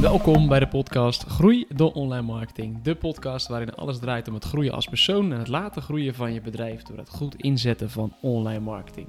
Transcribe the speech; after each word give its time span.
Welkom 0.00 0.48
bij 0.48 0.58
de 0.58 0.68
podcast 0.68 1.22
Groei 1.22 1.66
door 1.74 1.92
Online 1.92 2.22
Marketing. 2.22 2.82
De 2.82 2.94
podcast 2.94 3.48
waarin 3.48 3.74
alles 3.74 3.98
draait 3.98 4.28
om 4.28 4.34
het 4.34 4.44
groeien 4.44 4.72
als 4.72 4.86
persoon 4.86 5.32
en 5.32 5.38
het 5.38 5.48
laten 5.48 5.82
groeien 5.82 6.14
van 6.14 6.32
je 6.32 6.40
bedrijf 6.40 6.82
door 6.82 6.96
het 6.98 7.08
goed 7.08 7.34
inzetten 7.36 7.90
van 7.90 8.14
online 8.20 8.60
marketing. 8.60 9.06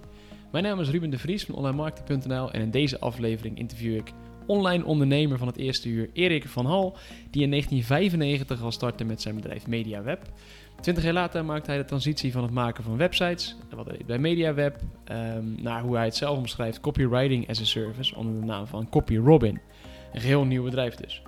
Mijn 0.51 0.63
naam 0.63 0.79
is 0.79 0.89
Ruben 0.89 1.09
de 1.09 1.17
Vries 1.17 1.45
van 1.45 1.55
onlinemarketing.nl 1.55 2.51
en 2.51 2.61
in 2.61 2.71
deze 2.71 2.99
aflevering 2.99 3.57
interview 3.57 3.95
ik 3.95 4.13
online 4.45 4.85
ondernemer 4.85 5.37
van 5.37 5.47
het 5.47 5.57
eerste 5.57 5.89
uur 5.89 6.09
Erik 6.13 6.47
van 6.47 6.65
Hal, 6.65 6.97
die 7.31 7.43
in 7.43 7.49
1995 7.49 8.61
al 8.61 8.71
startte 8.71 9.03
met 9.03 9.21
zijn 9.21 9.35
bedrijf 9.35 9.67
MediaWeb. 9.67 10.21
Twintig 10.81 11.03
jaar 11.03 11.13
later 11.13 11.45
maakte 11.45 11.69
hij 11.69 11.79
de 11.79 11.85
transitie 11.85 12.31
van 12.31 12.43
het 12.43 12.51
maken 12.51 12.83
van 12.83 12.97
websites, 12.97 13.55
wat 13.75 13.85
hij 13.85 13.97
deed 13.97 14.05
bij 14.05 14.19
MediaWeb, 14.19 14.79
um, 15.11 15.55
naar 15.61 15.81
hoe 15.81 15.95
hij 15.95 16.05
het 16.05 16.15
zelf 16.15 16.37
omschrijft, 16.37 16.79
copywriting 16.79 17.49
as 17.49 17.61
a 17.61 17.65
service, 17.65 18.15
onder 18.15 18.39
de 18.39 18.45
naam 18.45 18.67
van 18.67 18.89
CopyRobin. 18.89 19.59
Een 20.13 20.21
geheel 20.21 20.45
nieuw 20.45 20.63
bedrijf 20.63 20.95
dus. 20.95 21.21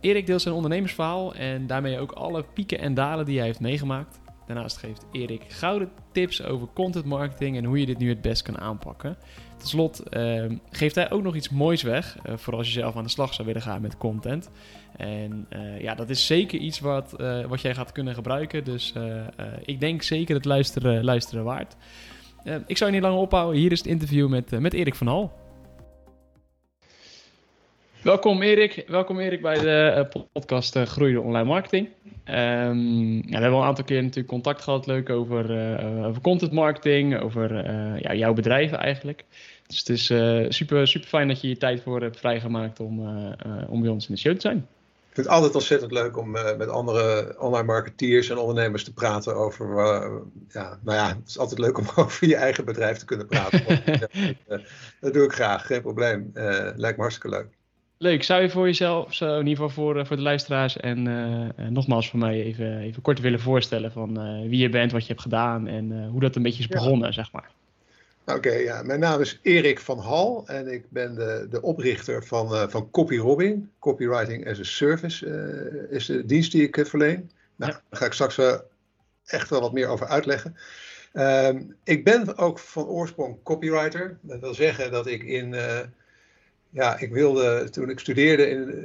Erik 0.00 0.26
deelt 0.26 0.42
zijn 0.42 0.54
ondernemersverhaal 0.54 1.34
en 1.34 1.66
daarmee 1.66 1.98
ook 1.98 2.12
alle 2.12 2.44
pieken 2.54 2.78
en 2.78 2.94
dalen 2.94 3.24
die 3.24 3.36
hij 3.36 3.46
heeft 3.46 3.60
meegemaakt. 3.60 4.20
Daarnaast 4.46 4.76
geeft 4.76 5.06
Erik 5.12 5.42
gouden 5.48 5.90
tips 6.12 6.42
over 6.44 6.68
content 6.74 7.04
marketing 7.04 7.56
en 7.56 7.64
hoe 7.64 7.80
je 7.80 7.86
dit 7.86 7.98
nu 7.98 8.08
het 8.08 8.20
best 8.20 8.42
kan 8.42 8.58
aanpakken. 8.58 9.16
Tot 9.56 9.68
slot 9.68 10.02
uh, 10.10 10.44
geeft 10.70 10.94
hij 10.94 11.10
ook 11.10 11.22
nog 11.22 11.34
iets 11.34 11.48
moois 11.48 11.82
weg, 11.82 12.16
uh, 12.26 12.36
voor 12.36 12.54
als 12.54 12.66
je 12.66 12.72
zelf 12.72 12.96
aan 12.96 13.02
de 13.02 13.08
slag 13.08 13.34
zou 13.34 13.46
willen 13.46 13.62
gaan 13.62 13.80
met 13.80 13.96
content. 13.96 14.50
En 14.96 15.46
uh, 15.52 15.80
ja, 15.80 15.94
dat 15.94 16.10
is 16.10 16.26
zeker 16.26 16.58
iets 16.58 16.80
wat, 16.80 17.14
uh, 17.20 17.44
wat 17.44 17.60
jij 17.60 17.74
gaat 17.74 17.92
kunnen 17.92 18.14
gebruiken. 18.14 18.64
Dus 18.64 18.92
ik 19.64 19.80
denk 19.80 20.02
zeker 20.02 20.34
het 20.34 20.44
luisteren, 20.44 21.04
luisteren 21.04 21.44
waard. 21.44 21.76
ik 22.66 22.76
zou 22.76 22.90
je 22.90 22.96
niet 22.96 23.06
langer 23.06 23.22
ophouden. 23.22 23.60
Hier 23.60 23.72
is 23.72 23.78
het 23.78 23.88
interview 23.88 24.28
met, 24.28 24.60
met 24.60 24.72
Erik 24.72 24.94
van 24.94 25.06
Hal. 25.06 25.32
Welkom 28.08 28.42
Erik, 28.42 28.84
welkom 28.86 29.18
Erik 29.18 29.42
bij 29.42 29.58
de 29.58 30.06
uh, 30.14 30.22
podcast 30.32 30.76
uh, 30.76 30.82
Groeide 30.82 31.20
Online 31.20 31.48
Marketing. 31.48 31.88
Um, 32.28 33.14
ja, 33.14 33.22
we 33.22 33.32
hebben 33.32 33.52
al 33.52 33.60
een 33.60 33.66
aantal 33.66 33.84
keer 33.84 34.02
natuurlijk 34.02 34.28
contact 34.28 34.62
gehad, 34.62 34.86
leuk 34.86 35.10
over, 35.10 35.50
uh, 35.50 36.06
over 36.06 36.22
content 36.22 36.52
marketing, 36.52 37.20
over 37.20 37.54
ja, 38.02 38.14
jouw 38.14 38.32
bedrijf 38.32 38.72
eigenlijk. 38.72 39.24
Dus 39.66 39.78
het 39.78 39.88
is 39.88 40.04
super, 40.56 40.86
super 40.86 41.08
fijn 41.08 41.28
dat 41.28 41.40
je 41.40 41.48
je 41.48 41.56
tijd 41.56 41.82
voor 41.82 42.00
hebt 42.00 42.18
vrijgemaakt 42.18 42.80
om, 42.80 43.00
om 43.68 43.80
bij 43.80 43.90
ons 43.90 44.08
in 44.08 44.14
de 44.14 44.20
show 44.20 44.34
te 44.34 44.40
zijn. 44.40 44.56
Ik 45.08 45.14
vind 45.14 45.26
het 45.26 45.34
altijd 45.34 45.54
ontzettend 45.54 45.92
leuk 45.92 46.16
om 46.16 46.30
met 46.30 46.68
andere 46.68 47.34
online 47.38 47.66
marketeers 47.66 48.30
en 48.30 48.38
ondernemers 48.38 48.84
te 48.84 48.92
praten 48.92 49.36
over. 49.36 49.66
ja, 50.48 50.78
nou 50.82 50.98
ja, 50.98 51.08
het 51.08 51.28
is 51.28 51.38
altijd 51.38 51.60
leuk 51.60 51.78
om 51.78 51.86
over 52.04 52.28
je 52.28 52.36
eigen 52.36 52.64
bedrijf 52.64 52.96
te 52.96 53.04
kunnen 53.04 53.26
praten. 53.26 53.82
dat 55.00 55.12
doe 55.12 55.24
ik 55.24 55.32
graag, 55.32 55.66
geen 55.66 55.82
probleem. 55.82 56.30
lijkt 56.76 56.96
me 56.96 57.02
hartstikke 57.02 57.36
leuk. 57.36 57.57
Leuk. 58.00 58.22
Zou 58.22 58.42
je 58.42 58.50
voor 58.50 58.66
jezelf, 58.66 59.14
zo 59.14 59.38
in 59.38 59.46
ieder 59.46 59.64
geval 59.64 59.84
voor, 59.84 60.06
voor 60.06 60.16
de 60.16 60.22
luisteraars 60.22 60.76
en 60.76 61.06
uh, 61.06 61.68
nogmaals 61.68 62.10
voor 62.10 62.18
mij 62.18 62.42
even, 62.42 62.78
even 62.78 63.02
kort 63.02 63.20
willen 63.20 63.40
voorstellen 63.40 63.92
van 63.92 64.26
uh, 64.26 64.48
wie 64.48 64.58
je 64.58 64.68
bent, 64.68 64.92
wat 64.92 65.02
je 65.02 65.08
hebt 65.08 65.20
gedaan 65.20 65.66
en 65.66 65.90
uh, 65.92 66.08
hoe 66.10 66.20
dat 66.20 66.36
een 66.36 66.42
beetje 66.42 66.62
is 66.62 66.68
begonnen, 66.68 67.06
ja. 67.06 67.12
zeg 67.12 67.32
maar. 67.32 67.50
Oké, 68.24 68.36
okay, 68.36 68.62
ja. 68.62 68.82
mijn 68.82 69.00
naam 69.00 69.20
is 69.20 69.38
Erik 69.42 69.80
van 69.80 69.98
Hal 69.98 70.42
en 70.46 70.72
ik 70.72 70.90
ben 70.90 71.14
de, 71.14 71.46
de 71.50 71.62
oprichter 71.62 72.24
van, 72.24 72.70
van 72.70 72.90
CopyRobin. 72.90 73.70
Copywriting 73.78 74.48
as 74.48 74.60
a 74.60 74.64
Service 74.64 75.26
is 75.90 76.06
de 76.06 76.26
dienst 76.26 76.52
die 76.52 76.62
ik 76.62 76.86
verleen. 76.86 77.30
Nou, 77.56 77.72
ja. 77.72 77.80
daar 77.88 78.00
ga 78.00 78.06
ik 78.06 78.12
straks 78.12 78.38
echt 79.24 79.50
wel 79.50 79.60
wat 79.60 79.72
meer 79.72 79.88
over 79.88 80.06
uitleggen. 80.06 80.56
Um, 81.12 81.76
ik 81.84 82.04
ben 82.04 82.36
ook 82.36 82.58
van 82.58 82.86
oorsprong 82.86 83.36
copywriter. 83.42 84.18
Dat 84.20 84.40
wil 84.40 84.54
zeggen 84.54 84.90
dat 84.90 85.06
ik 85.06 85.22
in 85.22 85.54
ja, 86.70 86.98
ik 86.98 87.12
wilde 87.12 87.70
toen 87.70 87.90
ik 87.90 87.98
studeerde 87.98 88.50
in, 88.50 88.84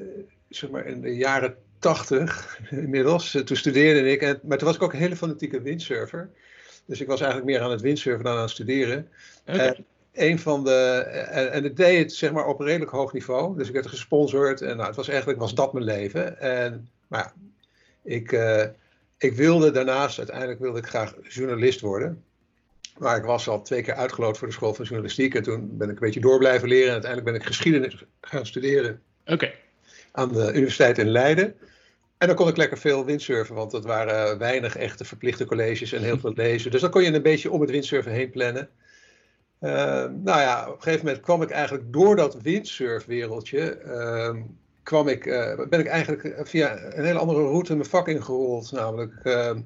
zeg 0.50 0.70
maar 0.70 0.86
in 0.86 1.02
de 1.02 1.16
jaren 1.16 1.56
tachtig 1.80 2.60
inmiddels, 2.70 3.32
toen 3.46 3.58
studeerde 3.58 4.12
ik, 4.12 4.22
en, 4.22 4.40
maar 4.44 4.58
toen 4.58 4.68
was 4.68 4.76
ik 4.76 4.84
ook 4.84 4.94
een 4.94 5.00
hele 5.00 5.16
fanatieke 5.16 5.62
windsurfer. 5.62 6.30
Dus 6.86 7.02
ik 7.02 7.08
was 7.08 7.22
eigenlijk 7.22 7.52
meer 7.52 7.62
aan 7.62 7.72
het 7.72 7.82
windsurfen 7.82 8.24
dan 8.24 8.36
aan 8.36 8.42
het 8.42 8.50
studeren. 8.50 9.10
Okay. 9.48 9.68
En 9.68 9.86
een 10.14 10.40
van 10.40 10.64
de, 10.64 10.98
en, 11.32 11.52
en 11.52 11.66
ik 11.66 11.76
deed 11.76 11.98
het 11.98 12.14
zeg 12.14 12.32
maar 12.32 12.46
op 12.46 12.60
een 12.60 12.66
redelijk 12.66 12.92
hoog 12.92 13.14
niveau. 13.14 13.58
Dus 13.58 13.68
ik 13.68 13.74
werd 13.74 13.88
gesponsord 13.88 14.62
en 14.62 14.76
nou, 14.76 14.88
het 14.88 14.96
was 14.96 15.08
eigenlijk 15.08 15.40
was 15.40 15.56
dat 15.56 15.74
mijn 15.74 15.86
leven. 15.86 16.40
En, 16.40 16.90
maar 17.08 17.20
ja, 17.20 17.34
ik, 18.04 18.32
uh, 18.32 18.64
ik 19.18 19.34
wilde 19.34 19.72
daarnaast, 19.72 20.18
uiteindelijk 20.18 20.60
wilde 20.60 20.80
ik 20.80 20.88
graag 20.88 21.16
journalist 21.28 21.82
worden. 21.82 22.24
Maar 22.98 23.18
ik 23.18 23.24
was 23.24 23.48
al 23.48 23.62
twee 23.62 23.82
keer 23.82 23.94
uitgeloot 23.94 24.38
voor 24.38 24.48
de 24.48 24.54
school 24.54 24.74
van 24.74 24.86
journalistiek. 24.86 25.36
En 25.36 25.44
toen 25.44 25.78
ben 25.78 25.90
ik 25.90 25.94
een 25.94 26.06
beetje 26.06 26.20
door 26.20 26.38
blijven 26.38 26.68
leren. 26.68 26.88
En 26.88 26.94
uiteindelijk 26.94 27.32
ben 27.32 27.42
ik 27.42 27.48
geschiedenis 27.48 28.06
gaan 28.22 28.46
studeren. 28.46 29.02
Okay. 29.26 29.56
Aan 30.12 30.34
de 30.34 30.54
universiteit 30.54 30.98
in 30.98 31.10
Leiden. 31.10 31.56
En 32.18 32.28
dan 32.28 32.38
kon 32.38 32.48
ik 32.48 32.58
lekker 32.58 32.78
veel 32.78 33.06
windsurfen, 33.06 33.56
want 33.56 33.72
het 33.72 33.84
waren 33.84 34.38
weinig 34.38 34.76
echte 34.76 35.06
verplichte 35.06 35.46
colleges 35.46 35.92
en 35.92 36.04
heel 36.04 36.20
veel 36.20 36.34
lezen. 36.36 36.72
Dus 36.72 36.82
dan 36.82 36.90
kon 36.90 37.04
je 37.04 37.14
een 37.14 37.22
beetje 37.22 37.52
om 37.52 37.62
het 37.62 37.70
windsurfen 37.70 38.12
heen 38.12 38.30
plannen. 38.30 38.70
Uh, 39.62 39.72
nou 40.24 40.40
ja, 40.40 40.68
op 40.68 40.76
een 40.76 40.82
gegeven 40.82 41.06
moment 41.06 41.24
kwam 41.24 41.42
ik 41.42 41.50
eigenlijk 41.50 41.94
door 41.94 42.16
dat 42.16 42.42
windsurfwereldje. 42.42 43.80
Uh, 43.86 44.42
kwam 44.84 45.08
ik, 45.08 45.26
uh, 45.26 45.68
ben 45.70 45.80
ik 45.80 45.88
eigenlijk 45.88 46.40
via 46.44 46.84
een 46.94 47.06
hele 47.06 47.20
andere 47.20 47.42
route 47.42 47.76
mijn 47.76 47.90
vak 47.90 48.08
ingerold. 48.08 48.72
Namelijk 48.72 49.14
ehm, 49.24 49.62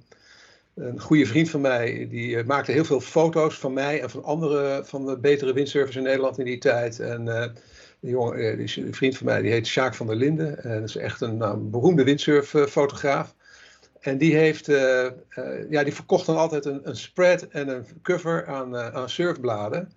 een 0.77 0.99
goede 0.99 1.25
vriend 1.25 1.49
van 1.49 1.61
mij, 1.61 2.07
die 2.09 2.43
maakte 2.43 2.71
heel 2.71 2.85
veel 2.85 3.01
foto's 3.01 3.59
van 3.59 3.73
mij 3.73 4.01
en 4.01 4.09
van 4.09 4.23
andere, 4.23 4.81
van 4.85 5.05
de 5.05 5.17
betere 5.17 5.53
windsurfers 5.53 5.95
in 5.95 6.03
Nederland 6.03 6.39
in 6.39 6.45
die 6.45 6.57
tijd. 6.57 6.99
En 6.99 7.25
uh, 7.25 7.45
die, 7.99 8.11
jongen, 8.11 8.57
die 8.57 8.85
een 8.85 8.93
vriend 8.93 9.17
van 9.17 9.25
mij, 9.25 9.41
die 9.41 9.51
heet 9.51 9.67
Sjaak 9.67 9.95
van 9.95 10.07
der 10.07 10.15
Linden. 10.15 10.63
En 10.63 10.79
dat 10.79 10.89
is 10.89 10.95
echt 10.95 11.21
een 11.21 11.37
nou, 11.37 11.57
beroemde 11.57 12.03
windsurffotograaf. 12.03 13.35
En 13.99 14.17
die 14.17 14.35
heeft, 14.35 14.69
uh, 14.69 15.03
uh, 15.37 15.69
ja, 15.69 15.83
die 15.83 15.93
verkocht 15.93 16.25
dan 16.25 16.37
altijd 16.37 16.65
een, 16.65 16.79
een, 16.83 16.95
spread 16.95 17.41
en 17.43 17.67
een 17.67 17.85
cover 18.01 18.47
aan, 18.47 18.77
aan 18.77 19.09
surfbladen. 19.09 19.91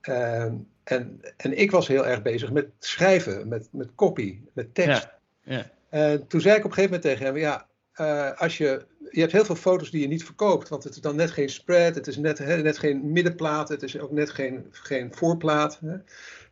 en, 0.00 1.20
en 1.36 1.58
ik 1.58 1.70
was 1.70 1.88
heel 1.88 2.06
erg 2.06 2.22
bezig 2.22 2.52
met 2.52 2.68
schrijven, 2.78 3.48
met, 3.48 3.68
met 3.70 3.94
copy, 3.94 4.38
met 4.52 4.74
tekst. 4.74 5.08
Ja, 5.42 5.56
ja. 5.56 5.70
En 5.88 6.26
toen 6.26 6.40
zei 6.40 6.56
ik 6.56 6.64
op 6.64 6.70
een 6.70 6.76
gegeven 6.76 7.00
moment 7.00 7.02
tegen 7.02 7.26
hem, 7.26 7.36
ja, 7.36 7.66
als 8.36 8.58
je 8.58 8.84
je 9.10 9.20
hebt 9.20 9.32
heel 9.32 9.44
veel 9.44 9.54
foto's 9.54 9.90
die 9.90 10.00
je 10.00 10.08
niet 10.08 10.24
verkoopt, 10.24 10.68
want 10.68 10.84
het 10.84 10.94
is 10.94 11.00
dan 11.00 11.16
net 11.16 11.30
geen 11.30 11.48
spread, 11.48 11.94
het 11.94 12.06
is 12.06 12.16
net, 12.16 12.38
net 12.62 12.78
geen 12.78 13.12
middenplaat, 13.12 13.68
het 13.68 13.82
is 13.82 13.98
ook 13.98 14.10
net 14.10 14.30
geen, 14.30 14.66
geen 14.70 15.14
voorplaat. 15.14 15.80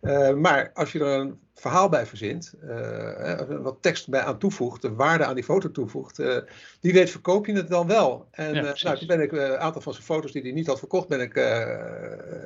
Uh, 0.03 0.33
maar 0.33 0.71
als 0.75 0.93
je 0.93 0.99
er 0.99 1.07
een 1.07 1.41
verhaal 1.55 1.89
bij 1.89 2.07
verzint, 2.07 2.55
uh, 2.65 3.41
wat 3.61 3.77
tekst 3.81 4.09
bij 4.09 4.21
aan 4.21 4.39
toevoegt, 4.39 4.83
de 4.83 4.95
waarde 4.95 5.25
aan 5.25 5.35
die 5.35 5.45
foto 5.45 5.71
toevoegt, 5.71 6.19
uh, 6.19 6.37
wie 6.81 6.93
weet 6.93 7.11
verkoop 7.11 7.47
je 7.47 7.53
het 7.53 7.69
dan 7.69 7.87
wel. 7.87 8.29
En 8.31 8.55
ja, 8.55 8.75
nou, 8.83 8.99
toen 8.99 9.07
ben 9.07 9.21
ik 9.21 9.33
een 9.33 9.57
aantal 9.57 9.81
van 9.81 9.93
zijn 9.93 10.05
foto's 10.05 10.33
die 10.33 10.43
hij 10.43 10.53
niet 10.53 10.67
had 10.67 10.79
verkocht, 10.79 11.09
ben 11.09 11.21
ik, 11.21 11.35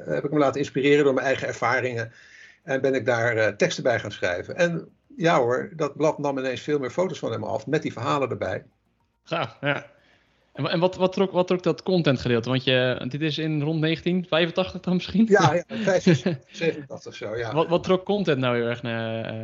heb 0.07 0.25
ik 0.25 0.31
me 0.31 0.39
laten 0.39 0.61
inspireren 0.61 1.05
door 1.05 1.15
mijn 1.15 1.27
eigen 1.27 1.49
ervaringen. 1.49 2.13
En 2.63 2.81
ben 2.81 2.95
ik 2.95 3.07
daar 3.07 3.57
teksten 3.57 3.83
bij 3.83 3.99
gaan 3.99 4.13
schrijven. 4.13 4.57
En 4.57 4.89
ja 5.17 5.39
hoor, 5.39 5.71
dat 5.77 5.97
blad 5.97 6.19
nam 6.19 6.39
ineens 6.39 6.61
veel 6.61 6.79
meer 6.79 6.91
foto's 6.91 7.19
van 7.19 7.33
hem 7.33 7.45
af, 7.45 7.67
met 7.67 7.83
die 7.83 7.93
verhalen 7.93 8.31
erbij. 8.31 8.65
Gaaf, 9.23 9.57
ja. 9.61 9.87
En 10.57 10.81
wat, 10.81 10.97
wat, 10.97 11.13
trok, 11.13 11.33
wat 11.33 11.47
trok 11.47 11.63
dat 11.63 11.83
contentgedeelte? 11.83 12.49
Want 12.49 12.65
je, 12.65 13.05
dit 13.09 13.21
is 13.21 13.39
in 13.39 13.63
rond 13.63 13.83
1985 13.83 14.81
dan 14.81 14.95
misschien? 14.95 15.27
Ja, 15.29 15.63
ja 15.69 15.99
87 16.51 17.15
zo, 17.15 17.37
ja. 17.37 17.55
Wat, 17.55 17.69
wat 17.69 17.83
trok 17.83 18.05
content 18.05 18.39
nou 18.39 18.57
heel 18.57 18.67
erg 18.67 18.83
naar? 18.83 19.35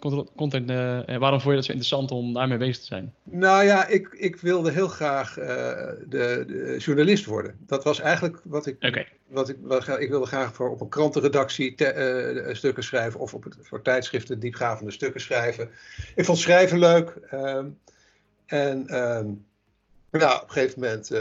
Uh, 0.00 0.20
content, 0.36 0.70
uh, 0.70 1.16
waarom 1.18 1.40
vond 1.40 1.44
je 1.44 1.54
dat 1.54 1.64
zo 1.64 1.72
interessant 1.72 2.10
om 2.10 2.32
daarmee 2.32 2.58
bezig 2.58 2.78
te 2.78 2.84
zijn? 2.84 3.14
Nou 3.22 3.64
ja, 3.64 3.86
ik, 3.86 4.08
ik 4.12 4.36
wilde 4.36 4.70
heel 4.70 4.88
graag 4.88 5.38
uh, 5.38 5.46
de, 5.46 6.44
de, 6.46 6.76
journalist 6.78 7.24
worden. 7.24 7.56
Dat 7.66 7.84
was 7.84 8.00
eigenlijk 8.00 8.40
wat 8.44 8.66
ik... 8.66 8.76
Okay. 8.80 9.08
Wat 9.26 9.48
ik, 9.48 9.56
wat, 9.60 9.88
ik 9.98 10.08
wilde 10.08 10.26
graag 10.26 10.54
voor 10.54 10.70
op 10.70 10.80
een 10.80 10.88
krantenredactie 10.88 11.74
te, 11.74 12.50
stukken 12.52 12.82
schrijven... 12.82 13.20
of 13.20 13.34
op 13.34 13.44
het, 13.44 13.56
voor 13.60 13.82
tijdschriften 13.82 14.38
diepgravende 14.38 14.90
stukken 14.90 15.20
schrijven. 15.20 15.68
Ik 16.14 16.24
vond 16.24 16.38
schrijven 16.38 16.78
leuk. 16.78 17.18
Ehm, 17.30 17.66
en... 18.46 18.86
Ja, 20.20 20.34
op 20.34 20.42
een 20.42 20.50
gegeven 20.50 20.80
moment 20.80 21.12
uh, 21.12 21.20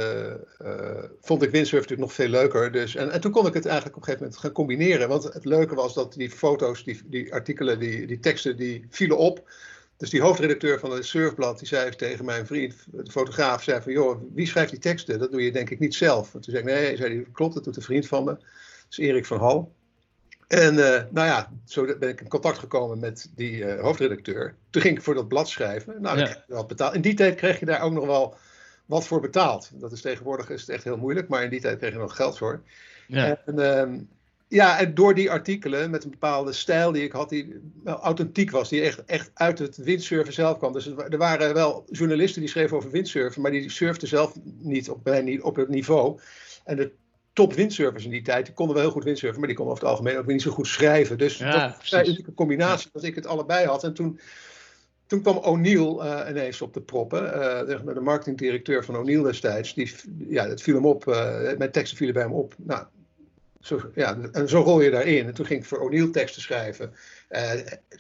uh, 0.62 1.03
vond 1.21 1.44
ik 1.44 1.51
windsurfen 1.51 1.89
natuurlijk 1.89 2.00
nog 2.00 2.13
veel 2.13 2.27
leuker. 2.27 2.71
Dus, 2.71 2.95
en, 2.95 3.12
en 3.12 3.21
toen 3.21 3.31
kon 3.31 3.47
ik 3.47 3.53
het 3.53 3.65
eigenlijk 3.65 3.95
op 3.95 4.01
een 4.01 4.07
gegeven 4.07 4.25
moment 4.25 4.44
gaan 4.44 4.51
combineren. 4.51 5.07
Want 5.07 5.24
het 5.24 5.45
leuke 5.45 5.75
was 5.75 5.94
dat 5.94 6.13
die 6.13 6.30
foto's, 6.30 6.83
die, 6.83 7.01
die 7.06 7.33
artikelen, 7.33 7.80
die, 7.80 8.07
die 8.07 8.19
teksten, 8.19 8.57
die 8.57 8.86
vielen 8.89 9.18
op. 9.18 9.50
Dus 9.97 10.09
die 10.09 10.21
hoofdredacteur 10.21 10.80
van 10.80 10.92
het 10.92 11.06
surfblad, 11.06 11.59
die 11.59 11.68
zei 11.68 11.95
tegen 11.95 12.25
mijn 12.25 12.45
vriend, 12.45 12.75
de 12.92 13.12
fotograaf, 13.12 13.63
zei 13.63 13.81
van, 13.81 13.92
joh, 13.92 14.21
wie 14.33 14.47
schrijft 14.47 14.71
die 14.71 14.80
teksten? 14.80 15.19
Dat 15.19 15.31
doe 15.31 15.44
je 15.44 15.51
denk 15.51 15.69
ik 15.69 15.80
niet 15.80 15.95
zelf. 15.95 16.33
En 16.33 16.42
toen 16.42 16.53
zei 16.53 16.57
ik, 16.57 16.74
nee, 16.74 16.97
zei 16.97 17.15
hij, 17.15 17.25
klopt, 17.31 17.53
dat 17.53 17.63
doet 17.63 17.75
een 17.75 17.81
vriend 17.81 18.07
van 18.07 18.24
me. 18.24 18.31
Dat 18.31 18.44
is 18.89 18.97
Erik 18.97 19.25
van 19.25 19.39
Hal. 19.39 19.74
En 20.47 20.74
uh, 20.74 21.01
nou 21.12 21.27
ja, 21.27 21.51
zo 21.65 21.97
ben 21.97 22.09
ik 22.09 22.21
in 22.21 22.27
contact 22.27 22.57
gekomen 22.57 23.00
met 23.00 23.31
die 23.36 23.57
uh, 23.57 23.81
hoofdredacteur. 23.81 24.56
Toen 24.69 24.81
ging 24.81 24.97
ik 24.97 25.03
voor 25.03 25.13
dat 25.13 25.27
blad 25.27 25.50
schrijven. 25.50 26.01
Nou, 26.01 26.18
ja. 26.18 26.45
ik 26.47 26.68
betaald. 26.68 26.94
In 26.94 27.01
die 27.01 27.13
tijd 27.13 27.36
kreeg 27.36 27.59
je 27.59 27.65
daar 27.65 27.81
ook 27.81 27.94
nog 27.94 28.06
wel 28.06 28.36
wat 28.85 29.07
voor 29.07 29.21
betaald. 29.21 29.71
Dat 29.73 29.91
is 29.91 30.01
tegenwoordig 30.01 30.49
is 30.49 30.61
het 30.61 30.69
echt 30.69 30.83
heel 30.83 30.97
moeilijk, 30.97 31.27
maar 31.27 31.43
in 31.43 31.49
die 31.49 31.61
tijd 31.61 31.77
kreeg 31.77 31.91
je 31.91 31.97
nog 31.97 32.15
geld 32.15 32.37
voor. 32.37 32.61
Ja. 33.07 33.41
En, 33.45 33.59
uh, 33.59 33.99
ja, 34.47 34.79
en 34.79 34.93
door 34.93 35.13
die 35.13 35.31
artikelen 35.31 35.89
met 35.89 36.03
een 36.03 36.09
bepaalde 36.09 36.53
stijl 36.53 36.91
die 36.91 37.03
ik 37.03 37.11
had, 37.11 37.29
die 37.29 37.61
wel 37.83 37.99
authentiek 37.99 38.51
was, 38.51 38.69
die 38.69 38.81
echt, 38.81 39.05
echt 39.05 39.31
uit 39.33 39.59
het 39.59 39.77
windsurfen 39.77 40.33
zelf 40.33 40.57
kwam. 40.57 40.73
Dus 40.73 40.87
er 40.87 41.17
waren 41.17 41.53
wel 41.53 41.85
journalisten 41.89 42.41
die 42.41 42.49
schreven 42.49 42.77
over 42.77 42.91
windsurfen, 42.91 43.41
maar 43.41 43.51
die 43.51 43.69
surfden 43.69 44.07
zelf 44.07 44.35
niet 44.43 44.89
op, 44.89 45.21
niet 45.23 45.41
op 45.41 45.55
het 45.55 45.69
niveau. 45.69 46.19
En 46.63 46.75
de 46.75 46.91
top 47.33 47.53
windsurfers 47.53 48.05
in 48.05 48.11
die 48.11 48.21
tijd, 48.21 48.45
die 48.45 48.53
konden 48.53 48.75
wel 48.75 48.83
heel 48.83 48.93
goed 48.93 49.03
windsurfen, 49.03 49.39
maar 49.39 49.47
die 49.47 49.57
konden 49.57 49.73
over 49.73 49.87
het 49.87 49.97
algemeen 49.97 50.17
ook 50.17 50.25
niet 50.25 50.41
zo 50.41 50.51
goed 50.51 50.67
schrijven. 50.67 51.17
Dus 51.17 51.37
ja, 51.37 51.67
dat 51.67 51.77
was 51.77 51.91
een 51.91 52.07
unieke 52.07 52.33
combinatie 52.33 52.89
dat 52.93 53.03
ik 53.03 53.15
het 53.15 53.25
allebei 53.25 53.65
had. 53.65 53.83
En 53.83 53.93
toen, 53.93 54.19
toen 55.07 55.22
kwam 55.22 55.38
O'Neill 55.38 55.96
uh, 56.00 56.19
ineens 56.30 56.62
op 56.62 56.74
de 56.74 56.81
proppen, 56.81 57.24
uh, 57.24 57.94
de 57.94 58.02
marketingdirecteur 58.02 58.86
van 58.86 58.98
O'Neill 58.98 59.24
destijds. 59.24 59.74
Die, 59.74 59.92
ja, 60.28 60.48
het 60.48 60.62
viel 60.62 60.75
hem 60.75 60.86
op, 60.86 61.07
uh, 61.07 61.40
mijn 61.57 61.72
teksten 61.72 61.98
vielen 61.98 62.13
bij 62.13 62.24
hem 62.24 62.34
op. 62.34 62.54
Nou, 62.57 62.86
zo, 63.60 63.81
ja, 63.94 64.18
en 64.31 64.50
zo 64.50 64.62
rol 64.62 64.81
je 64.81 64.92
daarin. 64.92 65.28
En 65.28 65.34
toen 65.34 65.46
ging 65.46 65.60
ik 65.60 65.66
voor 65.66 65.80
O'Neill 65.80 66.12
teksten 66.12 66.42
schrijven. 66.42 66.94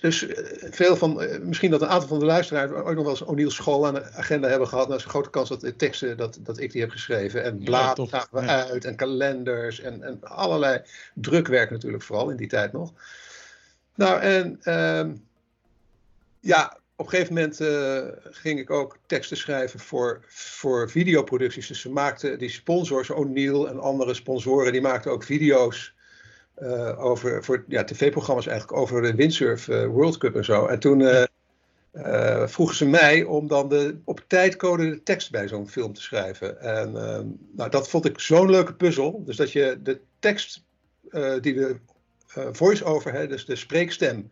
Dus 0.01 0.25
veel 0.69 0.95
van, 0.95 1.21
misschien 1.43 1.71
dat 1.71 1.81
een 1.81 1.87
aantal 1.87 2.07
van 2.07 2.19
de 2.19 2.25
luisteraars 2.25 2.71
ook 2.71 2.95
nog 2.95 3.03
wel 3.03 3.09
eens 3.09 3.21
O'Neill 3.21 3.49
school 3.49 3.87
aan 3.87 3.93
de 3.93 4.11
agenda 4.11 4.47
hebben 4.47 4.67
gehad. 4.67 4.85
Nou 4.85 4.97
is 4.97 5.03
een 5.03 5.09
grote 5.09 5.29
kans 5.29 5.49
dat 5.49 5.61
de 5.61 5.75
teksten, 5.75 6.17
dat, 6.17 6.39
dat 6.41 6.59
ik 6.59 6.71
die 6.71 6.81
heb 6.81 6.89
geschreven. 6.89 7.43
En 7.43 7.57
bladen 7.57 8.07
ja, 8.11 8.27
we 8.31 8.41
ja. 8.41 8.67
uit 8.67 8.85
en 8.85 8.95
kalenders 8.95 9.81
en, 9.81 10.03
en 10.03 10.23
allerlei 10.23 10.81
drukwerk 11.13 11.71
natuurlijk 11.71 12.03
vooral 12.03 12.29
in 12.29 12.37
die 12.37 12.47
tijd 12.47 12.71
nog. 12.71 12.93
Nou 13.95 14.19
en 14.21 14.57
ehm, 14.61 15.15
ja, 16.39 16.77
op 16.97 17.05
een 17.05 17.11
gegeven 17.11 17.33
moment 17.33 17.59
uh, 17.59 18.01
ging 18.21 18.59
ik 18.59 18.69
ook 18.69 18.97
teksten 19.05 19.37
schrijven 19.37 19.79
voor, 19.79 20.25
voor 20.27 20.89
videoproducties. 20.89 21.67
Dus 21.67 21.81
ze 21.81 21.89
maakten 21.89 22.39
die 22.39 22.49
sponsors, 22.49 23.09
O'Neill 23.09 23.65
en 23.65 23.79
andere 23.79 24.13
sponsoren, 24.13 24.71
die 24.71 24.81
maakten 24.81 25.11
ook 25.11 25.23
video's 25.23 25.93
uh, 26.57 27.03
over 27.05 27.43
voor 27.43 27.63
ja, 27.67 27.83
tv-programma's 27.83 28.47
eigenlijk 28.47 28.79
over 28.79 29.01
de 29.01 29.15
windsurf 29.15 29.67
uh, 29.67 29.85
World 29.85 30.17
Cup 30.17 30.35
en 30.35 30.45
zo. 30.45 30.65
En 30.65 30.79
toen 30.79 31.27
vroegen 32.45 32.75
ze 32.75 32.85
mij 32.85 33.23
om 33.23 33.47
dan 33.47 33.69
de, 33.69 33.97
op 34.03 34.23
tijdcode 34.27 34.89
de 34.89 35.03
tekst 35.03 35.31
bij 35.31 35.47
zo'n 35.47 35.69
film 35.69 35.93
te 35.93 36.01
schrijven. 36.01 36.61
En 36.61 36.91
nou, 37.55 37.69
dat 37.69 37.89
vond 37.89 38.05
ik 38.05 38.19
zo'n 38.19 38.49
leuke 38.49 38.73
puzzel. 38.73 39.23
Dus 39.25 39.35
dat 39.35 39.51
je 39.51 39.79
de 39.83 39.99
tekst 40.19 40.63
die 41.41 41.53
de 41.53 41.75
voice-over, 42.51 43.27
dus 43.27 43.45
de 43.45 43.55
spreekstem 43.55 44.31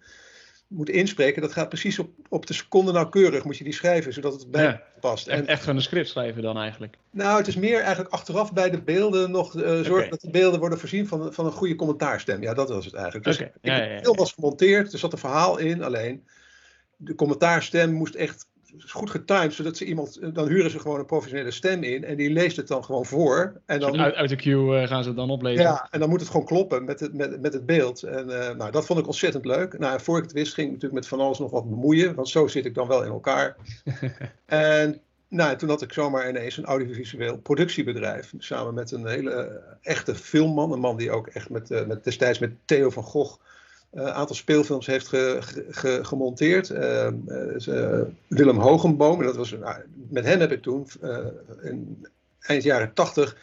moet 0.73 0.89
inspreken, 0.89 1.41
dat 1.41 1.51
gaat 1.51 1.69
precies 1.69 1.99
op, 1.99 2.09
op 2.29 2.45
de 2.45 2.53
seconde 2.53 2.91
nauwkeurig, 2.91 3.43
moet 3.43 3.57
je 3.57 3.63
die 3.63 3.73
schrijven, 3.73 4.13
zodat 4.13 4.33
het 4.33 4.51
bij 4.51 4.63
ja, 4.63 4.81
past. 4.99 5.27
En, 5.27 5.47
echt 5.47 5.59
gewoon 5.59 5.75
een 5.75 5.81
script 5.81 6.09
schrijven 6.09 6.41
dan 6.41 6.57
eigenlijk? 6.57 6.97
Nou, 7.11 7.37
het 7.37 7.47
is 7.47 7.55
meer 7.55 7.79
eigenlijk 7.79 8.13
achteraf 8.13 8.53
bij 8.53 8.69
de 8.69 8.81
beelden 8.81 9.31
nog 9.31 9.55
uh, 9.55 9.61
zorgen 9.63 9.91
okay. 9.91 10.09
dat 10.09 10.21
de 10.21 10.29
beelden 10.29 10.59
worden 10.59 10.79
voorzien 10.79 11.07
van, 11.07 11.33
van 11.33 11.45
een 11.45 11.51
goede 11.51 11.75
commentaarstem. 11.75 12.41
Ja, 12.41 12.53
dat 12.53 12.69
was 12.69 12.85
het 12.85 12.93
eigenlijk. 12.93 13.25
Dus 13.25 13.35
okay. 13.35 13.51
ja, 13.61 13.83
ja, 13.83 14.11
was 14.13 14.31
gemonteerd, 14.31 14.93
er 14.93 14.99
zat 14.99 15.11
een 15.11 15.17
verhaal 15.17 15.57
in, 15.57 15.83
alleen 15.83 16.23
de 16.97 17.15
commentaarstem 17.15 17.91
moest 17.91 18.15
echt 18.15 18.47
goed 18.77 19.09
getimed, 19.09 19.53
zodat 19.53 19.77
ze 19.77 19.85
iemand, 19.85 20.19
dan 20.33 20.47
huren 20.47 20.71
ze 20.71 20.79
gewoon 20.79 20.99
een 20.99 21.05
professionele 21.05 21.51
stem 21.51 21.83
in 21.83 22.03
en 22.03 22.17
die 22.17 22.29
leest 22.29 22.57
het 22.57 22.67
dan 22.67 22.83
gewoon 22.83 23.05
voor. 23.05 23.61
En 23.65 23.79
dan, 23.79 23.99
uit, 23.99 24.15
uit, 24.15 24.29
de 24.29 24.35
queue 24.35 24.81
uh, 24.81 24.87
gaan 24.87 25.03
ze 25.03 25.09
het 25.09 25.17
dan 25.17 25.29
oplezen. 25.29 25.63
Ja, 25.63 25.87
en 25.91 25.99
dan 25.99 26.09
moet 26.09 26.19
het 26.19 26.29
gewoon 26.29 26.45
kloppen 26.45 26.83
met 26.83 26.99
het, 26.99 27.13
met, 27.13 27.41
met 27.41 27.53
het 27.53 27.65
beeld. 27.65 28.03
En 28.03 28.29
uh, 28.29 28.49
nou, 28.49 28.71
dat 28.71 28.85
vond 28.85 28.99
ik 28.99 29.07
ontzettend 29.07 29.45
leuk. 29.45 29.79
Nou, 29.79 30.01
voor 30.01 30.17
ik 30.17 30.23
het 30.23 30.31
wist 30.31 30.53
ging 30.53 30.67
ik 30.67 30.73
natuurlijk 30.73 31.01
met 31.01 31.09
van 31.09 31.19
alles 31.19 31.39
nog 31.39 31.51
wat 31.51 31.69
bemoeien, 31.69 32.15
want 32.15 32.29
zo 32.29 32.47
zit 32.47 32.65
ik 32.65 32.75
dan 32.75 32.87
wel 32.87 33.03
in 33.03 33.11
elkaar. 33.11 33.55
en 34.45 35.01
nou, 35.27 35.57
toen 35.57 35.69
had 35.69 35.81
ik 35.81 35.93
zomaar 35.93 36.29
ineens 36.29 36.57
een 36.57 36.65
audiovisueel 36.65 37.37
productiebedrijf. 37.37 38.33
Samen 38.37 38.73
met 38.73 38.91
een 38.91 39.07
hele 39.07 39.61
echte 39.81 40.15
filmman. 40.15 40.71
Een 40.71 40.79
man 40.79 40.97
die 40.97 41.11
ook 41.11 41.27
echt 41.27 41.49
met, 41.49 41.71
uh, 41.71 41.85
met 41.85 42.03
destijds 42.03 42.39
met 42.39 42.51
Theo 42.65 42.89
van 42.89 43.03
Gogh 43.03 43.39
een 43.93 44.03
uh, 44.03 44.13
aantal 44.13 44.35
speelfilms 44.35 44.85
heeft 44.85 45.07
ge, 45.07 45.37
ge, 45.69 45.99
gemonteerd. 46.03 46.69
Uh, 46.69 47.07
uh, 47.67 48.01
Willem 48.27 48.59
Hogenboom, 48.59 49.19
en 49.19 49.25
dat 49.25 49.35
was, 49.35 49.51
nou, 49.51 49.75
met 50.09 50.25
hen 50.25 50.39
heb 50.39 50.51
ik 50.51 50.61
toen 50.61 50.87
in 51.61 52.07
eind 52.39 52.63
jaren 52.63 52.93
tachtig 52.93 53.37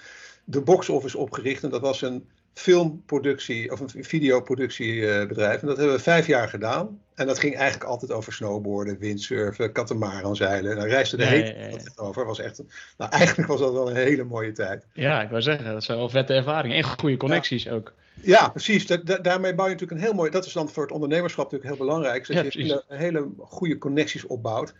de 0.45 0.61
Box 0.61 0.89
Office 0.89 1.19
opgericht. 1.19 1.63
En 1.63 1.71
dat 1.71 1.81
was 1.81 2.03
een 2.03 2.29
filmproductie 2.53 3.73
of 3.73 3.81
een 3.81 4.05
videoproductiebedrijf. 4.05 5.61
En 5.61 5.67
dat 5.67 5.77
hebben 5.77 5.97
we 5.97 6.03
vijf 6.03 6.27
jaar 6.27 6.49
gedaan. 6.49 7.01
En 7.15 7.27
dat 7.27 7.39
ging 7.39 7.57
eigenlijk 7.57 7.91
altijd 7.91 8.13
over 8.13 8.33
snowboarden, 8.33 8.99
windsurfen, 8.99 9.73
katamaranzeilen. 9.73 10.71
En 10.71 10.77
daar 10.77 10.89
reisde 10.89 11.17
de 11.17 11.25
hele 11.25 11.53
tijd 11.53 11.99
over. 11.99 12.27
Was 12.27 12.39
echt, 12.39 12.63
nou, 12.99 13.11
eigenlijk 13.21 13.49
was 13.49 13.61
dat 13.61 13.73
wel 13.73 13.91
een 13.91 13.97
hele 13.97 14.25
mooie 14.25 14.53
tijd. 14.53 14.87
Ja, 14.93 15.23
ik 15.23 15.29
wou 15.31 15.43
zeggen, 15.43 15.73
dat 15.73 15.85
zijn 15.85 15.99
wel 15.99 16.09
vette 16.09 16.35
ervaringen. 16.35 16.77
En 16.77 16.85
goede 16.85 17.17
connecties 17.17 17.63
ja. 17.63 17.73
ook. 17.73 17.93
Ja, 18.15 18.49
precies. 18.49 18.87
Da 18.87 18.97
da 18.97 19.19
daarmee 19.19 19.55
bouw 19.55 19.67
je 19.67 19.73
natuurlijk 19.73 20.01
een 20.01 20.07
heel 20.07 20.17
mooi. 20.17 20.31
Dat 20.31 20.47
is 20.47 20.53
dan 20.53 20.69
voor 20.69 20.83
het 20.83 20.93
ondernemerschap 20.93 21.45
natuurlijk 21.51 21.77
heel 21.77 21.87
belangrijk. 21.87 22.27
Dat 22.27 22.37
ja, 22.37 22.43
je 22.43 22.63
hele, 22.63 22.85
hele, 22.89 23.29
goede 23.39 23.79
connecties 23.79 24.27
opbouwt. 24.27 24.75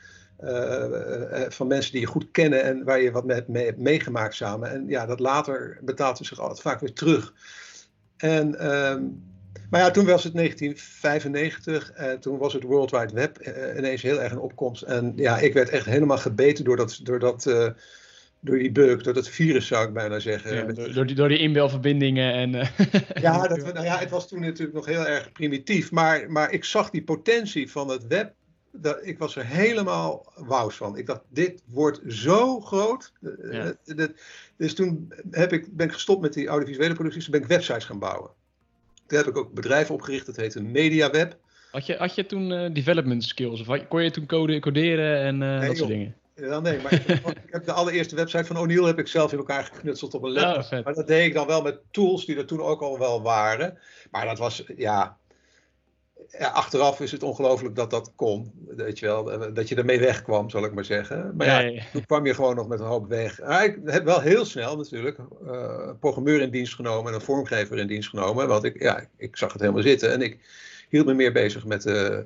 Uh, 0.45 0.51
uh, 0.51 1.41
van 1.49 1.67
mensen 1.67 1.93
die 1.93 2.01
je 2.01 2.07
goed 2.07 2.31
kennen 2.31 2.63
en 2.63 2.85
waar 2.85 3.01
je 3.01 3.11
wat 3.11 3.25
mee, 3.25 3.43
mee 3.47 3.65
hebt 3.65 3.79
meegemaakt 3.79 4.35
samen. 4.35 4.71
En 4.71 4.89
ja, 4.89 5.07
dat 5.07 5.21
later 5.21 5.79
betaalt 5.81 6.19
het 6.19 6.27
zich 6.27 6.39
altijd 6.39 6.61
vaak 6.61 6.81
weer 6.81 6.93
terug. 6.93 7.35
En, 8.17 8.73
um, 8.73 9.23
maar 9.71 9.81
ja, 9.81 9.91
toen 9.91 10.07
was 10.07 10.25
het 10.25 10.35
1995 10.35 11.93
en 11.93 12.21
toen 12.21 12.39
was 12.39 12.53
het 12.53 12.63
World 12.63 12.91
Wide 12.91 13.15
Web 13.15 13.39
ineens 13.77 14.03
heel 14.03 14.21
erg 14.21 14.33
in 14.33 14.39
opkomst. 14.39 14.83
En 14.83 15.13
ja, 15.17 15.39
ik 15.39 15.53
werd 15.53 15.69
echt 15.69 15.87
helemaal 15.87 16.19
gebeten 16.19 16.65
door 16.65 16.77
dat. 16.77 17.01
Door 17.03 17.19
dat 17.19 17.75
door 18.41 18.59
die 18.59 18.73
bug, 18.73 19.03
door 19.03 19.15
dat 19.15 19.29
virus 19.29 19.67
zou 19.67 19.87
ik 19.87 19.93
bijna 19.93 20.19
zeggen. 20.19 20.55
Ja, 20.55 20.73
door, 20.73 20.93
door, 20.93 21.07
die, 21.07 21.17
door 21.17 21.29
die 21.29 21.39
inbelverbindingen 21.39 22.33
en... 22.33 22.55
Uh, 22.55 22.69
ja, 23.23 23.49
dat, 23.49 23.73
nou 23.73 23.85
ja, 23.85 23.99
het 23.99 24.11
was 24.11 24.29
toen 24.29 24.41
natuurlijk 24.41 24.73
nog 24.73 24.87
heel 24.87 25.07
erg 25.07 25.33
primitief, 25.33 25.91
maar, 25.91 26.31
maar 26.31 26.53
ik 26.53 26.65
zag 26.65 26.91
die 26.91 27.03
potentie 27.03 27.71
van 27.71 27.89
het 27.89 28.07
web, 28.07 28.33
dat, 28.73 28.99
ik 29.03 29.19
was 29.19 29.37
er 29.37 29.47
helemaal 29.47 30.33
wauws 30.35 30.77
van. 30.77 30.97
Ik 30.97 31.07
dacht, 31.07 31.23
dit 31.29 31.63
wordt 31.67 32.01
zo 32.07 32.61
groot. 32.61 33.13
Ja. 33.51 33.75
Dat, 33.85 34.11
dus 34.57 34.75
toen 34.75 35.13
heb 35.31 35.53
ik, 35.53 35.77
ben 35.77 35.87
ik 35.87 35.93
gestopt 35.93 36.21
met 36.21 36.33
die 36.33 36.49
audiovisuele 36.49 36.95
producties, 36.95 37.25
toen 37.25 37.33
ben 37.33 37.43
ik 37.43 37.49
websites 37.49 37.85
gaan 37.85 37.99
bouwen. 37.99 38.31
Toen 39.07 39.19
heb 39.19 39.27
ik 39.27 39.37
ook 39.37 39.55
bedrijven 39.55 39.95
opgericht, 39.95 40.27
dat 40.27 40.37
heette 40.37 40.63
MediaWeb. 40.63 41.37
Had 41.71 41.87
je, 41.87 41.97
had 41.97 42.15
je 42.15 42.27
toen 42.27 42.51
uh, 42.51 42.73
development 42.73 43.25
skills? 43.25 43.67
Of 43.67 43.89
kon 43.89 44.03
je 44.03 44.11
toen 44.11 44.27
code, 44.27 44.61
coderen 44.61 45.21
en 45.21 45.35
uh, 45.35 45.59
nee, 45.59 45.69
dat 45.69 45.77
soort 45.77 45.89
dingen? 45.89 46.15
Ja, 46.41 46.61
nee, 46.61 46.81
maar 46.83 46.93
ik, 46.93 47.49
heb 47.51 47.65
de 47.65 47.73
allereerste 47.73 48.17
website 48.17 48.45
van 48.45 48.57
O'Neill 48.57 48.85
heb 48.85 48.99
ik 48.99 49.09
zelf 49.09 49.33
in 49.33 49.39
elkaar 49.39 49.65
geknutseld 49.65 50.15
op 50.15 50.23
een 50.23 50.33
laptop. 50.33 50.79
Oh, 50.79 50.85
maar 50.85 50.95
dat 50.95 51.07
deed 51.07 51.27
ik 51.27 51.35
dan 51.35 51.47
wel 51.47 51.63
met 51.63 51.79
tools 51.91 52.25
die 52.25 52.37
er 52.37 52.47
toen 52.47 52.63
ook 52.63 52.81
al 52.81 52.99
wel 52.99 53.23
waren. 53.23 53.79
Maar 54.11 54.27
dat 54.27 54.39
was, 54.39 54.65
ja, 54.77 55.17
ja 56.29 56.49
achteraf 56.49 57.01
is 57.01 57.13
het 57.13 57.23
ongelooflijk 57.23 57.77
dat 57.77 57.91
dat 57.91 58.13
kon. 58.17 58.53
Weet 58.77 58.99
je 58.99 59.07
wel, 59.07 59.53
dat 59.55 59.69
je 59.69 59.75
ermee 59.75 60.01
wegkwam, 60.01 60.51
zal 60.51 60.65
ik 60.65 60.75
maar 60.75 60.85
zeggen. 60.85 61.33
Maar 61.37 61.73
ja, 61.73 61.83
toen 61.93 62.07
kwam 62.07 62.27
je 62.27 62.35
gewoon 62.35 62.57
nog 62.57 62.69
met 62.69 62.81
een 62.81 62.87
hoop 62.87 63.09
weg. 63.09 63.41
Maar 63.41 63.65
ik 63.65 63.79
heb 63.85 64.05
wel 64.05 64.21
heel 64.21 64.45
snel 64.45 64.77
natuurlijk 64.77 65.19
uh, 65.19 65.27
een 65.87 65.99
programmeur 65.99 66.41
in 66.41 66.51
dienst 66.51 66.75
genomen 66.75 67.13
en 67.13 67.15
een 67.15 67.25
vormgever 67.25 67.79
in 67.79 67.87
dienst 67.87 68.09
genomen. 68.09 68.49
Want 68.49 68.65
ik, 68.65 68.83
ja, 68.83 69.05
ik 69.17 69.37
zag 69.37 69.53
het 69.53 69.61
helemaal 69.61 69.83
zitten 69.83 70.13
en 70.13 70.23
ik 70.23 70.39
hield 70.89 71.07
me 71.07 71.15
meer 71.15 71.33
bezig 71.33 71.65
met... 71.65 71.87
Uh, 71.87 72.19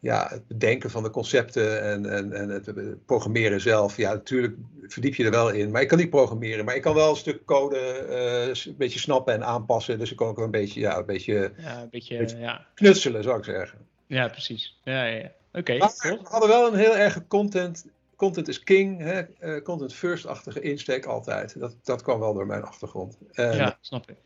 ja, 0.00 0.26
het 0.30 0.46
bedenken 0.46 0.90
van 0.90 1.02
de 1.02 1.10
concepten 1.10 1.82
en, 1.82 2.06
en, 2.06 2.32
en 2.32 2.48
het 2.48 3.06
programmeren 3.06 3.60
zelf. 3.60 3.96
Ja, 3.96 4.12
natuurlijk 4.12 4.56
verdiep 4.82 5.14
je 5.14 5.24
er 5.24 5.30
wel 5.30 5.50
in. 5.50 5.70
Maar 5.70 5.82
ik 5.82 5.88
kan 5.88 5.98
niet 5.98 6.10
programmeren. 6.10 6.64
Maar 6.64 6.76
ik 6.76 6.82
kan 6.82 6.94
wel 6.94 7.10
een 7.10 7.16
stuk 7.16 7.44
code 7.44 8.06
uh, 8.08 8.64
een 8.64 8.76
beetje 8.76 8.98
snappen 8.98 9.34
en 9.34 9.44
aanpassen. 9.44 9.98
Dus 9.98 10.10
ik 10.10 10.16
kan 10.16 10.28
ook 10.28 10.38
een 10.38 10.50
beetje, 10.50 10.80
ja, 10.80 10.98
een 10.98 11.06
beetje, 11.06 11.52
ja, 11.56 11.82
een 11.82 11.88
beetje, 11.90 12.18
beetje 12.18 12.38
ja. 12.38 12.66
knutselen, 12.74 13.22
zou 13.22 13.38
ik 13.38 13.44
zeggen. 13.44 13.78
Ja, 14.06 14.28
precies. 14.28 14.78
Ja, 14.84 15.04
ja, 15.04 15.16
ja. 15.16 15.32
Oké. 15.52 15.72
Okay, 15.74 15.78
we 15.78 16.18
hadden 16.22 16.48
wel 16.48 16.72
een 16.72 16.78
heel 16.78 16.96
erg 16.96 17.26
content. 17.26 17.86
Content 18.16 18.48
is 18.48 18.62
king, 18.62 19.00
hè? 19.00 19.22
Uh, 19.40 19.62
content 19.62 19.94
first-achtige 19.94 20.60
insteek 20.60 21.04
altijd. 21.04 21.60
Dat, 21.60 21.76
dat 21.82 22.02
kwam 22.02 22.20
wel 22.20 22.34
door 22.34 22.46
mijn 22.46 22.62
achtergrond. 22.62 23.18
En, 23.32 23.56
ja, 23.56 23.78
snap 23.80 24.10
ik. 24.10 24.16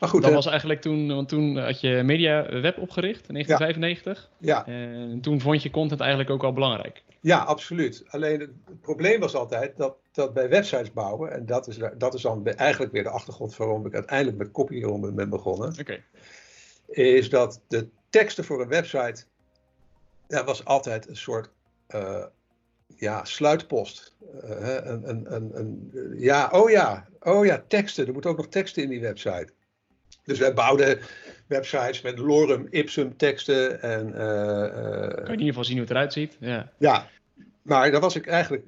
Maar 0.00 0.08
goed, 0.08 0.22
dat 0.22 0.32
was 0.32 0.46
eigenlijk 0.46 0.80
toen, 0.80 1.08
want 1.08 1.28
toen 1.28 1.56
had 1.56 1.80
je 1.80 2.02
Media 2.04 2.60
Web 2.60 2.78
opgericht 2.78 3.28
in 3.28 3.34
1995. 3.34 4.30
Ja. 4.38 4.66
En 4.66 5.20
toen 5.20 5.40
vond 5.40 5.62
je 5.62 5.70
content 5.70 6.00
eigenlijk 6.00 6.30
ook 6.30 6.42
al 6.42 6.52
belangrijk. 6.52 7.02
Ja, 7.20 7.38
absoluut. 7.38 8.04
Alleen 8.06 8.40
het, 8.40 8.80
probleem 8.80 9.20
was 9.20 9.34
altijd 9.34 9.76
dat, 9.76 9.96
dat 10.12 10.34
bij 10.34 10.48
websites 10.48 10.92
bouwen, 10.92 11.32
en 11.32 11.46
dat 11.46 11.68
is, 11.68 11.78
dat 11.98 12.14
is 12.14 12.22
dan 12.22 12.46
eigenlijk 12.46 12.92
weer 12.92 13.02
de 13.02 13.08
achtergrond 13.08 13.56
waarom 13.56 13.86
ik 13.86 13.94
uiteindelijk 13.94 14.38
met 14.38 14.50
copy 14.50 14.84
ben 15.14 15.28
begonnen, 15.28 15.74
okay. 15.80 16.04
is 16.86 17.30
dat 17.30 17.60
de 17.68 17.88
teksten 18.10 18.44
voor 18.44 18.60
een 18.60 18.68
website, 18.68 19.24
dat 20.26 20.44
was 20.44 20.64
altijd 20.64 21.08
een 21.08 21.16
soort 21.16 21.50
uh, 21.94 22.24
ja, 22.96 23.24
sluitpost. 23.24 24.14
Uh, 24.44 24.74
een, 24.82 25.08
een, 25.08 25.34
een, 25.34 25.50
een, 25.54 25.92
ja, 26.16 26.48
oh 26.52 26.70
ja, 26.70 27.06
oh 27.20 27.44
ja, 27.44 27.64
teksten. 27.68 28.06
Er 28.06 28.12
moeten 28.12 28.30
ook 28.30 28.36
nog 28.36 28.48
teksten 28.48 28.82
in 28.82 28.88
die 28.88 29.00
website. 29.00 29.52
Dus 30.24 30.38
wij 30.38 30.54
bouwden 30.54 30.98
websites 31.46 32.02
met 32.02 32.18
lorem 32.18 32.66
ipsum 32.70 33.16
teksten. 33.16 33.82
En, 33.82 34.08
uh, 34.08 34.14
kan 34.14 35.16
je 35.16 35.22
in 35.24 35.30
ieder 35.30 35.46
geval 35.46 35.64
zien 35.64 35.76
hoe 35.76 35.86
het 35.86 35.90
eruit 35.90 36.12
ziet. 36.12 36.36
Ja, 36.40 36.72
ja 36.78 37.08
maar 37.62 37.90
daar 37.90 38.00
was 38.00 38.16
ik 38.16 38.26
eigenlijk 38.26 38.64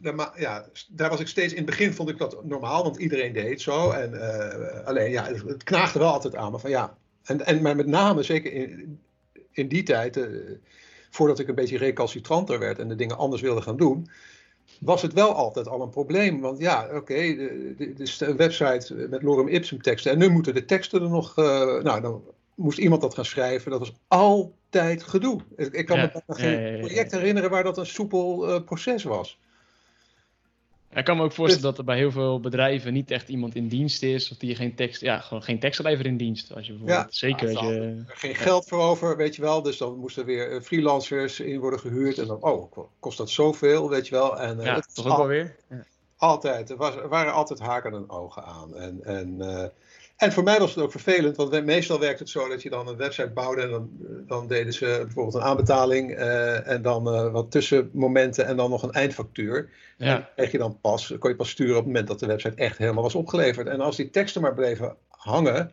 daar, 0.00 0.40
ja, 0.40 0.64
daar 0.88 1.10
was 1.10 1.20
ik 1.20 1.26
steeds, 1.26 1.52
in 1.52 1.58
het 1.58 1.66
begin 1.66 1.92
vond 1.92 2.08
ik 2.08 2.18
dat 2.18 2.44
normaal, 2.44 2.82
want 2.82 2.96
iedereen 2.96 3.32
deed 3.32 3.60
zo. 3.60 3.90
En, 3.90 4.84
alleen, 4.84 5.10
ja, 5.10 5.24
het 5.24 5.64
knaagde 5.64 5.98
wel 5.98 6.12
altijd 6.12 6.36
aan 6.36 6.52
me 6.52 6.58
van 6.58 6.70
ja. 6.70 6.96
En, 7.24 7.46
en, 7.46 7.62
maar 7.62 7.76
met 7.76 7.86
name, 7.86 8.22
zeker 8.22 8.52
in, 8.52 9.00
in 9.50 9.68
die 9.68 9.82
tijd, 9.82 10.28
voordat 11.10 11.38
ik 11.38 11.48
een 11.48 11.54
beetje 11.54 11.78
recalcitranter 11.78 12.58
werd 12.58 12.78
en 12.78 12.88
de 12.88 12.94
dingen 12.94 13.16
anders 13.16 13.42
wilde 13.42 13.62
gaan 13.62 13.76
doen, 13.76 14.10
was 14.80 15.02
het 15.02 15.12
wel 15.12 15.34
altijd 15.34 15.68
al 15.68 15.82
een 15.82 15.90
probleem. 15.90 16.40
Want 16.40 16.58
ja, 16.58 16.84
oké, 16.84 16.96
okay, 16.96 17.36
dit 17.76 18.00
is 18.00 18.20
een 18.20 18.36
website 18.36 19.06
met 19.10 19.22
lorem 19.22 19.48
ipsum 19.48 19.82
teksten. 19.82 20.12
En 20.12 20.18
nu 20.18 20.28
moeten 20.28 20.54
de 20.54 20.64
teksten 20.64 21.02
er 21.02 21.08
nog. 21.08 21.38
Uh, 21.38 21.44
nou, 21.82 22.00
dan 22.00 22.22
moest 22.54 22.78
iemand 22.78 23.00
dat 23.00 23.14
gaan 23.14 23.24
schrijven. 23.24 23.70
Dat 23.70 23.80
was 23.80 23.92
altijd 24.08 25.02
gedoe. 25.02 25.40
Ik, 25.56 25.72
ik 25.72 25.86
kan 25.86 25.98
me 25.98 26.22
geen 26.26 26.80
project 26.80 27.12
herinneren 27.12 27.50
waar 27.50 27.62
dat 27.62 27.78
een 27.78 27.86
soepel 27.86 28.48
uh, 28.48 28.64
proces 28.64 29.04
was. 29.04 29.38
Ik 30.94 31.04
kan 31.04 31.16
me 31.16 31.22
ook 31.22 31.32
voorstellen 31.32 31.64
dat 31.64 31.78
er 31.78 31.84
bij 31.84 31.96
heel 31.96 32.10
veel 32.10 32.40
bedrijven 32.40 32.92
niet 32.92 33.10
echt 33.10 33.28
iemand 33.28 33.54
in 33.54 33.68
dienst 33.68 34.02
is. 34.02 34.30
Of 34.30 34.36
die 34.36 34.54
geen 34.54 34.74
tekst, 34.74 35.00
ja, 35.00 35.18
gewoon 35.18 35.42
geen 35.42 35.58
tekstschrijver 35.58 36.06
in 36.06 36.16
dienst. 36.16 36.54
Als 36.54 36.66
je 36.66 36.72
bijvoorbeeld, 36.72 37.06
ja, 37.14 37.16
zeker 37.18 37.48
als 37.48 37.66
je... 37.66 38.02
Geen 38.06 38.34
geld 38.34 38.68
voor 38.68 38.82
over, 38.82 39.16
weet 39.16 39.36
je 39.36 39.42
wel. 39.42 39.62
Dus 39.62 39.76
dan 39.76 39.98
moesten 39.98 40.24
weer 40.24 40.52
eh, 40.52 40.60
freelancers 40.60 41.40
in 41.40 41.60
worden 41.60 41.80
gehuurd. 41.80 42.18
En 42.18 42.26
dan, 42.26 42.42
oh, 42.42 42.72
kost 43.00 43.18
dat 43.18 43.30
zoveel, 43.30 43.90
weet 43.90 44.08
je 44.08 44.14
wel. 44.14 44.38
En, 44.38 44.58
uh, 44.58 44.64
ja, 44.64 44.82
toch 44.94 45.06
ook 45.06 45.16
wel 45.16 45.26
weer. 45.26 45.56
Ja. 45.70 45.84
Altijd. 46.16 46.70
Er, 46.70 46.76
was, 46.76 46.94
er 46.94 47.08
waren 47.08 47.32
altijd 47.32 47.58
haken 47.58 47.94
en 47.94 48.10
ogen 48.10 48.44
aan. 48.44 48.76
En, 48.76 49.04
en 49.04 49.34
uh, 49.38 49.64
en 50.18 50.32
voor 50.32 50.42
mij 50.42 50.58
was 50.58 50.74
het 50.74 50.84
ook 50.84 50.90
vervelend, 50.90 51.36
want 51.36 51.64
meestal 51.64 52.00
werkt 52.00 52.18
het 52.18 52.28
zo 52.28 52.48
dat 52.48 52.62
je 52.62 52.70
dan 52.70 52.88
een 52.88 52.96
website 52.96 53.30
bouwde 53.30 53.62
en 53.62 53.70
dan, 53.70 53.90
dan 54.26 54.46
deden 54.46 54.72
ze 54.72 55.00
bijvoorbeeld 55.04 55.34
een 55.34 55.42
aanbetaling 55.42 56.18
uh, 56.18 56.68
en 56.68 56.82
dan 56.82 57.14
uh, 57.14 57.32
wat 57.32 57.50
tussenmomenten 57.50 58.46
en 58.46 58.56
dan 58.56 58.70
nog 58.70 58.82
een 58.82 58.92
eindfactuur. 58.92 59.70
Ja. 59.96 60.16
En 60.16 60.28
kreeg 60.36 60.52
je 60.52 60.58
dan 60.58 60.78
pas, 60.80 61.14
kon 61.18 61.30
je 61.30 61.36
pas 61.36 61.50
sturen 61.50 61.72
op 61.72 61.78
het 61.78 61.86
moment 61.86 62.08
dat 62.08 62.18
de 62.20 62.26
website 62.26 62.54
echt 62.54 62.78
helemaal 62.78 63.02
was 63.02 63.14
opgeleverd. 63.14 63.66
En 63.66 63.80
als 63.80 63.96
die 63.96 64.10
teksten 64.10 64.42
maar 64.42 64.54
bleven 64.54 64.96
hangen, 65.08 65.72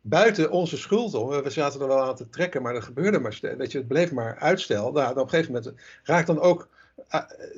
buiten 0.00 0.50
onze 0.50 0.76
schuld 0.76 1.14
om, 1.14 1.28
we 1.28 1.50
zaten 1.50 1.80
er 1.80 1.88
wel 1.88 2.02
aan 2.02 2.16
te 2.16 2.28
trekken, 2.28 2.62
maar 2.62 2.74
er 2.74 2.82
gebeurde 2.82 3.18
maar, 3.18 3.38
weet 3.40 3.72
je, 3.72 3.78
het 3.78 3.88
bleef 3.88 4.12
maar 4.12 4.38
uitstel. 4.38 4.92
Nou, 4.92 5.14
dan 5.14 5.22
op 5.22 5.22
een 5.22 5.28
gegeven 5.28 5.52
moment 5.52 5.74
raakt 6.02 6.26
dan 6.26 6.40
ook 6.40 6.68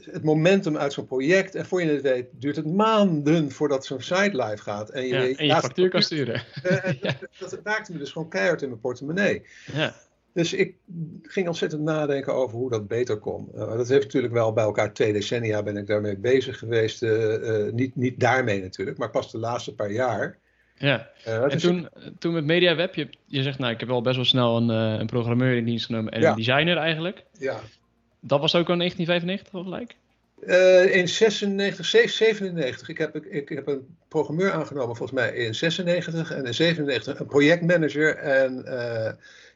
het 0.01 0.23
momentum 0.23 0.77
uit 0.77 0.93
zo'n 0.93 1.07
project. 1.07 1.55
En 1.55 1.67
voor 1.67 1.83
je 1.83 1.91
het 1.91 2.03
weet, 2.03 2.27
duurt 2.33 2.57
het 2.57 2.73
maanden 2.73 3.51
voordat 3.51 3.87
zo'n 3.87 4.01
site 4.01 4.43
live 4.43 4.63
gaat. 4.63 4.91
En 4.91 5.03
je, 5.03 5.09
ja, 5.09 5.39
en 5.39 5.47
je 5.47 5.55
factuur 5.55 5.89
kan 5.89 6.03
sturen. 6.03 6.43
Dat, 7.01 7.17
dat, 7.39 7.61
raakte 7.65 7.93
me 7.93 7.99
dus 7.99 8.13
gewoon 8.13 8.29
keihard 8.29 8.63
in 8.63 8.69
mijn 8.69 8.81
portemonnee. 8.81 9.43
Ja. 9.73 9.95
Dus 10.33 10.53
ik 10.53 10.75
ging 11.23 11.49
ontzettend 11.49 11.83
nadenken 11.83 12.35
over 12.35 12.59
hoe 12.59 12.71
dat 12.71 12.89
beter 12.89 13.19
kon. 13.19 13.49
Uh, 13.55 13.77
dat 13.77 13.89
heeft 13.89 14.05
natuurlijk 14.05 14.33
wel 14.33 14.53
bij 14.53 14.65
elkaar 14.65 14.93
twee 14.93 15.13
decennia 15.13 15.63
ben 15.63 15.77
ik 15.77 15.87
daarmee 15.87 16.17
bezig 16.17 16.59
geweest. 16.59 17.03
Uh, 17.03 17.73
niet, 17.73 17.97
niet 17.97 18.21
daarmee 18.21 18.61
natuurlijk, 18.61 18.99
maar 18.99 19.11
pas 19.11 19.33
de 19.33 19.39
laatste 19.39 19.75
paar 19.75 19.91
jaar. 19.91 20.39
Ja, 20.77 21.11
en 21.25 21.49
dus 21.49 21.63
toen, 21.63 21.89
toen 22.19 22.33
met 22.33 22.45
MediaWeb, 22.45 22.95
je, 22.95 23.09
je 23.27 23.43
zegt 23.43 23.59
nou 23.59 23.73
ik 23.73 23.81
heb 23.81 23.89
wel 23.89 24.03
best 24.03 24.17
wel 24.17 24.25
snel 24.25 24.57
een, 24.57 24.69
een 24.69 25.07
programmeur 25.07 25.57
in 25.57 25.65
dienst 25.65 25.87
genomen 25.87 26.13
en 26.13 26.25
een 26.25 26.37
designer 26.37 26.77
eigenlijk. 26.77 27.25
Ja. 27.39 27.61
Dat 28.27 28.41
was 28.41 28.55
ook 28.55 28.69
al 28.69 28.77
1995 28.77 29.63
gelijk? 29.63 29.97
Uh, 30.47 30.97
in 30.97 31.09
96, 31.09 31.87
97. 31.87 32.89
Ik 32.89 32.99
heb, 32.99 33.17
ik, 33.17 33.49
heb 33.49 33.67
een 33.67 33.97
programmeur 34.09 34.53
aangenomen 34.53 34.97
volgens 34.97 35.21
mij 35.21 35.35
in 35.35 35.55
96 35.55 36.31
en 36.33 36.45
in 36.45 36.55
97 36.55 37.21
een 37.21 37.27
projectmanager 37.27 38.17
en, 38.17 38.63
uh, 38.67 39.11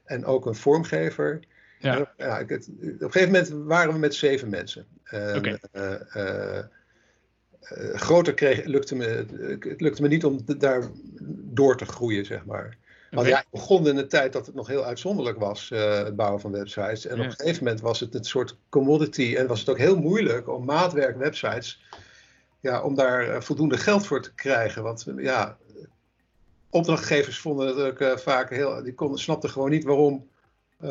en 0.05 0.25
ook 0.25 0.47
een 0.47 0.55
vormgever. 0.55 1.41
Ja. 1.79 2.13
ja 2.17 2.39
ik, 2.39 2.49
het, 2.49 2.69
op 2.69 2.83
een 2.83 3.13
gegeven 3.13 3.33
moment 3.33 3.49
waren 3.49 3.93
we 3.93 3.99
met 3.99 4.15
zeven 4.15 4.49
mensen. 4.49 4.87
Okay. 5.11 5.59
Uh, 5.73 6.59
groter 7.95 8.35
kreeg, 8.35 8.65
lukte 8.65 8.95
me, 8.95 9.27
het 9.61 9.81
lukte 9.81 10.03
me 10.03 10.09
niet 10.09 10.25
om 10.25 10.41
daar 10.59 10.83
door 11.31 11.77
te 11.77 11.85
groeien, 11.85 12.25
zeg 12.25 12.45
maar. 12.45 12.77
Want 13.11 13.27
ja, 13.27 13.41
ik 13.41 13.47
begon 13.51 13.89
in 13.89 13.97
een 13.97 14.09
tijd 14.09 14.33
dat 14.33 14.47
het 14.47 14.55
nog 14.55 14.67
heel 14.67 14.85
uitzonderlijk 14.85 15.39
was, 15.39 15.71
uh, 15.71 15.95
het 15.95 16.17
bouwen 16.17 16.41
van 16.41 16.53
websites. 16.53 17.07
En 17.07 17.19
op 17.19 17.25
een 17.25 17.33
gegeven 17.33 17.65
moment 17.65 17.81
was 17.81 18.01
het 18.01 18.15
een 18.15 18.25
soort 18.25 18.57
commodity 18.69 19.35
en 19.37 19.47
was 19.47 19.61
het 19.61 19.69
ook 19.69 19.79
heel 19.79 19.97
moeilijk 19.97 20.49
om 20.49 20.65
maatwerk 20.65 21.17
websites, 21.17 21.85
ja, 22.61 22.83
om 22.83 22.95
daar 22.95 23.29
uh, 23.29 23.41
voldoende 23.41 23.77
geld 23.77 24.07
voor 24.07 24.23
te 24.23 24.35
krijgen. 24.35 24.83
Want 24.83 25.07
ja, 25.17 25.57
opdrachtgevers 26.71 27.39
vonden 27.39 27.67
het 27.67 27.79
ook 27.79 28.01
uh, 28.01 28.17
vaak 28.17 28.51
heel, 28.51 28.83
die 28.83 28.95
konden, 28.95 29.19
snapten 29.19 29.51
gewoon 29.51 29.71
niet 29.71 29.85
waarom 29.85 30.29
uh, 30.85 30.91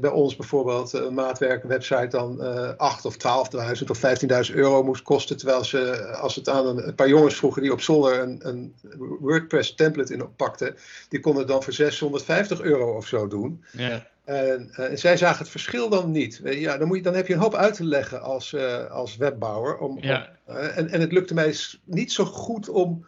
bij 0.00 0.10
ons 0.10 0.36
bijvoorbeeld 0.36 0.92
een 0.92 1.14
maatwerkwebsite 1.14 2.08
dan 2.08 2.38
uh, 2.40 2.68
8.000 2.68 2.76
of 3.02 3.16
12.000 3.16 3.86
of 3.88 4.00
15.000 4.50 4.54
euro 4.54 4.82
moest 4.82 5.02
kosten. 5.02 5.36
Terwijl 5.36 5.64
ze, 5.64 6.06
als 6.06 6.34
het 6.34 6.48
aan 6.48 6.66
een, 6.66 6.86
een, 6.86 6.94
paar 6.94 7.08
jongens 7.08 7.34
vroegen 7.34 7.62
die 7.62 7.72
op 7.72 7.80
zolder 7.80 8.20
een, 8.20 8.40
een 8.42 8.74
WordPress 9.20 9.74
template 9.74 10.12
in 10.12 10.22
oppakten, 10.22 10.76
die 11.08 11.20
konden 11.20 11.42
het 11.42 11.50
dan 11.50 11.62
voor 11.62 11.72
650 11.72 12.60
euro 12.60 12.96
of 12.96 13.06
zo 13.06 13.28
doen. 13.28 13.64
Ja. 13.72 14.06
En, 14.24 14.70
en, 14.72 14.98
zij 14.98 15.16
zagen 15.16 15.38
het 15.38 15.48
verschil 15.48 15.88
dan 15.88 16.10
niet. 16.10 16.40
Ja, 16.44 16.78
dan, 16.78 16.88
moet 16.88 16.96
je, 16.96 17.02
dan 17.02 17.14
heb 17.14 17.26
je 17.26 17.34
een 17.34 17.40
hoop 17.40 17.54
uit 17.54 17.74
te 17.74 17.84
leggen 17.84 18.22
als, 18.22 18.56
als 18.90 19.16
webbouwer. 19.16 19.78
Om, 19.78 19.98
ja. 20.00 20.28
om 20.44 20.54
en, 20.54 20.88
en 20.88 21.00
het 21.00 21.12
lukte 21.12 21.34
mij 21.34 21.54
niet 21.84 22.12
zo 22.12 22.24
goed 22.24 22.68
om 22.68 23.06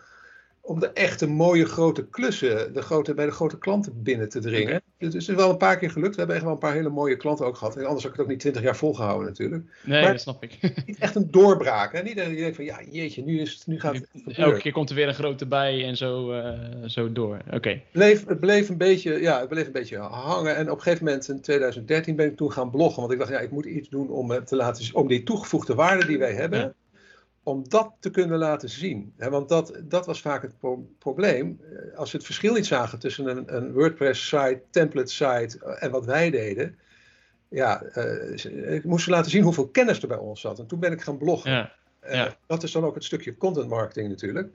om 0.64 0.80
de 0.80 0.90
echte 0.92 1.26
mooie 1.26 1.64
grote 1.64 2.06
klussen 2.06 2.72
de 2.72 2.82
grote, 2.82 3.14
bij 3.14 3.24
de 3.24 3.32
grote 3.32 3.58
klanten 3.58 4.02
binnen 4.02 4.28
te 4.28 4.40
dringen. 4.40 4.82
Dus 4.98 5.12
het 5.12 5.22
is 5.22 5.28
wel 5.28 5.50
een 5.50 5.56
paar 5.56 5.78
keer 5.78 5.90
gelukt. 5.90 6.10
We 6.10 6.18
hebben 6.18 6.36
echt 6.36 6.44
wel 6.44 6.54
een 6.54 6.60
paar 6.60 6.74
hele 6.74 6.88
mooie 6.88 7.16
klanten 7.16 7.46
ook 7.46 7.56
gehad. 7.56 7.76
En 7.76 7.84
anders 7.84 8.02
had 8.02 8.12
ik 8.12 8.16
het 8.16 8.26
ook 8.26 8.30
niet 8.30 8.40
twintig 8.40 8.62
jaar 8.62 8.76
volgehouden 8.76 9.26
natuurlijk. 9.26 9.64
Nee, 9.82 10.02
maar 10.02 10.12
dat 10.12 10.20
snap 10.20 10.42
ik. 10.42 10.58
Niet 10.86 10.98
echt 10.98 11.14
een 11.14 11.30
doorbraak. 11.30 11.92
Hè? 11.92 12.02
Niet 12.02 12.16
dat 12.16 12.26
je 12.26 12.36
denkt 12.36 12.56
van 12.56 12.64
ja, 12.64 12.80
jeetje, 12.90 13.24
nu, 13.24 13.40
is 13.40 13.52
het, 13.52 13.66
nu 13.66 13.80
gaat 13.80 13.94
het 13.94 14.36
Elke 14.36 14.58
keer 14.58 14.72
komt 14.72 14.90
er 14.90 14.96
weer 14.96 15.08
een 15.08 15.14
grote 15.14 15.46
bij 15.46 15.84
en 15.84 15.96
zo, 15.96 16.32
uh, 16.32 16.58
zo 16.86 17.12
door. 17.12 17.38
Oké. 17.46 17.56
Okay. 17.56 17.72
Het, 17.72 17.92
bleef, 17.92 18.26
het, 18.26 18.40
bleef 18.40 18.68
een 18.68 18.76
beetje, 18.76 19.20
ja, 19.20 19.40
het 19.40 19.48
bleef 19.48 19.66
een 19.66 19.72
beetje 19.72 19.98
hangen. 19.98 20.56
En 20.56 20.70
op 20.70 20.76
een 20.76 20.82
gegeven 20.82 21.04
moment 21.04 21.28
in 21.28 21.40
2013 21.40 22.16
ben 22.16 22.26
ik 22.26 22.36
toen 22.36 22.52
gaan 22.52 22.70
bloggen. 22.70 23.00
Want 23.00 23.12
ik 23.12 23.18
dacht, 23.18 23.30
ja, 23.30 23.38
ik 23.38 23.50
moet 23.50 23.64
iets 23.64 23.88
doen 23.88 24.10
om, 24.10 24.44
te 24.44 24.56
laten, 24.56 24.94
om 24.94 25.08
die 25.08 25.22
toegevoegde 25.22 25.74
waarde 25.74 26.06
die 26.06 26.18
wij 26.18 26.32
hebben 26.32 26.74
om 27.44 27.68
dat 27.68 27.92
te 28.00 28.10
kunnen 28.10 28.38
laten 28.38 28.68
zien. 28.68 29.14
want 29.16 29.48
dat, 29.48 29.80
dat 29.82 30.06
was 30.06 30.20
vaak 30.20 30.42
het 30.42 30.54
probleem. 30.98 31.60
Eh, 31.62 31.98
als 31.98 32.10
we 32.10 32.16
het 32.16 32.26
verschil 32.26 32.54
niet 32.54 32.66
zagen 32.66 32.98
tussen 32.98 33.26
een, 33.26 33.56
een 33.56 33.72
WordPress-site, 33.72 34.62
template-site 34.70 35.58
eh, 35.58 35.82
en 35.82 35.90
wat 35.90 36.04
wij 36.04 36.30
deden. 36.30 36.78
Ja, 37.48 37.82
uh, 37.94 38.74
ik 38.74 38.84
moest 38.84 39.06
laten 39.06 39.30
zien 39.30 39.42
hoeveel 39.42 39.68
kennis 39.68 40.02
er 40.02 40.08
bij 40.08 40.16
ons 40.16 40.40
zat. 40.40 40.58
En 40.58 40.66
toen 40.66 40.80
ben 40.80 40.92
ik 40.92 41.00
gaan 41.00 41.18
bloggen. 41.18 41.50
Ja, 41.50 41.72
ja. 42.08 42.36
dat 42.46 42.62
is 42.62 42.72
dan 42.72 42.84
ook 42.84 42.94
het 42.94 43.04
stukje 43.04 43.36
content 43.36 43.68
marketing 43.68 44.08
natuurlijk. 44.08 44.48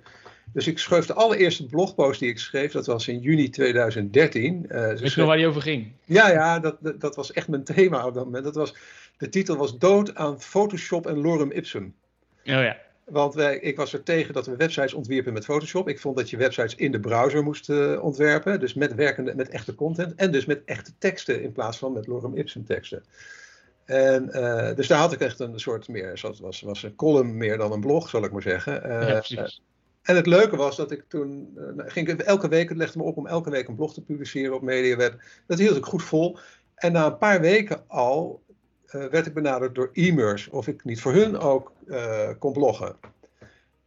Dus 0.53 0.67
ik 0.67 0.79
schreef 0.79 1.05
de 1.05 1.13
allereerste 1.13 1.65
blogpost 1.65 2.19
die 2.19 2.29
ik 2.29 2.39
schreef, 2.39 2.71
dat 2.71 2.85
was 2.85 3.07
in 3.07 3.19
juni 3.19 3.49
2013. 3.49 4.65
Uh, 4.69 4.87
Weet 4.87 5.13
je 5.13 5.19
nog 5.19 5.27
waar 5.27 5.37
die 5.37 5.47
over 5.47 5.61
ging? 5.61 5.91
Ja, 6.05 6.29
ja 6.31 6.59
dat, 6.59 6.77
dat, 6.79 7.01
dat, 7.01 7.15
was 7.15 7.33
echt 7.33 7.47
mijn 7.47 7.63
thema 7.63 8.05
op 8.05 8.13
dat 8.13 8.25
moment. 8.25 8.43
Dat 8.43 8.55
was, 8.55 8.75
de 9.17 9.29
titel 9.29 9.55
was 9.55 9.77
Dood 9.77 10.15
aan 10.15 10.41
Photoshop 10.41 11.07
en 11.07 11.21
Lorem 11.21 11.51
Ipsum. 11.51 11.95
Oh 12.45 12.63
ja. 12.63 12.77
Want 13.03 13.33
wij, 13.33 13.59
ik 13.59 13.75
was 13.75 13.93
er 13.93 14.03
tegen 14.03 14.33
dat 14.33 14.45
we 14.45 14.55
websites 14.55 14.93
ontwierpen 14.93 15.33
met 15.33 15.45
Photoshop. 15.45 15.89
Ik 15.89 15.99
vond 15.99 16.17
dat 16.17 16.29
je 16.29 16.37
websites 16.37 16.75
in 16.75 16.91
de 16.91 16.99
browser 16.99 17.43
moest 17.43 17.69
uh, 17.69 18.03
ontwerpen. 18.03 18.59
Dus 18.59 18.73
met 18.73 18.95
werkende, 18.95 19.35
met 19.35 19.49
echte 19.49 19.75
content. 19.75 20.15
En 20.15 20.31
dus 20.31 20.45
met 20.45 20.61
echte 20.65 20.91
teksten 20.97 21.41
in 21.41 21.51
plaats 21.51 21.77
van 21.77 21.93
met 21.93 22.07
lorem 22.07 22.35
ipsum 22.35 22.65
teksten. 22.65 23.03
En, 23.85 24.29
uh, 24.31 24.75
dus 24.75 24.87
daar 24.87 24.99
had 24.99 25.13
ik 25.13 25.19
echt 25.19 25.39
een 25.39 25.59
soort 25.59 25.87
meer, 25.87 26.17
zoals 26.17 26.39
was, 26.39 26.61
was 26.61 26.83
een 26.83 26.95
column 26.95 27.37
meer 27.37 27.57
dan 27.57 27.71
een 27.71 27.79
blog, 27.79 28.09
zal 28.09 28.23
ik 28.23 28.31
maar 28.31 28.41
zeggen. 28.41 28.87
Uh, 28.87 29.07
ja, 29.07 29.17
precies. 29.17 29.61
En 30.01 30.15
het 30.15 30.25
leuke 30.25 30.55
was 30.55 30.75
dat 30.75 30.91
ik 30.91 31.03
toen, 31.07 31.51
nou, 31.53 31.89
ging 31.89 32.09
ik 32.09 32.21
elke 32.21 32.47
week, 32.47 32.69
het 32.69 32.77
legde 32.77 32.97
me 32.97 33.03
op 33.03 33.17
om 33.17 33.27
elke 33.27 33.49
week 33.49 33.67
een 33.67 33.75
blog 33.75 33.93
te 33.93 34.03
publiceren 34.03 34.55
op 34.55 34.61
MediaWeb. 34.61 35.21
Dat 35.47 35.59
hield 35.59 35.77
ik 35.77 35.85
goed 35.85 36.03
vol. 36.03 36.37
En 36.75 36.91
na 36.91 37.05
een 37.05 37.17
paar 37.17 37.41
weken 37.41 37.83
al 37.87 38.41
werd 38.91 39.25
ik 39.25 39.33
benaderd 39.33 39.75
door 39.75 39.89
e-mers 39.93 40.49
of 40.49 40.67
ik 40.67 40.83
niet 40.83 41.01
voor 41.01 41.13
hun 41.13 41.37
ook 41.37 41.71
uh, 41.87 42.29
kon 42.39 42.53
bloggen. 42.53 42.95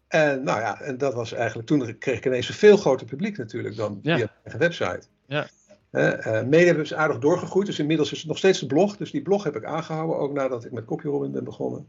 En 0.08 0.42
nou 0.42 0.60
ja, 0.60 0.80
en 0.80 0.98
dat 0.98 1.14
was 1.14 1.32
eigenlijk, 1.32 1.68
toen 1.68 1.98
kreeg 1.98 2.16
ik 2.16 2.26
ineens 2.26 2.48
een 2.48 2.54
veel 2.54 2.76
groter 2.76 3.06
publiek 3.06 3.38
natuurlijk 3.38 3.76
dan 3.76 4.00
via 4.02 4.16
ja. 4.16 4.32
eigen 4.42 4.60
website. 4.60 5.02
Ja. 5.26 5.46
Uh, 5.90 6.42
media 6.42 6.74
is 6.74 6.94
aardig 6.94 7.18
doorgegroeid, 7.18 7.66
dus 7.66 7.78
inmiddels 7.78 8.12
is 8.12 8.18
het 8.18 8.28
nog 8.28 8.38
steeds 8.38 8.58
de 8.60 8.66
blog. 8.66 8.96
Dus 8.96 9.10
die 9.10 9.22
blog 9.22 9.44
heb 9.44 9.56
ik 9.56 9.64
aangehouden, 9.64 10.18
ook 10.18 10.32
nadat 10.32 10.64
ik 10.64 10.72
met 10.72 10.84
CopyRobin 10.84 11.32
ben 11.32 11.44
begonnen. 11.44 11.86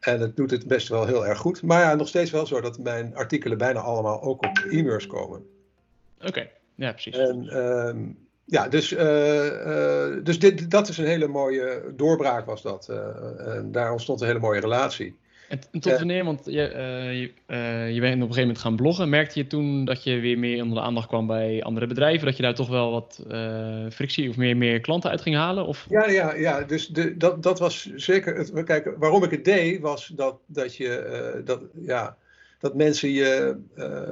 En 0.00 0.20
het 0.20 0.36
doet 0.36 0.50
het 0.50 0.66
best 0.66 0.88
wel 0.88 1.06
heel 1.06 1.26
erg 1.26 1.38
goed. 1.38 1.62
Maar 1.62 1.80
ja, 1.80 1.94
nog 1.94 2.08
steeds 2.08 2.30
wel 2.30 2.46
zo 2.46 2.60
dat 2.60 2.78
mijn 2.78 3.16
artikelen 3.16 3.58
bijna 3.58 3.80
allemaal 3.80 4.22
ook 4.22 4.44
op 4.44 4.58
e-mails 4.70 5.06
komen. 5.06 5.46
Oké, 6.20 6.48
ja 6.74 6.92
precies. 6.92 7.16
En 7.16 7.48
ehm, 7.48 8.04
ja, 8.44 8.68
dus, 8.68 8.92
uh, 8.92 9.00
uh, 9.00 10.24
dus 10.24 10.38
dit, 10.38 10.70
dat 10.70 10.88
is 10.88 10.98
een 10.98 11.06
hele 11.06 11.26
mooie 11.26 11.92
doorbraak 11.96 12.46
was 12.46 12.62
dat. 12.62 12.88
Uh, 12.90 13.56
en 13.56 13.72
daar 13.72 13.92
ontstond 13.92 14.20
een 14.20 14.26
hele 14.26 14.38
mooie 14.38 14.60
relatie. 14.60 15.16
En 15.48 15.80
tot 15.80 15.98
wanneer, 15.98 16.24
want 16.24 16.40
je, 16.44 16.72
uh, 16.74 17.20
je, 17.20 17.32
uh, 17.46 17.94
je, 17.94 18.00
bent 18.00 18.14
op 18.14 18.20
een 18.20 18.34
gegeven 18.34 18.40
moment 18.40 18.58
gaan 18.58 18.76
bloggen. 18.76 19.08
Merkte 19.08 19.38
je 19.38 19.46
toen 19.46 19.84
dat 19.84 20.04
je 20.04 20.18
weer 20.18 20.38
meer 20.38 20.62
onder 20.62 20.78
de 20.78 20.84
aandacht 20.84 21.08
kwam 21.08 21.26
bij 21.26 21.62
andere 21.62 21.86
bedrijven? 21.86 22.26
Dat 22.26 22.36
je 22.36 22.42
daar 22.42 22.54
toch 22.54 22.68
wel 22.68 22.90
wat 22.90 23.24
uh, 23.30 23.86
frictie 23.90 24.28
of 24.28 24.36
meer, 24.36 24.56
meer 24.56 24.80
klanten 24.80 25.10
uit 25.10 25.20
ging 25.20 25.36
halen? 25.36 25.66
Of? 25.66 25.86
Ja, 25.88 26.08
ja, 26.08 26.34
ja, 26.34 26.62
dus 26.62 26.86
de, 26.86 27.16
dat, 27.16 27.42
dat 27.42 27.58
was 27.58 27.94
zeker. 27.94 28.36
Het, 28.36 28.64
kijk, 28.64 28.94
waarom 28.98 29.24
ik 29.24 29.30
het 29.30 29.44
deed, 29.44 29.80
was 29.80 30.06
dat, 30.06 30.38
dat, 30.46 30.76
je, 30.76 31.42
dat, 31.44 31.60
ja, 31.80 32.16
dat 32.58 32.74
mensen 32.74 33.10
je 33.10 33.56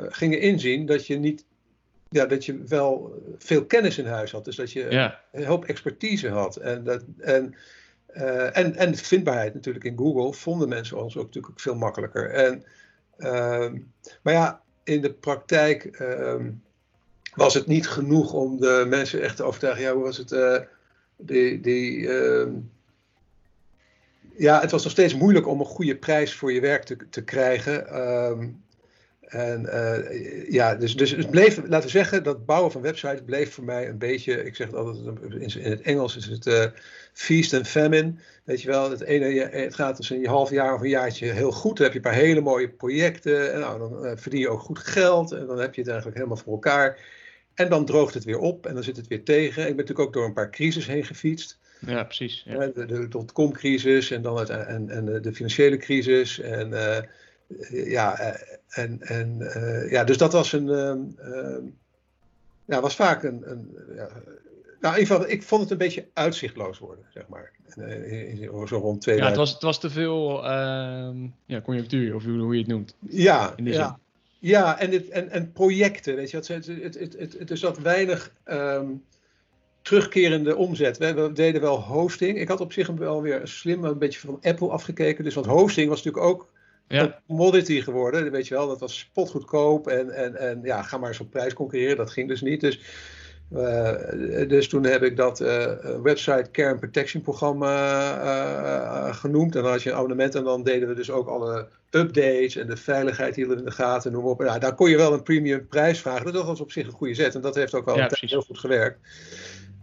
gingen 0.08 0.40
inzien 0.40 0.86
dat 0.86 1.06
je 1.06 1.18
niet. 1.18 1.44
Ja, 2.12 2.26
dat 2.26 2.44
je 2.44 2.62
wel 2.66 3.22
veel 3.38 3.64
kennis 3.64 3.98
in 3.98 4.06
huis 4.06 4.32
had. 4.32 4.44
Dus 4.44 4.56
dat 4.56 4.72
je 4.72 4.86
ja. 4.90 5.20
een 5.32 5.44
hoop 5.44 5.64
expertise 5.64 6.28
had. 6.28 6.56
En, 6.56 6.84
dat, 6.84 7.04
en 7.18 7.54
uh, 8.14 8.56
en, 8.56 8.76
en 8.76 8.94
vindbaarheid 8.94 9.54
natuurlijk 9.54 9.84
in 9.84 9.98
Google 9.98 10.32
vonden 10.32 10.68
mensen 10.68 11.02
ons 11.02 11.16
ook 11.16 11.26
natuurlijk 11.26 11.60
veel 11.60 11.74
makkelijker. 11.74 12.30
En, 12.30 12.64
uh, 13.18 13.72
maar 14.22 14.32
ja, 14.32 14.62
in 14.84 15.00
de 15.00 15.12
praktijk 15.12 16.00
uh, 16.00 16.34
was 17.34 17.54
het 17.54 17.66
niet 17.66 17.88
genoeg 17.88 18.32
om 18.32 18.60
de 18.60 18.84
mensen 18.88 19.22
echt 19.22 19.36
te 19.36 19.42
overtuigen. 19.42 19.82
Ja, 19.82 19.92
hoe 19.94 20.02
was 20.02 20.16
het? 20.16 20.32
Uh, 20.32 20.58
die, 21.16 21.60
die, 21.60 22.08
ehm, 22.08 22.50
ja, 24.36 24.60
het 24.60 24.70
was 24.70 24.82
nog 24.82 24.92
steeds 24.92 25.14
moeilijk 25.14 25.46
om 25.46 25.60
een 25.60 25.66
goede 25.66 25.96
prijs 25.96 26.34
voor 26.34 26.52
je 26.52 26.60
werk 26.60 26.82
te, 26.82 26.96
te 27.10 27.24
krijgen. 27.24 27.88
Ehm, 27.88 28.48
en 29.32 29.62
uh, 29.62 30.50
ja, 30.50 30.74
dus, 30.74 30.96
dus 30.96 31.10
het 31.10 31.30
bleef, 31.30 31.56
laten 31.56 31.82
we 31.82 31.88
zeggen, 31.88 32.22
dat 32.22 32.46
bouwen 32.46 32.72
van 32.72 32.80
websites 32.80 33.22
bleef 33.24 33.52
voor 33.52 33.64
mij 33.64 33.88
een 33.88 33.98
beetje, 33.98 34.44
ik 34.44 34.56
zeg 34.56 34.66
het 34.66 34.76
altijd 34.76 35.54
in, 35.54 35.70
het 35.70 35.80
Engels, 35.80 36.16
is 36.16 36.26
het 36.26 36.46
uh, 36.46 36.64
feast 37.12 37.54
and 37.54 37.68
famine. 37.68 38.14
Weet 38.44 38.62
je 38.62 38.68
wel, 38.68 38.90
het 38.90 39.00
ene 39.00 39.48
het 39.50 39.74
gaat 39.74 39.96
dus 39.96 40.10
een 40.10 40.26
half 40.26 40.50
jaar 40.50 40.74
of 40.74 40.80
een 40.80 40.88
jaartje 40.88 41.26
heel 41.26 41.52
goed. 41.52 41.76
Dan 41.76 41.84
heb 41.84 41.92
je 41.92 41.98
een 41.98 42.10
paar 42.10 42.20
hele 42.20 42.40
mooie 42.40 42.68
projecten 42.68 43.52
en 43.52 43.60
nou, 43.60 43.78
dan 43.78 44.04
uh, 44.04 44.12
verdien 44.14 44.40
je 44.40 44.48
ook 44.48 44.60
goed 44.60 44.78
geld 44.78 45.32
en 45.32 45.46
dan 45.46 45.58
heb 45.58 45.74
je 45.74 45.80
het 45.80 45.90
eigenlijk 45.90 46.18
helemaal 46.18 46.42
voor 46.42 46.52
elkaar. 46.52 46.98
En 47.54 47.68
dan 47.68 47.84
droogt 47.84 48.14
het 48.14 48.24
weer 48.24 48.38
op 48.38 48.66
en 48.66 48.74
dan 48.74 48.82
zit 48.82 48.96
het 48.96 49.08
weer 49.08 49.24
tegen. 49.24 49.62
Ik 49.62 49.68
ben 49.68 49.76
natuurlijk 49.76 50.08
ook 50.08 50.12
door 50.12 50.24
een 50.24 50.32
paar 50.32 50.50
crises 50.50 50.86
heen 50.86 51.04
gefietst. 51.04 51.58
Ja, 51.86 52.04
precies. 52.04 52.42
Ja. 52.46 52.66
De, 52.66 52.86
de 52.86 53.08
dotcom-crisis 53.08 54.10
en 54.10 54.22
dan 54.22 54.38
het, 54.38 54.48
en, 54.48 54.90
en 54.90 55.22
de 55.22 55.32
financiële 55.32 55.76
crisis 55.76 56.40
en 56.40 56.72
ja, 57.70 58.18
eh, 58.18 58.56
en, 58.72 59.00
en 59.00 59.36
uh, 59.40 59.90
ja, 59.90 60.04
dus 60.04 60.16
dat 60.16 60.32
was 60.32 60.52
een. 60.52 60.66
Uh, 60.66 61.56
ja, 62.64 62.80
was 62.80 62.94
vaak 62.94 63.22
een. 63.22 63.42
een 63.50 63.76
ja, 63.94 64.08
nou, 64.80 64.94
in 64.94 65.00
ieder 65.00 65.16
geval, 65.16 65.30
ik 65.30 65.42
vond 65.42 65.62
het 65.62 65.70
een 65.70 65.78
beetje 65.78 66.06
uitzichtloos 66.12 66.78
worden, 66.78 67.04
zeg 67.14 67.28
maar. 67.28 67.52
Zo 68.66 68.78
rond 68.78 69.00
2000. 69.00 69.18
Ja, 69.18 69.26
het 69.26 69.36
was, 69.36 69.52
het 69.52 69.62
was 69.62 69.80
te 69.80 69.90
veel 69.90 70.44
ehm, 70.44 71.26
ja, 71.46 71.60
conjunctuur, 71.60 72.14
of 72.14 72.24
hoe, 72.24 72.52
je 72.52 72.58
het 72.58 72.68
noemt. 72.68 72.96
Ja, 73.08 73.54
ja. 73.56 73.98
ja 74.38 74.78
en, 74.78 74.90
dit, 74.90 75.08
en, 75.08 75.30
en 75.30 75.52
projecten, 75.52 76.14
weet 76.14 76.30
je. 76.30 76.36
Het, 76.36 76.48
het, 76.48 76.66
het, 76.66 76.98
het, 76.98 77.16
het, 77.18 77.38
het 77.38 77.50
is 77.50 77.60
dat 77.60 77.78
weinig 77.78 78.32
um, 78.44 79.04
terugkerende 79.82 80.56
omzet. 80.56 80.98
We, 80.98 81.14
we, 81.14 81.32
deden 81.32 81.60
wel 81.60 81.80
hosting. 81.80 82.38
Ik 82.38 82.48
had 82.48 82.60
op 82.60 82.72
zich 82.72 82.88
wel 82.88 83.22
weer 83.22 83.40
slim 83.44 83.84
een 83.84 83.98
beetje 83.98 84.20
van 84.20 84.38
Apple 84.42 84.68
afgekeken. 84.68 85.24
Dus 85.24 85.34
want 85.34 85.46
hosting 85.46 85.88
was 85.88 86.02
natuurlijk 86.02 86.32
ook 86.32 86.51
ja. 86.92 87.20
commodity 87.26 87.80
geworden. 87.80 88.30
Weet 88.30 88.48
je 88.48 88.54
wel, 88.54 88.68
dat 88.68 88.80
was 88.80 88.98
spotgoedkoop. 88.98 89.88
En, 89.88 90.10
en, 90.10 90.36
en 90.36 90.60
ja, 90.62 90.82
ga 90.82 90.98
maar 90.98 91.08
eens 91.08 91.20
op 91.20 91.30
prijs 91.30 91.52
concurreren. 91.52 91.96
Dat 91.96 92.10
ging 92.10 92.28
dus 92.28 92.40
niet. 92.40 92.60
Dus, 92.60 92.80
uh, 93.52 93.92
dus 94.48 94.68
toen 94.68 94.84
heb 94.84 95.02
ik 95.02 95.16
dat 95.16 95.40
uh, 95.40 95.66
website 96.02 96.48
Care 96.52 96.78
Protection 96.78 97.22
programma 97.22 97.72
uh, 98.22 99.14
genoemd. 99.14 99.56
En 99.56 99.62
dan 99.62 99.70
had 99.70 99.82
je 99.82 99.90
een 99.90 99.96
abonnement. 99.96 100.34
En 100.34 100.44
dan 100.44 100.62
deden 100.62 100.88
we 100.88 100.94
dus 100.94 101.10
ook 101.10 101.28
alle 101.28 101.68
updates. 101.90 102.56
En 102.56 102.66
de 102.66 102.76
veiligheid 102.76 103.36
hielden 103.36 103.58
in 103.58 103.64
de 103.64 103.70
gaten. 103.70 104.12
Noem 104.12 104.24
op. 104.24 104.42
Ja, 104.42 104.58
daar 104.58 104.74
kon 104.74 104.90
je 104.90 104.96
wel 104.96 105.12
een 105.12 105.22
premium 105.22 105.66
prijs 105.66 106.00
vragen. 106.00 106.32
Dat 106.32 106.46
was 106.46 106.60
op 106.60 106.72
zich 106.72 106.86
een 106.86 106.92
goede 106.92 107.14
zet. 107.14 107.34
En 107.34 107.40
dat 107.40 107.54
heeft 107.54 107.74
ook 107.74 107.84
wel 107.84 107.96
ja, 107.96 108.08
heel 108.10 108.42
goed 108.42 108.58
gewerkt. 108.58 108.98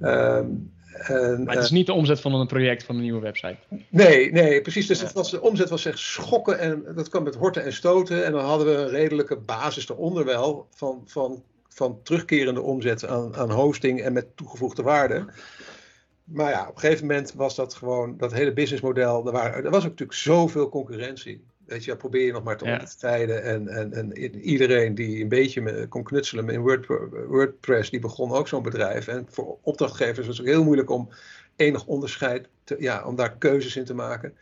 Um, 0.02 0.72
en, 0.94 1.44
maar 1.44 1.56
het 1.56 1.64
is 1.64 1.72
niet 1.72 1.86
de 1.86 1.94
omzet 1.94 2.22
van 2.22 2.34
een 2.34 2.48
project 2.48 2.84
van 2.84 2.96
een 2.96 3.02
nieuwe 3.02 3.22
website. 3.22 3.58
Nee, 3.90 4.32
nee, 4.32 4.62
precies. 4.62 4.88
Dus 4.88 5.02
het 5.02 5.14
was, 5.14 5.32
de 5.32 5.42
omzet 5.42 5.70
was 5.70 5.86
echt 5.86 6.00
schokken 6.00 6.60
en 6.60 6.84
dat 6.96 7.10
kwam 7.10 7.24
met 7.24 7.36
horten 7.36 7.64
en 7.64 7.74
stoten. 7.74 8.26
En 8.26 8.32
dan 8.32 8.46
hadden 8.46 8.68
we 8.68 8.74
een 8.74 8.90
redelijke 8.90 9.36
basis 9.36 9.90
eronder 9.90 10.26
wel 10.26 10.68
van, 10.70 11.02
van, 11.06 11.44
van 11.68 12.00
terugkerende 12.04 12.62
omzet 12.62 13.06
aan, 13.06 13.36
aan 13.36 13.52
hosting 13.52 14.02
en 14.02 14.14
met 14.14 14.38
toegevoegde 14.38 14.82
waarde. 14.82 15.26
Maar 16.24 16.52
ja, 16.52 16.68
op 16.68 16.76
een 16.76 16.82
gegeven 16.82 17.06
moment 17.06 17.34
was 17.34 17.56
dat 17.56 17.74
gewoon, 17.74 18.18
dat 18.18 18.34
hele 18.34 18.54
businessmodel, 18.54 19.26
er, 19.26 19.32
waren, 19.32 19.64
er 19.64 19.72
was 19.72 19.84
ook 19.84 19.90
natuurlijk 19.90 20.20
zoveel 20.20 20.70
concurrentie. 20.70 21.44
Weet 21.70 21.84
je, 21.84 21.96
probeer 21.96 22.26
je 22.26 22.32
nog 22.32 22.44
maar 22.44 22.58
te 22.58 22.66
ja. 22.66 22.72
onderscheiden. 22.72 23.44
En, 23.44 23.68
en, 23.68 23.94
en 23.94 24.18
iedereen 24.38 24.96
die 24.96 25.22
een 25.22 25.30
beetje 25.30 25.88
kon 25.88 26.04
knutselen 26.04 26.50
in 26.50 26.62
WordPress, 27.28 27.90
die 27.90 28.00
begon 28.00 28.32
ook 28.32 28.48
zo'n 28.48 28.64
bedrijf. 28.64 29.08
En 29.08 29.28
voor 29.30 29.58
opdrachtgevers 29.62 30.28
was 30.28 30.38
het 30.38 30.48
ook 30.48 30.54
heel 30.54 30.64
moeilijk 30.64 30.90
om 30.90 31.10
enig 31.56 31.86
onderscheid, 31.86 32.48
te, 32.64 32.76
ja, 32.80 33.04
om 33.06 33.16
daar 33.16 33.38
keuzes 33.38 33.76
in 33.76 33.86
te 33.86 33.94
maken. 33.94 34.34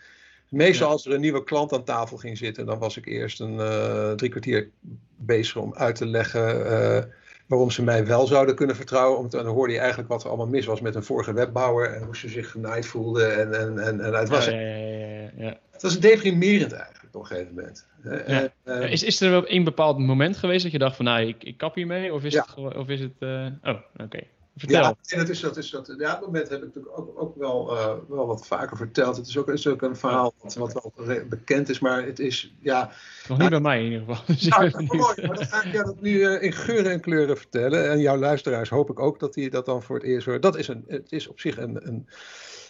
Meestal 0.50 0.90
als 0.90 1.06
er 1.06 1.14
een 1.14 1.22
nieuwe 1.22 1.44
klant 1.44 1.74
aan 1.74 1.84
tafel 1.84 2.18
ging 2.18 2.38
zitten, 2.38 2.66
dan 2.66 2.80
was 2.80 2.98
ik 2.98 3.06
eerst 3.06 3.40
een 3.40 3.54
uh, 3.54 4.12
drie 4.12 4.30
kwartier 4.30 4.70
bezig 5.16 5.56
om 5.56 5.74
uit 5.74 5.96
te 5.96 6.06
leggen 6.06 6.60
uh, 6.60 7.04
waarom 7.48 7.72
ze 7.72 7.84
mij 7.84 8.06
wel 8.06 8.28
zouden 8.28 8.56
kunnen 8.56 8.76
vertrouwen. 8.76 9.18
Omdat 9.18 9.44
dan 9.44 9.54
hoorde 9.54 9.74
je 9.74 9.80
eigenlijk 9.80 10.10
wat 10.10 10.22
er 10.24 10.28
allemaal 10.28 10.48
mis 10.48 10.66
was 10.66 10.82
met 10.82 10.96
een 10.96 11.04
vorige 11.04 11.34
webbouwer 11.34 11.94
en 11.94 12.04
hoe 12.04 12.18
ze 12.18 12.30
zich 12.30 12.52
genaaid 12.52 12.86
voelden. 12.86 13.38
En, 13.40 13.54
en, 13.60 13.80
en, 13.80 14.02
en 14.02 14.14
het 14.14 14.30
was, 14.30 14.46
ja, 14.46 14.52
ja, 14.52 14.76
ja, 14.76 15.32
ja, 15.36 15.60
Het 15.72 15.82
was 15.82 16.00
deprimerend 16.00 16.72
eigenlijk 16.72 16.97
op 17.18 17.24
een 17.24 17.28
gegeven 17.28 17.54
moment. 17.56 17.88
Ja. 18.04 18.52
Uh, 18.66 18.92
is, 18.92 19.04
is 19.04 19.22
er 19.22 19.32
wel 19.32 19.52
een 19.52 19.64
bepaald 19.64 19.98
moment 19.98 20.38
geweest 20.38 20.64
dat 20.64 20.72
je 20.72 20.78
dacht 20.78 20.96
van 20.96 21.06
nou, 21.06 21.28
ik, 21.28 21.44
ik 21.44 21.58
kap 21.58 21.76
hiermee? 21.76 22.14
Of 22.14 22.24
is 22.24 22.34
ja. 22.34 22.46
het, 22.56 22.76
of 22.76 22.88
is 22.88 23.00
het 23.00 23.16
uh, 23.20 23.46
oh, 23.64 23.76
oké. 23.94 24.04
Okay. 24.04 24.28
Vertel. 24.58 24.82
Ja, 25.02 25.18
dat 25.18 25.30
is, 25.30 25.40
dat 25.40 25.58
is, 25.58 25.70
dat, 25.70 25.94
ja, 25.98 26.12
dat 26.12 26.22
moment 26.22 26.50
heb 26.50 26.60
ik 26.60 26.66
natuurlijk 26.66 27.00
ook, 27.00 27.22
ook 27.22 27.36
wel, 27.36 27.74
uh, 27.74 27.94
wel 28.08 28.28
wat 28.28 28.48
vaker 28.48 28.78
verteld. 28.78 29.18
Het 29.18 29.28
is 29.28 29.38
ook, 29.38 29.50
is 29.50 29.68
ook 29.68 29.82
een 29.82 29.96
verhaal 29.96 30.34
wat, 30.42 30.56
wat 30.56 30.74
wel 30.74 30.94
bekend 31.30 31.70
is, 31.70 31.80
maar 31.80 32.06
het 32.06 32.20
is, 32.20 32.54
ja... 32.60 32.92
Nog 33.28 33.38
niet 33.38 33.50
bij 33.50 33.60
mij 33.60 33.78
in 33.78 33.92
ieder 33.92 34.00
geval. 34.00 34.24
Dus 34.36 34.48
nou, 34.48 34.84
mooi, 34.86 35.28
maar 35.28 35.36
dan 35.36 35.46
ga 35.46 35.64
ik 35.64 35.74
jou 35.74 35.86
dat 35.86 36.02
nu 36.02 36.12
uh, 36.12 36.44
in 36.44 36.54
geuren 36.54 36.92
en 36.92 37.00
kleuren 37.00 37.38
vertellen. 37.38 37.90
En 37.90 38.00
jouw 38.00 38.18
luisteraars 38.18 38.70
hoop 38.70 38.90
ik 38.90 39.00
ook 39.00 39.20
dat 39.20 39.34
die 39.34 39.50
dat 39.50 39.66
dan 39.66 39.84
voor 39.84 39.96
het 39.96 40.06
eerst 40.06 40.26
horen. 40.26 40.42
Dat 40.42 40.58
is, 40.58 40.68
een, 40.68 40.84
het 40.88 41.12
is 41.12 41.28
op 41.28 41.40
zich 41.40 41.58
een, 41.58 41.88
een, 41.88 42.08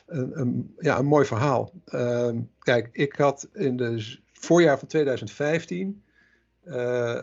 een, 0.08 0.40
een 0.40 0.76
ja, 0.80 0.98
een 0.98 1.06
mooi 1.06 1.26
verhaal. 1.26 1.72
Uh, 1.86 2.30
kijk, 2.60 2.90
ik 2.92 3.16
had 3.16 3.50
in 3.54 3.78
de 3.78 4.18
voorjaar 4.39 4.80
van 4.80 4.88
2015 4.88 6.04
uh, 6.65 7.19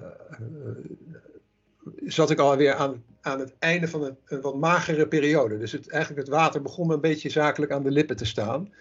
zat 2.07 2.31
ik 2.31 2.39
alweer 2.39 2.75
aan, 2.75 3.05
aan 3.21 3.41
het 3.41 3.55
einde 3.59 3.89
van 3.89 4.17
een, 4.27 4.41
wat 4.41 4.57
magere 4.57 5.09
periode. 5.09 5.59
Dus 5.59 5.73
het, 5.73 5.91
eigenlijk 5.91 6.27
het 6.27 6.37
water 6.37 6.63
begon 6.63 6.91
een 6.91 7.01
beetje 7.01 7.31
zakelijk 7.31 7.73
aan 7.73 7.83
de 7.83 7.91
lippen 7.91 8.17
te 8.17 8.25
staan. 8.25 8.73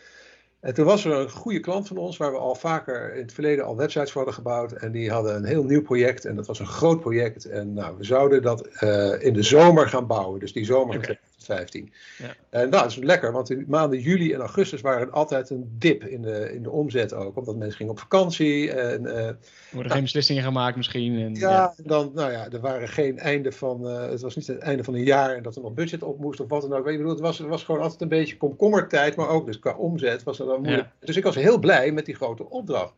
En 0.59 0.73
toen 0.73 0.85
was 0.85 1.05
er 1.05 1.11
een 1.11 1.29
goede 1.29 1.59
klant 1.59 1.87
van 1.87 1.97
ons, 1.97 2.17
waar 2.17 2.31
we 2.31 2.37
al 2.37 2.55
vaker 2.55 3.15
in 3.15 3.21
het 3.21 3.33
verleden 3.33 3.65
al 3.65 3.77
websites 3.77 4.11
voor 4.11 4.21
hadden 4.23 4.43
gebouwd. 4.43 4.71
En 4.71 4.91
die 4.91 5.11
hadden 5.11 5.35
een 5.35 5.45
heel 5.45 5.63
nieuw 5.63 5.81
project 5.81 6.25
en 6.25 6.35
dat 6.35 6.47
was 6.47 6.59
een 6.59 6.67
groot 6.67 6.99
project. 6.99 7.45
En 7.45 7.73
nou, 7.73 7.97
we 7.97 8.03
zouden 8.03 8.41
dat 8.41 8.67
uh, 8.81 9.21
in 9.21 9.33
de 9.33 9.43
zomer 9.43 9.87
gaan 9.87 10.07
bouwen, 10.07 10.39
dus 10.39 10.53
die 10.53 10.65
zomer. 10.65 11.19
2015. 11.43 11.93
Ja. 12.17 12.35
En 12.49 12.69
nou, 12.69 12.83
dat 12.83 12.91
is 12.91 12.95
lekker, 12.95 13.31
want 13.31 13.49
in 13.49 13.65
maanden 13.67 13.99
juli 13.99 14.33
en 14.33 14.39
augustus 14.39 14.81
waren 14.81 15.11
altijd 15.11 15.49
een 15.49 15.75
dip 15.77 16.03
in 16.03 16.21
de, 16.21 16.53
in 16.53 16.63
de 16.63 16.69
omzet 16.69 17.13
ook. 17.13 17.37
Omdat 17.37 17.55
mensen 17.55 17.77
gingen 17.77 17.91
op 17.91 17.99
vakantie. 17.99 18.71
En, 18.71 19.03
uh, 19.03 19.27
er 19.27 19.37
worden 19.71 19.91
geen 19.91 20.01
beslissingen 20.01 20.43
gemaakt 20.43 20.75
misschien. 20.75 21.19
En, 21.19 21.35
ja, 21.35 21.49
ja, 21.49 21.73
dan, 21.77 22.11
nou 22.13 22.31
ja, 22.31 22.49
er 22.49 22.59
waren 22.59 22.87
geen 22.87 23.19
einde 23.19 23.51
van, 23.51 23.87
uh, 23.87 24.09
het 24.09 24.21
was 24.21 24.35
niet 24.35 24.47
het 24.47 24.59
einde 24.59 24.83
van 24.83 24.93
een 24.93 25.03
jaar 25.03 25.35
en 25.35 25.43
dat 25.43 25.55
er 25.55 25.61
nog 25.61 25.73
budget 25.73 26.03
op 26.03 26.19
moest 26.19 26.39
of 26.39 26.49
wat 26.49 26.61
dan 26.61 26.73
ook. 26.73 26.87
Ik 26.87 26.97
bedoel, 26.97 27.11
het 27.11 27.19
was, 27.19 27.37
het 27.37 27.47
was 27.47 27.63
gewoon 27.63 27.81
altijd 27.81 28.01
een 28.01 28.07
beetje 28.07 28.37
komkommertijd, 28.37 29.15
maar 29.15 29.29
ook 29.29 29.45
dus 29.45 29.59
qua 29.59 29.75
omzet 29.75 30.23
was 30.23 30.39
er 30.39 30.45
dan 30.45 30.61
moeilijk. 30.61 30.87
Ja. 30.99 31.05
Dus 31.05 31.17
ik 31.17 31.23
was 31.23 31.35
heel 31.35 31.59
blij 31.59 31.91
met 31.91 32.05
die 32.05 32.15
grote 32.15 32.49
opdracht 32.49 32.93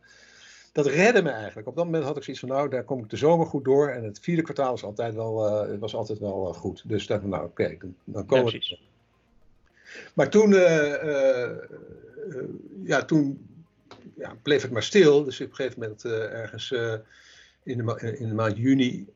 dat 0.76 0.86
redde 0.86 1.22
me 1.22 1.30
eigenlijk. 1.30 1.68
Op 1.68 1.76
dat 1.76 1.84
moment 1.84 2.04
had 2.04 2.16
ik 2.16 2.22
zoiets 2.22 2.42
van, 2.42 2.52
nou, 2.52 2.68
daar 2.68 2.84
kom 2.84 3.02
ik 3.02 3.10
de 3.10 3.16
zomer 3.16 3.46
goed 3.46 3.64
door. 3.64 3.88
En 3.88 4.04
het 4.04 4.18
vierde 4.20 4.42
kwartaal 4.42 4.70
was 4.70 4.84
altijd 4.84 5.14
wel, 5.14 5.64
uh, 5.72 5.78
was 5.78 5.94
altijd 5.94 6.18
wel 6.18 6.48
uh, 6.48 6.54
goed. 6.54 6.82
Dus 6.86 7.06
dacht 7.06 7.22
ik, 7.22 7.28
nou, 7.28 7.44
oké, 7.44 7.62
okay, 7.62 7.78
dan 8.04 8.26
komen 8.26 8.52
ja, 8.52 8.58
we. 8.58 8.78
Maar 10.14 10.30
toen, 10.30 10.50
uh, 10.50 11.48
ja, 12.84 13.04
toen 13.04 13.46
ja, 14.16 14.36
bleef 14.42 14.62
het 14.62 14.70
maar 14.70 14.82
stil. 14.82 15.24
Dus 15.24 15.40
op 15.40 15.48
een 15.48 15.54
gegeven 15.54 15.80
moment 15.80 16.04
ergens 16.04 16.70
in, 17.62 17.78
de 17.78 18.16
in 18.18 18.28
de 18.28 18.34
maand 18.34 18.56
juni 18.56 19.06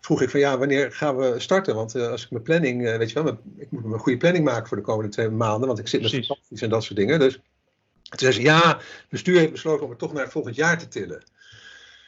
vroeg 0.00 0.22
ik 0.22 0.30
van, 0.30 0.40
ja, 0.40 0.58
wanneer 0.58 0.92
gaan 0.92 1.16
we 1.16 1.34
starten? 1.38 1.74
Want 1.74 1.94
als 1.94 2.24
ik 2.24 2.30
mijn 2.30 2.42
planning, 2.42 2.82
weet 2.82 3.10
je 3.10 3.22
wel, 3.22 3.38
ik 3.56 3.70
moet 3.70 3.84
een 3.84 3.98
goede 3.98 4.18
planning 4.18 4.44
maken 4.44 4.68
voor 4.68 4.76
de 4.76 4.82
komende 4.82 5.10
twee 5.10 5.28
maanden. 5.28 5.66
Want 5.66 5.78
ik 5.78 5.88
zit 5.88 6.02
met 6.02 6.10
vakanties 6.10 6.62
en 6.62 6.70
dat 6.70 6.84
soort 6.84 6.98
dingen. 6.98 7.18
Dus 7.18 7.40
toen 8.18 8.18
zei 8.18 8.32
ze, 8.32 8.42
ja, 8.42 8.68
het 8.76 9.08
bestuur 9.08 9.38
heeft 9.38 9.52
besloten 9.52 9.84
om 9.84 9.90
het 9.90 9.98
toch 9.98 10.12
naar 10.12 10.30
volgend 10.30 10.56
jaar 10.56 10.78
te 10.78 10.88
tillen. 10.88 11.22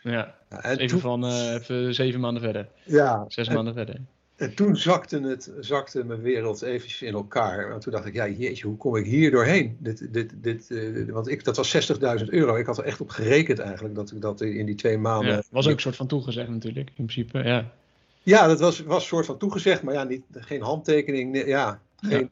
Ja, 0.03 0.35
en 0.49 0.77
even, 0.77 0.87
toen, 0.87 1.01
van, 1.01 1.25
uh, 1.25 1.53
even 1.53 1.95
zeven 1.95 2.21
maanden 2.21 2.43
verder. 2.43 2.69
Ja. 2.85 3.25
Zes 3.29 3.49
en, 3.49 3.55
maanden 3.55 3.75
verder. 3.75 4.01
En 4.37 4.55
toen 4.55 4.77
zakte, 4.77 5.21
het, 5.21 5.53
zakte 5.61 6.05
mijn 6.05 6.21
wereld 6.21 6.63
eventjes 6.63 7.03
in 7.03 7.15
elkaar. 7.15 7.69
Want 7.69 7.83
toen 7.83 7.93
dacht 7.93 8.07
ik, 8.07 8.15
ja 8.15 8.29
jeetje, 8.29 8.67
hoe 8.67 8.77
kom 8.77 8.97
ik 8.97 9.05
hier 9.05 9.31
doorheen? 9.31 9.77
Dit, 9.79 10.13
dit, 10.13 10.33
dit, 10.35 10.67
uh, 10.69 11.13
want 11.13 11.29
ik, 11.29 11.45
dat 11.45 11.57
was 11.57 11.91
60.000 12.21 12.25
euro. 12.27 12.55
Ik 12.57 12.67
had 12.67 12.79
er 12.79 12.85
echt 12.85 13.01
op 13.01 13.09
gerekend 13.09 13.59
eigenlijk, 13.59 13.95
dat 13.95 14.11
ik 14.11 14.21
dat 14.21 14.41
in 14.41 14.67
die 14.67 14.75
twee 14.75 14.99
maanden... 14.99 15.33
Ja, 15.33 15.43
was 15.51 15.67
ook 15.67 15.75
een 15.75 15.81
soort 15.81 15.97
van 15.97 16.07
toegezegd 16.07 16.49
natuurlijk, 16.49 16.89
in 16.89 16.95
principe, 16.95 17.43
ja. 17.43 17.71
Ja, 18.23 18.47
dat 18.47 18.61
was, 18.61 18.81
was 18.81 19.03
een 19.03 19.09
soort 19.09 19.27
van 19.27 19.39
toegezegd, 19.39 19.83
maar 19.83 19.95
ja, 19.95 20.05
niet, 20.05 20.23
geen 20.33 20.63
handtekening, 20.63 21.47
ja, 21.47 21.81
geen... 22.01 22.31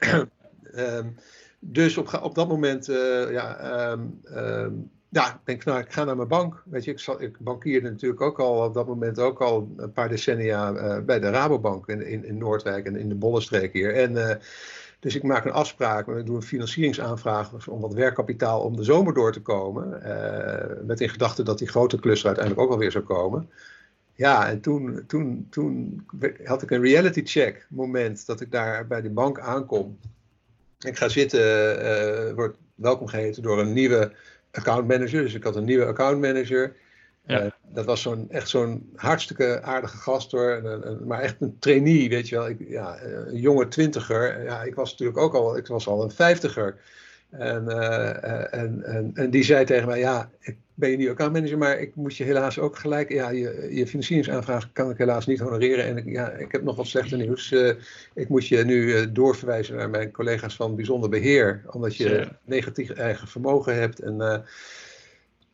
Ja. 0.00 0.28
um, 0.74 1.16
dus 1.64 1.96
op, 1.96 2.18
op 2.22 2.34
dat 2.34 2.48
moment, 2.48 2.88
uh, 2.88 3.30
ja, 3.30 3.90
um, 3.90 4.20
um, 4.36 4.90
ja, 5.08 5.40
ik, 5.44 5.64
nou, 5.64 5.80
ik 5.80 5.92
ga 5.92 6.04
naar 6.04 6.16
mijn 6.16 6.28
bank. 6.28 6.62
Weet 6.64 6.84
je, 6.84 6.90
ik, 6.90 6.98
zal, 6.98 7.22
ik 7.22 7.38
bankierde 7.38 7.90
natuurlijk 7.90 8.20
ook 8.20 8.40
al 8.40 8.64
op 8.64 8.74
dat 8.74 8.86
moment 8.86 9.18
ook 9.18 9.40
al 9.40 9.72
een 9.76 9.92
paar 9.92 10.08
decennia 10.08 10.72
uh, 10.72 10.98
bij 11.04 11.20
de 11.20 11.30
Rabobank 11.30 11.86
in, 11.86 12.24
in, 12.24 12.38
Noordwijk 12.38 12.86
en 12.86 12.96
in 12.96 13.08
de 13.08 13.14
Bollenstreek 13.14 13.72
hier. 13.72 13.94
En 13.94 14.12
uh, 14.12 14.30
dus 15.00 15.14
ik 15.14 15.22
maak 15.22 15.44
een 15.44 15.52
afspraak, 15.52 16.08
ik 16.08 16.26
doe 16.26 16.36
een 16.36 16.42
financieringsaanvraag 16.42 17.68
om 17.68 17.80
wat 17.80 17.94
werkkapitaal 17.94 18.60
om 18.60 18.76
de 18.76 18.84
zomer 18.84 19.14
door 19.14 19.32
te 19.32 19.42
komen. 19.42 20.02
Met 20.86 21.00
in 21.00 21.08
gedachte 21.08 21.42
dat 21.42 21.58
die 21.58 21.68
grote 21.68 22.00
klus 22.00 22.26
uiteindelijk 22.26 22.64
ook 22.64 22.72
alweer 22.72 22.92
zou 22.92 23.04
komen. 23.04 23.50
Ja, 24.14 24.48
en 24.48 24.60
toen, 24.60 25.04
toen, 25.06 25.46
toen 25.50 26.06
had 26.44 26.62
ik 26.62 26.70
een 26.70 26.82
reality 26.82 27.22
check 27.24 27.66
moment 27.70 28.26
dat 28.26 28.40
ik 28.40 28.50
daar 28.50 28.86
bij 28.86 29.00
de 29.00 29.10
bank 29.10 29.40
aankom. 29.40 29.98
Ik 30.84 30.96
ga 30.96 31.08
zitten, 31.08 31.40
uh, 31.84 32.32
word 32.34 32.56
welkom 32.74 33.06
geheten 33.06 33.42
door 33.42 33.60
een 33.60 33.72
nieuwe 33.72 34.12
accountmanager. 34.50 35.22
Dus 35.22 35.34
ik 35.34 35.44
had 35.44 35.56
een 35.56 35.64
nieuwe 35.64 35.84
accountmanager. 35.84 36.76
Ja. 37.26 37.44
Uh, 37.44 37.50
dat 37.72 37.84
was 37.84 38.02
zo'n, 38.02 38.30
echt 38.30 38.48
zo'n 38.48 38.92
hartstikke 38.94 39.62
aardige 39.62 39.96
gast 39.96 40.30
hoor. 40.30 40.80
maar 41.06 41.20
echt 41.20 41.36
een 41.40 41.58
trainee, 41.58 42.08
weet 42.08 42.28
je 42.28 42.36
wel. 42.36 42.48
Ik, 42.48 42.68
ja, 42.68 43.02
een 43.02 43.40
jonge 43.40 43.68
twintiger. 43.68 44.44
Ja, 44.44 44.62
ik 44.62 44.74
was 44.74 44.90
natuurlijk 44.90 45.18
ook 45.18 45.34
al, 45.34 45.56
ik 45.56 45.66
was 45.66 45.86
al 45.86 46.02
een 46.02 46.10
vijftiger. 46.10 46.80
En, 47.30 47.64
uh, 47.68 48.54
en, 48.54 48.84
en, 48.84 49.10
en 49.14 49.30
die 49.30 49.42
zei 49.42 49.64
tegen 49.64 49.88
mij, 49.88 49.98
ja, 49.98 50.30
ik 50.40 50.56
ben 50.74 50.90
je 50.90 50.96
nu 50.96 51.10
accountmanager, 51.10 51.58
maar 51.58 51.78
ik 51.78 51.94
moet 51.94 52.16
je 52.16 52.24
helaas 52.24 52.58
ook 52.58 52.76
gelijk, 52.76 53.12
ja, 53.12 53.30
je, 53.30 53.68
je 53.70 53.86
financieringsaanvraag 53.86 54.72
kan 54.72 54.90
ik 54.90 54.98
helaas 54.98 55.26
niet 55.26 55.38
honoreren. 55.38 55.84
En 55.84 55.96
ik, 55.96 56.08
ja, 56.08 56.30
ik 56.30 56.52
heb 56.52 56.62
nog 56.62 56.76
wat 56.76 56.86
slechte 56.86 57.16
nieuws. 57.16 57.52
Uh, 57.52 57.72
ik 58.14 58.28
moet 58.28 58.46
je 58.46 58.64
nu 58.64 58.82
uh, 58.82 59.06
doorverwijzen 59.10 59.76
naar 59.76 59.90
mijn 59.90 60.10
collega's 60.10 60.56
van 60.56 60.76
bijzonder 60.76 61.08
beheer, 61.10 61.62
omdat 61.70 61.96
je 61.96 62.28
negatief 62.44 62.90
eigen 62.90 63.28
vermogen 63.28 63.74
hebt. 63.74 64.00
En 64.00 64.44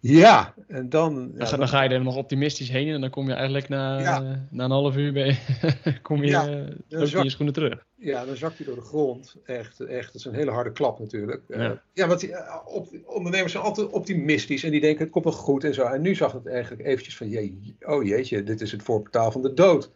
ja, 0.00 0.54
en 0.66 0.88
dan... 0.88 1.14
Dan, 1.14 1.48
ja, 1.48 1.56
dan, 1.56 1.68
ga 1.68 1.82
je 1.82 1.88
er 1.88 2.02
nog 2.02 2.16
optimistisch 2.16 2.68
heen 2.68 2.88
en 2.94 3.00
dan 3.00 3.10
kom 3.10 3.26
je 3.28 3.32
eigenlijk 3.32 3.68
na, 3.68 4.00
ja. 4.00 4.46
na 4.50 4.64
een 4.64 4.70
half 4.70 4.96
uur 4.96 5.12
bij, 5.12 5.38
kom 6.02 6.24
je, 6.24 6.30
ja, 6.30 6.48
uh, 6.88 7.02
zak, 7.02 7.22
je 7.22 7.30
schoenen 7.30 7.54
terug. 7.54 7.86
Ja, 7.94 8.24
dan 8.24 8.36
zakt 8.36 8.56
hij 8.56 8.66
door 8.66 8.74
de 8.74 8.80
grond. 8.80 9.36
Echt, 9.44 9.80
echt, 9.80 10.06
dat 10.06 10.14
is 10.14 10.24
een 10.24 10.34
hele 10.34 10.50
harde 10.50 10.72
klap 10.72 10.98
natuurlijk. 10.98 11.42
Ja, 11.48 11.70
uh, 11.70 11.76
ja 11.92 12.06
want 12.06 12.20
die, 12.20 12.34
op, 12.66 12.88
ondernemers 13.06 13.52
zijn 13.52 13.64
altijd 13.64 13.90
optimistisch 13.90 14.64
en 14.64 14.70
die 14.70 14.80
denken 14.80 15.02
het 15.02 15.12
komt 15.12 15.24
wel 15.24 15.32
goed 15.32 15.64
en 15.64 15.74
zo. 15.74 15.82
En 15.82 16.00
nu 16.00 16.14
zag 16.14 16.32
het 16.32 16.46
eigenlijk 16.46 16.86
eventjes 16.86 17.16
van, 17.16 17.28
je, 17.28 17.74
oh 17.80 18.04
jeetje, 18.04 18.42
dit 18.42 18.60
is 18.60 18.72
het 18.72 18.82
voorportaal 18.82 19.32
van 19.32 19.42
de 19.42 19.54
dood. 19.54 19.90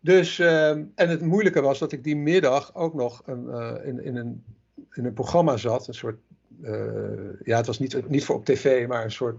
Dus, 0.00 0.38
uh, 0.38 0.70
en 0.70 0.88
het 0.94 1.20
moeilijke 1.20 1.60
was 1.60 1.78
dat 1.78 1.92
ik 1.92 2.04
die 2.04 2.16
middag 2.16 2.74
ook 2.74 2.94
nog 2.94 3.22
een, 3.24 3.44
uh, 3.44 3.74
in, 3.84 4.04
in, 4.04 4.16
een, 4.16 4.44
in 4.92 5.04
een 5.04 5.12
programma 5.12 5.56
zat, 5.56 5.88
een 5.88 5.94
soort 5.94 6.18
ja, 7.44 7.56
het 7.56 7.66
was 7.66 7.78
niet, 7.78 8.08
niet 8.08 8.24
voor 8.24 8.36
op 8.36 8.44
tv, 8.44 8.86
maar 8.86 9.04
een 9.04 9.10
soort, 9.10 9.36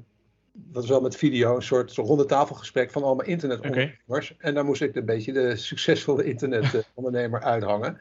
dat 0.51 0.73
was 0.73 0.89
wel 0.89 1.01
met 1.01 1.15
video, 1.15 1.55
een 1.55 1.61
soort 1.61 1.95
ronde 1.95 2.25
tafelgesprek 2.25 2.91
van 2.91 3.03
allemaal 3.03 3.25
internetondernemers. 3.25 4.31
Okay. 4.31 4.37
En 4.39 4.53
daar 4.53 4.65
moest 4.65 4.81
ik 4.81 4.95
een 4.95 5.05
beetje 5.05 5.33
de 5.33 5.55
succesvolle 5.55 6.23
internetondernemer 6.23 7.41
uithangen. 7.53 7.99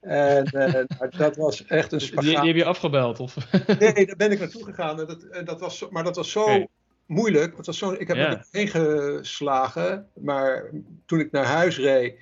En 0.00 0.48
uh, 0.54 1.08
dat 1.18 1.36
was 1.36 1.66
echt 1.66 1.92
een 1.92 2.00
spagaat. 2.00 2.24
Die, 2.24 2.38
die, 2.38 2.46
heb 2.46 2.56
je 2.56 2.64
afgebeld? 2.64 3.20
Of? 3.20 3.36
nee, 3.78 4.06
daar 4.06 4.16
ben 4.16 4.30
ik 4.30 4.38
naartoe 4.38 4.64
gegaan. 4.64 4.96
Dat, 4.96 5.26
dat 5.44 5.60
was 5.60 5.88
maar 5.90 6.04
dat 6.04 6.16
was 6.16 6.30
zo 6.30 6.42
okay. 6.42 6.68
moeilijk. 7.06 7.56
Dat 7.56 7.66
was 7.66 7.78
zo, 7.78 7.92
ik 7.92 8.08
heb 8.08 8.16
er 8.16 8.46
heen 8.50 8.68
geslagen. 8.68 10.08
Maar 10.14 10.70
toen 11.06 11.20
ik 11.20 11.30
naar 11.30 11.44
huis 11.44 11.78
reed, 11.78 12.14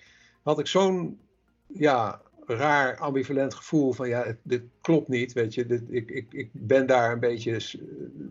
had 0.42 0.58
ik 0.58 0.66
zo'n 0.66 1.20
ja, 1.66 2.20
raar 2.56 2.98
ambivalent 2.98 3.54
gevoel 3.54 3.92
van 3.92 4.08
ja, 4.08 4.34
dit 4.42 4.62
klopt 4.80 5.08
niet, 5.08 5.32
weet 5.32 5.54
je. 5.54 5.66
Dit, 5.66 5.82
ik, 5.88 6.10
ik, 6.10 6.26
ik 6.30 6.48
ben 6.52 6.86
daar 6.86 7.12
een 7.12 7.20
beetje 7.20 7.78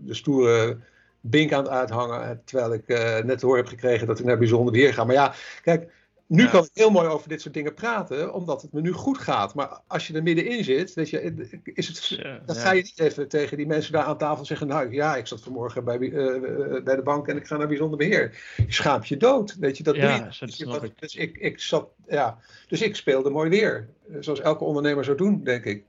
de 0.06 0.14
stoere 0.14 0.78
bink 1.22 1.54
aan 1.54 1.64
het 1.64 1.72
uithangen, 1.72 2.42
terwijl 2.46 2.74
ik 2.74 2.84
uh, 2.86 3.18
net 3.20 3.42
hoor 3.42 3.58
heb 3.58 3.68
gekregen 3.68 4.08
dat 4.08 4.20
ik 4.20 4.26
naar 4.26 4.38
bijzonder 4.38 4.74
beheer 4.74 4.94
ga. 4.94 5.04
Maar 5.04 5.16
ja, 5.16 5.34
kijk, 5.64 5.92
nu 6.30 6.44
ja. 6.44 6.50
kan 6.50 6.64
ik 6.64 6.70
heel 6.74 6.90
mooi 6.90 7.08
over 7.08 7.30
dit 7.30 7.42
soort 7.42 7.54
dingen 7.54 7.74
praten, 7.74 8.34
omdat 8.34 8.62
het 8.62 8.74
me 8.74 8.82
nu 8.82 8.92
goed 8.92 9.18
gaat. 9.18 9.54
Maar 9.54 9.80
als 9.88 10.08
je 10.08 10.14
er 10.14 10.24
middenin 10.24 10.64
zit, 10.64 10.94
weet 10.94 11.10
je, 11.10 11.34
is 11.64 11.88
het, 11.88 12.08
ja, 12.08 12.40
dan 12.46 12.56
ga 12.56 12.72
je 12.72 12.82
niet 12.82 13.00
even 13.00 13.28
tegen 13.28 13.58
die 13.58 13.68
mensen 13.68 13.94
daar 13.94 14.04
aan 14.04 14.18
tafel 14.18 14.46
zeggen, 14.46 14.68
nou 14.68 14.94
ja, 14.94 15.16
ik 15.16 15.28
zat 15.28 15.42
vanmorgen 15.42 15.84
bij, 15.84 16.00
uh, 16.00 16.84
bij 16.84 16.96
de 16.96 17.02
bank 17.02 17.28
en 17.28 17.38
ik 17.38 17.48
ga 17.48 17.58
naar 17.58 17.68
bijzonder 17.68 17.98
beheer. 17.98 18.54
Je 18.58 18.74
schaamt 18.74 19.08
je 19.08 19.18
dood, 19.18 19.56
weet 19.60 19.78
je, 19.78 19.84
dat 19.84 19.96
ja, 19.96 20.18
doe 20.18 20.26
je. 20.40 20.46
Dus, 20.46 20.60
ik. 20.84 21.00
dus 21.00 21.16
ik, 21.16 21.38
ik 21.38 21.60
zat, 21.60 21.90
ja, 22.08 22.38
dus 22.68 22.82
ik 22.82 22.96
speelde 22.96 23.30
mooi 23.30 23.50
weer, 23.50 23.88
zoals 24.20 24.42
elke 24.42 24.64
ondernemer 24.64 25.04
zou 25.04 25.18
doen, 25.18 25.44
denk 25.44 25.66
ik. 25.66 25.84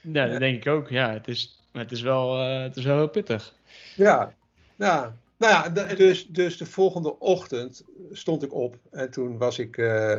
Ja, 0.00 0.26
dat 0.26 0.38
denk 0.38 0.56
ik 0.56 0.72
ook. 0.72 0.88
Ja, 0.88 1.12
het 1.12 1.28
is, 1.28 1.60
het 1.72 1.92
is, 1.92 2.00
wel, 2.00 2.40
uh, 2.40 2.62
het 2.62 2.76
is 2.76 2.84
wel 2.84 2.96
heel 2.96 3.08
pittig. 3.08 3.54
Ja, 3.96 4.34
ja. 4.76 5.16
Nou 5.40 5.52
ja, 5.52 5.94
dus, 5.94 6.26
dus 6.26 6.56
de 6.56 6.66
volgende 6.66 7.18
ochtend 7.18 7.84
stond 8.10 8.42
ik 8.42 8.54
op 8.54 8.78
en 8.90 9.10
toen 9.10 9.38
was 9.38 9.58
ik, 9.58 9.76
uh, 9.76 10.16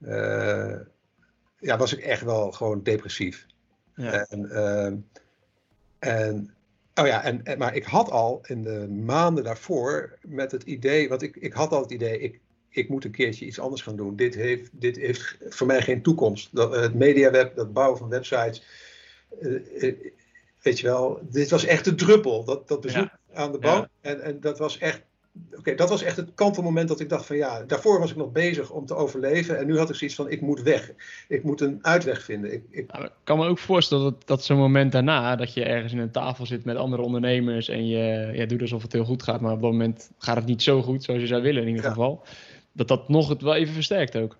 uh, 0.00 0.76
ja, 1.58 1.76
was 1.76 1.92
ik 1.92 2.00
echt 2.00 2.22
wel 2.22 2.52
gewoon 2.52 2.82
depressief. 2.82 3.46
Ja. 3.94 4.26
En, 4.26 4.40
uh, 4.40 4.92
en, 5.98 6.54
oh 6.94 7.06
ja, 7.06 7.24
en, 7.24 7.44
en, 7.44 7.58
maar 7.58 7.76
ik 7.76 7.84
had 7.84 8.10
al 8.10 8.40
in 8.46 8.62
de 8.62 8.88
maanden 8.88 9.44
daarvoor 9.44 10.18
met 10.22 10.52
het 10.52 10.62
idee, 10.62 11.08
want 11.08 11.22
ik, 11.22 11.36
ik 11.36 11.52
had 11.52 11.72
al 11.72 11.82
het 11.82 11.90
idee, 11.90 12.18
ik, 12.18 12.40
ik 12.68 12.88
moet 12.88 13.04
een 13.04 13.10
keertje 13.10 13.46
iets 13.46 13.60
anders 13.60 13.82
gaan 13.82 13.96
doen. 13.96 14.16
Dit 14.16 14.34
heeft, 14.34 14.70
dit 14.72 14.96
heeft 14.96 15.36
voor 15.48 15.66
mij 15.66 15.82
geen 15.82 16.02
toekomst. 16.02 16.54
Dat, 16.54 16.74
het 16.74 16.94
mediaweb, 16.94 17.56
dat 17.56 17.72
bouwen 17.72 17.98
van 17.98 18.08
websites, 18.08 18.62
weet 20.62 20.80
je 20.80 20.86
wel, 20.86 21.20
dit 21.22 21.50
was 21.50 21.64
echt 21.64 21.84
de 21.84 21.94
druppel. 21.94 22.44
Dat, 22.44 22.68
dat 22.68 22.80
bezoek. 22.80 23.17
Aan 23.38 23.52
de 23.52 23.58
bank. 23.58 23.88
Ja. 24.02 24.10
En, 24.10 24.20
en 24.20 24.40
dat 24.40 24.58
was 24.58 24.78
echt. 24.78 25.06
Oké, 25.48 25.58
okay, 25.58 25.74
dat 25.74 25.88
was 25.88 26.02
echt 26.02 26.16
het 26.16 26.34
kantelmoment 26.34 26.88
dat 26.88 27.00
ik 27.00 27.08
dacht 27.08 27.26
van 27.26 27.36
ja, 27.36 27.62
daarvoor 27.62 28.00
was 28.00 28.10
ik 28.10 28.16
nog 28.16 28.32
bezig 28.32 28.70
om 28.70 28.86
te 28.86 28.94
overleven. 28.94 29.58
En 29.58 29.66
nu 29.66 29.78
had 29.78 29.88
ik 29.88 29.94
zoiets 29.94 30.16
van, 30.16 30.30
ik 30.30 30.40
moet 30.40 30.62
weg. 30.62 30.92
Ik 31.28 31.42
moet 31.42 31.60
een 31.60 31.78
uitweg 31.82 32.22
vinden. 32.22 32.52
Ik, 32.52 32.62
ik... 32.70 32.92
Ja, 32.92 33.04
ik 33.04 33.12
kan 33.24 33.38
me 33.38 33.46
ook 33.46 33.58
voorstellen 33.58 34.04
dat, 34.04 34.26
dat 34.26 34.44
zo'n 34.44 34.58
moment 34.58 34.92
daarna, 34.92 35.36
dat 35.36 35.54
je 35.54 35.64
ergens 35.64 35.92
in 35.92 35.98
een 35.98 36.10
tafel 36.10 36.46
zit 36.46 36.64
met 36.64 36.76
andere 36.76 37.02
ondernemers. 37.02 37.68
En 37.68 37.86
je 37.86 38.30
ja, 38.32 38.46
doet 38.46 38.60
alsof 38.60 38.82
het 38.82 38.92
heel 38.92 39.04
goed 39.04 39.22
gaat. 39.22 39.40
Maar 39.40 39.52
op 39.52 39.62
dat 39.62 39.70
moment 39.70 40.10
gaat 40.18 40.36
het 40.36 40.46
niet 40.46 40.62
zo 40.62 40.82
goed 40.82 41.04
zoals 41.04 41.20
je 41.20 41.26
zou 41.26 41.42
willen 41.42 41.62
in 41.62 41.68
ieder 41.68 41.84
geval. 41.84 42.22
Dat 42.72 42.88
dat 42.88 43.08
nog 43.08 43.28
het 43.28 43.42
wel 43.42 43.54
even 43.54 43.74
versterkt 43.74 44.16
ook. 44.16 44.36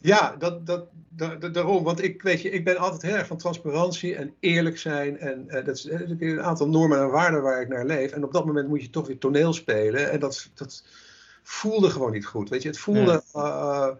Ja, 0.00 0.36
dat, 0.38 0.66
dat, 0.66 0.86
dat, 1.08 1.54
daarom. 1.54 1.84
Want 1.84 2.02
ik, 2.02 2.22
weet 2.22 2.42
je, 2.42 2.50
ik 2.50 2.64
ben 2.64 2.76
altijd 2.76 3.02
heel 3.02 3.14
erg 3.14 3.26
van 3.26 3.36
transparantie 3.36 4.14
en 4.14 4.34
eerlijk 4.40 4.78
zijn. 4.78 5.18
En 5.18 5.44
uh, 5.48 5.64
dat 5.64 5.76
is 5.76 5.84
een 6.18 6.42
aantal 6.42 6.68
normen 6.68 6.98
en 6.98 7.10
waarden 7.10 7.42
waar 7.42 7.60
ik 7.60 7.68
naar 7.68 7.86
leef. 7.86 8.12
En 8.12 8.24
op 8.24 8.32
dat 8.32 8.46
moment 8.46 8.68
moet 8.68 8.82
je 8.82 8.90
toch 8.90 9.06
weer 9.06 9.18
toneel 9.18 9.52
spelen. 9.52 10.10
En 10.10 10.20
dat, 10.20 10.50
dat 10.54 10.84
voelde 11.42 11.90
gewoon 11.90 12.12
niet 12.12 12.26
goed. 12.26 12.48
Weet 12.48 12.62
je, 12.62 12.68
het 12.68 12.78
voelde. 12.78 13.22
Ja. 13.32 13.88
Uh, 13.88 13.94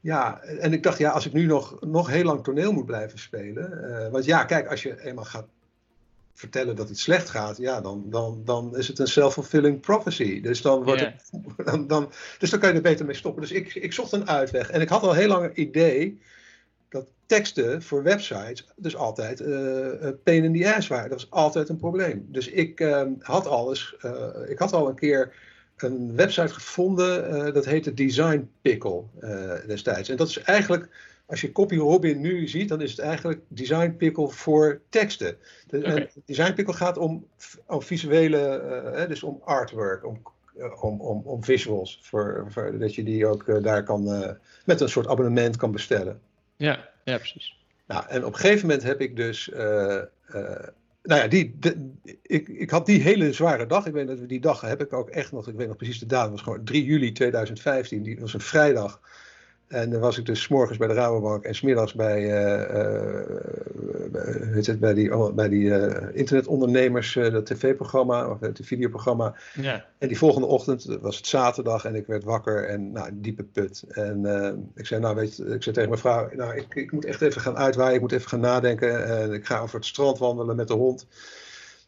ja, 0.00 0.40
en 0.40 0.72
ik 0.72 0.82
dacht, 0.82 0.98
ja, 0.98 1.10
als 1.10 1.26
ik 1.26 1.32
nu 1.32 1.46
nog, 1.46 1.80
nog 1.80 2.08
heel 2.08 2.24
lang 2.24 2.44
toneel 2.44 2.72
moet 2.72 2.86
blijven 2.86 3.18
spelen. 3.18 3.90
Uh, 3.90 4.08
want 4.08 4.24
ja, 4.24 4.44
kijk, 4.44 4.68
als 4.68 4.82
je 4.82 5.04
eenmaal 5.04 5.24
gaat 5.24 5.46
vertellen 6.36 6.76
dat 6.76 6.88
het 6.88 6.98
slecht 6.98 7.30
gaat, 7.30 7.56
ja, 7.56 7.80
dan, 7.80 8.04
dan, 8.10 8.42
dan 8.44 8.76
is 8.76 8.88
het 8.88 8.98
een 8.98 9.06
self-fulfilling 9.06 9.80
prophecy. 9.80 10.40
Dus 10.40 10.62
dan, 10.62 10.84
wordt 10.84 11.00
yeah. 11.00 11.12
het, 11.56 11.66
dan, 11.70 11.86
dan, 11.86 12.12
dus 12.38 12.50
dan 12.50 12.60
kan 12.60 12.68
je 12.68 12.74
er 12.74 12.82
beter 12.82 13.06
mee 13.06 13.14
stoppen. 13.14 13.42
Dus 13.42 13.52
ik, 13.52 13.74
ik 13.74 13.92
zocht 13.92 14.12
een 14.12 14.28
uitweg. 14.28 14.70
En 14.70 14.80
ik 14.80 14.88
had 14.88 15.02
al 15.02 15.12
heel 15.12 15.28
lang 15.28 15.44
een 15.44 15.60
idee 15.60 16.20
dat 16.88 17.06
teksten 17.26 17.82
voor 17.82 18.02
websites 18.02 18.66
dus 18.76 18.96
altijd 18.96 19.40
uh, 19.40 20.08
pain 20.22 20.44
in 20.44 20.60
the 20.60 20.74
ass 20.74 20.88
waren. 20.88 21.10
Dat 21.10 21.20
was 21.20 21.30
altijd 21.30 21.68
een 21.68 21.78
probleem. 21.78 22.26
Dus 22.28 22.48
ik, 22.48 22.80
uh, 22.80 23.02
had, 23.18 23.46
alles, 23.46 23.96
uh, 24.04 24.12
ik 24.48 24.58
had 24.58 24.72
al 24.72 24.88
een 24.88 24.94
keer 24.94 25.34
een 25.76 26.16
website 26.16 26.54
gevonden, 26.54 27.54
dat 27.54 27.64
heette 27.64 27.94
Design 27.94 28.50
Pickle 28.62 29.02
destijds. 29.66 30.08
En 30.08 30.16
dat 30.16 30.28
is 30.28 30.38
eigenlijk 30.38 30.88
als 31.26 31.40
je 31.40 31.52
Copy 31.52 31.76
Robin 31.76 32.20
nu 32.20 32.48
ziet, 32.48 32.68
dan 32.68 32.80
is 32.80 32.90
het 32.90 33.00
eigenlijk 33.00 33.40
Design 33.48 33.94
Pickle 33.96 34.28
voor 34.28 34.80
teksten. 34.88 35.36
De, 35.66 35.78
okay. 35.78 36.10
Design 36.24 36.52
Pickle 36.52 36.74
gaat 36.74 36.98
om, 36.98 37.26
om 37.66 37.82
visuele, 37.82 38.62
uh, 38.96 39.08
dus 39.08 39.22
om 39.22 39.40
artwork, 39.44 40.04
om, 40.06 40.22
uh, 40.56 40.82
om, 40.84 41.00
om, 41.00 41.22
om 41.24 41.44
visuals. 41.44 41.98
Voor, 42.02 42.46
voor, 42.48 42.78
dat 42.78 42.94
je 42.94 43.02
die 43.02 43.26
ook 43.26 43.46
uh, 43.46 43.62
daar 43.62 43.82
kan, 43.82 44.36
met 44.64 44.80
een 44.80 44.88
soort 44.88 45.06
abonnement 45.06 45.56
kan 45.56 45.72
bestellen. 45.72 46.20
Ja, 46.56 46.88
ja 47.04 47.16
precies. 47.16 47.58
Nou, 47.86 48.04
en 48.08 48.24
op 48.24 48.32
een 48.32 48.38
gegeven 48.38 48.66
moment 48.66 48.84
heb 48.84 49.00
ik 49.00 49.16
dus 49.16 49.50
nou 51.06 51.20
ja, 51.20 51.28
die, 51.28 51.58
ik, 52.22 52.48
ik 52.48 52.70
had 52.70 52.86
die 52.86 53.00
hele 53.00 53.32
zware 53.32 53.66
dag. 53.66 53.86
Ik 53.86 53.92
weet 53.92 54.06
dat 54.06 54.18
we 54.18 54.26
die 54.26 54.40
dag 54.40 54.60
heb 54.60 54.80
ik 54.80 54.92
ook 54.92 55.10
echt 55.10 55.32
nog, 55.32 55.48
ik 55.48 55.54
weet 55.54 55.68
nog 55.68 55.76
precies 55.76 55.98
de 55.98 56.06
datum, 56.06 56.30
was 56.30 56.42
gewoon 56.42 56.64
3 56.64 56.84
juli 56.84 57.12
2015. 57.12 58.02
Die 58.02 58.20
was 58.20 58.34
een 58.34 58.40
vrijdag. 58.40 59.00
En 59.68 59.90
dan 59.90 60.00
was 60.00 60.18
ik 60.18 60.26
dus 60.26 60.42
s 60.42 60.48
morgens 60.48 60.78
bij 60.78 60.88
de 60.88 60.94
Rabobank 60.94 61.44
en 61.44 61.54
smiddags 61.54 61.94
bij, 61.94 62.22
uh, 62.22 62.76
uh, 62.76 64.64
het, 64.66 64.80
bij 64.80 64.94
die, 64.94 65.32
bij 65.32 65.48
die 65.48 65.64
uh, 65.64 66.06
internetondernemers, 66.12 67.12
dat 67.12 67.46
tv-programma, 67.46 68.28
of 68.30 68.40
het 68.40 68.60
videoprogramma. 68.62 69.34
Ja. 69.54 69.84
En 69.98 70.08
die 70.08 70.18
volgende 70.18 70.46
ochtend, 70.46 70.84
was 71.00 71.16
het 71.16 71.26
zaterdag, 71.26 71.84
en 71.84 71.94
ik 71.94 72.06
werd 72.06 72.24
wakker 72.24 72.68
en 72.68 72.92
nou, 72.92 73.10
diepe 73.12 73.42
put. 73.44 73.84
En 73.88 74.70
ik 74.74 74.86
zei, 74.86 75.00
nou 75.00 75.14
weet 75.14 75.38
ik 75.38 75.62
zei 75.62 75.74
tegen 75.74 75.88
mijn 75.88 76.00
vrouw, 76.00 76.28
nou 76.32 76.56
ik, 76.56 76.74
ik 76.74 76.92
moet 76.92 77.04
echt 77.04 77.22
even 77.22 77.40
gaan 77.40 77.56
uitwaaien, 77.56 77.94
ik 77.94 78.00
moet 78.00 78.12
even 78.12 78.28
gaan 78.28 78.40
nadenken. 78.40 79.06
En 79.06 79.32
ik 79.32 79.46
ga 79.46 79.60
over 79.60 79.74
het 79.74 79.86
strand 79.86 80.18
wandelen 80.18 80.56
met 80.56 80.68
de 80.68 80.74
hond. 80.74 81.06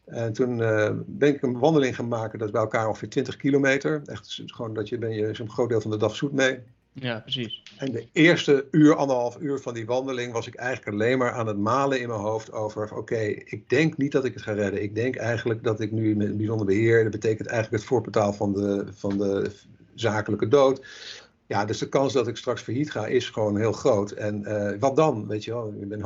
En 0.05 0.33
toen 0.33 0.57
ben 1.05 1.29
ik 1.29 1.41
een 1.41 1.59
wandeling 1.59 1.95
gaan 1.95 2.07
maken, 2.07 2.39
dat 2.39 2.47
is 2.47 2.53
bij 2.53 2.63
elkaar 2.63 2.87
ongeveer 2.87 3.09
20 3.09 3.35
kilometer. 3.35 4.01
Echt 4.05 4.41
gewoon 4.45 4.73
dat 4.73 4.89
je 4.89 4.97
ben 4.97 5.11
je 5.11 5.33
zo'n 5.33 5.49
groot 5.49 5.69
deel 5.69 5.81
van 5.81 5.91
de 5.91 5.97
dag 5.97 6.15
zoet 6.15 6.33
mee. 6.33 6.59
Ja, 7.01 7.19
precies. 7.19 7.63
En 7.77 7.91
de 7.91 8.07
eerste 8.11 8.67
uur, 8.71 8.95
anderhalf 8.95 9.37
uur 9.39 9.59
van 9.59 9.73
die 9.73 9.85
wandeling 9.85 10.33
was 10.33 10.47
ik 10.47 10.55
eigenlijk 10.55 10.91
alleen 10.93 11.17
maar 11.17 11.31
aan 11.31 11.47
het 11.47 11.57
malen 11.57 12.01
in 12.01 12.07
mijn 12.07 12.19
hoofd 12.19 12.51
over: 12.51 12.95
oké, 12.95 13.19
ik 13.45 13.69
denk 13.69 13.97
niet 13.97 14.11
dat 14.11 14.25
ik 14.25 14.33
het 14.33 14.43
ga 14.43 14.51
redden. 14.51 14.83
Ik 14.83 14.95
denk 14.95 15.15
eigenlijk 15.15 15.63
dat 15.63 15.79
ik 15.79 15.91
nu 15.91 16.15
met 16.15 16.37
bijzonder 16.37 16.65
beheer, 16.65 17.03
dat 17.03 17.11
betekent 17.11 17.47
eigenlijk 17.47 17.81
het 17.81 17.91
voorportaal 17.91 18.33
van 18.33 18.53
de, 18.53 18.85
van 18.93 19.17
de 19.17 19.51
zakelijke 19.95 20.47
dood. 20.47 20.85
Ja, 21.47 21.65
dus 21.65 21.77
de 21.77 21.89
kans 21.89 22.13
dat 22.13 22.27
ik 22.27 22.37
straks 22.37 22.61
failliet 22.61 22.91
ga 22.91 23.05
is 23.05 23.29
gewoon 23.29 23.57
heel 23.57 23.71
groot. 23.71 24.11
En 24.11 24.41
uh, 24.41 24.71
wat 24.79 24.95
dan? 24.95 25.27
Weet 25.27 25.43
je 25.43 25.51
wel, 25.51 25.73
ik 25.79 25.89
ben 25.89 26.01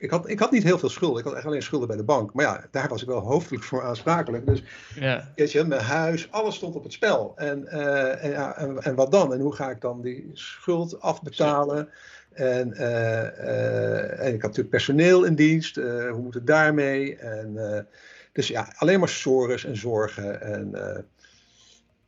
ik 0.00 0.10
had, 0.10 0.28
ik 0.28 0.38
had 0.38 0.50
niet 0.50 0.62
heel 0.62 0.78
veel 0.78 0.88
schulden. 0.88 1.18
Ik 1.18 1.24
had 1.24 1.34
echt 1.34 1.46
alleen 1.46 1.62
schulden 1.62 1.88
bij 1.88 1.96
de 1.96 2.02
bank. 2.02 2.32
Maar 2.32 2.44
ja, 2.44 2.64
daar 2.70 2.88
was 2.88 3.02
ik 3.02 3.08
wel 3.08 3.20
hoofdelijk 3.20 3.64
voor 3.64 3.82
aansprakelijk. 3.82 4.46
Dus 4.46 4.62
ja. 4.94 5.32
weet 5.34 5.52
je, 5.52 5.64
mijn 5.64 5.80
huis, 5.80 6.30
alles 6.30 6.54
stond 6.54 6.74
op 6.74 6.82
het 6.82 6.92
spel. 6.92 7.32
En, 7.36 7.62
uh, 7.64 8.24
en, 8.24 8.30
ja, 8.30 8.56
en, 8.56 8.82
en, 8.82 8.94
wat 8.94 9.12
dan? 9.12 9.32
En 9.32 9.40
hoe 9.40 9.54
ga 9.54 9.70
ik 9.70 9.80
dan 9.80 10.00
die 10.02 10.30
schuld 10.32 11.00
afbetalen? 11.00 11.88
En, 12.32 12.68
uh, 12.68 12.80
uh, 12.80 14.20
en 14.20 14.34
ik 14.34 14.40
had 14.40 14.50
natuurlijk 14.50 14.70
personeel 14.70 15.24
in 15.24 15.34
dienst. 15.34 15.74
hoe 15.74 16.20
moet 16.22 16.34
het 16.34 16.46
daarmee? 16.46 17.16
En, 17.16 17.86
dus 18.32 18.48
ja, 18.48 18.72
alleen 18.76 18.98
maar 18.98 19.08
sores 19.08 19.64
en 19.64 19.76
zorgen. 19.76 20.40
En, 20.40 20.74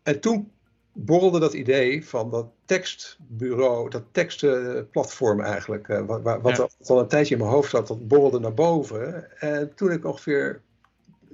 en 0.03 0.21
toen 0.21 0.53
borrelde 0.93 1.39
dat 1.39 1.53
idee 1.53 2.07
van 2.07 2.31
dat 2.31 2.47
tekstbureau, 2.65 3.91
dat 3.91 4.03
tekstplatform 4.13 5.41
eigenlijk, 5.41 5.89
uh, 5.89 6.07
wat, 6.07 6.23
wat, 6.23 6.57
ja. 6.57 6.69
al 6.87 6.99
een 6.99 7.09
tijdje 7.09 7.35
in 7.35 7.41
mijn 7.41 7.53
hoofd 7.53 7.71
zat, 7.71 7.87
dat 7.87 8.09
borrelde 8.09 8.41
naar 8.41 8.55
boven. 8.55 9.41
En 9.41 9.75
toen 9.75 9.91
ik 9.91 10.05
ongeveer 10.05 10.61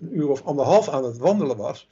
een 0.00 0.16
uur 0.16 0.28
of 0.28 0.42
anderhalf 0.42 0.88
aan 0.88 1.04
het 1.04 1.18
wandelen 1.18 1.56
was, 1.56 1.88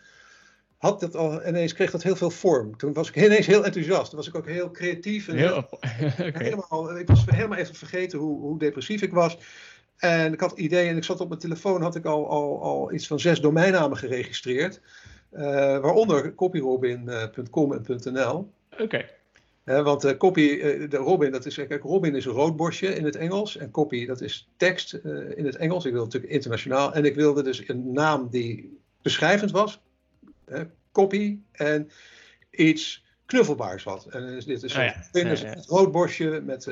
had 0.76 1.00
dat 1.00 1.16
al 1.16 1.46
ineens, 1.46 1.72
kreeg 1.72 1.90
dat 1.90 2.02
heel 2.02 2.16
veel 2.16 2.31
vorm. 2.31 2.76
Toen 2.76 2.92
was 2.92 3.09
ik 3.09 3.16
ineens 3.24 3.46
heel 3.46 3.64
enthousiast. 3.64 4.09
Toen 4.09 4.18
was 4.18 4.29
ik 4.29 4.35
ook 4.35 4.46
heel 4.46 4.70
creatief. 4.70 5.29
En 5.29 5.37
heel, 5.37 5.68
helemaal, 6.44 6.98
ik 6.98 7.07
was 7.07 7.24
helemaal 7.26 7.59
even 7.59 7.74
vergeten 7.74 8.18
hoe, 8.18 8.40
hoe 8.40 8.59
depressief 8.59 9.02
ik 9.02 9.12
was. 9.12 9.38
En 9.96 10.33
ik 10.33 10.40
had 10.40 10.59
ideeën 10.59 10.90
en 10.90 10.96
ik 10.96 11.05
zat 11.05 11.20
op 11.20 11.29
mijn 11.29 11.40
telefoon, 11.40 11.83
had 11.83 11.96
ik 11.96 12.05
al, 12.05 12.29
al, 12.29 12.62
al 12.62 12.92
iets 12.92 13.07
van 13.07 13.20
zes 13.20 13.40
domeinnamen 13.40 13.96
geregistreerd. 13.96 14.81
Uh, 15.37 15.42
waaronder 15.79 16.35
copyrobin.com 16.35 17.72
en 17.72 18.01
.nl. 18.12 18.51
Oké. 18.79 19.05
want 19.64 20.05
uh, 20.05 20.16
copy, 20.16 20.59
de 20.88 20.96
Robin, 20.96 21.31
dat 21.31 21.46
is, 21.46 21.55
kijk, 21.55 21.83
Robin 21.83 22.14
is 22.14 22.25
een 22.25 22.33
roodborstje 22.33 22.94
in 22.94 23.05
het 23.05 23.16
Engels. 23.16 23.57
En 23.57 23.70
copy, 23.70 24.07
dat 24.07 24.20
is 24.20 24.49
tekst 24.57 24.94
in 25.35 25.44
het 25.44 25.57
Engels. 25.57 25.85
Ik 25.85 25.92
wilde 25.92 26.07
natuurlijk 26.07 26.33
internationaal. 26.33 26.94
En 26.94 27.05
ik 27.05 27.14
wilde 27.14 27.42
dus 27.42 27.68
een 27.68 27.92
naam 27.92 28.29
die 28.31 28.79
beschrijvend 29.03 29.51
was. 29.51 29.81
copy. 30.92 31.38
En 31.53 31.90
iets 32.51 33.05
knuffelbaars 33.27 33.85
had. 33.85 34.07
En 34.07 34.27
dus 34.27 34.44
dit 34.44 34.62
is 34.62 34.72
oh, 34.77 34.85
ja. 34.85 35.09
ja. 35.12 35.29
het 35.29 35.66
roodborstje. 35.66 36.40
Met, 36.40 36.64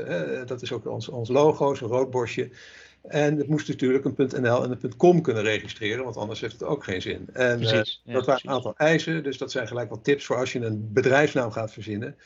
dat 0.46 0.62
is 0.62 0.72
ook 0.72 0.86
ons, 0.86 1.08
ons 1.08 1.28
logo, 1.28 1.74
zo'n 1.74 1.88
roodborstje. 1.88 2.50
En 3.08 3.36
het 3.36 3.48
moest 3.48 3.68
natuurlijk 3.68 4.04
een 4.04 4.42
.nl 4.42 4.64
en 4.64 4.78
een 4.80 4.96
.com 4.96 5.22
kunnen 5.22 5.42
registreren, 5.42 6.04
want 6.04 6.16
anders 6.16 6.40
heeft 6.40 6.52
het 6.52 6.64
ook 6.64 6.84
geen 6.84 7.02
zin. 7.02 7.28
En 7.32 7.62
uh, 7.62 7.82
dat 8.14 8.26
waren 8.26 8.40
een 8.44 8.54
aantal 8.54 8.74
eisen, 8.76 9.22
dus 9.22 9.38
dat 9.38 9.50
zijn 9.50 9.66
gelijk 9.66 9.90
wat 9.90 10.04
tips 10.04 10.24
voor 10.24 10.36
als 10.36 10.52
je 10.52 10.60
een 10.60 10.92
bedrijfsnaam 10.92 11.50
gaat 11.50 11.72
verzinnen. 11.72 12.16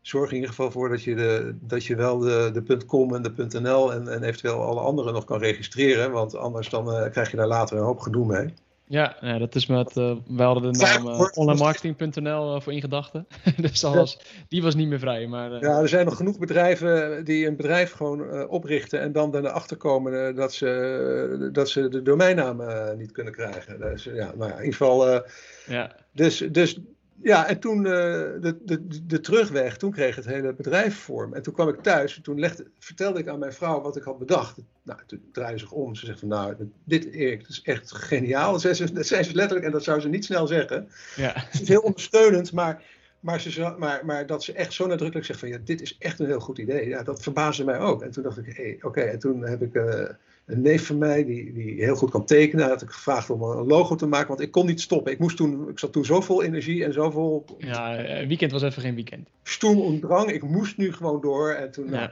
Zorg 0.00 0.28
in 0.28 0.34
ieder 0.34 0.50
geval 0.50 0.70
voor 0.70 0.88
dat 0.88 1.02
je, 1.02 1.14
de, 1.14 1.54
dat 1.60 1.84
je 1.84 1.96
wel 1.96 2.18
de, 2.18 2.62
de 2.64 2.84
.com 2.86 3.14
en 3.14 3.22
de 3.22 3.60
.nl 3.60 3.92
en, 3.92 4.08
en 4.08 4.22
eventueel 4.22 4.62
alle 4.62 4.80
andere 4.80 5.12
nog 5.12 5.24
kan 5.24 5.38
registreren, 5.38 6.10
want 6.10 6.36
anders 6.36 6.68
dan 6.68 6.88
uh, 6.88 7.10
krijg 7.10 7.30
je 7.30 7.36
daar 7.36 7.46
later 7.46 7.76
een 7.76 7.84
hoop 7.84 8.00
gedoe 8.00 8.26
mee. 8.26 8.54
Ja, 8.92 9.16
ja, 9.20 9.38
dat 9.38 9.54
is 9.54 9.66
met. 9.66 9.96
Uh, 9.96 10.16
we 10.26 10.42
hadden 10.42 10.72
de 10.72 10.78
naam 10.78 11.06
uh, 11.06 11.28
onlinemarketing.nl 11.34 12.54
uh, 12.54 12.60
voor 12.60 12.72
in 12.72 12.80
gedachten. 12.80 13.26
dus 13.56 13.82
was, 13.82 14.18
die 14.48 14.62
was 14.62 14.74
niet 14.74 14.88
meer 14.88 14.98
vrij. 14.98 15.26
Maar, 15.26 15.50
ja, 15.50 15.80
er 15.80 15.88
zijn 15.88 16.04
nog 16.04 16.16
genoeg 16.16 16.38
bedrijven 16.38 17.24
die 17.24 17.46
een 17.46 17.56
bedrijf 17.56 17.92
gewoon 17.92 18.48
oprichten 18.48 19.00
en 19.00 19.12
dan 19.12 19.36
erachter 19.36 19.76
komen 19.76 20.34
dat, 20.34 20.54
ze, 20.54 21.48
dat 21.52 21.68
ze 21.68 21.88
de 21.88 22.02
domeinnaam 22.02 22.62
niet 22.98 23.12
kunnen 23.12 23.32
krijgen. 23.32 23.80
Dus 23.80 24.04
ja, 24.04 24.32
nou 24.36 24.50
ja, 24.50 24.56
in 24.56 24.64
ieder 24.64 24.76
geval. 24.76 25.22
ja. 25.66 25.96
Dus, 26.12 26.38
dus 26.38 26.80
ja, 27.22 27.48
en 27.48 27.58
toen 27.58 27.76
uh, 27.76 27.92
de, 28.40 28.58
de, 28.64 29.06
de 29.06 29.20
terugweg, 29.20 29.76
toen 29.76 29.90
kreeg 29.90 30.16
het 30.16 30.24
hele 30.24 30.54
bedrijf 30.54 30.98
vorm. 30.98 31.34
En 31.34 31.42
toen 31.42 31.54
kwam 31.54 31.68
ik 31.68 31.82
thuis 31.82 32.16
en 32.16 32.22
toen 32.22 32.38
legde, 32.38 32.66
vertelde 32.78 33.18
ik 33.18 33.28
aan 33.28 33.38
mijn 33.38 33.52
vrouw 33.52 33.80
wat 33.80 33.96
ik 33.96 34.02
had 34.02 34.18
bedacht. 34.18 34.58
Nou, 34.82 34.98
toen 35.06 35.22
draaide 35.32 35.58
ze 35.58 35.64
zich 35.64 35.74
om. 35.74 35.94
Ze 35.94 36.06
zegt 36.06 36.18
van, 36.18 36.28
nou, 36.28 36.54
dit 36.84 37.04
Erik, 37.04 37.40
dat 37.40 37.50
is 37.50 37.62
echt 37.62 37.94
geniaal. 37.94 38.52
Dat 38.52 38.60
zei, 38.60 38.74
ze, 38.74 38.92
dat 38.92 39.06
zei 39.06 39.22
ze 39.22 39.34
letterlijk 39.34 39.66
en 39.66 39.72
dat 39.72 39.84
zou 39.84 40.00
ze 40.00 40.08
niet 40.08 40.24
snel 40.24 40.46
zeggen. 40.46 40.88
Ja. 41.16 41.32
Het 41.34 41.60
is 41.60 41.68
heel 41.68 41.80
ondersteunend, 41.80 42.52
maar, 42.52 42.82
maar, 43.20 43.40
ze, 43.40 43.74
maar, 43.78 44.06
maar 44.06 44.26
dat 44.26 44.44
ze 44.44 44.52
echt 44.52 44.72
zo 44.72 44.86
nadrukkelijk 44.86 45.26
zegt 45.26 45.40
van, 45.40 45.48
ja, 45.48 45.58
dit 45.64 45.80
is 45.80 45.96
echt 45.98 46.20
een 46.20 46.26
heel 46.26 46.40
goed 46.40 46.58
idee. 46.58 46.88
Ja, 46.88 47.02
dat 47.02 47.22
verbaasde 47.22 47.64
mij 47.64 47.78
ook. 47.78 48.02
En 48.02 48.10
toen 48.10 48.22
dacht 48.22 48.38
ik, 48.38 48.56
hey, 48.56 48.78
oké. 48.80 49.00
En 49.00 49.18
toen 49.18 49.46
heb 49.46 49.62
ik... 49.62 49.74
Uh, 49.74 50.08
een 50.46 50.60
neef 50.60 50.86
van 50.86 50.98
mij 50.98 51.24
die, 51.24 51.52
die 51.52 51.84
heel 51.84 51.96
goed 51.96 52.10
kan 52.10 52.24
tekenen. 52.24 52.68
Had 52.68 52.82
ik 52.82 52.90
gevraagd 52.90 53.30
om 53.30 53.42
een 53.42 53.66
logo 53.66 53.94
te 53.94 54.06
maken, 54.06 54.28
want 54.28 54.40
ik 54.40 54.50
kon 54.50 54.66
niet 54.66 54.80
stoppen. 54.80 55.12
Ik, 55.12 55.18
moest 55.18 55.36
toen, 55.36 55.68
ik 55.68 55.78
zat 55.78 55.92
toen 55.92 56.04
zoveel 56.04 56.42
energie 56.42 56.84
en 56.84 56.92
zoveel. 56.92 57.44
Ja, 57.58 57.96
eh, 57.96 58.26
weekend 58.26 58.52
was 58.52 58.62
even 58.62 58.82
geen 58.82 58.94
weekend. 58.94 59.28
Stoem 59.42 59.80
en 59.80 60.00
drang. 60.00 60.30
Ik 60.30 60.42
moest 60.42 60.76
nu 60.76 60.92
gewoon 60.92 61.20
door. 61.20 61.50
En 61.50 61.70
toen 61.70 61.90
nou, 61.90 62.10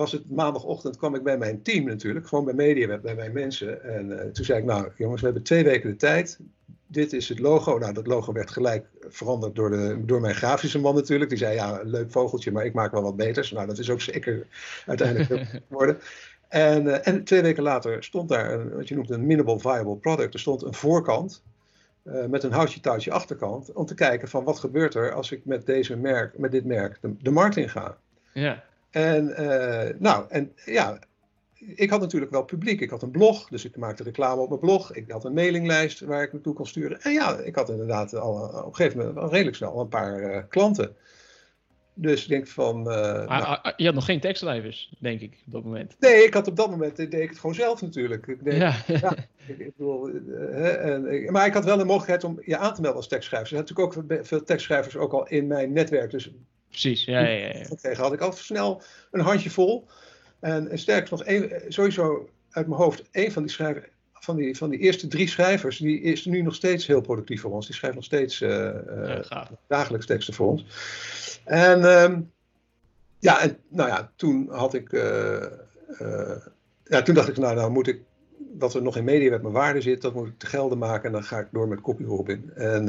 was 0.00 0.12
het 0.12 0.30
maandagochtend, 0.30 0.96
kwam 0.96 1.14
ik 1.14 1.22
bij 1.22 1.38
mijn 1.38 1.62
team 1.62 1.84
natuurlijk, 1.84 2.28
gewoon 2.28 2.44
bij 2.44 2.54
media, 2.54 2.98
bij 2.98 3.14
mijn 3.14 3.32
mensen. 3.32 3.84
En 3.84 4.10
uh, 4.10 4.20
toen 4.20 4.44
zei 4.44 4.58
ik, 4.58 4.64
nou 4.64 4.88
jongens, 4.96 5.20
we 5.20 5.26
hebben 5.26 5.44
twee 5.44 5.64
weken 5.64 5.90
de 5.90 5.96
tijd. 5.96 6.38
Dit 6.86 7.12
is 7.12 7.28
het 7.28 7.38
logo. 7.38 7.78
Nou, 7.78 7.92
dat 7.92 8.06
logo 8.06 8.32
werd 8.32 8.50
gelijk 8.50 8.86
veranderd 9.08 9.54
door, 9.54 9.70
de, 9.70 10.02
door 10.04 10.20
mijn 10.20 10.34
grafische 10.34 10.78
man 10.78 10.94
natuurlijk. 10.94 11.30
Die 11.30 11.38
zei, 11.38 11.54
ja, 11.54 11.80
een 11.80 11.90
leuk 11.90 12.10
vogeltje, 12.10 12.52
maar 12.52 12.64
ik 12.64 12.74
maak 12.74 12.92
wel 12.92 13.02
wat 13.02 13.16
beters. 13.16 13.50
Nou, 13.50 13.66
dat 13.66 13.78
is 13.78 13.90
ook 13.90 14.00
zeker 14.00 14.46
uiteindelijk 14.86 15.48
geworden. 15.68 15.98
En, 16.50 16.84
uh, 16.86 17.06
en 17.06 17.24
twee 17.24 17.42
weken 17.42 17.62
later 17.62 18.04
stond 18.04 18.28
daar 18.28 18.52
een, 18.52 18.70
wat 18.70 18.88
je 18.88 18.94
noemt 18.94 19.10
een 19.10 19.26
minimal 19.26 19.58
viable 19.58 19.96
product. 19.96 20.34
Er 20.34 20.40
stond 20.40 20.62
een 20.62 20.74
voorkant 20.74 21.42
uh, 22.04 22.24
met 22.26 22.42
een 22.42 22.52
houtje 22.52 22.80
touwtje 22.80 23.12
achterkant. 23.12 23.72
Om 23.72 23.86
te 23.86 23.94
kijken 23.94 24.28
van 24.28 24.44
wat 24.44 24.58
gebeurt 24.58 24.94
er 24.94 25.12
als 25.12 25.32
ik 25.32 25.44
met, 25.44 25.66
deze 25.66 25.96
merk, 25.96 26.38
met 26.38 26.50
dit 26.50 26.64
merk 26.64 26.98
de, 27.00 27.14
de 27.18 27.30
markt 27.30 27.56
in 27.56 27.68
ga. 27.68 27.96
Ja. 28.32 28.64
En, 28.90 29.34
uh, 29.38 29.88
nou, 29.98 30.24
en 30.28 30.52
ja, 30.64 30.98
ik 31.54 31.90
had 31.90 32.00
natuurlijk 32.00 32.32
wel 32.32 32.44
publiek. 32.44 32.80
Ik 32.80 32.90
had 32.90 33.02
een 33.02 33.10
blog, 33.10 33.48
dus 33.48 33.64
ik 33.64 33.76
maakte 33.76 34.02
reclame 34.02 34.40
op 34.40 34.48
mijn 34.48 34.60
blog. 34.60 34.92
Ik 34.94 35.10
had 35.10 35.24
een 35.24 35.34
mailinglijst 35.34 36.00
waar 36.00 36.22
ik 36.22 36.32
naartoe 36.32 36.54
kon 36.54 36.66
sturen. 36.66 37.00
En 37.00 37.12
ja, 37.12 37.36
ik 37.38 37.54
had 37.54 37.68
inderdaad 37.68 38.14
al 38.14 38.42
op 38.42 38.66
een 38.66 38.74
gegeven 38.74 38.98
moment 38.98 39.18
al 39.18 39.30
redelijk 39.30 39.56
snel 39.56 39.80
een 39.80 39.88
paar 39.88 40.46
klanten. 40.48 40.96
Dus 42.00 42.22
ik 42.22 42.28
denk 42.28 42.48
van. 42.48 42.78
Uh, 42.78 43.28
nou, 43.28 43.58
je 43.76 43.84
had 43.84 43.94
nog 43.94 44.04
geen 44.04 44.20
tekstschrijvers, 44.20 44.92
denk 44.98 45.20
ik, 45.20 45.42
op 45.46 45.52
dat 45.52 45.64
moment. 45.64 45.96
Nee, 45.98 46.24
ik 46.24 46.34
had 46.34 46.48
op 46.48 46.56
dat 46.56 46.70
moment 46.70 46.96
deed 46.96 47.14
ik 47.14 47.28
het 47.28 47.38
gewoon 47.38 47.54
zelf 47.54 47.82
natuurlijk. 47.82 48.26
Ik 48.26 48.38
ja. 48.44 48.74
ja 48.86 49.14
ik, 49.46 49.58
ik 49.58 49.76
bedoel, 49.76 50.08
uh, 50.08 50.84
en, 50.84 51.32
maar 51.32 51.46
ik 51.46 51.52
had 51.52 51.64
wel 51.64 51.76
de 51.76 51.84
mogelijkheid 51.84 52.24
om 52.24 52.42
je 52.44 52.56
aan 52.56 52.74
te 52.74 52.80
melden 52.80 52.98
als 52.98 53.08
tekstschrijver. 53.08 53.56
Er 53.56 53.64
zijn 53.64 53.76
natuurlijk 53.76 54.12
ook 54.20 54.26
veel 54.26 54.44
tekstschrijvers 54.44 54.96
ook 54.96 55.12
al 55.12 55.26
in 55.26 55.46
mijn 55.46 55.72
netwerk. 55.72 56.10
Dus 56.10 56.30
Precies, 56.68 57.04
ja, 57.04 57.20
ja, 57.20 57.66
ja. 57.82 57.94
Had 57.94 58.12
ik 58.12 58.20
al 58.20 58.32
snel 58.32 58.82
een 59.10 59.20
handje 59.20 59.50
vol. 59.50 59.86
En, 60.40 60.68
en 60.68 60.78
sterk 60.78 61.10
nog, 61.10 61.24
sowieso 61.68 62.28
uit 62.50 62.66
mijn 62.66 62.80
hoofd, 62.80 63.02
één 63.10 63.32
van 63.32 63.42
die 63.42 63.52
schrijvers 63.52 63.86
van 64.24 64.36
die, 64.36 64.56
van 64.56 64.70
die 64.70 64.78
eerste 64.78 65.06
drie 65.06 65.28
schrijvers, 65.28 65.78
die 65.78 66.00
is 66.00 66.24
nu 66.24 66.42
nog 66.42 66.54
steeds 66.54 66.86
heel 66.86 67.00
productief 67.00 67.40
voor 67.40 67.50
ons. 67.50 67.66
Die 67.66 67.74
schrijft 67.74 67.96
nog 67.96 68.04
steeds 68.04 68.40
uh, 68.40 68.74
ja, 69.28 69.48
dagelijks 69.68 70.06
teksten 70.06 70.34
voor 70.34 70.48
ons. 70.48 70.64
En 71.44 71.84
ehm, 71.84 72.20
ja, 73.18 73.40
en, 73.40 73.58
nou 73.68 73.88
ja, 73.88 74.12
toen 74.16 74.48
had 74.50 74.74
ik, 74.74 74.92
uh, 74.92 75.46
ja, 76.84 77.02
toen 77.02 77.14
dacht 77.14 77.28
ik, 77.28 77.36
nou, 77.36 77.54
nou 77.54 77.70
moet 77.70 77.86
ik, 77.86 78.02
wat 78.58 78.74
er 78.74 78.82
nog 78.82 78.96
in 78.96 79.04
media 79.04 79.30
met 79.30 79.42
mijn 79.42 79.54
waarde 79.54 79.80
zit, 79.80 80.02
dat 80.02 80.14
moet 80.14 80.26
ik 80.26 80.38
te 80.38 80.46
gelden 80.46 80.78
maken 80.78 81.04
en 81.04 81.12
dan 81.12 81.22
ga 81.22 81.38
ik 81.38 81.48
door 81.50 81.68
met 81.68 81.80
copy 81.80 82.04
Robin. 82.04 82.50
En, 82.54 82.88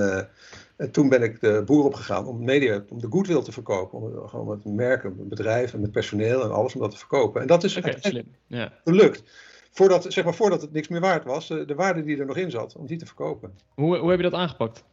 en 0.76 0.92
toen 0.92 1.10
ben 1.10 1.22
ik 1.22 1.42
de 1.42 1.64
boer 1.66 1.86
opgegaan 1.86 2.26
om 2.26 2.44
media, 2.44 2.84
om 2.90 3.00
de 3.00 3.08
goodwill 3.10 3.42
te 3.42 3.52
verkopen, 3.52 4.00
om 4.00 4.28
gewoon 4.28 4.48
met 4.48 4.66
merken, 4.66 5.16
met 5.18 5.30
bedrijven, 5.30 5.82
met 5.82 5.92
personeel 5.92 6.44
en 6.44 6.52
alles 6.52 6.74
om 6.76 6.82
dat 6.82 6.92
te 6.92 6.98
verkopen. 6.98 7.42
En 7.42 7.48
dat 7.48 7.64
is 7.64 7.78
okay, 7.78 7.98
slim. 8.00 8.36
Ja. 8.48 8.74
gelukt. 8.84 9.24
voordat, 9.72 10.06
zeg 10.14 10.24
maar, 10.24 10.34
voordat 10.34 10.62
het 10.62 10.72
niks 10.72 10.88
meer 10.88 11.00
waard 11.00 11.24
was, 11.24 11.48
de 11.48 11.76
waarde 11.76 12.04
die 12.04 12.18
er 12.18 12.26
nog 12.26 12.38
in 12.38 12.52
zat, 12.52 12.76
om 12.76 12.86
die 12.86 12.98
te 12.98 13.06
verkopen. 13.06 13.54
Hoe, 13.74 13.98
hoe 13.98 14.10
heb 14.10 14.20
je 14.20 14.30
dat 14.30 14.40
aangepakt? 14.40 14.84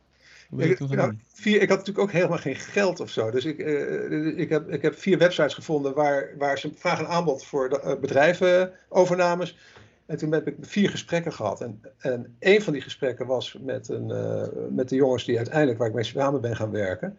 Ik, 0.57 0.79
nou, 0.79 1.15
vier, 1.33 1.63
ik 1.63 1.69
had 1.69 1.79
natuurlijk 1.79 2.07
ook 2.07 2.13
helemaal 2.13 2.39
geen 2.39 2.57
geld 2.57 3.01
of 3.01 3.11
zo. 3.11 3.31
Dus 3.31 3.45
ik, 3.45 3.59
uh, 3.59 4.39
ik, 4.39 4.49
heb, 4.49 4.69
ik 4.69 4.83
heb 4.83 4.99
vier 4.99 5.19
websites 5.19 5.55
gevonden 5.55 5.95
waar, 5.95 6.31
waar 6.39 6.59
ze 6.59 6.71
vragen 6.75 7.09
aanbod 7.09 7.45
voor 7.45 7.69
de, 7.69 7.81
uh, 7.85 7.95
bedrijvenovernames. 8.01 9.59
En 10.07 10.17
toen 10.17 10.33
heb 10.33 10.47
ik 10.47 10.57
vier 10.61 10.91
gesprekken 10.91 11.33
gehad. 11.33 11.61
En, 11.61 11.81
en 11.99 12.37
een 12.39 12.63
van 12.63 12.73
die 12.73 12.83
gesprekken 12.83 13.27
was 13.27 13.57
met, 13.61 13.89
een, 13.89 14.09
uh, 14.09 14.43
met 14.71 14.89
de 14.89 14.97
jongens 14.97 15.25
die 15.25 15.37
uiteindelijk, 15.37 15.79
waar 15.79 15.89
ik 15.89 15.95
mee 15.95 16.05
samen 16.05 16.41
ben 16.41 16.57
gaan 16.57 16.71
werken. 16.71 17.19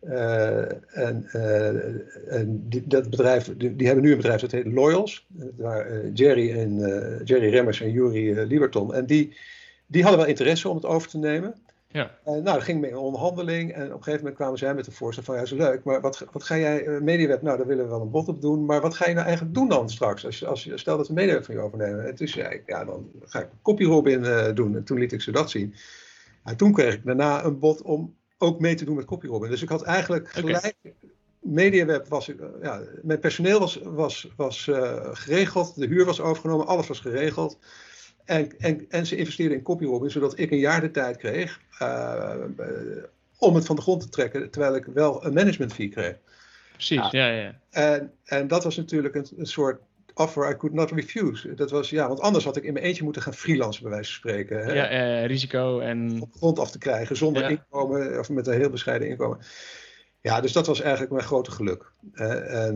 en, 0.00 1.28
en 2.28 2.68
die, 2.68 2.86
dat 2.86 3.10
bedrijf, 3.10 3.56
die, 3.56 3.76
die, 3.76 3.86
hebben 3.86 4.04
nu 4.04 4.10
een 4.10 4.16
bedrijf 4.16 4.40
dat 4.40 4.50
heet 4.50 4.66
Loyals. 4.66 5.26
Waar 5.56 6.08
Jerry, 6.08 6.58
en, 6.58 6.78
Jerry 7.24 7.50
Remmers 7.50 7.80
en 7.80 7.90
Juri 7.90 8.44
Lieberton. 8.44 8.94
En 8.94 9.06
die, 9.06 9.36
die 9.86 10.02
hadden 10.02 10.20
wel 10.20 10.28
interesse 10.28 10.68
om 10.68 10.76
het 10.76 10.86
over 10.86 11.08
te 11.08 11.18
nemen. 11.18 11.54
Ja. 11.90 12.18
Uh, 12.26 12.32
nou, 12.32 12.42
dat 12.42 12.62
ging 12.62 12.80
mee 12.80 12.90
in 12.90 12.96
onderhandeling 12.96 13.72
en 13.72 13.86
op 13.86 13.88
een 13.88 13.96
gegeven 13.96 14.18
moment 14.18 14.34
kwamen 14.34 14.58
zij 14.58 14.74
met 14.74 14.86
een 14.86 14.92
voorstel 14.92 15.24
van 15.24 15.34
ja, 15.34 15.42
is 15.42 15.50
leuk, 15.50 15.84
maar 15.84 16.00
wat, 16.00 16.24
wat 16.32 16.42
ga 16.42 16.58
jij, 16.58 16.86
uh, 16.86 17.00
Mediaweb, 17.00 17.42
nou 17.42 17.56
daar 17.56 17.66
willen 17.66 17.84
we 17.84 17.90
wel 17.90 18.00
een 18.00 18.10
bod 18.10 18.28
op 18.28 18.40
doen, 18.40 18.64
maar 18.64 18.80
wat 18.80 18.94
ga 18.94 19.08
je 19.08 19.14
nou 19.14 19.26
eigenlijk 19.26 19.54
doen 19.54 19.68
dan 19.68 19.90
straks, 19.90 20.24
als, 20.24 20.44
als, 20.44 20.70
stel 20.74 20.96
dat 20.96 21.08
we 21.08 21.14
Mediaweb 21.14 21.44
van 21.44 21.54
je 21.54 21.60
overnemen. 21.60 22.06
En 22.06 22.14
toen 22.14 22.28
zei 22.28 22.54
ik, 22.54 22.62
ja, 22.66 22.84
dan 22.84 23.10
ga 23.24 23.40
ik 23.40 23.48
CopyRobin 23.62 24.20
uh, 24.20 24.54
doen 24.54 24.76
en 24.76 24.84
toen 24.84 24.98
liet 24.98 25.12
ik 25.12 25.20
ze 25.20 25.30
dat 25.30 25.50
zien. 25.50 25.74
En 26.44 26.56
toen 26.56 26.72
kreeg 26.72 26.94
ik 26.94 27.04
daarna 27.04 27.44
een 27.44 27.58
bod 27.58 27.82
om 27.82 28.16
ook 28.38 28.60
mee 28.60 28.74
te 28.74 28.84
doen 28.84 28.96
met 28.96 29.04
CopyRobin. 29.04 29.50
Dus 29.50 29.62
ik 29.62 29.68
had 29.68 29.82
eigenlijk 29.82 30.28
gelijk, 30.28 30.74
okay. 30.82 30.94
Mediaweb 31.40 32.08
was, 32.08 32.32
ja, 32.62 32.80
mijn 33.02 33.18
personeel 33.18 33.58
was, 33.58 33.80
was, 33.84 34.32
was 34.36 34.70
geregeld, 35.12 35.74
de 35.76 35.86
huur 35.86 36.04
was 36.04 36.20
overgenomen, 36.20 36.66
alles 36.66 36.86
was 36.86 37.00
geregeld. 37.00 37.58
En, 38.24 38.58
en, 38.58 38.86
en 38.88 39.06
ze 39.06 39.16
investeerden 39.16 39.56
in 39.56 39.62
CopyRobin, 39.62 40.10
zodat 40.10 40.38
ik 40.38 40.50
een 40.50 40.58
jaar 40.58 40.80
de 40.80 40.90
tijd 40.90 41.16
kreeg 41.16 41.60
om 43.38 43.54
het 43.54 43.66
van 43.66 43.76
de 43.76 43.82
grond 43.82 44.00
te 44.00 44.08
trekken, 44.08 44.50
terwijl 44.50 44.74
ik 44.74 44.84
wel 44.84 45.24
een 45.24 45.32
management 45.32 45.72
fee 45.72 45.88
kreeg. 45.88 46.16
Precies, 46.72 47.10
ja, 47.10 47.28
ja. 47.28 47.58
En, 47.70 48.12
en 48.24 48.48
dat 48.48 48.64
was 48.64 48.76
natuurlijk 48.76 49.14
een, 49.14 49.26
een 49.36 49.46
soort 49.46 49.80
offer 50.14 50.50
I 50.50 50.56
could 50.56 50.74
not 50.74 50.90
refuse. 50.90 51.54
Dat 51.54 51.70
was, 51.70 51.90
ja, 51.90 52.08
want 52.08 52.20
anders 52.20 52.44
had 52.44 52.56
ik 52.56 52.64
in 52.64 52.72
mijn 52.72 52.84
eentje 52.84 53.04
moeten 53.04 53.22
gaan 53.22 53.34
freelancen, 53.34 53.82
bij 53.82 53.92
wijze 53.92 54.10
van 54.10 54.18
spreken. 54.18 54.64
Hè? 54.64 54.72
Ja, 54.72 55.26
risico 55.26 55.80
en... 55.80 56.22
Op 56.22 56.32
de 56.32 56.38
grond 56.38 56.58
af 56.58 56.70
te 56.70 56.78
krijgen, 56.78 57.16
zonder 57.16 57.42
ja. 57.42 57.48
inkomen, 57.48 58.18
of 58.18 58.28
met 58.28 58.46
een 58.46 58.54
heel 58.54 58.70
bescheiden 58.70 59.08
inkomen. 59.08 59.38
Ja, 60.20 60.40
dus 60.40 60.52
dat 60.52 60.66
was 60.66 60.80
eigenlijk 60.80 61.12
mijn 61.12 61.24
grote 61.24 61.50
geluk. 61.50 61.92
Uh, 62.14 62.66
en, 62.66 62.74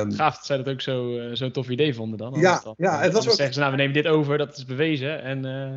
um, 0.00 0.12
Gaaf 0.12 0.36
dat 0.36 0.46
zij 0.46 0.56
dat 0.56 0.68
ook 0.68 0.80
zo'n 0.80 1.18
zo, 1.28 1.34
zo 1.34 1.50
tof 1.50 1.68
idee 1.68 1.94
vonden 1.94 2.18
dan. 2.18 2.34
Ja, 2.40 2.60
dan, 2.64 2.74
ja 2.76 3.00
het 3.00 3.12
was 3.12 3.28
ook... 3.28 3.34
zeggen 3.34 3.54
ze, 3.54 3.60
nou 3.60 3.70
we 3.70 3.76
nemen 3.76 3.94
dit 3.94 4.06
over, 4.06 4.38
dat 4.38 4.56
is 4.56 4.64
bewezen. 4.64 5.22
En, 5.22 5.46
uh... 5.46 5.76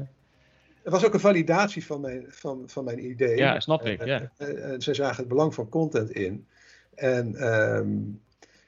Het 0.87 0.95
was 0.95 1.05
ook 1.05 1.13
een 1.13 1.19
validatie 1.19 1.85
van 1.85 2.01
mijn, 2.01 2.25
van, 2.29 2.63
van 2.65 2.83
mijn 2.83 3.05
idee. 3.05 3.37
Ja, 3.37 3.59
snap 3.59 3.85
ik. 3.85 4.05
Ja. 4.05 4.31
En, 4.37 4.63
en, 4.63 4.81
zij 4.81 4.93
zagen 4.93 5.17
het 5.17 5.27
belang 5.27 5.53
van 5.53 5.69
content 5.69 6.11
in. 6.11 6.47
En 6.95 7.53
um, 7.53 8.21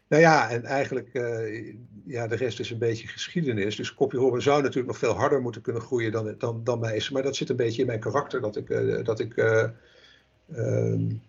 nou 0.08 0.21
ja, 0.21 0.49
en 0.49 0.65
eigenlijk, 0.65 1.10
uh, 1.13 1.73
ja, 2.05 2.27
de 2.27 2.36
rest 2.36 2.60
is 2.60 2.71
een 2.71 2.77
beetje 2.77 3.08
geschiedenis. 3.08 3.75
Dus 3.75 3.93
CopyRobin 3.93 4.41
zou 4.41 4.62
natuurlijk 4.62 4.88
nog 4.88 4.97
veel 4.97 5.13
harder 5.13 5.41
moeten 5.41 5.62
kunnen 5.62 5.82
groeien 5.82 6.12
dan, 6.12 6.36
dan, 6.38 6.63
dan 6.63 6.79
mij 6.79 6.95
is. 6.95 7.10
Maar 7.10 7.23
dat 7.23 7.36
zit 7.36 7.49
een 7.49 7.55
beetje 7.55 7.82
in 7.82 7.88
mijn 7.88 7.99
karakter, 7.99 8.41
dat 8.41 8.55
ik, 8.55 8.69
uh, 8.69 9.03
dat 9.05 9.19
ik 9.19 9.36
um, 10.55 11.21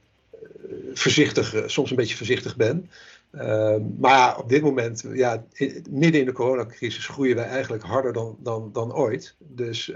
voorzichtig, 0.95 1.63
soms 1.67 1.91
een 1.91 1.97
beetje 1.97 2.17
voorzichtig 2.17 2.57
ben. 2.57 2.91
Uh, 3.33 3.77
maar 3.99 4.39
op 4.39 4.49
dit 4.49 4.63
moment, 4.63 5.05
ja, 5.13 5.45
midden 5.91 6.21
in 6.21 6.27
de 6.27 6.33
coronacrisis, 6.33 7.07
groeien 7.07 7.37
wij 7.37 7.47
eigenlijk 7.47 7.83
harder 7.83 8.13
dan, 8.13 8.37
dan, 8.41 8.71
dan 8.73 8.95
ooit. 8.95 9.35
Dus, 9.39 9.93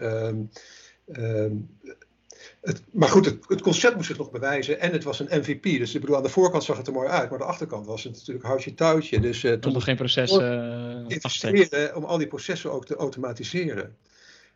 het, 2.61 2.83
maar 2.93 3.09
goed, 3.09 3.25
het, 3.25 3.49
het, 3.49 3.63
concept 3.63 3.95
moest 3.95 4.07
zich 4.07 4.19
nog 4.19 4.31
bewijzen 4.31 4.81
en 4.81 4.93
het 4.93 5.05
was 5.05 5.21
een 5.21 5.41
MVP. 5.41 5.63
Dus 5.63 5.95
ik 5.95 6.01
bedoel, 6.01 6.17
aan 6.17 6.23
de 6.23 6.29
voorkant 6.29 6.65
zag 6.65 6.77
het 6.77 6.87
er 6.87 6.93
mooi 6.93 7.09
uit, 7.09 7.31
maar 7.31 7.41
aan 7.41 7.47
de 7.47 7.53
achterkant 7.53 7.87
was 7.87 8.05
het 8.05 8.13
natuurlijk 8.13 8.47
houtje 8.47 8.75
touwtje. 8.75 9.21
Dus 9.21 9.45
uh, 9.45 9.53
toen 9.53 9.73
nog 9.73 9.85
geen 9.85 9.97
proces 9.97 10.33
uh, 10.33 11.05
investeren 11.07 11.97
om 11.97 12.05
al 12.05 12.19
die 12.19 12.27
processen 12.27 12.73
ook 12.73 12.87
te 12.87 12.97
automatiseren. 12.97 13.97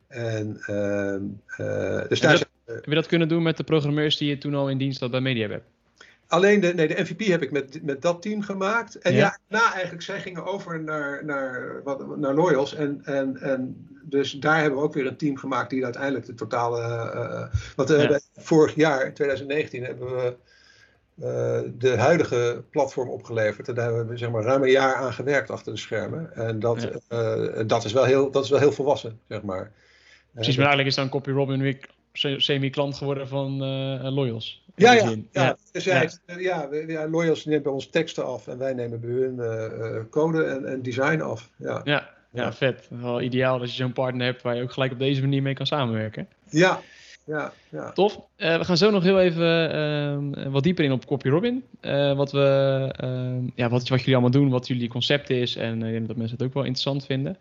En, 0.09 0.57
uh, 1.59 2.09
dus 2.09 2.21
daar 2.21 2.47
heb 2.65 2.85
je 2.85 2.95
dat 2.95 3.07
kunnen 3.07 3.29
doen 3.29 3.43
met 3.43 3.57
de 3.57 3.65
programmeurs 3.65 4.17
die 4.17 4.29
je 4.29 4.39
toen 4.39 4.55
al 4.55 4.71
in 4.71 4.79
dienst 4.79 5.01
had 5.01 5.11
bij 5.11 5.21
MediaWeb? 5.21 5.63
Alleen 6.29 6.61
de, 6.61 6.75
nee, 6.75 6.89
de 6.89 7.03
MVP 7.03 7.27
heb 7.27 7.43
ik 7.43 7.51
met, 7.51 7.83
met 7.83 8.03
dat 8.03 8.23
team 8.23 8.43
gemaakt. 8.43 8.99
En 8.99 9.13
ja, 9.13 9.19
ja 9.19 9.39
na 9.49 9.73
eigenlijk, 9.73 10.03
zij 10.03 10.21
gingen 10.21 10.45
over 10.45 10.83
naar, 10.83 11.25
naar, 11.25 11.81
wat, 11.85 12.17
naar 12.17 12.35
Loyals. 12.35 12.75
En, 12.75 13.01
en, 13.05 13.41
en 13.41 13.87
dus 14.03 14.33
daar 14.33 14.61
hebben 14.61 14.79
we 14.79 14.85
ook 14.85 14.95
weer 14.95 15.07
een 15.07 15.17
team 15.17 15.37
gemaakt 15.37 15.71
die 15.71 15.85
uiteindelijk 15.85 16.27
de 16.27 16.35
totale. 16.35 16.81
Uh, 17.15 17.61
want 17.77 17.89
ja. 17.89 18.21
vorig 18.37 18.75
jaar, 18.75 19.07
in 19.07 19.13
2019, 19.13 19.85
hebben 19.85 20.17
we 20.17 20.37
uh, 21.21 21.71
de 21.79 21.97
huidige 21.97 22.63
platform 22.71 23.09
opgeleverd. 23.09 23.69
En 23.69 23.75
daar 23.75 23.85
hebben 23.85 24.09
we 24.09 24.17
zeg 24.17 24.31
maar, 24.31 24.43
ruim 24.43 24.63
een 24.63 24.71
jaar 24.71 24.95
aan 24.95 25.13
gewerkt 25.13 25.51
achter 25.51 25.73
de 25.73 25.79
schermen. 25.79 26.35
En 26.35 26.61
dat, 26.61 26.83
ja. 27.09 27.65
dat, 27.65 27.85
is, 27.85 27.93
wel 27.93 28.05
heel, 28.05 28.31
dat 28.31 28.45
is 28.45 28.51
wel 28.51 28.59
heel 28.59 28.73
volwassen, 28.73 29.21
zeg 29.29 29.43
maar. 29.43 29.73
Precies, 30.33 30.57
maar 30.57 30.67
eigenlijk 30.67 30.97
is 30.97 31.03
dan 31.03 31.09
Copy 31.09 31.31
Robin 31.31 31.61
weer 31.61 31.89
semi-klant 32.13 32.97
geworden 32.97 33.29
van 33.29 33.57
Loyals. 34.13 34.67
Ja, 34.79 34.93
ja, 34.93 35.15
ja. 35.33 35.57
Dus 35.73 35.85
ja, 35.85 36.09
ja. 36.39 36.69
ja, 36.87 37.09
Loyals 37.09 37.45
neemt 37.45 37.63
bij 37.63 37.73
ons 37.73 37.91
teksten 37.91 38.27
af 38.27 38.47
en 38.47 38.59
wij 38.59 38.75
nemen 38.75 39.01
bij 39.01 39.11
hun 39.11 39.35
uh, 39.35 40.01
code 40.11 40.45
en, 40.45 40.65
en, 40.67 40.83
design 40.83 41.21
af. 41.21 41.51
Ja, 41.57 41.81
ja, 41.85 42.11
ja, 42.33 42.53
vet. 42.53 42.89
Wel 42.91 43.21
ideaal 43.21 43.59
dat 43.59 43.71
je 43.71 43.77
zo'n 43.77 43.93
partner 43.93 44.27
hebt 44.27 44.43
waar 44.43 44.57
je 44.57 44.63
ook 44.63 44.73
gelijk 44.73 44.93
op 44.93 44.99
deze 44.99 45.21
manier 45.21 45.43
mee 45.43 45.55
kan 45.55 45.67
samenwerken. 45.67 46.29
Ja, 46.51 46.81
ja, 47.25 47.53
ja. 47.69 47.93
Tof. 47.93 48.17
Uh, 48.37 48.59
we 48.59 48.65
gaan 48.65 48.77
zo 48.77 48.91
nog 48.91 49.03
heel 49.03 49.21
even 49.21 49.75
uh, 50.39 50.47
wat 50.53 50.63
dieper 50.63 50.85
in 50.85 50.93
op 50.93 51.07
Copy 51.07 51.29
Robin. 51.29 51.65
Uh, 51.81 52.17
wat, 52.17 52.33
we, 52.33 53.51
ja, 53.55 53.69
wat, 53.69 53.89
wat 53.89 53.99
jullie 53.99 54.13
allemaal 54.13 54.31
doen, 54.31 54.49
wat 54.49 54.69
jullie 54.69 54.89
concept 54.89 55.31
is. 55.31 55.57
En 55.57 55.83
ik 55.83 55.93
denk 55.93 56.07
dat 56.07 56.17
mensen 56.17 56.37
het 56.37 56.47
ook 56.47 56.55
wel 56.55 56.63
interessant 56.63 57.07
vinden. 57.07 57.37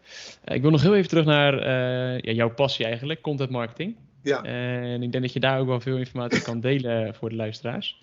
ik 0.46 0.62
wil 0.62 0.72
nog 0.72 0.82
heel 0.82 0.96
even 0.96 1.10
terug 1.10 1.26
naar 1.26 1.68
ja, 2.26 2.32
jouw 2.32 2.54
passie 2.54 2.86
eigenlijk, 2.86 3.22
content 3.22 3.50
marketing. 3.50 3.96
Ja. 4.28 4.44
En 4.44 5.04
ik 5.04 5.12
denk 5.12 5.24
dat 5.24 5.34
je 5.34 5.40
daar 5.40 5.60
ook 5.60 5.68
wel 5.68 5.80
veel 5.80 5.98
informatie 5.98 6.42
kan 6.42 6.60
delen 6.60 7.16
voor 7.16 7.30
de 7.30 7.36
luisteraars. 7.36 8.02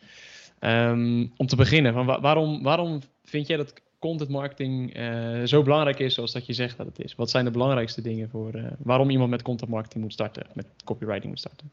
Um, 0.60 1.32
om 1.36 1.46
te 1.46 1.56
beginnen, 1.56 1.92
van 1.92 2.06
wa 2.06 2.20
waarom, 2.20 2.62
waarom 2.62 3.00
vind 3.24 3.46
jij 3.46 3.56
dat 3.56 3.72
content 3.98 4.30
marketing 4.30 4.96
uh, 4.96 5.42
zo 5.42 5.62
belangrijk 5.62 5.98
is 5.98 6.14
zoals 6.14 6.32
dat 6.32 6.46
je 6.46 6.52
zegt 6.52 6.76
dat 6.76 6.86
het 6.86 6.98
is? 6.98 7.14
Wat 7.14 7.30
zijn 7.30 7.44
de 7.44 7.50
belangrijkste 7.50 8.02
dingen 8.02 8.28
voor 8.30 8.54
uh, 8.54 8.64
waarom 8.78 9.10
iemand 9.10 9.30
met 9.30 9.42
content 9.42 9.70
marketing 9.70 10.02
moet 10.02 10.12
starten, 10.12 10.46
met 10.54 10.66
copywriting 10.84 11.26
moet 11.26 11.38
starten? 11.38 11.70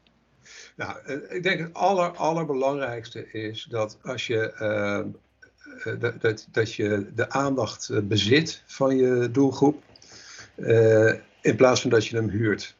Nou, 0.76 0.96
uh, 1.06 1.36
ik 1.36 1.42
denk 1.42 1.58
het 1.60 1.74
aller, 1.74 2.10
allerbelangrijkste 2.16 3.30
is 3.32 3.66
dat 3.70 3.98
als 4.02 4.26
je, 4.26 4.52
dat, 5.98 6.20
dat, 6.20 6.48
dat 6.50 6.74
je 6.74 7.10
de 7.14 7.30
aandacht 7.30 7.90
bezit 8.08 8.62
van 8.66 8.96
je 8.96 9.28
doelgroep, 9.30 9.82
in 11.40 11.56
plaats 11.56 11.80
van 11.80 11.90
dat 11.90 12.06
je 12.06 12.16
hem 12.16 12.28
huurt. 12.28 12.74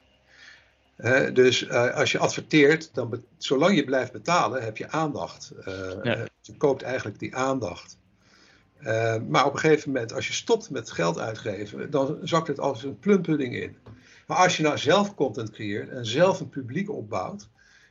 He, 1.02 1.32
dus 1.32 1.62
uh, 1.62 1.94
als 1.94 2.12
je 2.12 2.18
adverteert, 2.18 2.90
dan 2.94 3.24
zolang 3.38 3.76
je 3.76 3.84
blijft 3.84 4.12
betalen, 4.12 4.62
heb 4.62 4.76
je 4.76 4.90
aandacht. 4.90 5.52
Uh, 5.68 5.90
ja. 6.02 6.26
Je 6.40 6.56
koopt 6.56 6.82
eigenlijk 6.82 7.18
die 7.18 7.36
aandacht. 7.36 7.98
Uh, 8.80 9.16
maar 9.28 9.46
op 9.46 9.52
een 9.52 9.58
gegeven 9.58 9.92
moment, 9.92 10.12
als 10.12 10.26
je 10.26 10.32
stopt 10.32 10.70
met 10.70 10.90
geld 10.90 11.18
uitgeven, 11.18 11.90
dan 11.90 12.18
zakt 12.22 12.48
het 12.48 12.60
als 12.60 12.82
een 12.82 12.98
plumpudding 12.98 13.54
in. 13.54 13.76
Maar 14.26 14.36
als 14.36 14.56
je 14.56 14.62
nou 14.62 14.78
zelf 14.78 15.14
content 15.14 15.50
creëert 15.50 15.88
en 15.88 16.06
zelf 16.06 16.40
een 16.40 16.48
publiek 16.48 16.90
opbouwt, 16.90 17.48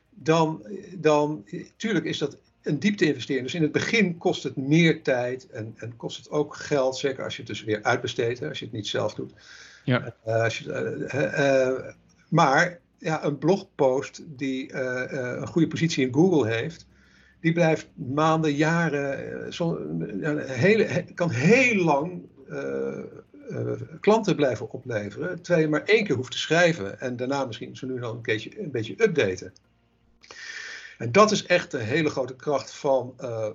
dan, 0.09 0.65
dan 0.97 1.45
tuurlijk 1.77 2.05
is 2.05 2.17
dat 2.17 2.37
een 2.61 2.79
diepte 2.79 3.05
investering. 3.05 3.45
Dus 3.45 3.55
in 3.55 3.61
het 3.61 3.71
begin 3.71 4.17
kost 4.17 4.43
het 4.43 4.55
meer 4.55 5.03
tijd 5.03 5.49
en, 5.49 5.73
en 5.77 5.95
kost 5.95 6.17
het 6.17 6.29
ook 6.29 6.55
geld, 6.55 6.97
zeker 6.97 7.23
als 7.23 7.35
je 7.35 7.41
het 7.41 7.51
dus 7.51 7.63
weer 7.63 7.83
uitbesteedt, 7.83 8.43
als 8.43 8.59
je 8.59 8.65
het 8.65 8.73
niet 8.73 8.87
zelf 8.87 9.13
doet. 9.13 9.33
Ja. 9.83 10.15
als 10.23 10.59
je, 10.59 11.93
maar 12.29 12.80
ja, 13.01 13.23
een 13.23 13.37
blogpost 13.37 14.23
die 14.25 14.71
uh, 14.71 14.79
uh, 14.79 15.03
een 15.11 15.47
goede 15.47 15.67
positie 15.67 16.05
in 16.07 16.13
Google 16.13 16.47
heeft, 16.47 16.85
die 17.39 17.53
blijft 17.53 17.87
maanden, 17.93 18.53
jaren, 18.53 19.43
uh, 19.45 19.51
zo, 19.51 19.87
hele, 20.45 21.05
kan 21.13 21.29
heel 21.29 21.83
lang 21.83 22.21
klanten 23.99 24.35
blijven 24.35 24.71
opleveren, 24.71 25.41
terwijl 25.41 25.65
je 25.65 25.71
maar 25.71 25.83
één 25.83 26.03
keer 26.03 26.15
hoeft 26.15 26.31
te 26.31 26.37
schrijven 26.37 26.99
en 26.99 27.15
daarna 27.15 27.45
misschien 27.45 27.75
zo 27.75 27.87
nu 27.87 27.99
dan 27.99 28.15
een, 28.15 28.21
keertje, 28.21 28.61
een 28.61 28.71
beetje 28.71 29.03
updaten. 29.03 29.53
En 30.97 31.11
dat 31.11 31.31
is 31.31 31.45
echt 31.45 31.73
een 31.73 31.79
hele 31.79 32.09
grote 32.09 32.35
kracht 32.35 32.73
van 32.73 33.15
uh, 33.21 33.47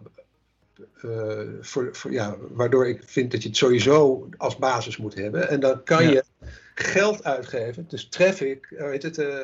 voor, 1.61 1.89
voor, 1.93 2.13
ja, 2.13 2.37
waardoor 2.51 2.89
ik 2.89 3.03
vind 3.05 3.31
dat 3.31 3.43
je 3.43 3.49
het 3.49 3.57
sowieso 3.57 4.29
als 4.37 4.57
basis 4.57 4.97
moet 4.97 5.15
hebben. 5.15 5.49
En 5.49 5.61
dan 5.61 5.83
kan 5.83 6.03
ja. 6.03 6.11
je 6.11 6.25
geld 6.81 7.25
uitgeven, 7.25 7.85
dus 7.89 8.09
traffic, 8.09 8.75
weet 8.79 9.03
het, 9.03 9.19
uh, 9.19 9.39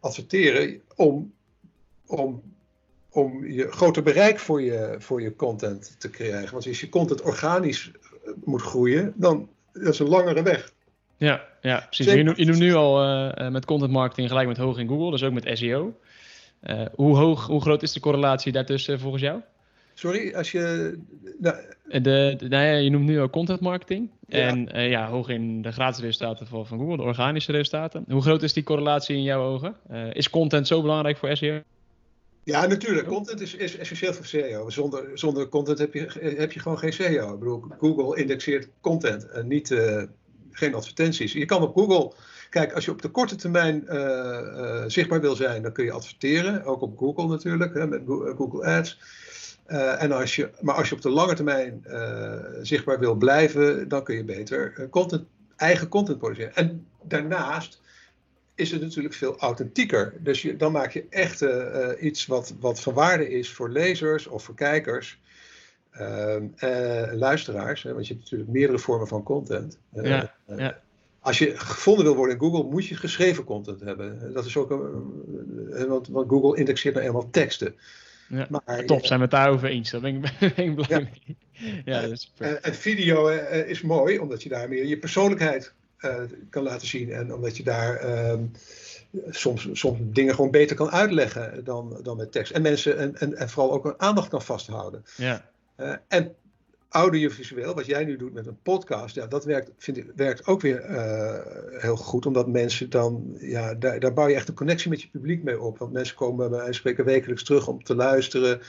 adverteren, 0.00 0.80
om, 0.96 1.32
om, 2.06 2.42
om 3.10 3.46
je 3.46 3.72
groter 3.72 4.02
bereik 4.02 4.38
voor 4.38 4.62
je, 4.62 4.96
voor 4.98 5.22
je 5.22 5.36
content 5.36 5.96
te 5.98 6.10
krijgen. 6.10 6.52
Want 6.52 6.66
als 6.66 6.80
je 6.80 6.88
content 6.88 7.22
organisch 7.22 7.90
moet 8.44 8.62
groeien, 8.62 9.12
dan 9.16 9.48
dat 9.72 9.92
is 9.92 9.98
een 9.98 10.08
langere 10.08 10.42
weg. 10.42 10.72
Ja, 11.16 11.44
ja 11.60 11.86
precies. 11.86 12.06
Je 12.06 12.16
je 12.16 12.44
noemt, 12.44 12.58
nu 12.58 12.74
al 12.74 13.04
uh, 13.04 13.48
met 13.48 13.64
content 13.64 13.92
marketing 13.92 14.28
gelijk 14.28 14.48
met 14.48 14.56
hoog 14.56 14.78
in 14.78 14.88
Google, 14.88 15.10
dus 15.10 15.22
ook 15.22 15.32
met 15.32 15.58
SEO. 15.58 15.96
Uh, 16.62 16.86
hoe, 16.94 17.16
hoog, 17.16 17.46
hoe 17.46 17.60
groot 17.60 17.82
is 17.82 17.92
de 17.92 18.00
correlatie 18.00 18.52
daartussen 18.52 19.00
volgens 19.00 19.22
jou? 19.22 19.40
Sorry, 19.98 20.34
als 20.34 20.50
je. 20.52 20.94
Nou, 21.38 21.56
de, 21.84 22.00
de, 22.38 22.48
nou 22.48 22.64
ja, 22.64 22.72
je 22.72 22.90
noemt 22.90 23.04
nu 23.04 23.20
al 23.20 23.30
content 23.30 23.60
marketing. 23.60 24.10
En 24.28 24.76
uh, 24.76 24.90
ja, 24.90 25.08
hoog 25.08 25.28
in 25.28 25.62
de 25.62 25.72
gratis 25.72 26.02
resultaten 26.02 26.46
van, 26.46 26.66
van 26.66 26.78
Google, 26.78 26.96
de 26.96 27.02
organische 27.02 27.52
resultaten. 27.52 28.04
Hoe 28.08 28.22
groot 28.22 28.42
is 28.42 28.52
die 28.52 28.62
correlatie 28.62 29.16
in 29.16 29.22
jouw 29.22 29.42
ogen? 29.42 29.76
Uh, 29.90 30.14
is 30.14 30.30
content 30.30 30.66
zo 30.66 30.82
belangrijk 30.82 31.16
voor 31.16 31.36
SEO? 31.36 31.60
Ja, 32.44 32.66
natuurlijk. 32.66 33.06
Content 33.06 33.40
is, 33.40 33.54
is 33.54 33.76
essentieel 33.76 34.12
voor 34.12 34.26
SEO. 34.26 34.70
Zonder, 34.70 35.10
zonder 35.14 35.48
content 35.48 35.78
heb 35.78 35.94
je, 35.94 36.34
heb 36.36 36.52
je 36.52 36.60
gewoon 36.60 36.78
geen 36.78 36.92
SEO. 36.92 37.32
Ik 37.32 37.38
bedoel, 37.38 37.64
Google 37.78 38.20
indexeert 38.20 38.68
content 38.80 39.26
en 39.30 39.48
niet, 39.48 39.70
uh, 39.70 40.02
geen 40.50 40.74
advertenties. 40.74 41.32
Je 41.32 41.44
kan 41.44 41.62
op 41.62 41.74
Google, 41.74 42.12
kijk, 42.50 42.72
als 42.72 42.84
je 42.84 42.90
op 42.90 43.02
de 43.02 43.08
korte 43.08 43.36
termijn 43.36 43.84
uh, 43.88 43.94
uh, 43.94 44.84
zichtbaar 44.86 45.20
wil 45.20 45.36
zijn, 45.36 45.62
dan 45.62 45.72
kun 45.72 45.84
je 45.84 45.92
adverteren. 45.92 46.64
Ook 46.64 46.80
op 46.80 46.98
Google 46.98 47.26
natuurlijk, 47.26 47.74
hè, 47.74 47.86
met 47.86 48.02
Google 48.36 48.64
Ads. 48.64 48.98
En 49.98 50.12
als 50.12 50.36
je, 50.36 50.50
maar 50.60 50.74
als 50.74 50.88
je 50.88 50.94
op 50.94 51.02
de 51.02 51.10
lange 51.10 51.34
termijn 51.34 51.84
zichtbaar 52.62 52.98
wil 52.98 53.14
blijven, 53.14 53.88
dan 53.88 54.04
kun 54.04 54.16
je 54.16 54.24
beter 54.24 54.88
content, 54.90 55.24
eigen 55.56 55.88
content 55.88 56.18
produceren. 56.18 56.54
En 56.54 56.86
daarnaast 57.02 57.80
is 58.54 58.70
het 58.70 58.80
natuurlijk 58.80 59.14
veel 59.14 59.38
authentieker. 59.38 60.14
Dus 60.18 60.42
je, 60.42 60.56
dan 60.56 60.72
maak 60.72 60.92
je 60.92 61.06
echt 61.10 61.42
uh, 61.42 61.88
iets 62.00 62.26
wat, 62.26 62.54
wat 62.60 62.80
van 62.80 62.94
waarde 62.94 63.30
is 63.30 63.52
voor 63.52 63.70
lezers 63.70 64.26
of 64.26 64.44
voor 64.44 64.54
kijkers. 64.54 65.20
Uh, 66.00 66.36
luisteraars, 67.12 67.82
hè, 67.82 67.92
want 67.92 68.06
je 68.06 68.12
hebt 68.12 68.24
natuurlijk 68.24 68.50
meerdere 68.50 68.78
vormen 68.78 69.08
van 69.08 69.22
content. 69.22 69.78
Ja, 69.92 70.34
ja. 70.56 70.80
Als 71.20 71.38
je 71.38 71.58
gevonden 71.58 72.04
wil 72.04 72.14
worden 72.14 72.34
in 72.34 72.40
Google, 72.40 72.70
moet 72.70 72.86
je 72.86 72.94
geschreven 72.94 73.44
content 73.44 73.80
hebben. 73.80 74.32
Dat 74.32 74.44
is 74.44 74.56
ook 74.56 74.70
een, 74.70 75.88
want, 75.88 76.08
want 76.08 76.28
Google 76.28 76.58
indexeert 76.58 76.94
nou 76.94 77.06
eenmaal 77.06 77.30
teksten. 77.30 77.74
Ja, 78.28 78.46
maar, 78.50 78.84
top, 78.84 79.06
zijn 79.06 79.18
we 79.18 79.24
het 79.24 79.34
daarover 79.34 79.68
eens. 79.68 79.90
Daar 79.90 80.00
ben 80.00 80.14
ik, 80.14 80.20
ben 80.56 80.64
ik 80.64 80.74
blij 80.74 80.86
ja. 80.88 80.98
mee. 80.98 81.36
Ja, 81.84 82.00
dat 82.00 82.10
is 82.10 82.32
en, 82.38 82.62
en 82.62 82.74
video 82.74 83.28
is 83.66 83.80
mooi, 83.80 84.18
omdat 84.18 84.42
je 84.42 84.48
daar 84.48 84.68
meer 84.68 84.86
je 84.86 84.98
persoonlijkheid 84.98 85.72
uh, 86.00 86.16
kan 86.50 86.62
laten 86.62 86.86
zien. 86.86 87.12
En 87.12 87.34
omdat 87.34 87.56
je 87.56 87.62
daar 87.62 88.28
um, 88.30 88.52
soms, 89.30 89.68
soms 89.72 89.98
dingen 90.02 90.34
gewoon 90.34 90.50
beter 90.50 90.76
kan 90.76 90.90
uitleggen 90.90 91.64
dan, 91.64 91.98
dan 92.02 92.16
met 92.16 92.32
tekst. 92.32 92.52
En 92.52 92.62
mensen 92.62 92.98
en, 92.98 93.16
en, 93.16 93.36
en 93.36 93.48
vooral 93.48 93.72
ook 93.72 93.84
een 93.84 94.00
aandacht 94.00 94.28
kan 94.28 94.42
vasthouden. 94.42 95.04
Ja. 95.16 95.50
Uh, 95.76 95.94
en 96.08 96.34
audiovisueel, 96.88 97.74
wat 97.74 97.86
jij 97.86 98.04
nu 98.04 98.16
doet 98.16 98.32
met 98.32 98.46
een 98.46 98.62
podcast, 98.62 99.14
ja, 99.14 99.26
dat 99.26 99.44
werkt, 99.44 99.70
vind 99.78 99.96
ik, 99.96 100.12
werkt 100.16 100.46
ook 100.46 100.60
weer 100.60 100.90
uh, 100.90 101.80
heel 101.82 101.96
goed. 101.96 102.26
Omdat 102.26 102.48
mensen 102.48 102.90
dan, 102.90 103.36
ja, 103.38 103.74
daar, 103.74 104.00
daar 104.00 104.12
bouw 104.12 104.28
je 104.28 104.34
echt 104.34 104.48
een 104.48 104.54
connectie 104.54 104.90
met 104.90 105.02
je 105.02 105.08
publiek 105.08 105.42
mee 105.42 105.60
op. 105.60 105.78
Want 105.78 105.92
mensen 105.92 106.16
komen 106.16 106.50
bij 106.50 106.64
van 106.64 106.74
spreken 106.74 107.04
wekelijks 107.04 107.44
terug 107.44 107.68
om 107.68 107.84
te 107.84 107.94
luisteren. 107.94 108.60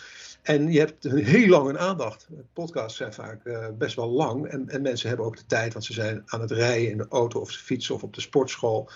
En 0.42 0.72
je 0.72 0.80
hebt 0.80 1.04
heel 1.04 1.48
lang 1.48 1.70
een 1.70 1.80
aandacht. 1.80 2.28
Podcasts 2.54 2.98
zijn 2.98 3.14
vaak 3.14 3.46
uh, 3.46 3.68
best 3.78 3.96
wel 3.96 4.10
lang. 4.10 4.46
En, 4.48 4.70
en, 4.70 4.82
mensen 4.82 5.08
hebben 5.08 5.26
ook 5.26 5.38
de 5.38 5.46
tijd, 5.46 5.74
want 5.74 5.86
ze 5.86 5.94
zijn 5.94 6.24
aan 6.26 6.42
het 6.42 6.52
rijden 6.52 6.92
in 6.92 6.98
de 6.98 7.08
auto 7.10 7.40
of 7.40 7.52
ze 7.52 7.60
fietsen 7.60 7.96
of 7.96 8.04
op 8.04 8.14
de 8.14 8.22
sportschool. 8.22 8.90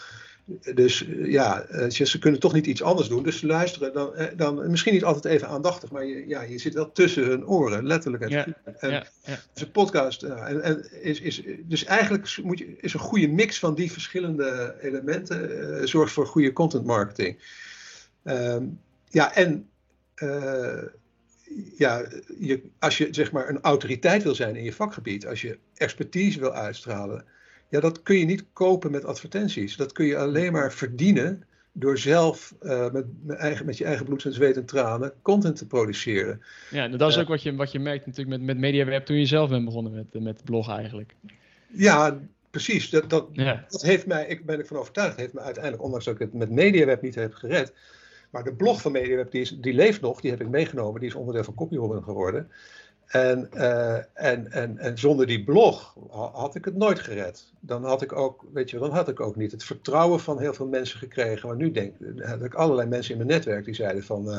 Dus 0.74 1.08
uh, 1.08 1.32
ja, 1.32 1.66
uh, 1.72 1.90
ze 1.90 2.20
kunnen 2.20 2.40
toch 2.40 2.54
niet 2.54 2.68
iets 2.68 2.84
anders 2.84 3.08
doen. 3.08 3.24
Dus 3.24 3.40
ze 3.40 3.46
luisteren 3.46 3.94
dan, 3.94 4.14
dan 4.36 4.72
misschien 4.72 4.94
niet 4.94 5.04
altijd 5.04 5.34
even 5.34 5.48
aandachtig, 5.48 5.92
maar 5.92 6.06
je, 6.06 6.28
ja, 6.28 6.42
je 6.42 6.58
zit 6.58 6.74
wel 6.74 6.92
tussen 6.92 7.24
hun 7.24 7.48
oren, 7.48 7.88
letterlijk. 7.88 8.30
Ja, 8.30 8.48
en 8.78 8.90
ja, 8.90 9.08
ja. 9.24 9.40
Dus 9.54 9.62
een 9.62 9.72
podcast 9.72 10.24
en, 10.24 10.62
en 10.62 11.04
is, 11.04 11.22
is, 11.22 11.42
dus 11.64 11.84
eigenlijk 11.84 12.38
moet 12.44 12.58
je, 12.58 12.78
is 12.78 12.94
een 12.94 13.00
goede 13.00 13.28
mix 13.28 13.60
van 13.60 13.76
die 13.76 13.92
verschillende 13.92 14.76
elementen 14.82 15.88
zorgt 15.88 16.14
voor 16.14 16.28
goede 16.28 16.54
content 16.54 16.86
marketing. 16.86 17.38
Um, 18.24 18.80
ja, 19.10 19.36
en 19.36 19.70
ja, 21.78 22.06
je, 22.40 22.62
als 22.80 22.98
je 22.98 23.08
zeg 23.12 23.32
maar 23.32 23.50
een 23.50 23.62
autoriteit 23.62 24.24
wil 24.24 24.36
zijn 24.36 24.56
in 24.56 24.64
je 24.64 24.74
vakgebied, 24.74 25.28
als 25.28 25.42
je 25.42 25.58
expertise 25.76 26.40
wil 26.40 26.54
uitstralen, 26.54 27.26
ja, 27.72 27.80
dat 27.80 28.02
kun 28.02 28.18
je 28.18 28.26
niet 28.26 28.46
kopen 28.54 28.92
met 28.92 29.06
advertenties. 29.06 29.76
Dat 29.76 29.92
kun 29.92 30.06
je 30.06 30.18
alleen 30.18 30.52
maar 30.52 30.74
verdienen 30.74 31.44
door 31.72 31.98
zelf 31.98 32.56
uh, 32.62 32.92
met, 32.92 33.06
met, 33.24 33.38
eigen, 33.38 33.66
met 33.66 33.78
je 33.78 33.86
eigen 33.86 34.06
bloed 34.06 34.26
en 34.26 34.34
zweet 34.34 34.58
en 34.58 34.66
tranen 34.66 35.14
content 35.22 35.56
te 35.56 35.68
produceren. 35.68 36.42
Ja, 36.70 36.88
dat 36.88 37.10
is 37.10 37.16
uh, 37.16 37.22
ook 37.22 37.28
wat 37.28 37.44
je, 37.44 37.56
wat 37.56 37.72
je 37.72 37.80
merkt 37.80 38.06
natuurlijk 38.06 38.38
met, 38.38 38.46
met 38.46 38.58
MediaWeb 38.58 39.06
toen 39.06 39.18
je 39.18 39.26
zelf 39.26 39.50
bent 39.50 39.66
begonnen 39.66 39.94
met, 39.94 40.24
met 40.24 40.44
blog 40.44 40.70
eigenlijk. 40.70 41.16
Ja, 41.68 42.20
precies. 42.50 42.90
Dat, 42.90 43.10
dat, 43.10 43.28
ja. 43.32 43.66
dat 43.70 43.82
heeft 43.82 44.06
mij, 44.06 44.28
ik 44.28 44.46
ben 44.46 44.60
ervan 44.60 44.78
overtuigd, 44.78 45.18
heeft 45.18 45.34
me 45.34 45.40
uiteindelijk, 45.40 45.84
ondanks 45.84 46.06
dat 46.06 46.14
ik 46.14 46.20
het 46.20 46.34
met 46.34 46.50
MediaWeb 46.50 47.02
niet 47.02 47.16
heb 47.16 47.34
gered, 47.34 47.74
maar 48.30 48.44
de 48.44 48.54
blog 48.54 48.82
van 48.82 48.92
MediaWeb, 48.92 49.32
die, 49.32 49.42
is, 49.42 49.58
die 49.60 49.74
leeft 49.74 50.02
nog, 50.02 50.22
die 50.22 50.32
heb 50.32 50.42
ik 50.42 50.50
meegenomen, 50.50 51.00
die 51.00 51.10
is 51.10 51.16
onderdeel 51.16 51.44
van 51.44 51.56
CopyRobin 51.56 52.04
geworden. 52.04 52.50
En, 53.12 53.50
uh, 53.54 53.96
en, 54.14 54.52
en, 54.52 54.78
en 54.78 54.98
zonder 54.98 55.28
die 55.28 55.44
blog 55.44 55.96
had 56.34 56.56
ik 56.56 56.66
het 56.66 56.76
nooit 56.76 57.00
gered. 57.00 57.54
Dan 57.60 57.86
had 57.86 58.02
ik 58.02 58.14
ook, 58.14 58.46
weet 58.54 58.70
je, 58.70 58.80
dan 58.80 58.92
had 58.92 59.10
ik 59.10 59.20
ook 59.20 59.36
niet 59.36 59.52
het 59.52 59.64
vertrouwen 59.64 60.20
van 60.20 60.40
heel 60.40 60.54
veel 60.54 60.68
mensen 60.68 61.00
gekregen. 61.00 61.48
Maar 61.48 61.58
nu 61.58 61.72
denk 61.72 61.96
had 62.20 62.44
ik 62.44 62.54
allerlei 62.54 62.88
mensen 62.88 63.12
in 63.12 63.18
mijn 63.18 63.30
netwerk 63.30 63.66
die 63.66 63.74
zeiden 63.74 64.04
van, 64.04 64.28
uh, 64.28 64.38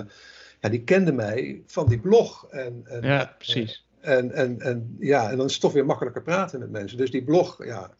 ja, 0.61 0.69
die 0.69 0.83
kenden 0.83 1.15
mij 1.15 1.63
van 1.67 1.89
die 1.89 1.99
blog. 1.99 2.47
En, 2.51 2.83
en, 2.85 3.03
ja, 3.03 3.35
precies. 3.39 3.87
En, 4.01 4.33
en, 4.33 4.61
en, 4.61 4.97
ja, 4.99 5.31
en 5.31 5.37
dan 5.37 5.47
is 5.47 5.53
het 5.53 5.63
toch 5.63 5.73
weer 5.73 5.87
makkelijker 5.87 6.23
praten 6.23 6.61
met 6.61 6.71
mensen. 6.71 6.99
Dus 6.99 7.11
die 7.11 7.25
blog, 7.25 7.65
ja, 7.65 7.91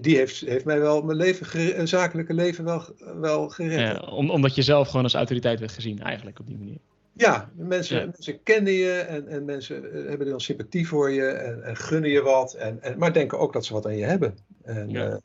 die 0.00 0.16
heeft, 0.16 0.40
heeft 0.40 0.64
mij 0.64 0.80
wel 0.80 1.02
mijn 1.02 1.18
leven, 1.18 1.88
zakelijke 1.88 2.34
leven 2.34 2.64
wel, 2.64 2.84
wel 3.20 3.48
gered. 3.48 3.78
Ja, 3.78 3.98
om, 3.98 4.30
omdat 4.30 4.54
je 4.54 4.62
zelf 4.62 4.86
gewoon 4.88 5.04
als 5.04 5.14
autoriteit 5.14 5.60
werd 5.60 5.72
gezien, 5.72 6.00
eigenlijk 6.00 6.38
op 6.38 6.46
die 6.46 6.58
manier. 6.58 6.78
Ja, 7.20 7.50
mensen, 7.54 7.98
ja. 7.98 8.04
mensen 8.04 8.42
kennen 8.42 8.72
je 8.72 8.92
en, 8.92 9.28
en 9.28 9.44
mensen 9.44 9.82
hebben 10.08 10.26
dan 10.26 10.40
sympathie 10.40 10.88
voor 10.88 11.10
je 11.10 11.26
en, 11.26 11.62
en 11.62 11.76
gunnen 11.76 12.10
je 12.10 12.22
wat, 12.22 12.54
en, 12.54 12.82
en, 12.82 12.98
maar 12.98 13.12
denken 13.12 13.38
ook 13.38 13.52
dat 13.52 13.64
ze 13.64 13.72
wat 13.72 13.86
aan 13.86 13.96
je 13.96 14.04
hebben. 14.04 14.38
En, 14.62 14.90
ja. 14.90 15.10
Uh, 15.10 15.16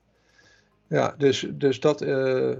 ja, 0.87 1.15
dus, 1.17 1.47
dus 1.51 1.79
dat. 1.79 2.01
Uh, 2.01 2.51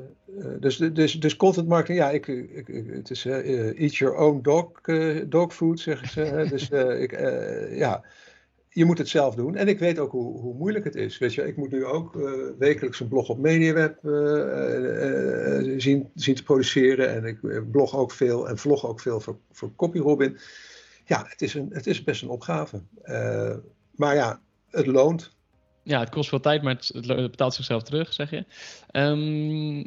dus, 0.60 0.78
dus, 0.78 1.14
dus 1.14 1.36
content 1.36 1.68
marketing, 1.68 2.00
ja, 2.00 2.10
ik, 2.10 2.28
ik, 2.28 2.68
het 2.88 3.10
is 3.10 3.26
uh, 3.26 3.82
eat 3.82 3.96
your 3.96 4.16
own 4.16 4.42
dog, 4.42 4.72
dog 5.30 5.54
food, 5.54 5.80
zeggen 5.80 6.10
ze. 6.10 6.46
dus 6.50 6.70
ik, 7.06 7.20
ja 7.72 8.04
je 8.76 8.86
moet 8.86 8.98
het 8.98 9.10
zelf 9.10 9.36
doen. 9.36 9.56
En 9.56 9.68
ik 9.68 9.80
weet 9.80 10.00
ook 10.00 10.12
hoe, 10.12 10.40
hoe 10.40 10.54
moeilijk 10.54 10.86
het 10.86 10.96
is. 10.96 11.18
Weet 11.18 11.34
je, 11.34 11.48
ik 11.48 11.58
moet 11.58 11.72
nu 11.72 11.86
ook 11.86 12.16
uh, 12.16 12.32
wekelijks 12.58 13.00
een 13.00 13.08
blog 13.08 13.30
op 13.30 13.38
MediaWeb 13.38 14.04
uh, 14.04 14.12
uh, 14.12 15.80
zien, 15.80 16.10
zien 16.16 16.36
te 16.36 16.44
produceren. 16.44 17.14
En 17.14 17.26
ik 17.26 17.72
blog 17.72 17.96
ook 17.96 18.12
veel 18.12 18.50
en 18.50 18.58
vlog 18.58 18.86
ook 18.86 19.00
veel 19.00 19.20
voor, 19.20 19.38
voor 19.52 19.76
CopyRobin. 19.76 20.38
Ja, 21.06 21.26
het 21.28 21.42
is, 21.42 21.54
een, 21.54 21.70
het 21.72 21.88
is 21.88 22.04
best 22.04 22.22
een 22.22 22.30
opgave. 22.30 22.82
maar 23.96 24.16
ja, 24.16 24.42
het 24.70 24.86
loont. 24.86 25.36
Ja, 25.84 26.00
het 26.00 26.10
kost 26.10 26.30
veel 26.30 26.40
tijd, 26.40 26.62
maar 26.62 26.76
het, 26.76 27.08
betaalt 27.08 27.54
zichzelf 27.54 27.84
terug, 27.84 28.14
zeg 28.14 28.30
je. 28.30 28.46
Um, 28.92 29.86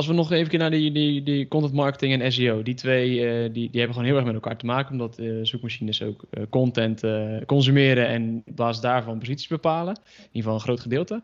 als 0.00 0.08
we 0.08 0.14
nog 0.14 0.32
even 0.32 0.58
naar 0.58 0.70
die, 0.70 0.92
die, 0.92 1.22
die 1.22 1.48
content 1.48 1.72
marketing 1.72 2.22
en 2.22 2.32
SEO, 2.32 2.62
die 2.62 2.74
twee 2.74 3.10
uh, 3.10 3.42
die, 3.42 3.70
die 3.70 3.80
hebben 3.80 3.92
gewoon 3.92 4.04
heel 4.04 4.16
erg 4.16 4.24
met 4.24 4.34
elkaar 4.34 4.56
te 4.56 4.66
maken, 4.66 4.92
omdat 4.92 5.18
uh, 5.18 5.44
zoekmachines 5.44 6.02
ook 6.02 6.24
uh, 6.30 6.44
content 6.50 7.02
consumeren 7.46 8.06
en 8.06 8.42
op 8.46 8.56
basis 8.56 8.82
daarvan 8.82 9.18
posities 9.18 9.46
bepalen. 9.46 9.94
In 9.94 10.12
ieder 10.16 10.28
geval 10.32 10.54
een 10.54 10.60
groot 10.60 10.80
gedeelte. 10.80 11.22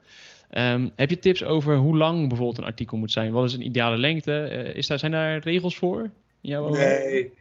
Um, 0.50 0.90
heb 0.96 1.10
je 1.10 1.18
tips 1.18 1.44
over 1.44 1.76
hoe 1.76 1.96
lang 1.96 2.28
bijvoorbeeld 2.28 2.58
een 2.58 2.64
artikel 2.64 2.96
moet 2.96 3.12
zijn? 3.12 3.32
Wat 3.32 3.44
is 3.44 3.54
een 3.54 3.66
ideale 3.66 3.96
lengte? 3.96 4.72
is 4.74 4.86
daar, 4.86 4.98
zijn 4.98 5.12
daar 5.12 5.38
regels 5.38 5.76
voor? 5.76 6.10
nee, 6.40 7.32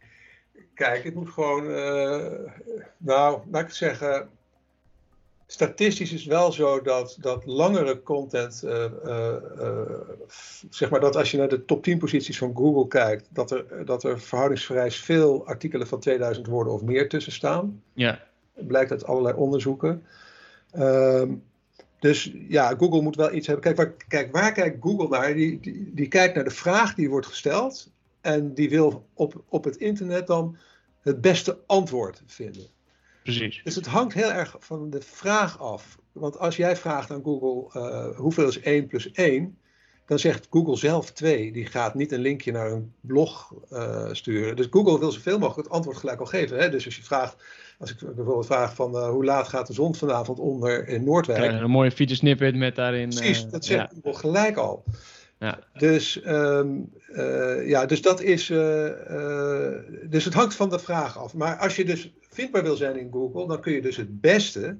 kijk, 0.74 1.04
het 1.04 1.14
moet 1.14 1.30
gewoon, 1.30 1.66
nou, 2.96 3.40
laat 3.50 3.62
ik 3.62 3.70
zeggen, 3.70 4.28
statistisch 5.46 6.12
is 6.12 6.24
wel 6.24 6.52
zo 6.52 6.82
dat, 6.82 7.16
dat 7.20 7.46
langere 7.46 8.02
content, 8.02 8.62
uh, 8.64 8.84
uh, 9.04 9.34
uh, 9.58 9.80
zeg 10.70 10.90
maar 10.90 11.00
dat 11.00 11.16
als 11.16 11.30
je 11.30 11.36
naar 11.36 11.48
de 11.48 11.64
top 11.64 11.82
10 11.82 11.98
posities 11.98 12.38
van 12.38 12.56
Google 12.56 12.88
kijkt, 12.88 13.28
dat 13.30 13.50
er, 13.50 13.84
dat 13.84 14.04
er 14.04 14.20
verhoudingsvrij 14.20 14.90
veel 14.90 15.46
artikelen 15.46 15.86
van 15.86 16.00
2000 16.00 16.46
woorden 16.46 16.72
of 16.72 16.82
meer 16.82 17.08
tussen 17.08 17.32
staan. 17.32 17.82
Ja. 17.92 18.22
Blijkt 18.54 18.90
uit 18.90 19.04
allerlei 19.04 19.34
onderzoeken. 19.34 20.04
Um, 20.78 21.42
dus 21.98 22.32
ja, 22.48 22.74
Google 22.78 23.02
moet 23.02 23.16
wel 23.16 23.32
iets 23.32 23.46
hebben. 23.46 23.64
Kijk, 23.64 23.76
waar, 23.76 24.04
kijk, 24.08 24.32
waar 24.32 24.52
kijkt 24.52 24.82
Google 24.82 25.08
naar? 25.08 25.34
Die, 25.34 25.60
die, 25.60 25.90
die 25.94 26.08
kijkt 26.08 26.34
naar 26.34 26.44
de 26.44 26.50
vraag 26.50 26.94
die 26.94 27.10
wordt 27.10 27.26
gesteld 27.26 27.90
en 28.20 28.54
die 28.54 28.70
wil 28.70 29.06
op, 29.14 29.42
op 29.48 29.64
het 29.64 29.76
internet 29.76 30.26
dan 30.26 30.56
het 31.00 31.20
beste 31.20 31.58
antwoord 31.66 32.22
vinden. 32.26 32.66
Precies. 33.26 33.60
Dus 33.64 33.74
het 33.74 33.86
hangt 33.86 34.14
heel 34.14 34.32
erg 34.32 34.56
van 34.58 34.90
de 34.90 35.00
vraag 35.00 35.60
af. 35.60 35.98
Want 36.12 36.38
als 36.38 36.56
jij 36.56 36.76
vraagt 36.76 37.10
aan 37.10 37.22
Google 37.22 37.80
uh, 37.80 38.16
hoeveel 38.16 38.48
is 38.48 38.60
1 38.60 38.86
plus 38.86 39.12
1, 39.12 39.58
dan 40.06 40.18
zegt 40.18 40.46
Google 40.50 40.76
zelf 40.76 41.12
2. 41.12 41.52
Die 41.52 41.66
gaat 41.66 41.94
niet 41.94 42.12
een 42.12 42.20
linkje 42.20 42.52
naar 42.52 42.70
een 42.70 42.92
blog 43.00 43.54
uh, 43.72 44.08
sturen. 44.12 44.56
Dus 44.56 44.66
Google 44.70 44.98
wil 44.98 45.12
zoveel 45.12 45.38
mogelijk 45.38 45.68
het 45.68 45.76
antwoord 45.76 45.96
gelijk 45.96 46.20
al 46.20 46.26
geven. 46.26 46.58
Hè? 46.58 46.70
Dus 46.70 46.84
als 46.84 46.96
je 46.96 47.02
vraagt 47.02 47.36
als 47.78 47.90
ik 47.90 47.98
bijvoorbeeld 47.98 48.46
vraag 48.46 48.74
van 48.74 48.96
hoe 48.96 49.24
laat 49.24 49.48
gaat 49.48 49.66
de 49.66 49.72
zon 49.72 49.94
vanavond 49.94 50.38
onder 50.38 50.88
in 50.88 51.04
Noordwijk. 51.04 51.60
een 51.60 51.70
mooie 51.70 51.90
feature 51.90 52.18
snippet 52.18 52.56
met 52.56 52.74
daarin. 52.74 53.08
Precies, 53.08 53.46
dat 53.46 53.64
zegt 53.64 53.94
ja. 54.02 54.12
gelijk 54.12 54.56
al. 54.56 54.84
Ja. 55.38 55.58
Dus, 55.72 56.26
um, 56.26 56.92
ja, 57.66 57.86
dus 57.86 58.02
dat 58.02 58.20
is. 58.20 58.46
dus 60.02 60.24
het 60.24 60.34
hangt 60.34 60.54
van 60.54 60.70
de 60.70 60.78
vraag 60.78 61.18
af. 61.18 61.34
Maar 61.34 61.56
als 61.56 61.76
je 61.76 61.84
dus 61.84 62.12
vindbaar 62.28 62.62
wil 62.62 62.76
zijn 62.76 62.98
in 62.98 63.12
Google, 63.12 63.46
dan 63.46 63.60
kun 63.60 63.72
je 63.72 63.82
dus 63.82 63.96
het 63.96 64.20
beste 64.20 64.76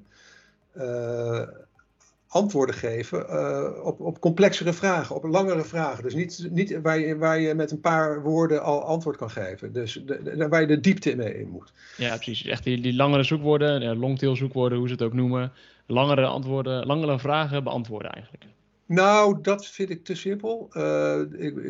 antwoorden 2.27 2.75
geven 2.75 3.85
op, 3.85 3.99
op 3.99 4.19
complexere 4.19 4.73
vragen, 4.73 5.15
op 5.15 5.23
langere 5.23 5.63
vragen. 5.63 6.03
Dus 6.03 6.13
niet, 6.13 6.47
niet 6.51 6.81
waar, 6.81 6.99
je, 6.99 7.17
waar 7.17 7.39
je 7.39 7.53
met 7.53 7.71
een 7.71 7.79
paar 7.79 8.21
woorden 8.21 8.63
al 8.63 8.83
antwoord 8.83 9.17
kan 9.17 9.29
geven. 9.29 9.73
Dus 9.73 10.01
de, 10.05 10.47
waar 10.49 10.61
je 10.61 10.67
de 10.67 10.79
diepte 10.79 11.15
mee 11.15 11.39
in 11.39 11.49
moet. 11.49 11.73
Ja, 11.97 12.15
precies. 12.15 12.45
Echt 12.45 12.63
die, 12.63 12.81
die 12.81 12.95
langere 12.95 13.23
zoekwoorden, 13.23 13.97
longtail 13.97 14.35
zoekwoorden, 14.35 14.77
hoe 14.77 14.87
ze 14.87 14.93
het 14.93 15.03
ook 15.03 15.13
noemen. 15.13 15.51
Langere, 15.85 16.25
antwoorden, 16.25 16.85
langere 16.85 17.19
vragen 17.19 17.63
beantwoorden 17.63 18.11
eigenlijk. 18.11 18.45
Nou, 18.87 19.41
dat 19.41 19.67
vind 19.67 19.89
ik 19.89 20.03
te 20.03 20.15
simpel. 20.15 20.69
Uh, 20.73 21.21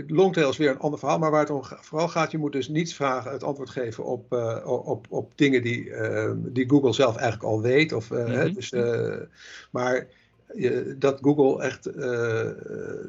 longtail 0.08 0.50
is 0.50 0.58
weer 0.58 0.70
een 0.70 0.80
ander 0.80 1.00
verhaal, 1.00 1.20
maar 1.20 1.32
waar 1.32 1.40
het 1.40 1.50
om 1.50 1.64
vooral 1.64 2.08
gaat, 2.08 2.32
je 2.32 2.38
moet 2.38 2.52
dus 2.52 2.68
niet 2.68 2.94
vragen, 2.94 3.32
het 3.32 3.44
antwoord 3.44 3.70
geven 3.70 4.06
op, 4.06 4.34
uh, 4.34 4.84
op, 4.86 5.06
op 5.10 5.32
dingen 5.36 5.62
die, 5.62 5.86
uh, 5.86 6.32
die 6.36 6.70
Google 6.70 6.94
zelf 6.94 7.16
eigenlijk 7.16 7.44
al 7.52 7.62
weet. 7.62 7.94
Of, 7.94 8.10
mm 8.10 8.18
-hmm. 8.18 8.54
dus, 8.54 8.74
maar 9.72 10.08
dat 10.96 11.20
Google 11.22 11.64
echt 11.64 11.96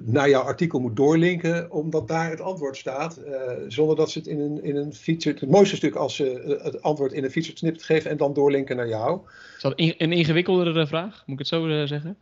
naar 0.05 0.29
jouw 0.29 0.43
artikel 0.43 0.81
moet 0.81 0.97
doorlinken, 0.97 1.71
omdat 1.71 2.09
daar 2.09 2.31
het 2.31 2.41
antwoord 2.41 2.77
staat, 2.77 3.21
zonder 3.69 3.97
dat 3.97 4.11
ze 4.11 4.19
het 4.19 4.29
in 4.29 4.41
een, 4.41 4.63
in 4.63 4.77
een 4.77 4.95
feature. 4.95 5.39
Het 5.41 5.51
mooiste 5.51 5.77
stuk 5.77 5.95
als 5.95 6.17
ze 6.17 6.59
het 6.63 6.83
antwoord 6.83 7.13
in 7.13 7.25
een 7.25 7.31
feature 7.31 7.57
snippet 7.57 7.83
geven 7.83 8.11
en 8.11 8.17
dan 8.17 8.35
doorlinken 8.35 8.77
naar 8.77 8.89
jou. 8.89 9.21
Is 9.57 9.63
dat 9.63 9.73
een 9.77 10.13
ingewikkeldere 10.13 10.87
vraag? 10.87 11.23
Moet 11.27 11.41
ik 11.41 11.47
het 11.47 11.49
zo 11.49 11.87
zeggen? 11.87 12.17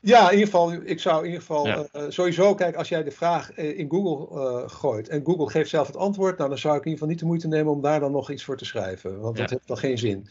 Ja, 0.00 0.26
in 0.26 0.38
ieder 0.38 0.44
geval, 0.44 0.72
ik 0.72 1.00
zou 1.00 1.18
in 1.18 1.24
ieder 1.24 1.40
geval 1.40 1.66
ja. 1.66 1.86
uh, 1.96 2.02
sowieso, 2.08 2.54
kijk, 2.54 2.76
als 2.76 2.88
jij 2.88 3.02
de 3.02 3.10
vraag 3.10 3.54
in 3.54 3.90
Google 3.90 4.68
gooit 4.68 5.08
en 5.08 5.24
Google 5.24 5.50
geeft 5.50 5.70
zelf 5.70 5.86
het 5.86 5.96
antwoord, 5.96 6.36
nou 6.38 6.48
dan 6.48 6.58
zou 6.58 6.76
ik 6.76 6.84
in 6.84 6.90
ieder 6.90 6.98
geval 6.98 7.08
niet 7.08 7.18
de 7.18 7.26
moeite 7.26 7.48
nemen 7.48 7.72
om 7.72 7.80
daar 7.80 8.00
dan 8.00 8.12
nog 8.12 8.30
iets 8.30 8.44
voor 8.44 8.56
te 8.56 8.64
schrijven, 8.64 9.20
want 9.20 9.36
dat 9.36 9.50
heeft 9.50 9.66
dan 9.66 9.78
geen 9.78 9.98
zin. 9.98 10.28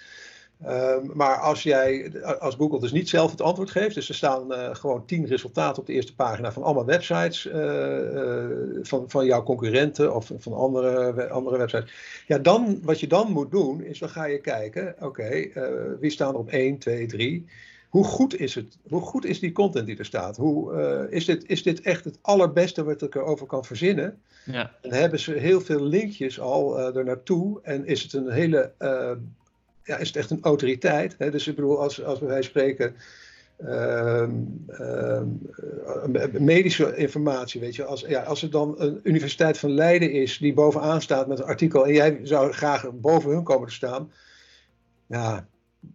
Um, 0.67 1.11
maar 1.13 1.37
als, 1.37 1.63
jij, 1.63 2.11
als 2.39 2.55
Google 2.55 2.79
dus 2.79 2.91
niet 2.91 3.09
zelf 3.09 3.31
het 3.31 3.41
antwoord 3.41 3.71
geeft, 3.71 3.95
dus 3.95 4.09
er 4.09 4.15
staan 4.15 4.51
uh, 4.51 4.75
gewoon 4.75 5.05
tien 5.05 5.25
resultaten 5.25 5.81
op 5.81 5.87
de 5.87 5.93
eerste 5.93 6.15
pagina 6.15 6.51
van 6.51 6.63
allemaal 6.63 6.85
websites 6.85 7.45
uh, 7.45 7.53
uh, 7.55 8.45
van, 8.81 9.09
van 9.09 9.25
jouw 9.25 9.43
concurrenten 9.43 10.15
of 10.15 10.31
van 10.37 10.53
andere, 10.53 11.29
andere 11.29 11.57
websites. 11.57 11.91
Ja, 12.27 12.37
dan, 12.37 12.79
wat 12.83 12.99
je 12.99 13.07
dan 13.07 13.31
moet 13.31 13.51
doen, 13.51 13.83
is 13.83 13.99
dan 13.99 14.09
ga 14.09 14.25
je 14.25 14.41
kijken, 14.41 14.95
oké, 14.99 15.05
okay, 15.05 15.51
wie 15.99 16.11
staan 16.11 16.33
er 16.33 16.39
op 16.39 16.49
1, 16.49 16.77
2, 16.77 17.05
3? 17.05 17.45
Hoe 17.89 18.03
goed 18.03 18.39
is 18.39 18.55
het? 18.55 18.77
Hoe 18.89 19.01
goed 19.01 19.25
is 19.25 19.39
die 19.39 19.51
content 19.51 19.85
die 19.85 19.97
er 19.97 20.05
staat? 20.05 20.37
Hoe, 20.37 21.07
is, 21.09 21.25
dit, 21.25 21.49
is 21.49 21.63
dit 21.63 21.81
echt 21.81 22.03
het 22.03 22.17
allerbeste 22.21 22.83
wat 22.83 23.01
ik 23.01 23.15
erover 23.15 23.45
kan 23.45 23.65
verzinnen? 23.65 24.21
Ja. 24.45 24.71
En 24.81 24.93
hebben 24.93 25.19
ze 25.19 25.31
heel 25.31 25.61
veel 25.61 25.83
linkjes 25.83 26.39
al 26.39 26.79
er 26.79 27.05
naartoe? 27.05 27.59
En 27.63 27.85
is 27.85 28.03
het 28.03 28.13
een 28.13 28.29
hele 28.29 28.71
ja, 29.89 29.97
is 29.97 30.07
het 30.07 30.17
echt 30.17 30.29
een 30.29 30.43
autoriteit. 30.43 31.15
Hè? 31.17 31.31
Dus 31.31 31.47
ik 31.47 31.55
bedoel, 31.55 31.81
als, 31.81 32.03
als 32.03 32.19
wij 32.19 32.41
spreken 32.41 32.95
uh, 33.59 34.27
uh, 34.79 35.21
medische 36.31 36.95
informatie, 36.95 37.61
weet 37.61 37.75
je, 37.75 37.85
als, 37.85 38.01
ja, 38.01 38.21
als 38.21 38.41
er 38.41 38.49
dan 38.49 38.75
een 38.77 38.99
Universiteit 39.03 39.57
van 39.57 39.71
Leiden 39.71 40.11
is 40.11 40.37
die 40.37 40.53
bovenaan 40.53 41.01
staat 41.01 41.27
met 41.27 41.39
een 41.39 41.45
artikel 41.45 41.85
en 41.85 41.93
jij 41.93 42.19
zou 42.23 42.51
graag 42.51 42.89
boven 42.93 43.31
hun 43.31 43.43
komen 43.43 43.67
te 43.67 43.73
staan, 43.73 44.11
ja, 45.07 45.47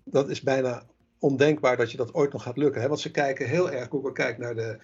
dat 0.04 0.28
is 0.28 0.40
bijna 0.40 0.82
ondenkbaar 1.24 1.76
dat 1.76 1.90
je 1.90 1.96
dat 1.96 2.14
ooit 2.14 2.32
nog 2.32 2.42
gaat 2.42 2.56
lukken. 2.56 2.80
Hè? 2.80 2.88
Want 2.88 3.00
ze 3.00 3.10
kijken 3.10 3.48
heel 3.48 3.70
erg, 3.70 3.88
Google 3.88 4.12
kijkt 4.12 4.38
naar 4.38 4.54
de, 4.54 4.78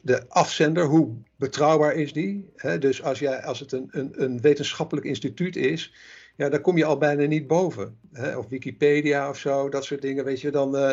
de 0.00 0.28
afzender, 0.28 0.84
hoe 0.84 1.14
betrouwbaar 1.36 1.94
is 1.94 2.12
die? 2.12 2.50
Hè? 2.56 2.78
Dus 2.78 3.02
als, 3.02 3.18
jij, 3.18 3.42
als 3.42 3.60
het 3.60 3.72
een, 3.72 3.88
een, 3.90 4.12
een 4.22 4.40
wetenschappelijk 4.40 5.06
instituut 5.06 5.56
is, 5.56 5.92
ja, 6.36 6.48
daar 6.48 6.60
kom 6.60 6.76
je 6.76 6.84
al 6.84 6.98
bijna 6.98 7.24
niet 7.24 7.46
boven. 7.46 7.98
Hè? 8.12 8.36
Of 8.36 8.48
Wikipedia 8.48 9.28
of 9.28 9.38
zo, 9.38 9.68
dat 9.68 9.84
soort 9.84 10.02
dingen, 10.02 10.24
weet 10.24 10.40
je, 10.40 10.50
dan 10.50 10.76
uh, 10.76 10.92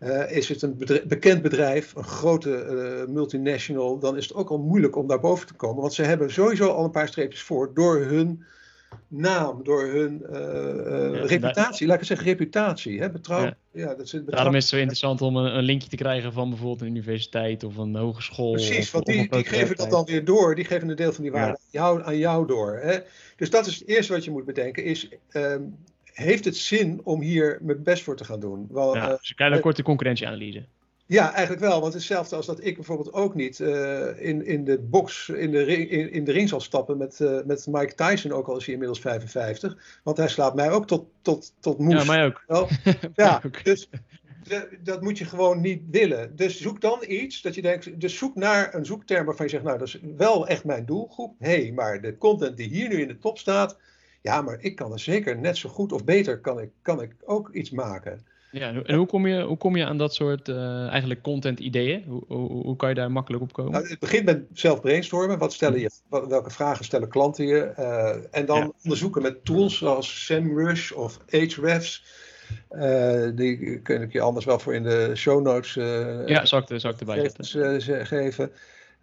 uh, 0.00 0.36
is 0.36 0.48
het 0.48 0.62
een 0.62 0.76
bekend 1.06 1.42
bedrijf, 1.42 1.94
een 1.94 2.04
grote 2.04 2.50
uh, 2.50 3.14
multinational, 3.14 3.98
dan 3.98 4.16
is 4.16 4.28
het 4.28 4.36
ook 4.36 4.50
al 4.50 4.58
moeilijk 4.58 4.96
om 4.96 5.06
daar 5.06 5.20
boven 5.20 5.46
te 5.46 5.54
komen, 5.54 5.80
want 5.80 5.94
ze 5.94 6.02
hebben 6.02 6.32
sowieso 6.32 6.68
al 6.68 6.84
een 6.84 6.90
paar 6.90 7.08
streepjes 7.08 7.42
voor 7.42 7.74
door 7.74 8.00
hun 8.00 8.44
naam, 9.08 9.64
door 9.64 9.86
hun 9.86 10.24
ja, 10.30 11.26
reputatie, 11.26 11.86
laat 11.86 12.00
ik 12.00 12.06
zeggen 12.06 12.26
reputatie, 12.26 13.00
hè, 13.00 13.10
betrouw. 13.10 13.44
Ja. 13.44 13.56
ja 13.72 13.94
dat 13.94 14.00
is 14.00 14.20
Daarom 14.26 14.54
is 14.54 14.62
het 14.62 14.72
zo 14.72 14.76
interessant 14.76 15.22
om 15.22 15.36
een, 15.36 15.56
een, 15.56 15.64
linkje 15.64 15.88
te 15.88 15.96
krijgen 15.96 16.32
van 16.32 16.48
bijvoorbeeld 16.48 16.80
een 16.80 16.86
universiteit 16.86 17.64
of 17.64 17.76
een 17.76 17.96
hogeschool. 17.96 18.52
Precies, 18.52 18.90
want 18.90 19.06
die, 19.06 19.30
die 19.30 19.44
geven 19.44 19.76
dat 19.76 19.90
dan 19.90 20.04
weer 20.04 20.24
door, 20.24 20.54
die 20.54 20.64
geven 20.64 20.88
een 20.88 20.96
deel 20.96 21.12
van 21.12 21.22
die 21.22 21.32
waarde 21.32 21.52
aan, 21.52 21.58
jou, 21.70 22.02
aan 22.02 22.18
jou 22.18 22.46
door. 22.46 22.78
Hè? 22.82 22.98
Dus 23.36 23.50
dat 23.50 23.66
is 23.66 23.78
het 23.78 23.88
eerste 23.88 24.12
wat 24.12 24.24
je 24.24 24.30
moet 24.30 24.44
bedenken, 24.44 24.84
is 24.84 25.08
um, 25.32 25.76
heeft 26.16 26.44
het 26.44 26.56
zin 26.56 27.00
om 27.04 27.20
hier 27.20 27.58
mijn 27.62 27.82
best 27.82 28.02
voor 28.02 28.16
te 28.16 28.24
gaan 28.24 28.40
doen? 28.40 28.66
Wel, 28.70 28.94
ja, 28.94 29.10
uh, 29.10 29.18
dus 29.18 29.28
een 29.28 29.36
kleine 29.36 29.60
korte 29.60 29.82
concurrentieanalyse. 29.82 30.64
Ja, 31.06 31.32
eigenlijk 31.32 31.60
wel. 31.60 31.80
Want 31.80 31.92
het 31.92 32.02
is 32.02 32.08
hetzelfde 32.08 32.36
als 32.36 32.46
dat 32.46 32.64
ik 32.64 32.74
bijvoorbeeld 32.74 33.12
ook 33.12 33.34
niet 33.34 33.58
uh, 33.58 34.20
in, 34.22 34.44
in 34.44 34.64
de 34.64 34.78
box, 34.78 35.28
in 35.28 35.50
de, 35.50 35.62
ring, 35.62 35.90
in, 35.90 36.12
in 36.12 36.24
de 36.24 36.32
ring 36.32 36.48
zal 36.48 36.60
stappen 36.60 36.96
met, 36.96 37.20
uh, 37.20 37.38
met 37.44 37.66
Mike 37.66 37.94
Tyson, 37.94 38.32
ook 38.32 38.46
al 38.46 38.56
is 38.56 38.64
hij 38.64 38.72
inmiddels 38.72 39.00
55. 39.00 40.00
Want 40.02 40.16
hij 40.16 40.28
slaat 40.28 40.54
mij 40.54 40.70
ook 40.70 40.86
tot, 40.86 41.06
tot, 41.22 41.52
tot 41.60 41.78
moes. 41.78 42.04
Ja, 42.04 42.04
mij 42.04 42.24
ook. 42.24 42.70
Ja, 43.14 43.42
dus 43.62 43.88
dat 44.82 45.02
moet 45.02 45.18
je 45.18 45.24
gewoon 45.24 45.60
niet 45.60 45.82
willen. 45.90 46.36
Dus 46.36 46.60
zoek 46.60 46.80
dan 46.80 47.04
iets 47.06 47.42
dat 47.42 47.54
je 47.54 47.62
denkt, 47.62 48.00
dus 48.00 48.18
zoek 48.18 48.34
naar 48.34 48.74
een 48.74 48.86
zoekterm 48.86 49.24
waarvan 49.24 49.46
je 49.46 49.50
zegt, 49.50 49.64
nou 49.64 49.78
dat 49.78 49.88
is 49.88 50.00
wel 50.16 50.48
echt 50.48 50.64
mijn 50.64 50.86
doelgroep. 50.86 51.34
Hé, 51.38 51.62
hey, 51.62 51.72
maar 51.72 52.00
de 52.00 52.18
content 52.18 52.56
die 52.56 52.68
hier 52.68 52.88
nu 52.88 53.00
in 53.00 53.08
de 53.08 53.18
top 53.18 53.38
staat, 53.38 53.78
ja, 54.22 54.42
maar 54.42 54.56
ik 54.60 54.76
kan 54.76 54.92
er 54.92 55.00
zeker 55.00 55.38
net 55.38 55.56
zo 55.56 55.68
goed 55.68 55.92
of 55.92 56.04
beter 56.04 56.40
kan 56.40 56.60
ik, 56.60 56.70
kan 56.82 57.02
ik 57.02 57.14
ook 57.24 57.50
iets 57.52 57.70
maken. 57.70 58.26
Ja, 58.50 58.72
en 58.84 58.94
hoe 58.94 59.06
kom 59.06 59.26
je, 59.26 59.42
hoe 59.42 59.56
kom 59.56 59.76
je 59.76 59.86
aan 59.86 59.98
dat 59.98 60.14
soort 60.14 60.48
uh, 60.48 60.86
eigenlijk 60.88 61.22
content 61.22 61.60
ideeën? 61.60 62.04
Hoe, 62.06 62.24
hoe, 62.26 62.50
hoe, 62.50 62.76
kan 62.76 62.88
je 62.88 62.94
daar 62.94 63.10
makkelijk 63.10 63.42
op 63.42 63.52
komen? 63.52 63.72
Nou, 63.72 63.88
het 63.88 63.98
begint 63.98 64.24
met 64.24 64.44
zelf 64.52 64.80
brainstormen. 64.80 65.38
Wat 65.38 65.52
stellen 65.52 65.80
je, 65.80 65.90
welke 66.08 66.50
vragen 66.50 66.84
stellen 66.84 67.08
klanten 67.08 67.46
je? 67.46 67.72
Uh, 67.78 68.08
en 68.30 68.46
dan 68.46 68.58
ja. 68.58 68.70
onderzoeken 68.82 69.22
met 69.22 69.44
tools 69.44 69.78
zoals 69.78 70.24
SEMrush 70.24 70.92
of 70.92 71.18
Ahrefs. 71.30 72.04
Uh, 72.70 73.28
die 73.34 73.80
kun 73.80 74.02
ik 74.02 74.12
je 74.12 74.20
anders 74.20 74.44
wel 74.44 74.58
voor 74.58 74.74
in 74.74 74.82
de 74.82 75.12
show 75.14 75.42
notes 75.42 75.74
ja, 76.26 76.44
zal 76.44 76.58
ik, 76.68 76.80
zal 76.80 76.90
ik 76.90 77.00
erbij 77.00 77.30
zetten. 77.30 78.06
geven. 78.06 78.52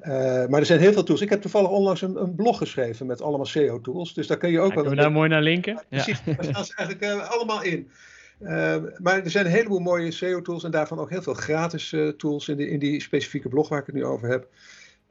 Uh, 0.02 0.46
maar 0.48 0.60
er 0.60 0.66
zijn 0.66 0.80
heel 0.80 0.94
veel 0.94 1.04
tools. 1.04 1.22
Ik 1.22 1.30
heb 1.30 1.42
toevallig 1.42 1.70
onlangs 1.70 2.02
een, 2.02 2.22
een 2.22 2.36
blog 2.36 2.58
geschreven 2.58 3.06
met 3.06 3.22
allemaal 3.22 3.46
SEO-tools. 3.46 4.14
Dus 4.14 4.28
daar 4.28 4.38
kun 4.38 4.52
je 4.52 4.60
ook 4.60 4.70
ja, 4.70 4.76
wel. 4.76 4.84
Kunnen 4.84 5.00
we 5.00 5.06
daar 5.06 5.18
mooi 5.18 5.30
naar 5.30 5.42
linken? 5.42 5.74
Ja, 5.74 6.04
precies, 6.04 6.24
daar 6.26 6.44
staan 6.44 6.66
ze 6.66 6.74
eigenlijk 6.76 7.14
uh, 7.14 7.30
allemaal 7.30 7.64
in. 7.64 7.92
Uh, 8.40 8.76
maar 8.98 9.24
er 9.24 9.30
zijn 9.30 9.46
een 9.46 9.52
heleboel 9.52 9.80
mooie 9.80 10.12
SEO-tools 10.12 10.64
en 10.64 10.72
daarvan 10.72 11.00
ook 11.00 11.10
heel 11.10 11.22
veel 11.22 11.34
gratis 11.34 11.96
tools 12.18 12.48
in, 12.48 12.58
die, 12.58 12.70
in 12.70 12.80
die 12.80 13.02
specifieke 13.02 13.50
blog 13.50 13.70
waar 13.70 13.80
ik 13.80 13.86
het 13.86 13.96
nu 13.96 14.06
over 14.06 14.30
heb. 14.30 14.48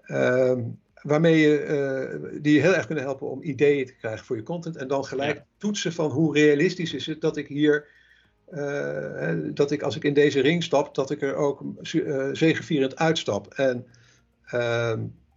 Ehm, 0.03 0.61
waarmee 1.03 1.39
je, 1.39 2.39
die 2.41 2.55
je 2.55 2.61
heel 2.61 2.75
erg 2.75 2.87
kunnen 2.87 3.05
helpen 3.05 3.31
om 3.31 3.43
ideeën 3.43 3.87
te 3.87 3.95
krijgen 3.95 4.25
voor 4.25 4.37
je 4.37 4.43
content. 4.43 4.77
En 4.77 4.89
dan 4.89 5.05
gelijk 5.05 5.37
ja. 5.37 5.45
toetsen 5.59 5.93
van 5.93 6.11
hoe 6.11 6.35
realistisch 6.35 6.95
is 6.95 7.07
het 7.07 7.21
dat 7.21 7.37
ik 7.37 7.49
hier 7.49 7.89
uh, 8.53 9.35
dat 9.55 9.71
ik 9.71 9.83
als 9.83 9.97
ik 9.97 10.05
in 10.05 10.15
deze 10.15 10.41
ring 10.41 10.63
stap, 10.63 10.95
dat 10.95 11.11
ik 11.11 11.23
er 11.23 11.35
ook 11.35 11.63
uh, 11.93 12.29
zegevierend 12.33 12.97
uitstap. 12.97 13.55
En 13.55 13.87
uh, 14.55 14.93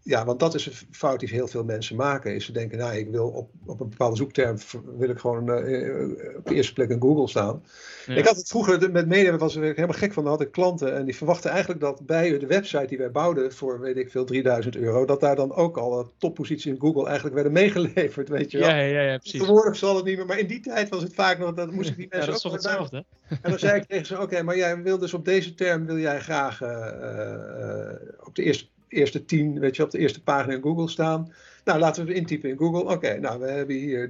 ja, 0.08 0.26
want 0.26 0.40
dat 0.40 0.56
is 0.56 0.66
een 0.66 0.74
fout 0.92 1.20
die 1.20 1.30
heel 1.30 1.48
veel 1.48 1.64
mensen 1.64 1.96
maken. 1.96 2.36
Is 2.36 2.46
ze 2.46 2.52
denken, 2.52 2.78
nou, 2.78 2.96
ik 2.96 3.10
wil 3.10 3.28
op, 3.28 3.50
op 3.66 3.80
een 3.80 3.90
bepaalde 3.90 4.16
zoekterm 4.16 4.58
wil 4.98 5.10
ik 5.10 5.20
gewoon 5.20 5.50
uh, 5.50 6.38
op 6.38 6.48
de 6.48 6.56
eerste 6.56 6.74
plek 6.74 6.90
in 6.90 7.02
Google 7.02 7.28
staan. 7.28 7.64
Ja. 8.06 8.16
Ik 8.16 8.26
had 8.26 8.36
het 8.36 8.48
vroeger 8.48 8.92
met 8.92 9.08
media 9.08 9.38
was 9.38 9.56
ik 9.56 9.62
helemaal 9.62 9.98
gek 9.98 10.14
van. 10.14 10.24
Dan 10.24 10.32
had 10.32 10.42
ik 10.42 10.52
klanten 10.52 10.96
en 10.96 11.06
die 11.06 11.16
verwachten 11.16 11.50
eigenlijk 11.50 11.80
dat 11.82 12.06
bij 12.06 12.40
de 12.40 12.46
website 12.46 12.88
die 12.88 12.98
wij 12.98 13.12
bouwden 13.12 13.54
voor, 13.54 13.80
weet 13.80 13.98
ik 13.98 14.12
veel, 14.12 14.26
3000 14.26 14.76
euro, 14.76 15.06
dat 15.06 15.20
daar 15.20 15.36
dan 15.36 15.54
ook 15.54 15.78
al 15.78 16.12
toppositie 16.18 16.72
in 16.72 16.80
Google 16.80 17.06
eigenlijk 17.06 17.36
werden 17.36 17.54
meegeleverd, 17.62 18.30
weet 18.30 18.52
je 18.52 18.58
wel. 18.58 18.70
Ja, 18.70 18.76
ja, 18.76 19.02
ja, 19.02 19.18
precies. 19.18 19.40
Tegenwoordig 19.40 19.76
zal 19.76 19.96
het 19.96 20.06
niet 20.06 20.18
meer, 20.18 20.26
maar 20.26 20.40
in 20.40 20.48
die 20.48 20.60
tijd 20.60 20.90
was 20.90 21.04
het 21.04 21.14
vaak 21.14 21.38
nog, 21.38 21.54
dat 21.54 21.72
moest 21.72 21.90
ik 21.90 21.96
die 21.96 22.08
mensen 22.10 22.20
ja, 22.20 22.26
dat 22.26 22.36
is 22.36 22.42
toch 22.42 22.52
hetzelfde? 22.52 23.06
En 23.30 23.50
dan 23.50 23.60
zei 23.60 23.80
ik 23.80 23.86
tegen 23.90 24.06
ze, 24.06 24.22
oké, 24.22 24.42
maar 24.42 24.58
jij 24.58 24.82
wil 24.82 24.98
dus 24.98 25.14
op 25.14 25.26
deze 25.26 25.54
term, 25.54 25.86
wil 25.86 25.98
jij 25.98 26.20
graag 26.20 26.62
uh, 26.62 26.70
uh, 26.70 28.26
op 28.26 28.36
de 28.36 28.44
eerste 28.44 28.74
eerste 28.88 29.26
tien, 29.26 29.60
weet 29.60 29.76
je, 29.76 29.84
op 29.84 29.92
de 29.92 29.98
eerste 29.98 30.24
pagina 30.24 30.54
in 30.54 30.62
Google 30.62 30.90
staan. 30.90 31.32
Nou, 31.64 31.80
laten 31.80 32.06
we 32.06 32.10
het 32.10 32.20
intypen 32.20 32.50
in 32.50 32.58
Google. 32.58 32.94
Oké, 32.94 33.20
nou, 33.20 33.40
we 33.40 33.48
hebben 33.48 33.76
hier 33.76 34.10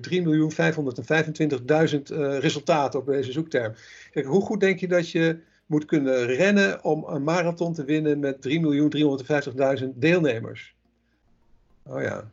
3.525.000 1.98 2.02
uh, 2.12 2.38
resultaten 2.40 3.00
op 3.00 3.06
deze 3.06 3.32
zoekterm. 3.32 3.74
Kijk, 4.12 4.26
hoe 4.26 4.42
goed 4.42 4.60
denk 4.60 4.80
je 4.80 4.88
dat 4.88 5.10
je 5.10 5.40
moet 5.66 5.86
kunnen 5.86 6.26
rennen 6.26 6.84
om 6.84 7.04
een 7.08 7.24
marathon 7.24 7.74
te 7.74 7.84
winnen 7.84 8.20
met 8.20 8.50
3.350.000 9.80 9.88
deelnemers? 9.96 10.76
Oh 11.84 12.02
ja, 12.02 12.32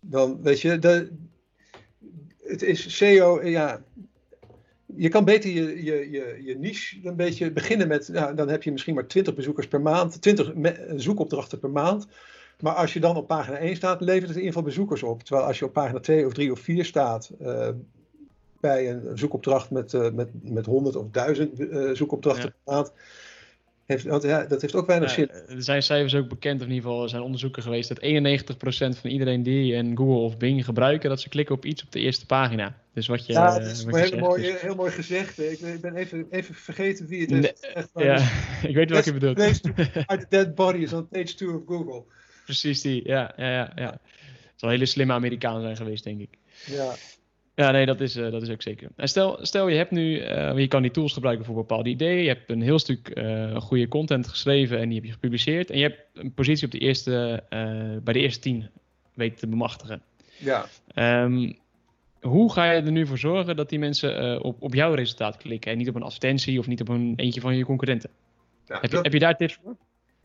dan 0.00 0.42
weet 0.42 0.60
je, 0.60 0.78
de, 0.78 1.10
het 2.42 2.62
is 2.62 2.96
SEO, 2.96 3.42
ja, 3.42 3.82
je 4.96 5.08
kan 5.08 5.24
beter 5.24 5.50
je, 5.50 5.84
je, 5.84 6.10
je, 6.10 6.40
je 6.44 6.58
niche 6.58 6.98
een 7.02 7.16
beetje 7.16 7.52
beginnen 7.52 7.88
met, 7.88 8.08
nou, 8.08 8.34
dan 8.34 8.48
heb 8.48 8.62
je 8.62 8.72
misschien 8.72 8.94
maar 8.94 9.06
20 9.06 9.34
bezoekers 9.34 9.68
per 9.68 9.80
maand, 9.80 10.22
20 10.22 10.52
zoekopdrachten 10.96 11.58
per 11.58 11.70
maand. 11.70 12.06
Maar 12.60 12.74
als 12.74 12.92
je 12.92 13.00
dan 13.00 13.16
op 13.16 13.26
pagina 13.26 13.56
1 13.56 13.76
staat, 13.76 14.00
levert 14.00 14.28
het 14.28 14.36
in 14.36 14.44
ieder 14.44 14.52
geval 14.52 14.62
bezoekers 14.62 15.02
op. 15.02 15.22
Terwijl 15.22 15.46
als 15.46 15.58
je 15.58 15.64
op 15.64 15.72
pagina 15.72 16.00
2 16.00 16.26
of 16.26 16.32
3 16.32 16.52
of 16.52 16.60
4 16.60 16.84
staat, 16.84 17.32
uh, 17.40 17.68
bij 18.60 18.90
een 18.90 19.18
zoekopdracht 19.18 19.70
met, 19.70 19.92
uh, 19.92 20.10
met, 20.10 20.28
met 20.42 20.66
100 20.66 20.96
of 20.96 21.06
1000 21.10 21.60
uh, 21.60 21.90
zoekopdrachten 21.94 22.44
ja. 22.44 22.54
per 22.64 22.74
maand, 22.74 22.92
heeft, 23.86 24.04
want, 24.04 24.22
ja, 24.22 24.44
dat 24.44 24.60
heeft 24.60 24.74
ook 24.74 24.86
weinig 24.86 25.08
ja, 25.08 25.14
zin. 25.14 25.30
Er 25.56 25.62
zijn 25.62 25.82
cijfers 25.82 26.14
ook 26.14 26.28
bekend, 26.28 26.60
of 26.60 26.66
in 26.66 26.72
ieder 26.72 26.88
geval 26.88 27.02
er 27.02 27.08
zijn 27.08 27.22
onderzoeken 27.22 27.62
geweest, 27.62 27.88
dat 27.88 28.00
91% 28.94 28.98
van 29.00 29.10
iedereen 29.10 29.42
die 29.42 29.74
een 29.74 29.96
Google 29.96 30.22
of 30.22 30.36
Bing 30.36 30.64
gebruiken, 30.64 31.08
dat 31.08 31.20
ze 31.20 31.28
klikken 31.28 31.54
op 31.54 31.64
iets 31.64 31.82
op 31.82 31.92
de 31.92 32.00
eerste 32.00 32.26
pagina. 32.26 32.76
Dus 32.94 33.06
wat 33.06 33.26
je. 33.26 33.32
Ja, 33.32 33.58
dat 33.58 33.70
is 33.70 33.84
wat 33.84 33.94
heel, 33.94 34.06
zegt, 34.06 34.20
mooi, 34.20 34.42
dus- 34.42 34.60
heel 34.60 34.74
mooi 34.74 34.90
gezegd. 34.90 35.38
Ik, 35.38 35.60
ik 35.60 35.80
ben 35.80 35.96
even, 35.96 36.26
even 36.30 36.54
vergeten 36.54 37.06
wie 37.06 37.20
het 37.20 37.30
Nee, 37.30 37.40
heeft 37.40 37.66
gezegd. 37.66 37.88
maar 37.92 38.04
ja, 38.04 38.14
dus- 38.14 38.62
ik 38.70 38.74
weet 38.74 38.90
welke 38.90 39.12
je 39.12 39.18
bedoelt. 39.18 39.62
The 39.62 40.26
dead 40.28 40.54
bodies 40.54 40.92
on 40.92 41.08
page 41.08 41.34
2 41.34 41.48
of 41.48 41.62
Google. 41.66 42.04
Precies 42.44 42.80
die, 42.80 43.08
ja, 43.08 43.32
ja, 43.36 43.50
ja. 43.50 43.72
ja. 43.74 43.90
Het 43.90 44.60
zal 44.60 44.68
een 44.68 44.74
hele 44.74 44.86
slimme 44.86 45.12
Amerikaan 45.12 45.60
zijn 45.60 45.76
geweest, 45.76 46.04
denk 46.04 46.20
ik. 46.20 46.38
Ja. 46.66 46.94
Ja, 47.54 47.70
nee, 47.70 47.86
dat 47.86 48.00
is, 48.00 48.16
eh, 48.16 48.30
dat 48.30 48.42
is 48.42 48.50
ook 48.50 48.62
zeker. 48.62 48.88
En 48.96 49.08
stel, 49.08 49.38
stel 49.40 49.68
je 49.68 49.76
hebt 49.76 49.90
nu, 49.90 50.18
eh, 50.18 50.58
je 50.58 50.68
kan 50.68 50.82
die 50.82 50.90
tools 50.90 51.12
gebruiken 51.12 51.44
voor 51.44 51.54
bepaalde 51.54 51.88
ideeën. 51.88 52.22
Je 52.22 52.28
hebt 52.28 52.50
een 52.50 52.62
heel 52.62 52.78
stuk 52.78 53.08
eh, 53.08 53.56
goede 53.56 53.88
content 53.88 54.28
geschreven 54.28 54.78
en 54.78 54.86
die 54.86 54.96
heb 54.96 55.04
je 55.04 55.12
gepubliceerd. 55.12 55.70
En 55.70 55.78
je 55.78 55.82
hebt 55.82 56.00
een 56.14 56.34
positie 56.34 56.66
op 56.66 56.72
de 56.72 56.78
eerste, 56.78 57.44
bij 58.04 58.14
de 58.14 58.20
eerste 58.20 58.40
tien 58.40 58.68
weten 59.14 59.38
te 59.38 59.46
bemachtigen. 59.46 60.02
Ja. 60.38 60.66
Ehm, 60.94 61.52
hoe 62.20 62.52
ga 62.52 62.72
je 62.72 62.82
er 62.82 62.90
nu 62.90 63.06
voor 63.06 63.18
zorgen 63.18 63.56
dat 63.56 63.68
die 63.68 63.78
mensen 63.78 64.42
op, 64.42 64.62
op 64.62 64.74
jouw 64.74 64.94
resultaat 64.94 65.36
klikken 65.36 65.72
en 65.72 65.78
niet 65.78 65.88
op 65.88 65.94
een 65.94 66.02
advertentie 66.02 66.58
of 66.58 66.66
niet 66.66 66.80
op 66.80 66.88
een 66.88 67.12
eentje 67.16 67.40
van 67.40 67.56
je 67.56 67.64
concurrenten? 67.64 68.10
Ja, 68.66 68.78
Heb 68.80 68.90
je, 68.90 68.98
heb 68.98 69.12
je 69.12 69.18
daar 69.18 69.36
tips 69.36 69.58
voor? 69.62 69.76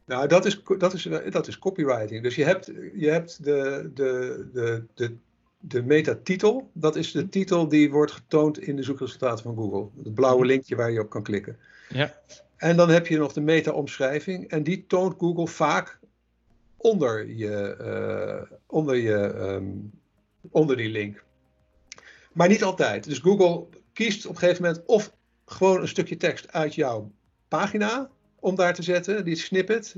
Nou, 0.05 0.27
dat 0.27 0.45
is, 0.45 0.61
dat 0.77 0.93
is, 0.93 1.07
dat 1.29 1.47
is 1.47 1.59
copywriting. 1.59 2.23
Dus 2.23 2.35
je 2.35 2.43
hebt, 2.43 2.71
je 2.93 3.09
hebt 3.09 3.43
de, 3.43 3.91
de, 3.93 4.49
de, 4.53 4.83
de, 4.93 5.15
de 5.57 5.83
metatitel. 5.83 6.69
Dat 6.73 6.95
is 6.95 7.11
de 7.11 7.29
titel 7.29 7.67
die 7.67 7.91
wordt 7.91 8.11
getoond 8.11 8.59
in 8.59 8.75
de 8.75 8.83
zoekresultaten 8.83 9.43
van 9.43 9.55
Google. 9.55 10.03
Het 10.03 10.13
blauwe 10.13 10.45
linkje 10.45 10.75
waar 10.75 10.91
je 10.91 10.99
op 10.99 11.09
kan 11.09 11.23
klikken. 11.23 11.57
Ja. 11.89 12.21
En 12.57 12.77
dan 12.77 12.89
heb 12.89 13.07
je 13.07 13.17
nog 13.17 13.33
de 13.33 13.41
meta-omschrijving. 13.41 14.47
En 14.47 14.63
die 14.63 14.85
toont 14.87 15.15
Google 15.17 15.47
vaak 15.47 15.99
onder, 16.77 17.29
je, 17.29 17.75
eh, 17.75 18.57
onder, 18.65 18.95
je, 18.95 19.17
ehm, 19.17 19.67
onder 20.49 20.77
die 20.77 20.89
link. 20.89 21.23
Maar 22.33 22.47
niet 22.47 22.63
altijd. 22.63 23.03
Dus 23.03 23.19
Google 23.19 23.67
kiest 23.93 24.25
op 24.25 24.31
een 24.31 24.39
gegeven 24.39 24.63
moment 24.63 24.85
of 24.85 25.13
gewoon 25.45 25.81
een 25.81 25.87
stukje 25.87 26.17
tekst 26.17 26.51
uit 26.51 26.75
jouw 26.75 27.11
pagina 27.47 28.09
om 28.39 28.55
daar 28.55 28.73
te 28.73 28.83
zetten, 28.83 29.25
die 29.25 29.35
snippet, 29.35 29.95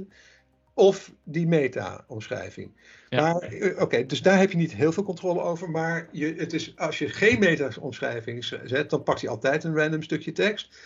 of 0.79 1.11
die 1.23 1.47
meta-omschrijving. 1.47 2.71
Ja. 3.09 3.21
Maar, 3.21 3.41
eh, 3.41 3.81
Oké, 3.81 4.05
dus 4.05 4.21
daar 4.21 4.39
heb 4.39 4.51
je 4.51 4.57
niet 4.57 4.73
heel 4.73 4.91
veel 4.91 5.03
controle 5.03 5.41
over, 5.41 5.69
maar 5.69 6.09
je, 6.11 6.33
het 6.37 6.53
is, 6.53 6.73
als 6.77 6.97
je 6.97 7.09
geen 7.09 7.39
meta-omschrijving 7.39 8.45
zet, 8.63 8.89
dan 8.89 9.03
pakt 9.03 9.21
hij 9.21 9.29
altijd 9.29 9.63
een 9.63 9.75
random 9.75 10.03
stukje 10.03 10.31
tekst. 10.31 10.77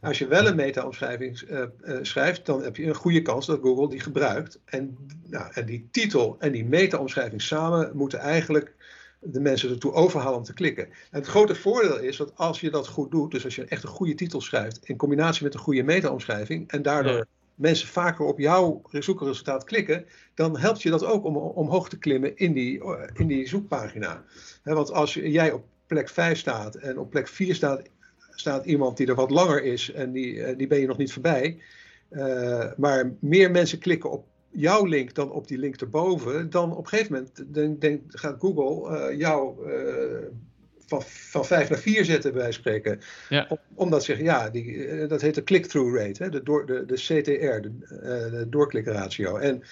Als 0.00 0.18
je 0.18 0.26
wel 0.26 0.46
een 0.46 0.56
meta-omschrijving 0.56 1.40
eh, 1.40 1.62
eh, 1.62 1.68
schrijft, 2.02 2.46
dan 2.46 2.62
heb 2.62 2.76
je 2.76 2.86
een 2.86 2.94
goede 2.94 3.22
kans 3.22 3.46
dat 3.46 3.60
Google 3.62 3.88
die 3.88 4.00
gebruikt. 4.00 4.60
En, 4.64 4.96
nou, 5.28 5.52
en 5.52 5.66
die 5.66 5.88
titel 5.90 6.36
en 6.38 6.52
die 6.52 6.64
meta-omschrijving 6.64 7.42
samen 7.42 7.90
moeten 7.94 8.18
eigenlijk 8.18 8.74
de 9.20 9.40
mensen 9.40 9.70
ertoe 9.70 9.92
overhalen 9.92 10.38
om 10.38 10.44
te 10.44 10.54
klikken. 10.54 10.84
En 10.86 11.18
het 11.18 11.26
grote 11.26 11.54
voordeel 11.54 11.98
is 11.98 12.16
dat 12.16 12.32
als 12.36 12.60
je 12.60 12.70
dat 12.70 12.88
goed 12.88 13.10
doet, 13.10 13.30
dus 13.30 13.44
als 13.44 13.54
je 13.54 13.64
echt 13.64 13.82
een 13.82 13.88
goede 13.88 14.14
titel 14.14 14.40
schrijft 14.40 14.80
in 14.82 14.96
combinatie 14.96 15.44
met 15.44 15.54
een 15.54 15.60
goede 15.60 15.82
meta-omschrijving 15.82 16.70
en 16.70 16.82
daardoor 16.82 17.12
Ja. 17.12 17.26
Mensen 17.62 17.88
vaker 17.88 18.24
op 18.24 18.38
jouw 18.38 18.82
zoekresultaat 18.90 19.64
klikken, 19.64 20.06
dan 20.34 20.58
helpt 20.58 20.82
je 20.82 20.90
dat 20.90 21.04
ook 21.04 21.24
om 21.24 21.36
omhoog 21.36 21.88
te 21.88 21.98
klimmen 21.98 22.36
in 22.36 22.52
die, 22.52 22.80
eh, 22.80 23.08
in 23.14 23.26
die 23.26 23.48
zoekpagina. 23.48 24.24
Want 24.62 24.92
als 24.92 25.14
jij 25.14 25.52
op 25.52 25.64
plek 25.86 26.08
5 26.08 26.38
staat 26.38 26.74
en 26.74 26.98
op 26.98 27.10
plek 27.10 27.28
4 27.28 27.54
staat, 27.54 27.82
staat 28.30 28.64
iemand 28.64 28.96
die 28.96 29.06
er 29.06 29.14
wat 29.14 29.30
langer 29.30 29.62
is 29.62 29.92
en 29.92 30.12
die, 30.12 30.42
eh, 30.42 30.58
die 30.58 30.66
ben 30.66 30.78
je 30.78 30.86
nog 30.86 30.96
niet 30.96 31.12
voorbij, 31.12 31.58
eh, 32.08 32.70
maar 32.76 33.12
meer 33.20 33.50
mensen 33.50 33.78
klikken 33.78 34.10
op 34.10 34.24
jouw 34.52 34.84
link 34.84 35.14
dan 35.14 35.30
op 35.30 35.48
die 35.48 35.58
link 35.58 35.80
erboven, 35.80 36.50
dan 36.50 36.76
op 36.76 36.84
een 36.84 36.88
gegeven 36.88 37.12
moment 37.12 37.54
dan, 37.54 37.78
dan 37.78 38.00
gaat 38.08 38.40
Google 38.40 38.96
eh, 38.96 39.18
jou 39.18 39.70
eh, 39.70 40.26
van, 40.86 41.02
van 41.06 41.44
5 41.44 41.68
naar 41.70 41.78
4 41.78 42.04
zetten, 42.04 42.32
bij 42.32 42.52
spreken. 42.52 43.00
Ja. 43.28 43.46
Om- 43.48 43.58
Omdat 43.74 44.00
ze 44.00 44.06
zeggen, 44.06 44.24
ja, 44.24 44.50
die, 44.50 44.86
eh, 44.86 45.08
dat 45.08 45.20
heet 45.20 45.34
de 45.34 45.44
click-through 45.44 45.96
rate, 45.98 46.22
hè, 46.22 46.28
de, 46.30 46.42
door, 46.42 46.66
de, 46.66 46.84
de 46.86 46.94
CTR, 46.94 47.60
de, 47.60 47.72
eh, 47.88 48.38
de 48.38 48.46
doorklikratio. 48.50 49.36
En 49.36 49.62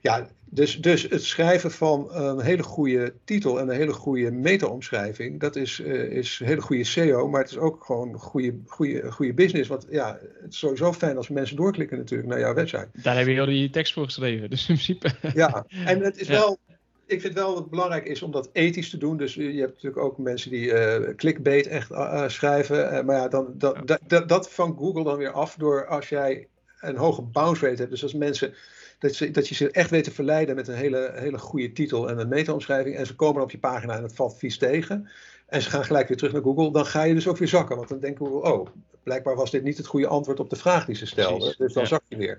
ja, 0.00 0.26
dus, 0.44 0.80
dus 0.80 1.02
het 1.02 1.22
schrijven 1.24 1.70
van 1.70 2.14
een 2.14 2.40
hele 2.40 2.62
goede 2.62 3.14
titel 3.24 3.60
en 3.60 3.68
een 3.68 3.76
hele 3.76 3.92
goede 3.92 4.30
meta-omschrijving, 4.30 5.40
dat 5.40 5.56
is, 5.56 5.80
eh, 5.80 5.92
is 6.02 6.38
een 6.40 6.46
hele 6.46 6.60
goede 6.60 6.84
SEO, 6.84 7.28
maar 7.28 7.40
het 7.40 7.50
is 7.50 7.56
ook 7.58 7.84
gewoon 7.84 8.14
goede, 8.18 8.54
goede, 8.66 9.12
goede 9.12 9.34
business. 9.34 9.68
Want 9.68 9.86
ja, 9.90 10.18
het 10.42 10.52
is 10.52 10.58
sowieso 10.58 10.92
fijn 10.92 11.16
als 11.16 11.28
mensen 11.28 11.56
doorklikken 11.56 11.98
natuurlijk 11.98 12.28
naar 12.28 12.38
jouw 12.40 12.54
website. 12.54 12.88
Daar 12.92 13.16
heb 13.16 13.26
je 13.26 13.32
heel 13.32 13.46
die 13.46 13.70
tekst 13.70 13.92
voor 13.92 14.04
geschreven. 14.04 14.50
Dus 14.50 14.68
in 14.68 14.74
principe. 14.74 15.10
Ja, 15.34 15.66
en 15.84 16.00
het 16.00 16.20
is 16.20 16.26
Ja. 16.28 16.32
wel. 16.32 16.58
Ik 17.06 17.20
vind 17.20 17.34
wel 17.34 17.48
dat 17.48 17.58
het 17.58 17.70
belangrijk 17.70 18.06
is 18.06 18.22
om 18.22 18.30
dat 18.30 18.50
ethisch 18.52 18.90
te 18.90 18.98
doen. 18.98 19.16
Dus 19.16 19.34
je 19.34 19.60
hebt 19.60 19.72
natuurlijk 19.72 20.02
ook 20.02 20.18
mensen 20.18 20.50
die 20.50 20.72
eh 20.72 21.14
clickbait 21.14 21.66
echt 21.66 21.90
eh, 21.90 22.22
eh, 22.22 22.28
schrijven. 22.28 23.04
Maar 23.06 23.16
ja, 23.16 23.28
dan, 23.28 23.54
dat, 23.54 23.74
Ja. 23.76 23.82
dat, 23.82 24.00
dat, 24.06 24.28
dat 24.28 24.50
vangt 24.50 24.78
Google 24.78 25.04
dan 25.04 25.16
weer 25.16 25.32
af 25.32 25.54
door 25.54 25.86
als 25.86 26.08
jij 26.08 26.48
een 26.80 26.96
hoge 26.96 27.22
bounce 27.22 27.66
rate 27.66 27.78
hebt. 27.78 27.90
Dus 27.90 28.02
als 28.02 28.14
mensen. 28.14 28.54
Dat, 28.98 29.14
ze, 29.14 29.30
dat 29.30 29.48
je 29.48 29.54
ze 29.54 29.70
echt 29.70 29.90
weet 29.90 30.04
te 30.04 30.10
verleiden 30.10 30.54
met 30.54 30.68
een 30.68 30.74
hele, 30.74 31.12
hele 31.14 31.38
goede 31.38 31.72
titel 31.72 32.08
en 32.08 32.18
een 32.18 32.28
meta-omschrijving. 32.28 32.96
En 32.96 33.06
ze 33.06 33.14
komen 33.14 33.42
op 33.42 33.50
je 33.50 33.58
pagina 33.58 33.96
en 33.96 34.02
het 34.02 34.14
valt 34.14 34.38
vies 34.38 34.58
tegen. 34.58 35.08
En 35.46 35.62
ze 35.62 35.70
gaan 35.70 35.84
gelijk 35.84 36.08
weer 36.08 36.16
terug 36.16 36.32
naar 36.32 36.42
Google. 36.42 36.72
Dan 36.72 36.86
ga 36.86 37.02
je 37.02 37.14
dus 37.14 37.28
ook 37.28 37.36
weer 37.36 37.48
zakken. 37.48 37.76
Want 37.76 37.88
dan 37.88 38.00
denken 38.00 38.26
Google, 38.26 38.52
oh, 38.52 38.68
blijkbaar 39.02 39.36
was 39.36 39.50
dit 39.50 39.62
niet 39.62 39.76
het 39.76 39.86
goede 39.86 40.06
antwoord 40.06 40.40
op 40.40 40.50
de 40.50 40.56
vraag 40.56 40.84
die 40.84 40.94
ze 40.94 41.06
stelde. 41.06 41.38
Precies, 41.38 41.56
Dus 41.56 41.72
dan 41.72 41.82
ja. 41.82 41.88
zak 41.88 42.02
je 42.08 42.16
weer. 42.16 42.38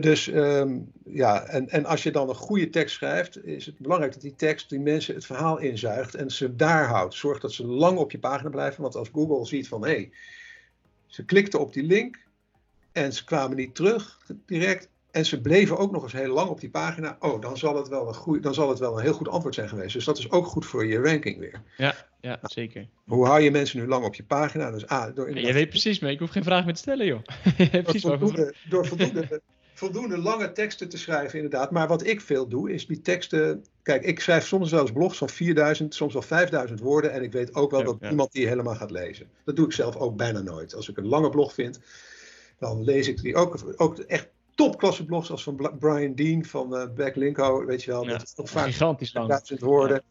Dus 0.00 0.28
ehm, 0.28 0.78
ja, 1.04 1.44
en, 1.44 1.68
en 1.68 1.84
als 1.84 2.02
je 2.02 2.10
dan 2.10 2.28
een 2.28 2.34
goede 2.34 2.70
tekst 2.70 2.94
schrijft, 2.94 3.44
is 3.44 3.66
het 3.66 3.78
belangrijk 3.78 4.12
dat 4.12 4.22
die 4.22 4.34
tekst 4.36 4.68
die 4.68 4.80
mensen 4.80 5.14
het 5.14 5.26
verhaal 5.26 5.58
inzuigt 5.58 6.14
en 6.14 6.30
ze 6.30 6.56
daar 6.56 6.86
houdt. 6.86 7.14
Zorg 7.14 7.40
dat 7.40 7.52
ze 7.52 7.66
lang 7.66 7.98
op 7.98 8.10
je 8.10 8.18
pagina 8.18 8.50
blijven, 8.50 8.82
want 8.82 8.94
als 8.94 9.08
Google 9.12 9.46
ziet 9.46 9.68
van 9.68 9.82
hé, 9.82 9.90
hey, 9.90 10.10
ze 11.06 11.24
klikten 11.24 11.60
op 11.60 11.72
die 11.72 11.82
link 11.82 12.18
en 12.92 13.12
ze 13.12 13.24
kwamen 13.24 13.56
niet 13.56 13.74
terug 13.74 14.18
direct 14.46 14.88
en 15.16 15.24
ze 15.24 15.40
bleven 15.40 15.78
ook 15.78 15.92
nog 15.92 16.02
eens 16.02 16.12
heel 16.12 16.32
lang 16.32 16.48
op 16.48 16.60
die 16.60 16.70
pagina, 16.70 17.16
oh, 17.20 17.40
dan 17.40 17.56
zal 17.56 17.76
het 17.76 17.88
wel 17.88 18.16
een, 18.26 18.40
dan 18.40 18.54
zal 18.54 18.68
het 18.68 18.78
wel 18.78 18.96
een 18.96 19.02
heel 19.02 19.12
goed 19.12 19.28
antwoord 19.28 19.54
zijn 19.54 19.68
geweest. 19.68 19.92
Dus 19.92 20.04
dat 20.04 20.18
is 20.18 20.30
ook 20.30 20.46
goed 20.46 20.66
voor 20.66 20.86
je 20.86 21.00
ranking 21.00 21.38
weer. 21.38 21.62
Ja, 22.20 22.38
zeker. 22.42 22.88
Hoe 23.04 23.26
hou 23.26 23.40
je 23.40 23.50
mensen 23.50 23.80
nu 23.80 23.86
lang 23.86 24.04
op 24.04 24.14
je 24.14 24.22
pagina? 24.22 24.70
Dus 24.70 24.90
A, 24.90 25.10
door 25.10 25.38
Je 25.38 25.52
weet 25.52 25.68
precies 25.68 25.98
mee. 25.98 26.12
Ik 26.12 26.18
hoef 26.18 26.30
geen 26.30 26.44
vraag 26.44 26.64
meer 26.64 26.74
te 26.74 26.80
stellen, 26.80 27.06
joh. 27.06 27.20
Door 27.84 28.00
voldoende, 28.00 28.54
door 28.68 28.86
voldoende, 28.86 29.40
voldoende 29.74 30.18
lange 30.18 30.52
teksten 30.52 30.88
te 30.88 30.98
schrijven, 30.98 31.34
inderdaad. 31.34 31.70
Maar 31.70 31.88
wat 31.88 32.06
ik 32.06 32.20
veel 32.20 32.48
doe, 32.48 32.72
is 32.72 32.86
die 32.86 33.00
teksten. 33.00 33.64
Kijk, 33.82 34.04
ik 34.04 34.20
schrijf 34.20 34.46
soms 34.46 34.70
wel 34.70 34.80
eens 34.80 34.92
blogs 34.92 35.18
van 35.18 35.28
4000, 35.28 35.94
soms 35.94 36.12
wel 36.12 36.22
5000 36.22 36.80
woorden. 36.80 37.12
En 37.12 37.22
ik 37.22 37.32
weet 37.32 37.54
ook 37.54 37.70
wel 37.70 37.80
Ja, 37.80 37.86
dat 37.86 37.96
ja. 38.00 38.10
iemand 38.10 38.32
die 38.32 38.46
helemaal 38.46 38.74
gaat 38.74 38.90
lezen. 38.90 39.28
Dat 39.44 39.56
doe 39.56 39.66
ik 39.66 39.72
zelf 39.72 39.96
ook 39.96 40.16
bijna 40.16 40.40
nooit. 40.40 40.74
Als 40.74 40.88
ik 40.88 40.96
een 40.96 41.08
lange 41.08 41.30
blog 41.30 41.54
vind, 41.54 41.80
dan 42.58 42.84
lees 42.84 43.08
ik 43.08 43.22
die 43.22 43.34
ook. 43.34 43.74
Ook 43.76 43.98
echt 43.98 44.28
topklasse 44.56 45.04
blogs 45.04 45.30
als 45.30 45.42
van 45.42 45.70
Brian 45.78 46.14
Dean 46.14 46.44
van 46.44 46.90
Backlinko. 46.96 47.64
Weet 47.64 47.82
je 47.82 47.90
wel, 47.90 48.04
Ja, 48.04 48.10
dat 48.10 48.32
is 48.36 48.50
vaak 48.50 48.66
Gigantisch 48.66 49.14
lang. 49.14 49.28
1000 49.28 49.60
woorden. 49.60 50.02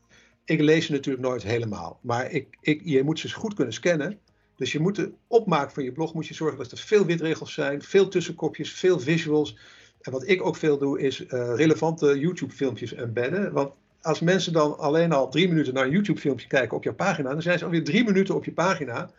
Ik 0.45 0.59
lees 0.61 0.85
ze 0.85 0.91
natuurlijk 0.91 1.25
nooit 1.25 1.43
helemaal. 1.43 1.99
Maar 2.01 2.31
ik, 2.31 2.57
ik, 2.61 2.81
je 2.83 3.03
moet 3.03 3.19
ze 3.19 3.33
goed 3.33 3.53
kunnen 3.53 3.73
scannen. 3.73 4.19
Dus 4.55 4.71
je 4.71 4.79
moet 4.79 4.95
de 4.95 5.11
opmaak 5.27 5.71
van 5.71 5.83
je 5.83 5.91
blog 5.91 6.13
moet 6.13 6.27
je 6.27 6.33
zorgen 6.33 6.57
dat 6.57 6.71
er 6.71 6.77
veel 6.77 7.05
witregels 7.05 7.53
zijn, 7.53 7.81
veel 7.81 8.07
tussenkopjes, 8.07 8.71
veel 8.71 8.99
visuals. 8.99 9.57
En 10.01 10.11
wat 10.11 10.27
ik 10.27 10.45
ook 10.45 10.55
veel 10.55 10.77
doe 10.77 10.99
is 11.01 11.25
eh, 11.25 11.55
relevante 11.55 12.19
YouTube 12.19 12.53
filmpjes 12.53 12.93
embedden. 12.93 13.53
Want 13.53 13.71
als 14.01 14.19
mensen 14.19 14.53
dan 14.53 14.77
alleen 14.77 15.11
al 15.11 15.29
drie 15.29 15.47
minuten 15.47 15.73
naar 15.73 15.85
een 15.85 15.91
YouTube 15.91 16.19
filmpje 16.19 16.47
kijken 16.47 16.77
op 16.77 16.83
jouw 16.83 16.93
pagina, 16.93 17.29
dan 17.29 17.41
zijn 17.41 17.57
ze 17.59 17.65
alweer 17.65 17.83
drie 17.83 18.03
minuten 18.03 18.35
op 18.35 18.45
je 18.45 18.51
pagina. 18.51 19.09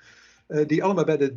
eh, 0.46 0.66
die 0.66 0.84
allemaal 0.84 1.04
bij 1.04 1.16
de, 1.16 1.36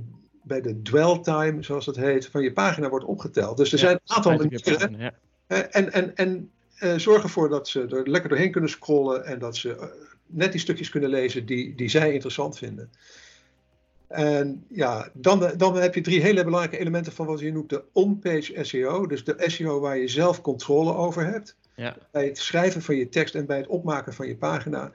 bij 0.49 0.61
de 0.61 0.81
dwell 0.81 1.19
time, 1.19 1.63
zoals 1.63 1.85
dat 1.85 1.95
heet, 1.95 2.27
van 2.27 2.41
je 2.41 2.53
pagina 2.53 2.89
wordt 2.89 3.05
opgeteld. 3.05 3.57
Dus 3.57 3.71
er 3.71 3.79
Ja, 3.79 3.85
zijn 3.85 3.99
een 4.03 4.15
aantal 4.15 4.35
manieren. 4.35 4.97
Ja. 4.97 5.13
Eh, 5.47 5.59
en 5.69 5.93
en, 5.93 6.15
en 6.15 6.51
eh, 6.75 6.97
zorg 6.97 7.23
ervoor 7.23 7.49
dat 7.49 7.67
ze 7.67 7.81
er 7.81 8.09
lekker 8.09 8.29
doorheen 8.29 8.51
kunnen 8.51 8.69
scrollen 8.69 9.25
en 9.25 9.39
dat 9.39 9.57
ze 9.57 9.75
eh, 9.75 9.87
net 10.25 10.51
die 10.51 10.61
stukjes 10.61 10.89
kunnen 10.89 11.09
lezen 11.09 11.45
die, 11.45 11.75
die 11.75 11.89
zij 11.89 12.13
interessant 12.13 12.57
vinden. 12.57 12.89
En 14.07 14.65
ja, 14.67 15.09
dan, 15.13 15.51
dan 15.57 15.75
heb 15.75 15.95
je 15.95 16.01
drie 16.01 16.21
hele 16.21 16.43
belangrijke 16.43 16.77
elementen 16.77 17.11
van 17.11 17.25
wat 17.25 17.39
je 17.39 17.51
noemt 17.51 17.69
de 17.69 17.83
on-page 17.91 18.63
SEO. 18.63 19.07
Dus 19.07 19.23
de 19.23 19.35
SEO 19.37 19.79
waar 19.79 19.97
je 19.97 20.07
zelf 20.07 20.41
controle 20.41 20.93
over 20.93 21.25
hebt. 21.25 21.55
Ja. 21.75 21.97
Bij 22.11 22.25
het 22.25 22.37
schrijven 22.37 22.81
van 22.81 22.95
je 22.95 23.09
tekst 23.09 23.35
en 23.35 23.45
bij 23.45 23.57
het 23.57 23.67
opmaken 23.67 24.13
van 24.13 24.27
je 24.27 24.35
pagina. 24.35 24.91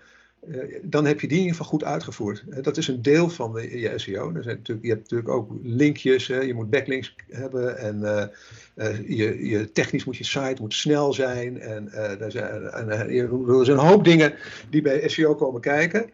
Dan 0.82 1.04
heb 1.04 1.20
je 1.20 1.26
die 1.28 1.36
in 1.36 1.42
ieder 1.42 1.56
geval 1.56 1.70
goed 1.70 1.84
uitgevoerd. 1.84 2.44
Dat 2.64 2.76
is 2.76 2.88
een 2.88 3.02
deel 3.02 3.28
van 3.28 3.52
je 3.52 3.92
SEO. 3.96 4.34
Er 4.34 4.42
zijn 4.42 4.56
natuurlijk, 4.56 4.86
je 4.86 4.92
hebt 4.92 5.02
natuurlijk 5.02 5.30
ook 5.30 5.52
linkjes, 5.62 6.26
je 6.26 6.54
moet 6.54 6.70
backlinks 6.70 7.14
hebben 7.28 7.78
en 7.78 8.30
je, 9.06 9.46
je, 9.46 9.72
technisch 9.72 10.04
moet 10.04 10.16
je 10.16 10.24
site 10.24 10.60
moet 10.60 10.74
snel 10.74 11.12
zijn. 11.12 11.60
En, 11.60 11.92
er, 11.92 12.30
zijn, 12.30 12.62
er 12.62 13.64
zijn 13.64 13.78
een 13.78 13.86
hoop 13.86 14.04
dingen 14.04 14.34
die 14.70 14.82
bij 14.82 15.08
SEO 15.08 15.34
komen 15.34 15.60
kijken. 15.60 16.10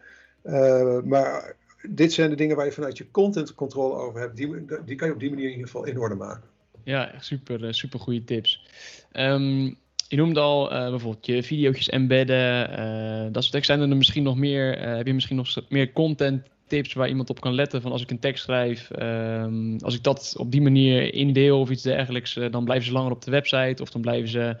maar 1.05 1.55
dit 1.89 2.13
zijn 2.13 2.29
de 2.29 2.35
dingen 2.35 2.55
waar 2.55 2.65
je 2.65 2.71
vanuit 2.71 2.97
je 2.97 3.11
content 3.11 3.55
controle 3.55 3.93
over 3.95 4.19
hebt. 4.19 4.35
Die, 4.35 4.65
die 4.85 4.95
kan 4.95 5.07
je 5.07 5.13
op 5.13 5.19
die 5.19 5.29
manier 5.29 5.45
in 5.45 5.51
ieder 5.51 5.65
geval 5.65 5.85
in 5.85 5.99
orde 5.99 6.15
maken. 6.15 6.49
Ja, 6.83 7.13
super, 7.19 7.65
eh, 7.65 7.71
super 7.71 7.99
goede 7.99 8.23
tips. 8.23 8.65
Ehm, 9.11 9.73
je 10.11 10.17
noemde 10.17 10.39
al 10.39 10.73
uh, 10.73 10.89
bijvoorbeeld 10.89 11.25
je 11.25 11.43
video's 11.43 11.89
embedden, 11.89 12.69
uh, 12.69 13.31
dat 13.31 13.41
soort 13.41 13.51
tekst. 13.51 13.67
Zijn 13.67 13.91
er 13.91 13.97
misschien 13.97 14.23
nog 14.23 14.37
meer, 14.37 14.79
heb 14.79 15.07
je 15.07 15.13
misschien 15.13 15.35
nog 15.35 15.55
meer 15.69 15.91
content 15.91 16.47
tips 16.67 16.93
waar 16.93 17.07
iemand 17.07 17.29
op 17.29 17.41
kan 17.41 17.53
letten? 17.53 17.81
Van 17.81 17.91
als 17.91 18.01
ik 18.01 18.11
een 18.11 18.19
tekst 18.19 18.43
schrijf, 18.43 18.89
um, 18.99 19.77
als 19.79 19.95
ik 19.95 20.03
dat 20.03 20.33
op 20.37 20.51
die 20.51 20.61
manier 20.61 21.13
indeel 21.13 21.59
of 21.59 21.69
iets 21.69 21.83
dergelijks, 21.83 22.33
dan 22.51 22.63
blijven 22.63 22.85
ze 22.85 22.91
langer 22.91 23.11
op 23.11 23.23
de 23.23 23.31
website 23.31 23.81
of 23.81 23.89
dan 23.89 24.01
blijven 24.01 24.29
ze, 24.29 24.57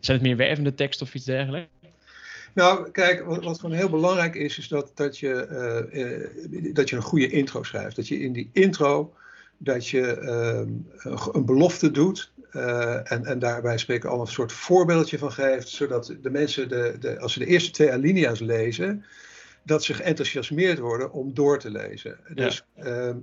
zijn 0.00 0.18
het 0.18 0.26
meer 0.26 0.36
wervende 0.36 0.74
tekst 0.74 1.02
of 1.02 1.14
iets 1.14 1.24
dergelijks? 1.24 1.68
Nou, 2.54 2.90
kijk, 2.90 3.24
wat, 3.24 3.44
wat, 3.44 3.60
gewoon 3.60 3.76
heel 3.76 3.90
belangrijk 3.90 4.34
is, 4.34 4.58
is 4.58 4.68
dat, 4.68 4.92
dat, 4.94 5.18
je, 5.18 6.70
dat 6.72 6.88
je 6.88 6.96
een 6.96 7.02
goede 7.02 7.30
intro 7.30 7.62
schrijft. 7.62 7.96
Dat 7.96 8.08
je 8.08 8.20
in 8.20 8.32
die 8.32 8.50
intro 8.52 9.12
dat 9.58 9.88
je 9.88 10.18
ehm, 10.18 10.68
een 11.32 11.44
belofte 11.44 11.90
doet 11.90 12.31
uh, 12.52 13.12
en, 13.12 13.24
en 13.24 13.38
daarbij 13.38 13.78
spreken 13.78 14.10
al 14.10 14.20
een 14.20 14.26
soort 14.26 14.52
voorbeeldje 14.52 15.18
van 15.18 15.32
geeft, 15.32 15.68
zodat 15.68 16.14
de 16.22 16.30
mensen, 16.30 16.68
de, 16.68 16.96
de, 17.00 17.20
als 17.20 17.32
ze 17.32 17.38
de 17.38 17.46
eerste 17.46 17.70
twee 17.70 17.92
alinea's 17.92 18.40
lezen, 18.40 19.04
dat 19.62 19.84
ze 19.84 19.94
geenthousiasmeerd 19.94 20.78
worden 20.78 21.12
om 21.12 21.34
door 21.34 21.58
te 21.58 21.70
lezen. 21.70 22.18
Dus 22.34 22.64
ehm, 22.76 23.16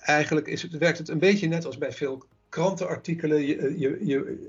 eigenlijk 0.00 0.46
is 0.46 0.62
het, 0.62 0.78
werkt 0.78 0.98
het 0.98 1.08
een 1.08 1.18
beetje 1.18 1.48
net 1.48 1.64
als 1.64 1.78
bij 1.78 1.92
veel 1.92 2.24
krantenartikelen. 2.48 3.46
Je, 3.46 3.78
je, 3.78 3.98
je, 4.06 4.48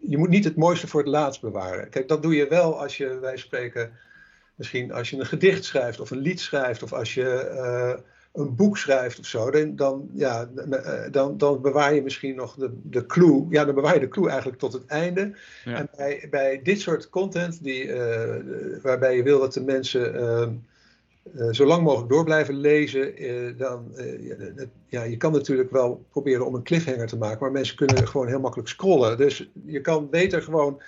je 0.00 0.18
moet 0.18 0.28
niet 0.28 0.44
het 0.44 0.56
mooiste 0.56 0.86
voor 0.86 1.00
het 1.00 1.10
laatst 1.10 1.40
bewaren. 1.40 1.88
Kijk, 1.88 2.08
dat 2.08 2.22
doe 2.22 2.34
je 2.34 2.48
wel 2.48 2.80
als 2.80 2.96
je, 2.96 3.18
wij 3.18 3.36
spreken, 3.36 3.92
misschien 4.54 4.92
als 4.92 5.10
je 5.10 5.16
een 5.16 5.26
gedicht 5.26 5.64
schrijft 5.64 6.00
of 6.00 6.10
een 6.10 6.18
lied 6.18 6.40
schrijft 6.40 6.82
of 6.82 6.92
als 6.92 7.14
je... 7.14 7.50
Uh, 7.54 8.10
een 8.32 8.54
boek 8.54 8.76
schrijft 8.78 9.18
of 9.18 9.26
zo, 9.26 9.50
dan, 9.50 9.76
dan, 9.76 10.08
ja, 10.14 10.50
eh, 10.70 11.10
dan, 11.10 11.38
dan 11.38 11.60
bewaar 11.60 11.94
je 11.94 12.02
misschien 12.02 12.34
nog 12.34 12.54
de, 12.54 12.70
de 12.82 13.06
clue. 13.06 13.46
Ja, 13.50 13.64
dan 13.64 13.74
bewaar 13.74 13.94
je 13.94 14.00
de 14.00 14.08
clue 14.08 14.28
eigenlijk 14.28 14.58
tot 14.58 14.72
het 14.72 14.86
einde. 14.86 15.32
En 15.64 15.88
bij, 15.96 16.26
bij 16.30 16.60
dit 16.62 16.80
soort 16.80 17.08
content, 17.08 17.62
die, 17.62 17.84
uh, 17.84 18.34
waarbij 18.82 19.16
je 19.16 19.22
wil 19.22 19.38
dat 19.38 19.52
de 19.52 19.60
mensen 19.60 20.14
uh, 20.14 21.50
zo 21.50 21.66
lang 21.66 21.82
mogelijk 21.82 22.10
door 22.10 22.24
blijven 22.24 22.54
lezen, 22.54 23.14
dan, 23.56 23.94
ja, 24.86 25.02
je 25.02 25.16
kan 25.16 25.32
natuurlijk 25.32 25.70
wel 25.70 26.04
proberen 26.10 26.46
om 26.46 26.54
een 26.54 26.62
cliffhanger 26.62 27.06
te 27.06 27.16
maken, 27.16 27.38
maar 27.40 27.52
mensen 27.52 27.76
kunnen 27.76 28.08
gewoon 28.08 28.26
heel 28.28 28.40
makkelijk 28.40 28.68
scrollen. 28.68 29.16
Dus 29.16 29.50
je 29.66 29.80
kan 29.80 30.10
beter 30.10 30.42
gewoon 30.42 30.82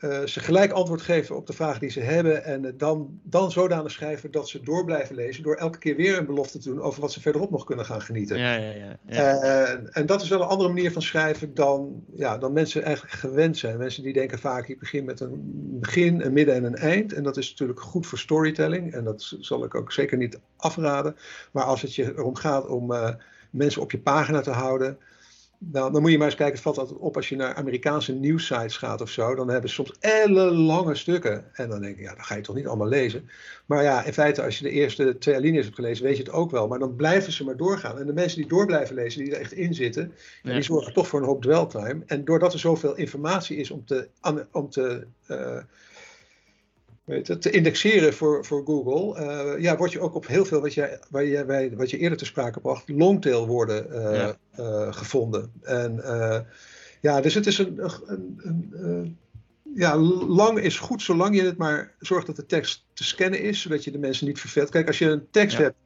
uh, 0.00 0.24
ze 0.24 0.40
gelijk 0.40 0.72
antwoord 0.72 1.02
geven 1.02 1.36
op 1.36 1.46
de 1.46 1.52
vragen 1.52 1.80
die 1.80 1.90
ze 1.90 2.00
hebben 2.00 2.44
en 2.44 2.74
dan, 2.76 3.20
dan 3.22 3.50
zodanig 3.50 3.92
schrijven 3.92 4.30
dat 4.30 4.48
ze 4.48 4.60
door 4.60 4.84
blijven 4.84 5.14
lezen 5.14 5.42
door 5.42 5.54
elke 5.54 5.78
keer 5.78 5.96
weer 5.96 6.18
een 6.18 6.26
belofte 6.26 6.58
te 6.58 6.68
doen 6.68 6.80
over 6.80 7.00
wat 7.00 7.12
ze 7.12 7.20
verderop 7.20 7.50
nog 7.50 7.64
kunnen 7.64 7.84
gaan 7.84 8.00
genieten. 8.00 8.38
Ja, 8.38 8.54
ja, 8.54 8.70
ja, 8.70 8.98
ja. 9.06 9.42
Uh, 9.42 9.96
en 9.96 10.06
dat 10.06 10.22
is 10.22 10.28
wel 10.28 10.40
een 10.40 10.46
andere 10.46 10.68
manier 10.68 10.92
van 10.92 11.02
schrijven 11.02 11.54
dan, 11.54 12.04
ja, 12.14 12.38
dan 12.38 12.52
mensen 12.52 12.82
eigenlijk 12.82 13.14
gewend 13.14 13.56
zijn. 13.56 13.78
Mensen 13.78 14.02
die 14.02 14.12
denken 14.12 14.38
vaak, 14.38 14.68
ik 14.68 14.78
begin 14.78 15.04
met 15.04 15.20
een 15.20 15.40
begin, 15.80 16.20
een 16.20 16.32
midden 16.32 16.54
en 16.54 16.64
een 16.64 16.76
eind. 16.76 17.12
En 17.12 17.22
dat 17.22 17.36
is 17.36 17.50
natuurlijk 17.50 17.80
goed 17.80 18.06
voor 18.06 18.18
storytelling 18.18 18.92
en 18.92 19.04
dat 19.04 19.34
zal 19.40 19.64
ik 19.64 19.74
ook 19.74 19.92
zeker 19.92 20.16
niet 20.16 20.38
afraden. 20.56 21.16
Maar 21.52 21.64
als 21.64 21.82
het 21.82 21.94
je 21.94 22.04
erom 22.04 22.34
gaat 22.34 22.66
om 22.66 22.92
uh, 22.92 23.10
mensen 23.50 23.82
op 23.82 23.90
je 23.90 23.98
pagina 23.98 24.40
te 24.40 24.50
houden 24.50 24.98
nou, 25.58 25.92
dan 25.92 26.02
moet 26.02 26.10
je 26.10 26.18
maar 26.18 26.26
eens 26.26 26.36
kijken, 26.36 26.54
het 26.54 26.62
valt 26.62 26.78
altijd 26.78 26.98
op 26.98 27.16
als 27.16 27.28
je 27.28 27.36
naar 27.36 27.54
Amerikaanse 27.54 28.12
nieuwsites 28.12 28.76
gaat 28.76 29.00
of 29.00 29.10
zo. 29.10 29.34
Dan 29.34 29.48
hebben 29.48 29.68
ze 29.68 29.74
soms 29.74 29.96
ellenlange 30.00 30.94
stukken. 30.94 31.44
En 31.52 31.68
dan 31.68 31.80
denk 31.80 31.96
je, 31.96 32.02
ja, 32.02 32.14
dat 32.14 32.24
ga 32.24 32.34
je 32.34 32.42
toch 32.42 32.54
niet 32.54 32.66
allemaal 32.66 32.88
lezen. 32.88 33.30
Maar 33.66 33.82
ja, 33.82 34.04
in 34.04 34.12
feite, 34.12 34.42
als 34.42 34.58
je 34.58 34.64
de 34.64 34.70
eerste 34.70 35.18
twee 35.18 35.34
alinea's 35.34 35.64
hebt 35.64 35.76
gelezen, 35.76 36.04
weet 36.04 36.16
je 36.16 36.22
het 36.22 36.32
ook 36.32 36.50
wel. 36.50 36.68
Maar 36.68 36.78
dan 36.78 36.96
blijven 36.96 37.32
ze 37.32 37.44
maar 37.44 37.56
doorgaan. 37.56 37.98
En 37.98 38.06
de 38.06 38.12
mensen 38.12 38.38
die 38.38 38.48
door 38.48 38.66
blijven 38.66 38.94
lezen, 38.94 39.24
die 39.24 39.34
er 39.34 39.40
echt 39.40 39.52
in 39.52 39.74
zitten, 39.74 40.12
die 40.42 40.62
zorgen 40.62 40.92
toch 40.92 41.08
voor 41.08 41.20
een 41.20 41.26
hoop 41.26 41.42
dweltime. 41.42 42.02
En 42.06 42.24
doordat 42.24 42.52
er 42.52 42.58
zoveel 42.58 42.96
informatie 42.96 43.56
is 43.56 43.70
om 43.70 43.84
te, 43.84 44.08
om 44.52 44.70
te 44.70 45.06
uh, 45.30 45.58
weet 47.08 47.40
te 47.40 47.50
indexeren 47.50 48.14
voor, 48.14 48.44
voor 48.44 48.64
Google, 48.64 49.20
uh, 49.20 49.62
ja, 49.62 49.76
word 49.76 49.92
je 49.92 50.00
ook 50.00 50.14
op 50.14 50.26
heel 50.26 50.44
veel 50.44 50.60
wat, 50.60 50.74
jij, 50.74 51.00
waar 51.10 51.26
jij, 51.26 51.76
wat 51.76 51.90
je 51.90 51.98
eerder 51.98 52.18
te 52.18 52.24
sprake 52.24 52.60
bracht, 52.60 52.88
longtail 52.88 53.46
woorden 53.46 53.86
uh, 53.90 54.28
uh, 54.58 54.92
gevonden. 54.92 55.52
En 55.62 56.02
ja, 57.00 57.20
dus 57.20 57.34
het 57.34 57.46
is 57.46 57.58
een, 57.58 57.80
een, 58.06 58.38
een 58.72 59.18
ja, 59.74 59.96
lang 60.26 60.58
is 60.58 60.78
goed 60.78 61.02
zolang 61.02 61.36
je 61.36 61.42
het 61.42 61.56
maar 61.56 61.94
zorgt 61.98 62.26
dat 62.26 62.36
de 62.36 62.46
tekst 62.46 62.84
te 62.92 63.04
scannen 63.04 63.40
is, 63.40 63.60
zodat 63.60 63.84
je 63.84 63.90
de 63.90 63.98
mensen 63.98 64.26
niet 64.26 64.40
verveelt. 64.40 64.70
Kijk, 64.70 64.86
als 64.86 64.98
je 64.98 65.10
een 65.10 65.26
tekst 65.30 65.58
hebt 65.58 65.76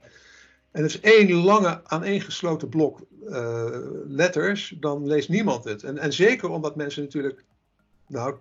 en 0.71 0.83
het 0.83 0.91
is 0.91 1.01
één 1.01 1.33
lange 1.33 1.81
aaneengesloten 1.85 2.69
blok 2.69 3.01
letters, 4.07 4.77
dan 4.81 5.07
leest 5.07 5.29
niemand 5.29 5.65
het. 5.65 5.83
En, 5.83 5.99
en 5.99 6.13
zeker 6.13 6.49
omdat 6.49 6.77
mensen 6.77 7.03
natuurlijk, 7.03 7.45
nou, 8.07 8.35
80% 8.35 8.39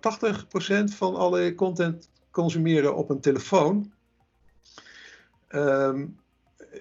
van 0.84 1.14
alle 1.14 1.54
content 1.54 2.10
consumeren 2.32 2.96
op 2.96 3.10
een 3.10 3.20
telefoon, 3.20 3.92
um, 5.54 6.20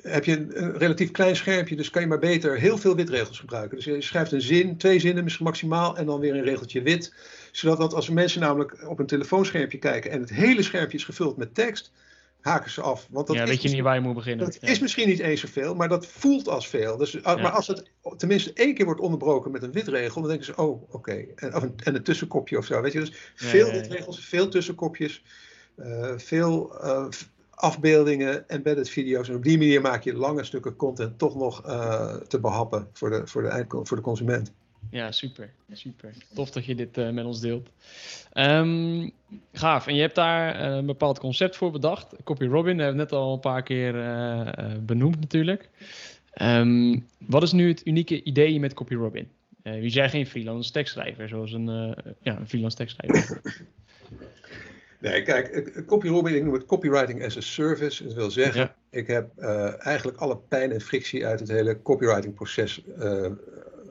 heb 0.02 0.26
je 0.26 0.56
een, 0.56 0.78
relatief 0.78 1.12
klein 1.12 1.36
schermpje, 1.36 1.76
dus 1.76 1.90
kan 1.90 2.02
je 2.02 2.08
maar 2.08 2.20
beter 2.20 2.60
heel 2.60 2.78
veel 2.78 2.96
witregels 2.96 3.40
gebruiken. 3.40 3.76
Dus 3.76 3.86
je 3.86 4.02
schrijft 4.02 4.32
een 4.32 4.42
zin, 4.42 4.78
twee 4.78 5.00
zinnen 5.00 5.24
misschien 5.24 5.46
maximaal 5.46 5.98
en 5.98 6.06
dan 6.06 6.20
weer 6.20 6.36
een 6.36 6.44
regeltje 6.44 6.82
wit. 6.82 7.14
Zodat 7.52 7.78
dat 7.78 7.94
als 7.94 8.10
mensen 8.10 8.42
namelijk 8.42 8.90
op 8.90 9.00
een 9.00 9.06
telefoonschermpje 9.06 9.78
kijken 9.78 10.12
en 10.12 10.20
het 10.20 10.30
hele 10.30 10.62
schermpje 10.62 10.98
is 10.98 11.04
gevuld 11.04 11.38
met 11.38 11.56
tekst, 11.56 11.92
haken 12.42 12.72
ze 12.72 12.82
af. 12.82 13.08
Want 13.10 13.28
dat 13.28 13.36
ja, 13.36 13.46
weet 13.46 13.62
je 13.62 13.70
niet 13.70 13.82
waar 13.82 13.96
je 13.96 14.02
moet 14.02 14.16
beginnen. 14.16 14.46
Dat 14.46 14.58
is 14.62 14.80
misschien 14.80 15.08
niet 15.08 15.20
eens 15.20 15.42
zoveel, 15.42 15.76
maar 15.76 15.90
dat 15.90 16.06
voelt 16.06 16.48
als 16.48 16.68
veel. 16.68 16.98
Dus, 16.98 17.24
ah, 17.24 17.42
Maar 17.42 17.52
als 17.52 17.68
het 17.68 17.92
tenminste 18.18 18.54
één 18.54 18.74
keer 18.74 18.86
wordt 18.86 19.02
onderbroken 19.02 19.52
met 19.52 19.64
een 19.64 19.72
witregel, 19.72 20.22
dan 20.22 20.30
denken 20.30 20.46
ze, 20.46 20.56
oh, 20.56 20.94
oké. 20.94 21.26
En, 21.36 21.52
en, 21.84 21.96
een 21.96 22.04
tussenkopje 22.04 22.58
of 22.58 22.66
zo, 22.66 22.82
weet 22.82 22.94
je. 22.94 23.00
Dus 23.00 23.14
veel 23.36 23.72
witregels, 23.72 24.26
veel 24.26 24.50
tussenkopjes. 24.50 25.24
Eh, 25.76 26.14
veel 26.18 26.72
uh, 26.84 27.08
afbeeldingen, 27.50 28.50
embedded 28.50 28.90
video's. 28.90 29.30
En 29.30 29.36
op 29.36 29.44
die 29.44 29.58
manier 29.58 29.82
maak 29.82 30.04
je 30.04 30.14
lange 30.14 30.44
stukken 30.44 30.76
content 30.76 31.18
toch 31.18 31.36
nog 31.36 31.68
uh, 31.68 32.16
te 32.16 32.40
behappen 32.40 32.88
voor 32.94 33.10
de, 33.10 33.22
voor, 33.28 33.42
de 33.42 33.66
voor 33.84 33.98
de 33.98 34.04
consument. 34.04 34.52
Ja, 34.90 35.12
super. 35.12 35.50
super. 35.72 36.14
Tof 36.34 36.52
dat 36.52 36.66
je 36.66 36.76
dit 36.76 36.98
uh, 36.98 37.10
met 37.10 37.26
ons 37.26 37.40
deelt. 37.40 37.70
Um, 38.34 39.12
gaaf. 39.54 39.88
En 39.88 39.96
je 39.96 40.02
hebt 40.02 40.16
daar 40.16 40.62
een 40.62 40.86
bepaald 40.86 41.20
concept 41.20 41.56
voor 41.56 41.72
bedacht. 41.72 42.16
Copy 42.24 42.46
Robin, 42.46 42.78
hebben 42.78 42.96
we 42.96 43.02
net 43.02 43.12
al 43.12 43.34
een 43.34 43.40
paar 43.40 43.64
keer 43.64 43.96
uh, 43.96 44.50
benoemd 44.80 45.20
natuurlijk. 45.20 45.70
Um, 46.42 47.06
wat 47.18 47.44
is 47.44 47.52
nu 47.52 47.68
het 47.68 47.86
unieke 47.86 48.24
idee 48.24 48.60
met 48.60 48.74
Copy 48.74 48.96
Robin? 48.96 49.30
wie 49.64 49.90
zijn 49.90 50.10
geen 50.10 50.28
freelance 50.28 50.72
tekstschrijver, 50.72 51.28
zoals 51.28 51.52
een, 51.52 51.96
ja, 52.22 52.40
een 52.40 52.48
freelance 52.48 52.78
tekstschrijver. 52.78 53.42
Nee, 55.00 55.24
kijk, 55.24 55.84
copywriting, 55.86 56.36
ik 56.36 56.44
noem 56.44 56.54
het 56.54 56.66
copywriting 56.66 57.26
as 57.26 57.38
a 57.38 57.42
service. 57.42 58.04
Dat 58.04 58.14
wil 58.14 58.32
zeggen, 58.32 58.74
ik 58.90 59.08
heb 59.08 59.40
eigenlijk 59.78 60.18
alle 60.18 60.38
pijn 60.38 60.72
en 60.72 60.82
frictie 60.82 61.26
uit 61.26 61.40
het 61.40 61.50
hele 61.50 61.82
copywriting 61.82 62.34
proces 62.34 62.82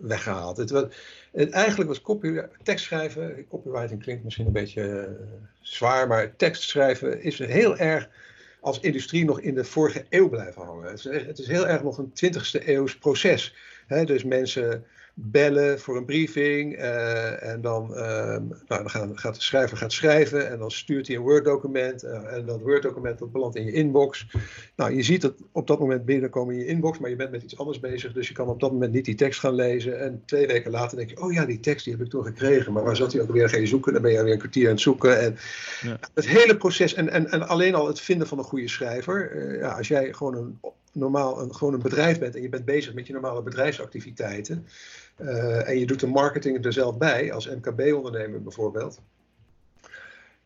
weggehaald. 0.00 0.56
Het 0.56 0.70
was, 0.70 0.84
eigenlijk 1.32 1.88
was 1.88 2.02
copy, 2.02 2.40
tekstschrijven, 2.62 3.46
copywriting 3.48 4.02
klinkt 4.02 4.24
misschien 4.24 4.46
een 4.46 4.52
beetje 4.52 4.82
uh, 4.82 5.36
zwaar, 5.60 6.06
maar 6.06 6.36
tekstschrijven 6.36 7.22
is 7.22 7.38
heel 7.38 7.76
erg 7.76 8.08
als 8.60 8.80
industrie 8.80 9.24
nog 9.24 9.40
in 9.40 9.54
de 9.54 9.64
vorige 9.64 10.04
eeuw 10.08 10.28
blijven 10.28 10.62
hangen. 10.62 10.90
Het 10.90 11.04
is, 11.04 11.26
het 11.26 11.38
is 11.38 11.46
heel 11.46 11.68
erg 11.68 11.82
nog 11.82 11.98
een 11.98 12.12
20e 12.24 12.66
eeuws 12.66 12.98
proces. 12.98 13.54
Dus 14.04 14.24
mensen 14.24 14.84
bellen 15.14 15.80
voor 15.80 15.96
een 15.96 16.04
briefing. 16.04 16.78
Uh, 16.78 17.42
en 17.42 17.60
dan, 17.60 17.90
uh, 17.90 17.98
nou, 17.98 18.42
dan 18.66 18.90
gaat, 18.90 19.08
gaat, 19.14 19.34
de 19.34 19.42
schrijver 19.42 19.76
gaat 19.76 19.92
schrijven 19.92 20.50
en 20.50 20.58
dan 20.58 20.70
stuurt 20.70 21.06
hij 21.06 21.16
een 21.16 21.22
Word-document. 21.22 22.04
Uh, 22.04 22.32
en 22.32 22.46
dat 22.46 22.60
Word-document 22.60 23.18
dat 23.18 23.32
belandt 23.32 23.56
in 23.56 23.64
je 23.64 23.72
inbox. 23.72 24.26
Nou, 24.76 24.94
je 24.94 25.02
ziet 25.02 25.22
het 25.22 25.34
op 25.52 25.66
dat 25.66 25.78
moment 25.78 26.04
binnenkomen 26.04 26.54
in 26.54 26.60
je 26.60 26.66
inbox, 26.66 26.98
maar 26.98 27.10
je 27.10 27.16
bent 27.16 27.30
met 27.30 27.42
iets 27.42 27.58
anders 27.58 27.80
bezig. 27.80 28.12
Dus 28.12 28.28
je 28.28 28.34
kan 28.34 28.48
op 28.48 28.60
dat 28.60 28.72
moment 28.72 28.92
niet 28.92 29.04
die 29.04 29.14
tekst 29.14 29.40
gaan 29.40 29.54
lezen. 29.54 30.00
En 30.00 30.22
twee 30.26 30.46
weken 30.46 30.70
later 30.70 30.96
denk 30.96 31.10
je, 31.10 31.20
oh 31.20 31.32
ja, 31.32 31.46
die 31.46 31.60
tekst 31.60 31.84
die 31.84 31.94
heb 31.94 32.04
ik 32.04 32.10
toen 32.10 32.24
gekregen. 32.24 32.72
Maar 32.72 32.84
waar 32.84 32.96
zat 32.96 33.12
hij 33.12 33.22
ook 33.22 33.32
weer? 33.32 33.48
Ga 33.48 33.56
je 33.56 33.66
zoeken? 33.66 33.92
Dan 33.92 34.02
ben 34.02 34.12
je 34.12 34.22
weer 34.22 34.32
een 34.32 34.38
kwartier 34.38 34.66
aan 34.66 34.72
het 34.72 34.80
zoeken. 34.80 35.20
En 35.20 35.36
ja. 35.82 35.98
het 36.14 36.26
hele 36.26 36.56
proces, 36.56 36.94
en, 36.94 37.08
en, 37.08 37.30
en 37.30 37.48
alleen 37.48 37.74
al 37.74 37.86
het 37.86 38.00
vinden 38.00 38.26
van 38.26 38.38
een 38.38 38.44
goede 38.44 38.68
schrijver. 38.68 39.58
ja, 39.58 39.76
als 39.76 39.88
jij 39.88 40.12
gewoon 40.12 40.34
een 40.34 40.58
normaal 40.92 41.42
een, 41.42 41.54
gewoon 41.54 41.74
een 41.74 41.82
bedrijf 41.82 42.18
bent 42.18 42.34
en 42.34 42.42
je 42.42 42.48
bent 42.48 42.64
bezig 42.64 42.94
met 42.94 43.06
je 43.06 43.12
normale 43.12 43.42
bedrijfsactiviteiten. 43.42 44.66
Uh, 45.20 45.68
en 45.68 45.78
je 45.78 45.86
doet 45.86 46.00
de 46.00 46.06
marketing 46.06 46.64
er 46.64 46.72
zelf 46.72 46.98
bij, 46.98 47.32
als 47.32 47.48
MKB-ondernemer 47.48 48.42
bijvoorbeeld. 48.42 49.00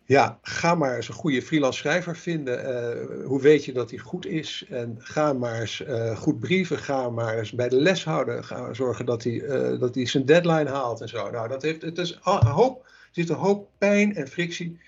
Ja, 0.07 0.38
ga 0.42 0.74
maar 0.74 0.97
eens 0.97 1.09
een 1.09 1.14
goede 1.14 1.42
freelance 1.42 1.78
schrijver 1.78 2.16
vinden. 2.16 2.61
Uh, 2.61 3.26
hoe 3.26 3.40
weet 3.40 3.64
je 3.64 3.72
dat 3.72 3.90
hij 3.90 3.99
goed 3.99 4.26
is? 4.26 4.66
En 4.68 4.97
ga 4.99 5.32
maar 5.32 5.61
eens 5.61 5.80
uh, 5.80 6.16
goed 6.16 6.40
brieven. 6.40 6.78
Ga 6.78 7.11
maar 7.11 7.38
eens 7.38 7.53
bij 7.53 7.68
de 7.68 7.80
les 7.80 8.05
houden. 8.05 8.45
Ga 8.45 8.74
zorgen 8.74 9.07
dat 9.07 9.22
hij, 9.22 9.38
dat 9.78 9.95
hij 9.95 10.07
zijn 10.07 10.24
deadline 10.24 10.70
haalt 10.70 11.01
en 11.01 11.09
zo. 11.09 11.30
Nou, 11.30 11.49
dat 11.49 11.62
heeft, 11.62 11.82
het 11.82 11.99
is 11.99 12.18
een 12.24 12.47
hoop, 12.47 12.84
er 12.84 12.90
zit 13.11 13.28
een 13.28 13.36
hoop 13.36 13.68
pijn 13.78 14.16
en 14.16 14.28
frictie 14.28 14.78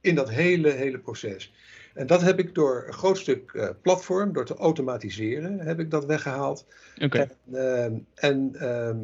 in 0.00 0.14
dat 0.14 0.30
hele, 0.30 0.70
hele 0.70 0.98
proces. 0.98 1.52
En 1.98 2.06
dat 2.06 2.22
heb 2.22 2.38
ik 2.38 2.54
door 2.54 2.84
een 2.86 2.92
groot 2.92 3.18
stuk 3.18 3.72
platform, 3.82 4.32
door 4.32 4.44
te 4.44 4.54
automatiseren, 4.54 5.58
heb 5.58 5.80
ik 5.80 5.90
dat 5.90 6.04
weggehaald. 6.04 6.66
Oké. 7.02 7.28
En, 7.52 8.06
en 8.14 8.54
ehm, 8.54 8.96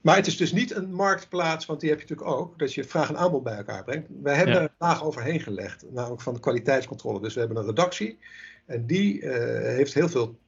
maar 0.00 0.16
het 0.16 0.26
is 0.26 0.36
dus 0.36 0.52
niet 0.52 0.74
een 0.74 0.92
marktplaats, 0.92 1.66
want 1.66 1.80
die 1.80 1.90
heb 1.90 2.00
je 2.00 2.06
natuurlijk 2.08 2.38
ook, 2.38 2.58
dat 2.58 2.74
je 2.74 2.84
vraag 2.84 3.08
en 3.08 3.16
aanbod 3.16 3.42
bij 3.42 3.56
elkaar 3.56 3.84
brengt. 3.84 4.08
Wij 4.22 4.34
hebben 4.34 4.54
er 4.54 4.62
een 4.62 4.68
laag 4.78 5.04
overheen 5.04 5.40
gelegd, 5.40 5.84
namelijk 5.90 6.22
van 6.22 6.34
de 6.34 6.40
kwaliteitscontrole. 6.40 7.20
Dus 7.20 7.34
we 7.34 7.40
hebben 7.40 7.58
een 7.58 7.66
redactie 7.66 8.18
en 8.66 8.86
die 8.86 9.20
uh, 9.20 9.32
heeft 9.60 9.94
heel 9.94 10.08
veel 10.08 10.38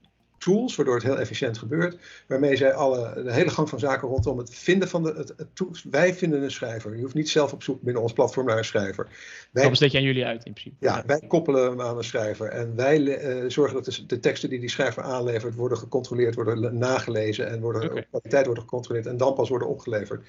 tools, 0.40 0.76
waardoor 0.76 0.94
het 0.94 1.04
heel 1.04 1.18
efficiënt 1.18 1.58
gebeurt. 1.58 1.98
Waarmee 2.26 2.56
zij 2.56 2.74
alle, 2.74 3.22
de 3.22 3.32
hele 3.32 3.50
gang 3.50 3.68
van 3.68 3.78
zaken 3.78 4.08
rondom 4.08 4.38
het 4.38 4.54
vinden 4.54 4.88
van 4.88 5.02
de 5.02 5.14
het, 5.16 5.32
het 5.36 5.56
tools. 5.56 5.86
Wij 5.90 6.14
vinden 6.14 6.42
een 6.42 6.50
schrijver. 6.50 6.96
Je 6.96 7.02
hoeft 7.02 7.14
niet 7.14 7.28
zelf 7.28 7.52
op 7.52 7.62
zoek 7.62 7.82
binnen 7.82 8.02
ons 8.02 8.12
platform 8.12 8.46
naar 8.46 8.58
een 8.58 8.64
schrijver. 8.64 9.08
Wij, 9.50 9.62
dat 9.62 9.70
besteed 9.70 9.92
je 9.92 9.98
aan 9.98 10.04
jullie 10.04 10.24
uit 10.24 10.44
in 10.44 10.52
principe. 10.52 10.76
Ja, 10.78 11.02
wij 11.06 11.20
koppelen 11.28 11.70
hem 11.70 11.80
aan 11.80 11.96
een 11.96 12.04
schrijver. 12.04 12.46
En 12.46 12.76
wij 12.76 12.98
uh, 13.00 13.50
zorgen 13.50 13.74
dat 13.74 13.84
de, 13.84 14.06
de, 14.06 14.20
teksten 14.20 14.48
die 14.48 14.60
die 14.60 14.70
schrijver 14.70 15.02
aanlevert 15.02 15.54
worden 15.54 15.78
gecontroleerd, 15.78 16.34
worden 16.34 16.78
nagelezen 16.78 17.48
en 17.48 17.60
worden, 17.60 17.90
okay. 17.90 18.06
kwaliteit 18.10 18.46
worden 18.46 18.64
gecontroleerd 18.64 19.06
en 19.06 19.16
dan 19.16 19.34
pas 19.34 19.48
worden 19.48 19.68
opgeleverd. 19.68 20.26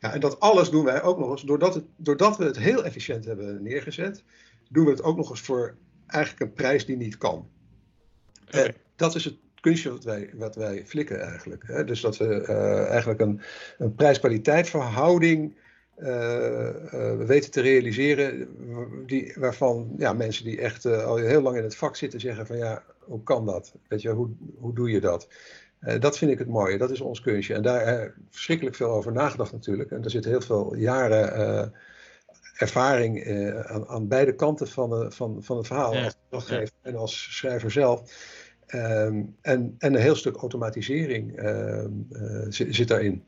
Ja, 0.00 0.12
en 0.12 0.20
dat 0.20 0.40
alles 0.40 0.70
doen 0.70 0.84
wij 0.84 1.02
ook 1.02 1.18
nog 1.18 1.30
eens, 1.30 1.42
doordat, 1.42 1.74
het, 1.74 1.84
doordat 1.96 2.36
we 2.36 2.44
het 2.44 2.58
heel 2.58 2.84
efficiënt 2.84 3.24
hebben 3.24 3.62
neergezet, 3.62 4.22
doen 4.68 4.84
we 4.84 4.90
het 4.90 5.02
ook 5.02 5.16
nog 5.16 5.30
eens 5.30 5.40
voor 5.40 5.76
eigenlijk 6.06 6.42
een 6.42 6.52
prijs 6.52 6.86
die 6.86 6.96
niet 6.96 7.18
kan. 7.18 7.48
Okay 8.46 8.74
dat 8.98 9.14
is 9.14 9.24
het 9.24 9.36
kunstje 9.60 9.90
wat 9.90 10.04
wij, 10.04 10.30
wat 10.34 10.54
wij 10.54 10.86
flikken 10.86 11.20
eigenlijk. 11.20 11.62
Hè? 11.66 11.84
Dus 11.84 12.00
dat 12.00 12.16
we 12.16 12.46
uh, 12.48 12.88
eigenlijk 12.88 13.20
een, 13.20 13.40
een 13.78 13.94
prijs-kwaliteit 13.94 14.68
verhouding 14.68 15.56
uh, 15.98 16.68
uh, 16.94 17.16
weten 17.16 17.50
te 17.50 17.60
realiseren. 17.60 18.48
Die, 19.06 19.34
waarvan 19.36 19.94
ja, 19.96 20.12
mensen 20.12 20.44
die 20.44 20.60
echt 20.60 20.84
al 20.86 21.16
heel 21.16 21.42
lang 21.42 21.56
in 21.56 21.62
het 21.62 21.76
vak 21.76 21.96
zitten 21.96 22.20
zeggen 22.20 22.46
van 22.46 22.56
ja, 22.56 22.82
hoe 22.98 23.22
kan 23.22 23.46
dat? 23.46 23.74
Weet 23.88 24.02
je, 24.02 24.10
hoe, 24.10 24.28
hoe 24.58 24.74
doe 24.74 24.90
je 24.90 25.00
dat? 25.00 25.28
dat 25.98 26.18
vind 26.18 26.30
ik 26.30 26.38
het 26.38 26.48
mooie, 26.48 26.78
dat 26.78 26.90
is 26.90 27.00
ons 27.00 27.20
kunstje. 27.20 27.54
En 27.54 27.62
daar 27.62 28.14
verschrikkelijk 28.30 28.76
veel 28.76 28.90
over 28.90 29.12
nagedacht 29.12 29.52
natuurlijk. 29.52 29.90
En 29.90 30.04
er 30.04 30.10
zit 30.10 30.24
heel 30.24 30.40
veel 30.40 30.74
jaren 30.74 31.72
ervaring 32.56 33.26
aan, 33.66 33.88
aan, 33.88 34.08
beide 34.08 34.34
kanten 34.34 34.68
van, 34.68 34.90
de, 34.90 35.10
van, 35.10 35.42
van 35.42 35.56
het 35.56 35.66
verhaal. 35.66 35.94
Ja, 35.94 36.12
als 36.30 36.48
ja. 36.48 36.62
en 36.82 36.96
als 36.96 37.36
schrijver 37.36 37.70
zelf. 37.70 38.02
Um, 38.74 39.36
en, 39.40 39.74
en 39.78 39.94
een 39.94 40.00
heel 40.00 40.14
stuk 40.14 40.36
automatisering 40.36 41.42
um, 41.42 42.06
uh, 42.10 42.46
zit, 42.48 42.74
zit, 42.74 42.88
daarin. 42.88 43.22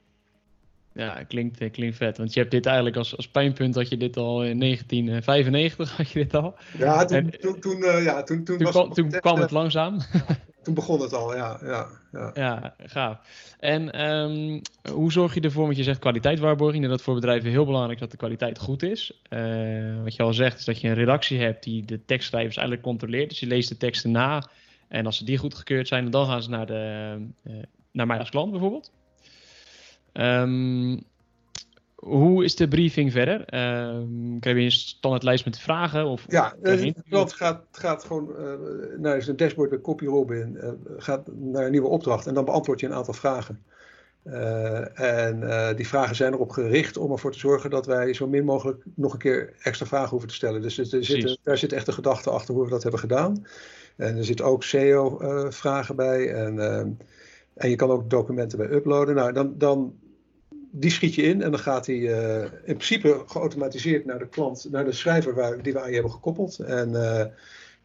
Ja, 0.92 1.24
klinkt, 1.24 1.60
eh, 1.60 1.70
klinkt 1.70 1.96
vet. 1.96 2.18
Want 2.18 2.32
je 2.32 2.40
hebt 2.40 2.52
dit 2.52 2.66
eigenlijk 2.66 2.96
als, 2.96 3.16
als 3.16 3.28
pijnpunt 3.28 3.74
dat 3.74 3.88
je 3.88 3.96
dit 3.96 4.16
al 4.16 4.44
in 4.44 4.58
1995 4.58 5.96
had 5.96 6.10
je 6.10 6.18
dit 6.18 6.34
al. 6.34 6.54
Ja, 6.78 7.04
toen, 7.04 7.16
en, 7.16 7.40
toen, 7.40 7.60
toen, 7.60 7.78
uh, 7.78 8.04
ja, 8.04 8.22
toen, 8.22 8.44
toen, 8.44 8.56
toen, 8.56 8.66
was 8.66 8.74
kwam, 8.74 8.92
toen 8.92 9.10
kwam 9.10 9.40
het 9.40 9.50
langzaam. 9.50 9.98
Ja, 10.12 10.36
toen 10.62 10.74
begon 10.74 11.00
het 11.00 11.12
al, 11.12 11.36
ja. 11.36 11.58
Ja, 11.62 11.86
ja. 12.12 12.30
ja 12.34 12.74
gaaf. 12.78 13.18
En 13.58 14.10
um, 14.10 14.60
hoe 14.92 15.12
zorg 15.12 15.34
je 15.34 15.40
ervoor, 15.40 15.64
want 15.64 15.76
je 15.76 15.82
zegt 15.82 15.98
kwaliteitswaarborging, 15.98 16.84
en 16.84 16.90
dat 16.90 17.02
voor 17.02 17.14
bedrijven 17.14 17.50
heel 17.50 17.64
belangrijk 17.64 17.98
dat 17.98 18.10
de 18.10 18.16
kwaliteit 18.16 18.58
goed 18.58 18.82
is. 18.82 19.22
Uh, 19.30 20.02
wat 20.02 20.14
je 20.14 20.22
al 20.22 20.32
zegt 20.32 20.58
is 20.58 20.64
dat 20.64 20.80
je 20.80 20.88
een 20.88 20.94
redactie 20.94 21.40
hebt 21.40 21.64
die 21.64 21.84
de 21.84 22.04
tekstschrijvers 22.04 22.56
eigenlijk 22.56 22.86
controleert. 22.86 23.28
Dus 23.28 23.40
je 23.40 23.46
leest 23.46 23.68
de 23.68 23.76
teksten 23.76 24.10
na 24.10 24.48
en 24.90 25.06
als 25.06 25.16
ze 25.16 25.24
die 25.24 25.38
goedgekeurd 25.38 25.88
zijn, 25.88 26.10
dan 26.10 26.26
gaan 26.26 26.42
ze 26.42 26.50
naar, 26.50 26.66
de, 26.66 27.16
uh, 27.44 27.52
naar 27.92 28.06
mij 28.06 28.18
als 28.18 28.30
klant 28.30 28.50
bijvoorbeeld. 28.50 28.92
Um, 30.12 31.02
hoe 31.94 32.44
is 32.44 32.56
de 32.56 32.68
briefing 32.68 33.12
verder? 33.12 33.40
Um, 33.40 34.38
krijg 34.40 34.56
je 34.56 34.62
een 34.62 34.70
standaardlijst 34.70 35.44
met 35.44 35.58
vragen? 35.58 36.06
Of, 36.06 36.24
ja, 36.28 36.54
de 36.62 36.94
klant 37.08 37.32
gaat, 37.32 37.64
gaat 37.72 38.04
gewoon 38.04 38.28
uh, 38.38 38.52
naar 38.98 39.22
zijn 39.22 39.36
dashboard 39.36 39.70
bij 39.70 39.80
CopyRobin, 39.80 40.58
uh, 40.62 40.70
gaat 40.96 41.28
naar 41.32 41.64
een 41.64 41.70
nieuwe 41.70 41.88
opdracht 41.88 42.26
en 42.26 42.34
dan 42.34 42.44
beantwoord 42.44 42.80
je 42.80 42.86
een 42.86 42.94
aantal 42.94 43.14
vragen. 43.14 43.62
Uh, 44.24 45.00
en 45.00 45.76
die 45.76 45.88
vragen 45.88 46.16
zijn 46.16 46.32
erop 46.32 46.50
gericht 46.50 46.96
om 46.96 47.12
ervoor 47.12 47.32
te 47.32 47.38
zorgen 47.38 47.70
dat 47.70 47.86
wij 47.86 48.14
zo 48.14 48.26
min 48.26 48.44
mogelijk 48.44 48.82
nog 48.94 49.12
een 49.12 49.18
keer 49.18 49.54
extra 49.62 49.86
vragen 49.86 50.10
hoeven 50.10 50.28
te 50.28 50.34
stellen. 50.34 50.62
Dus 50.62 50.78
er 50.78 51.04
zit, 51.04 51.38
daar 51.42 51.58
zit 51.58 51.72
echt 51.72 51.86
een 51.86 51.94
gedachte 51.94 52.30
achter 52.30 52.54
hoe 52.54 52.64
we 52.64 52.70
dat 52.70 52.82
hebben 52.82 53.00
gedaan. 53.00 53.46
En 53.96 54.16
er 54.16 54.24
zitten 54.24 54.44
ook 54.44 54.64
SEO-vragen 54.64 55.96
bij. 55.96 56.32
En, 56.32 56.54
uh, 56.54 56.78
en 57.54 57.70
je 57.70 57.76
kan 57.76 57.90
ook 57.90 58.10
documenten 58.10 58.58
bij 58.58 58.70
uploaden. 58.70 59.14
Nou, 59.14 59.32
dan, 59.32 59.54
dan 59.58 59.98
die 60.70 60.90
schiet 60.90 61.14
je 61.14 61.22
in 61.22 61.42
en 61.42 61.50
dan 61.50 61.60
gaat 61.60 61.84
die 61.84 62.00
uh, 62.00 62.42
in 62.42 62.50
principe 62.64 63.22
geautomatiseerd 63.26 64.04
naar 64.04 64.18
de 64.18 64.28
klant, 64.28 64.66
naar 64.70 64.84
de 64.84 64.92
schrijver 64.92 65.34
waar, 65.34 65.62
die 65.62 65.72
we 65.72 65.80
aan 65.80 65.88
je 65.88 65.94
hebben 65.94 66.12
gekoppeld. 66.12 66.58
En 66.58 66.92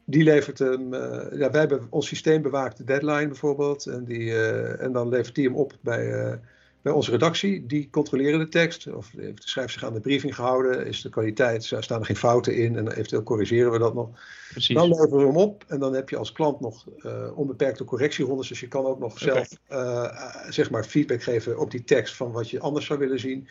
die 0.06 0.24
levert 0.24 0.60
hem, 0.60 0.93
ja, 1.34 1.51
wij 1.51 1.60
hebben 1.60 1.88
ons 1.89 2.08
systeem 2.08 2.41
bewaakt 2.41 2.78
de 2.78 2.84
deadline 2.84 3.28
bijvoorbeeld. 3.28 3.86
En, 3.86 4.03
die, 4.03 4.36
en 4.78 4.91
dan 4.91 5.10
levert 5.10 5.36
die 5.36 5.45
hem 5.45 5.56
op 5.56 5.74
bij, 5.82 6.39
bij 6.86 6.93
onze 6.93 7.11
redactie. 7.11 7.65
Die 7.65 7.89
controleren 7.89 8.39
de 8.39 8.47
tekst. 8.47 8.88
Of 8.88 9.11
heeft 9.17 9.41
de 9.41 9.47
schrijver 9.47 9.73
zich 9.73 9.83
aan 9.83 9.93
de 9.93 9.99
briefing 9.99 10.36
gehouden? 10.36 10.88
Is 10.88 11.01
de 11.01 11.09
kwaliteit, 11.09 11.63
staan 11.63 11.99
er 11.99 12.05
geen 12.05 12.15
fouten 12.15 12.55
in? 12.55 12.77
En 12.77 12.91
eventueel 12.91 13.23
corrigeren 13.23 13.71
we 13.71 13.77
dat 13.77 13.93
nog. 13.93 14.09
Precies. 14.51 14.75
Dan 14.75 14.88
leveren 14.88 15.17
we 15.17 15.25
hem 15.25 15.38
op. 15.38 15.63
En 15.67 15.79
dan 15.79 15.93
heb 15.93 16.09
je 16.09 16.17
als 16.17 16.31
klant 16.31 16.59
nog 16.59 16.86
uh, 16.97 17.38
onbeperkte 17.38 17.83
correctierondes. 17.83 18.47
Dus 18.47 18.59
je 18.59 18.67
kan 18.67 18.86
ook 18.86 18.99
nog 18.99 19.19
zelf 19.19 19.47
uh, 19.69 20.49
zeg 20.49 20.69
maar 20.69 20.83
feedback 20.83 21.23
geven 21.23 21.59
op 21.59 21.71
die 21.71 21.83
tekst 21.83 22.15
van 22.15 22.31
wat 22.31 22.49
je 22.49 22.59
anders 22.59 22.86
zou 22.86 22.99
willen 22.99 23.19
zien. 23.19 23.47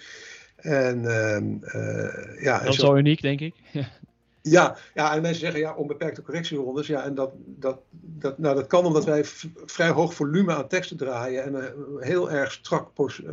En, 0.57 1.03
uh, 1.05 2.43
ja, 2.43 2.59
dat 2.59 2.73
is 2.73 2.81
zo 2.81 2.97
uniek, 2.97 3.23
denk 3.23 3.41
ik. 3.41 3.55
Ja, 3.73 3.89
ja, 4.51 5.15
en 5.15 5.23
mensen 5.23 5.41
zeggen 5.41 5.61
ja, 5.61 5.75
onbeperkte 5.75 6.23
correctierondes. 6.23 6.87
Ja, 6.87 7.05
en 7.05 7.15
dat, 7.15 7.33
dat, 7.37 7.79
dat, 7.91 8.39
nou, 8.39 8.55
dat 8.55 8.67
kan 8.67 8.85
omdat 8.85 9.05
wij 9.05 9.25
vrij 9.67 9.89
hoog 9.89 10.15
volume 10.15 10.55
aan 10.55 10.69
teksten 10.69 10.97
draaien 10.97 11.45
en 11.45 11.75
heel 11.99 12.31
erg 12.31 12.53
strak, 12.53 12.91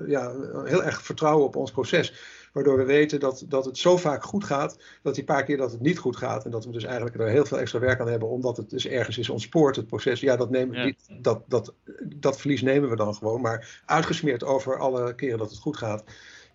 ja, 0.07 0.33
heel 0.63 0.83
erg 0.83 1.01
vertrouwen 1.01 1.45
op 1.45 1.55
ons 1.55 1.71
proces. 1.71 2.13
Waardoor 2.53 2.77
we 2.77 2.83
weten 2.83 3.19
dat, 3.19 3.45
dat 3.47 3.65
het 3.65 3.77
zo 3.77 3.97
vaak 3.97 4.23
goed 4.23 4.43
gaat, 4.43 4.77
dat 5.01 5.15
die 5.15 5.23
paar 5.23 5.43
keer 5.43 5.57
dat 5.57 5.71
het 5.71 5.81
niet 5.81 5.99
goed 5.99 6.17
gaat. 6.17 6.45
En 6.45 6.51
dat 6.51 6.65
we 6.65 6.71
dus 6.71 6.83
eigenlijk 6.83 7.19
er 7.19 7.27
heel 7.27 7.45
veel 7.45 7.59
extra 7.59 7.79
werk 7.79 7.99
aan 7.99 8.07
hebben, 8.07 8.29
omdat 8.29 8.57
het 8.57 8.69
dus 8.69 8.87
ergens 8.87 9.17
is 9.17 9.29
ontspoord, 9.29 9.75
het 9.75 9.87
proces. 9.87 10.19
Ja, 10.19 10.35
dat, 10.35 10.49
nemen, 10.49 10.77
ja. 10.77 10.83
Die, 10.83 10.95
dat, 11.21 11.43
dat, 11.47 11.73
dat 12.03 12.39
verlies 12.39 12.61
nemen 12.61 12.89
we 12.89 12.95
dan 12.95 13.15
gewoon. 13.15 13.41
Maar 13.41 13.81
uitgesmeerd 13.85 14.43
over 14.43 14.79
alle 14.79 15.15
keren 15.15 15.37
dat 15.37 15.49
het 15.49 15.59
goed 15.59 15.77
gaat. 15.77 16.03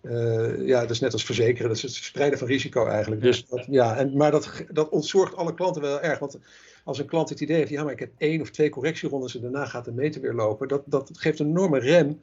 Uh, 0.01 0.67
ja, 0.67 0.81
dat 0.81 0.89
is 0.89 0.99
net 0.99 1.13
als 1.13 1.25
verzekeren, 1.25 1.67
dat 1.67 1.77
is 1.77 1.83
het 1.83 1.95
verspreiden 1.95 2.39
van 2.39 2.47
risico 2.47 2.85
eigenlijk. 2.85 3.21
Dus 3.21 3.45
dat, 3.45 3.65
ja, 3.69 3.97
en, 3.97 4.17
maar 4.17 4.31
dat, 4.31 4.63
dat 4.71 4.89
ontzorgt 4.89 5.35
alle 5.35 5.53
klanten 5.53 5.81
wel 5.81 6.01
erg. 6.01 6.19
Want 6.19 6.39
als 6.83 6.99
een 6.99 7.05
klant 7.05 7.29
het 7.29 7.41
idee 7.41 7.57
heeft, 7.57 7.69
ja, 7.69 7.83
maar 7.83 7.93
ik 7.93 7.99
heb 7.99 8.11
één 8.17 8.41
of 8.41 8.49
twee 8.49 8.69
correctierondes 8.69 9.35
en 9.35 9.41
daarna 9.41 9.65
gaat 9.65 9.85
de 9.85 9.91
meter 9.91 10.21
weer 10.21 10.33
lopen, 10.33 10.67
dat, 10.67 10.83
dat 10.85 11.11
geeft 11.13 11.39
een 11.39 11.47
enorme 11.47 11.79
rem 11.79 12.19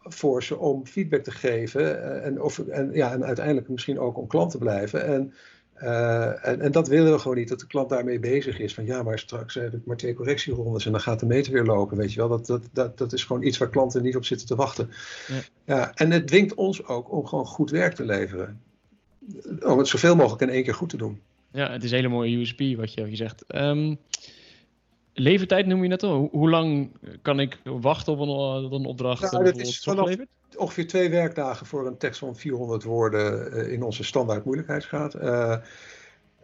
voor 0.00 0.42
ze 0.42 0.58
om 0.58 0.86
feedback 0.86 1.22
te 1.22 1.30
geven 1.30 1.82
uh, 1.82 2.26
en, 2.26 2.42
of, 2.42 2.58
en, 2.58 2.90
ja, 2.92 3.12
en 3.12 3.24
uiteindelijk 3.24 3.68
misschien 3.68 3.98
ook 3.98 4.18
om 4.18 4.26
klant 4.26 4.50
te 4.50 4.58
blijven. 4.58 5.04
En 5.06 5.34
uh, 5.82 6.46
en, 6.46 6.60
en, 6.60 6.72
dat 6.72 6.88
willen 6.88 7.12
we 7.12 7.18
gewoon 7.18 7.36
niet, 7.36 7.48
dat 7.48 7.60
de 7.60 7.66
klant 7.66 7.88
daarmee 7.88 8.18
bezig 8.18 8.58
is. 8.58 8.74
Van 8.74 8.84
ja, 8.84 9.02
maar 9.02 9.18
straks 9.18 9.54
heb 9.54 9.74
ik 9.74 9.84
maar 9.84 9.96
twee 9.96 10.14
correctierondes 10.14 10.86
en 10.86 10.92
dan 10.92 11.00
gaat 11.00 11.20
de 11.20 11.26
meter 11.26 11.52
weer 11.52 11.64
lopen, 11.64 11.96
weet 11.96 12.12
je 12.12 12.18
wel. 12.18 12.28
Dat, 12.28 12.46
dat, 12.46 12.62
dat, 12.72 12.98
dat 12.98 13.12
is 13.12 13.24
gewoon 13.24 13.42
iets 13.42 13.58
waar 13.58 13.68
klanten 13.68 14.02
niet 14.02 14.16
op 14.16 14.24
zitten 14.24 14.46
te 14.46 14.54
wachten. 14.54 14.90
Ja. 15.26 15.40
ja. 15.64 15.94
en 15.94 16.10
het 16.10 16.26
dwingt 16.26 16.54
ons 16.54 16.86
ook 16.86 17.12
om 17.12 17.26
gewoon 17.26 17.46
goed 17.46 17.70
werk 17.70 17.94
te 17.94 18.04
leveren. 18.04 18.60
Om 19.64 19.78
het 19.78 19.88
zoveel 19.88 20.16
mogelijk 20.16 20.42
in 20.42 20.50
één 20.50 20.64
keer 20.64 20.74
goed 20.74 20.88
te 20.88 20.96
doen. 20.96 21.20
Ja, 21.52 21.70
het 21.70 21.84
is 21.84 21.90
een 21.90 21.96
hele 21.96 22.08
mooie 22.08 22.36
USP 22.36 22.58
wat 22.58 22.94
je, 22.94 23.00
wat 23.00 23.10
je 23.10 23.16
zegt. 23.16 23.44
Um, 23.48 23.98
levertijd 25.12 25.66
noem 25.66 25.82
je 25.82 25.88
net 25.88 26.02
al. 26.02 26.28
Hoe 26.32 26.50
lang 26.50 26.90
kan 27.22 27.40
ik 27.40 27.58
wachten 27.64 28.12
op 28.12 28.20
een, 28.20 28.72
een 28.72 28.86
opdracht? 28.86 29.32
Nou, 29.32 29.44
dat 29.44 29.58
is 29.58 29.78
vanaf 29.78 30.16
ongeveer 30.56 30.86
twee 30.86 31.10
werkdagen 31.10 31.66
voor 31.66 31.86
een 31.86 31.96
tekst 31.96 32.18
van 32.18 32.36
400 32.36 32.82
woorden 32.82 33.56
uh, 33.56 33.72
in 33.72 33.82
onze 33.82 34.04
standaard 34.04 34.44
moeilijkheidsgraad. 34.44 35.14
Uh, 35.14 35.56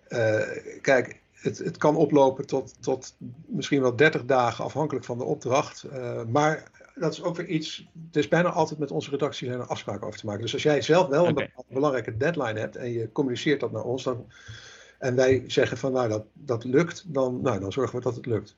uh, 0.09 0.41
kijk, 0.81 1.21
het, 1.33 1.59
het, 1.59 1.77
kan 1.77 1.97
oplopen 1.97 2.47
tot, 2.47 2.75
tot 2.83 3.17
misschien 3.47 3.81
wel 3.81 3.97
30 3.97 4.25
dagen 4.25 4.65
afhankelijk 4.65 5.05
van 5.05 5.19
de 5.19 5.25
opdracht. 5.25 5.85
maar 6.29 6.71
dat 6.95 7.13
is 7.13 7.23
ook 7.23 7.37
weer 7.37 7.47
iets. 7.47 7.89
Het 8.07 8.17
is 8.17 8.29
bijna 8.29 8.51
altijd 8.51 8.79
met 8.79 8.91
onze 8.91 9.11
redactie 9.11 9.51
een 9.51 9.61
afspraak 9.61 10.03
over 10.03 10.19
te 10.19 10.27
maken. 10.27 10.43
Dus 10.43 10.53
als 10.53 10.63
jij 10.63 10.83
zelf 10.83 11.09
wel 11.09 11.27
een 11.27 11.51
belangrijke 11.69 12.17
deadline 12.17 12.59
hebt 12.59 12.77
en 12.77 12.93
je 12.93 13.13
communiceert 13.13 13.61
dat 13.61 13.73
naar 13.73 13.85
ons, 13.85 14.03
dan, 14.03 14.27
en 14.99 15.15
wij 15.15 15.45
zeggen 15.47 15.79
van 15.79 15.93
nou 15.93 16.09
dat, 16.09 16.25
dat 16.33 16.65
lukt, 16.65 17.05
dan, 17.07 17.41
nou, 17.43 17.61
dan 17.61 17.73
zorgen 17.73 17.99
we 17.99 18.05
dat 18.05 18.17
het 18.17 18.27
lukt. 18.27 18.57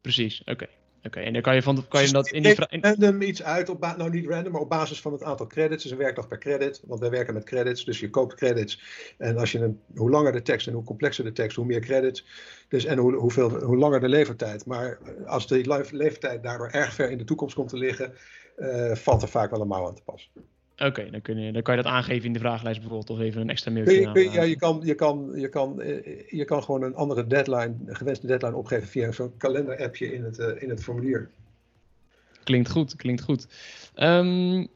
Precies, 0.00 0.42
oké. 0.44 0.66
Oké, 1.04 1.20
en 1.20 1.32
dan 1.32 1.42
kan 1.42 1.54
je, 1.54 1.62
van, 1.62 1.88
kan 1.88 2.02
je 2.02 2.12
dat 2.12 2.28
in 2.28 2.42
die... 2.42 2.54
random 2.80 3.22
iets 3.22 3.42
uit, 3.42 3.68
op 3.68 3.80
nou 3.80 4.10
niet 4.10 4.26
random, 4.26 4.52
maar 4.52 4.60
op 4.60 4.68
basis 4.68 5.00
van 5.00 5.12
het 5.12 5.22
aantal 5.22 5.46
credits. 5.46 5.82
Dus 5.82 5.92
een 5.92 5.98
werkdag 5.98 6.28
per 6.28 6.38
credit, 6.38 6.82
want 6.86 7.00
wij 7.00 7.10
werken 7.10 7.34
met 7.34 7.44
credits. 7.44 7.84
Dus 7.84 8.00
je 8.00 8.10
koopt 8.10 8.34
credits. 8.34 8.82
En 9.18 9.36
als 9.36 9.52
je 9.52 9.58
een, 9.58 9.80
hoe 9.94 10.10
langer 10.10 10.32
de 10.32 10.42
tekst 10.42 10.66
en 10.66 10.72
hoe 10.72 10.84
complexer 10.84 11.24
de 11.24 11.32
tekst, 11.32 11.56
hoe 11.56 11.66
meer 11.66 11.80
credits. 11.80 12.26
Dus, 12.68 12.84
en 12.84 12.98
hoe, 12.98 13.14
hoeveel, 13.14 13.50
hoe 13.64 13.76
langer 13.76 14.00
de 14.00 14.08
levertijd. 14.08 14.66
Maar 14.66 14.98
als 15.26 15.46
de 15.46 15.66
le- 15.66 15.84
levertijd 15.90 16.42
daardoor 16.42 16.68
erg 16.68 16.94
ver 16.94 17.10
in 17.10 17.18
de 17.18 17.24
toekomst 17.24 17.54
komt 17.54 17.68
te 17.68 17.76
liggen, 17.76 18.12
eh, 18.56 18.94
valt 18.94 19.22
er 19.22 19.28
vaak 19.28 19.50
wel 19.50 19.60
een 19.60 19.68
mouw 19.68 19.86
aan 19.86 19.94
te 19.94 20.02
pas. 20.02 20.30
Oké, 20.84 21.10
dan, 21.10 21.22
kun 21.22 21.38
je, 21.38 21.52
dan 21.52 21.62
kan 21.62 21.76
je 21.76 21.82
dat 21.82 21.92
aangeven 21.92 22.26
in 22.26 22.32
de 22.32 22.38
vragenlijst 22.38 22.80
bijvoorbeeld, 22.80 23.10
of 23.18 23.24
even 23.24 23.40
een 23.40 23.50
extra 23.50 23.70
mailtje 23.70 23.94
je, 24.00 24.12
kun 24.12 24.26
aan- 24.28 24.32
ja, 24.32 24.42
je, 24.42 24.56
kan, 24.56 24.80
je, 24.84 24.94
kan, 24.94 25.30
je, 25.34 25.48
kan, 25.48 25.80
eh, 25.80 26.28
je 26.30 26.44
kan 26.44 26.62
gewoon 26.62 26.82
een 26.82 26.94
andere 26.94 27.26
deadline, 27.26 27.74
een 27.86 27.96
gewenste 27.96 28.26
deadline 28.26 28.56
opgeven 28.56 28.88
via 28.88 29.12
zo'n 29.12 29.36
kalender-appje 29.36 30.12
in 30.14 30.24
het, 30.24 30.38
eh, 30.38 30.62
in 30.62 30.68
het 30.70 30.82
formulier. 30.82 31.30
Klinkt 32.44 32.70
goed, 32.70 32.96
klinkt 32.96 33.22
goed. 33.22 33.46
Ehm, 33.94 34.66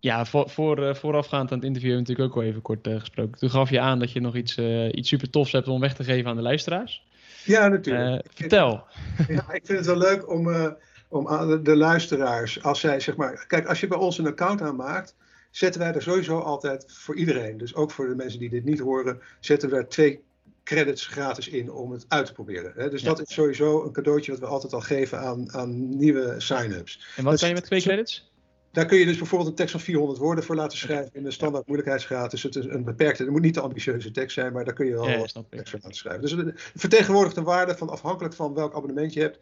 ja, 0.00 0.24
voor, 0.24 0.50
voor, 0.50 0.86
eh, 0.88 0.94
voorafgaand 0.94 1.50
aan 1.50 1.56
het 1.58 1.66
interview 1.66 1.90
hebben 1.90 2.06
we 2.06 2.12
natuurlijk 2.12 2.36
ook 2.36 2.42
al 2.44 2.48
even 2.50 2.62
kort 2.62 2.86
eh, 2.86 3.00
gesproken. 3.00 3.38
Toen 3.38 3.50
gaf 3.50 3.70
je 3.70 3.80
aan 3.80 3.98
dat 3.98 4.12
je 4.12 4.20
nog 4.20 4.36
iets, 4.36 4.56
eh, 4.56 4.88
iets 4.92 5.08
super 5.08 5.30
tofs 5.30 5.52
hebt 5.52 5.68
om 5.68 5.80
weg 5.80 5.94
te 5.94 6.04
geven 6.04 6.30
aan 6.30 6.36
de 6.36 6.42
luisteraars. 6.42 7.04
Ja, 7.44 7.68
natuurlijk. 7.68 8.06
Eh, 8.06 8.14
Ik 8.14 8.36
vertel. 8.36 8.84
Ja, 9.28 9.52
ik 9.52 9.66
vind 9.66 9.78
het 9.78 9.86
wel 9.86 9.98
leuk 9.98 10.30
om, 10.30 10.52
eh, 10.52 10.70
om 11.08 11.28
aan 11.28 11.48
de, 11.48 11.62
de 11.62 11.76
luisteraars, 11.76 12.62
als 12.62 12.80
zij 12.80 13.00
zeg 13.00 13.16
maar. 13.16 13.44
Kijk, 13.46 13.66
als 13.66 13.80
je 13.80 13.86
bij 13.86 13.98
ons 13.98 14.18
een 14.18 14.26
account 14.26 14.60
aanmaakt, 14.62 15.14
zetten 15.50 15.80
wij 15.80 15.92
er 15.92 16.02
sowieso 16.02 16.38
altijd 16.38 16.84
voor 16.88 17.16
iedereen, 17.16 17.58
dus 17.58 17.74
ook 17.74 17.90
voor 17.90 18.08
de 18.08 18.14
mensen 18.14 18.38
die 18.38 18.50
dit 18.50 18.64
niet 18.64 18.78
horen, 18.78 19.20
zetten 19.40 19.70
we 19.70 19.76
er 19.76 19.88
twee 19.88 20.24
credits 20.64 21.06
gratis 21.06 21.48
in 21.48 21.72
om 21.72 21.90
het 21.92 22.04
uit 22.08 22.26
te 22.26 22.32
proberen. 22.32 22.72
Hè? 22.76 22.90
Dus 22.90 23.02
Ja. 23.02 23.08
dat 23.08 23.20
is 23.20 23.34
sowieso 23.34 23.84
een 23.84 23.92
cadeautje 23.92 24.30
wat 24.30 24.40
we 24.40 24.46
altijd 24.46 24.72
al 24.72 24.80
geven 24.80 25.18
aan, 25.20 25.52
aan 25.52 25.96
nieuwe 25.96 26.34
sign-ups. 26.38 27.06
En 27.16 27.22
wat 27.22 27.30
Dat 27.32 27.40
kan 27.40 27.48
je 27.48 27.54
met 27.54 27.64
twee 27.64 27.80
credits? 27.80 28.30
Daar 28.72 28.86
kun 28.86 28.98
je 28.98 29.04
dus 29.04 29.18
bijvoorbeeld 29.18 29.50
een 29.50 29.56
tekst 29.56 29.72
van 29.72 29.80
400 29.80 30.18
woorden 30.18 30.44
voor 30.44 30.54
laten 30.54 30.78
schrijven 30.78 31.10
in 31.12 31.22
de 31.22 31.30
standaard 31.30 31.66
moeilijkheidsgraad. 31.66 32.30
Dus 32.30 32.42
het 32.42 32.56
is 32.56 32.64
een 32.64 32.84
beperkte, 32.84 33.22
het 33.22 33.32
moet 33.32 33.40
niet 33.42 33.54
de 33.54 33.60
ambitieuze 33.60 34.10
tekst 34.10 34.34
zijn, 34.34 34.52
maar 34.52 34.64
daar 34.64 34.74
kun 34.74 34.86
je 34.86 34.92
wel 34.92 35.08
Ja, 35.08 35.26
tekst 35.50 35.70
voor 35.70 35.78
laten 35.82 35.96
schrijven. 35.96 36.22
Dus 36.22 36.30
het 36.30 36.52
vertegenwoordigt 36.76 37.36
een 37.36 37.44
waarde 37.44 37.76
van 37.76 37.88
afhankelijk 37.88 38.34
van 38.34 38.54
welk 38.54 38.74
abonnement 38.74 39.12
je 39.12 39.20
hebt 39.20 39.38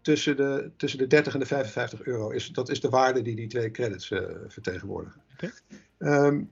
tussen 0.00 0.36
de, 0.36 0.70
tussen 0.76 0.98
de 0.98 1.06
30 1.06 1.34
en 1.34 1.40
de 1.40 1.46
55 1.46 2.02
euro. 2.02 2.30
Is, 2.30 2.48
dat 2.48 2.68
is 2.68 2.80
de 2.80 2.88
waarde 2.88 3.22
die 3.22 3.36
die 3.36 3.46
twee 3.46 3.70
credits 3.70 4.10
eh, 4.10 4.20
vertegenwoordigen. 4.48 5.20
Oké. 5.32 5.52
Ehm, 5.98 6.42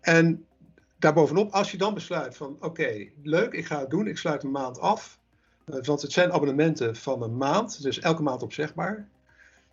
en 0.00 0.44
daarbovenop, 0.98 1.52
als 1.52 1.70
je 1.70 1.78
dan 1.78 1.94
besluit 1.94 2.36
van 2.36 2.56
oké, 2.60 3.08
leuk, 3.22 3.52
ik 3.52 3.66
ga 3.66 3.80
het 3.80 3.90
doen, 3.90 4.06
ik 4.06 4.18
sluit 4.18 4.42
een 4.42 4.50
maand 4.50 4.80
af. 4.80 5.18
eh, 5.64 5.82
want 5.82 6.02
het 6.02 6.12
zijn 6.12 6.32
abonnementen 6.32 6.96
van 6.96 7.22
een 7.22 7.36
maand, 7.36 7.82
dus 7.82 8.00
elke 8.00 8.22
maand 8.22 8.42
opzegbaar. 8.42 9.08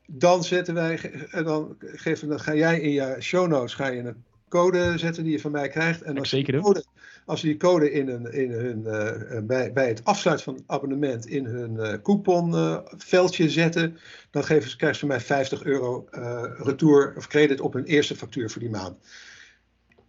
Dan 0.08 0.44
zetten 0.44 0.74
wij, 0.74 1.12
en 1.32 1.44
dan, 1.44 1.76
geven, 1.80 2.28
dan 2.28 2.40
ga 2.40 2.56
jij 2.56 2.80
in 2.80 2.92
je 2.92 3.16
show 3.20 3.48
notes 3.48 3.74
ga 3.74 3.88
je 3.88 4.00
een 4.00 4.24
code 4.52 4.98
zetten 4.98 5.24
die 5.24 5.32
je 5.32 5.40
van 5.40 5.52
mij 5.52 5.70
krijgt. 5.70 6.02
En 6.02 6.18
als 6.18 6.30
zeker 6.30 6.54
die 6.54 6.62
code, 6.62 6.84
als 7.26 7.40
ze 7.40 7.46
die 7.46 7.58
code 7.58 7.92
in, 7.92 8.08
een, 8.08 8.34
in 8.34 8.52
hun, 8.52 8.86
eh, 8.86 9.38
eh, 9.38 9.44
bij, 9.44 9.74
bij 9.74 9.88
het 9.88 10.04
afsluiten 10.04 10.46
van 10.46 10.54
het 10.54 10.64
abonnement 10.68 11.26
in 11.26 11.46
hun 11.46 11.80
eh 11.80 12.02
couponveldje 12.04 13.50
zetten, 13.50 13.98
dan 14.32 14.44
geven 14.44 14.70
ze, 14.70 14.76
krijgen 14.76 15.00
ze 15.00 15.06
van 15.06 15.16
mij 15.16 15.26
50 15.26 15.64
euro 15.64 16.08
retour 16.58 17.14
of 17.18 17.28
credit 17.28 17.62
op 17.62 17.74
hun 17.74 17.86
eerste 17.86 18.16
factuur 18.16 18.50
voor 18.50 18.62
die 18.62 18.70
maand. 18.70 18.98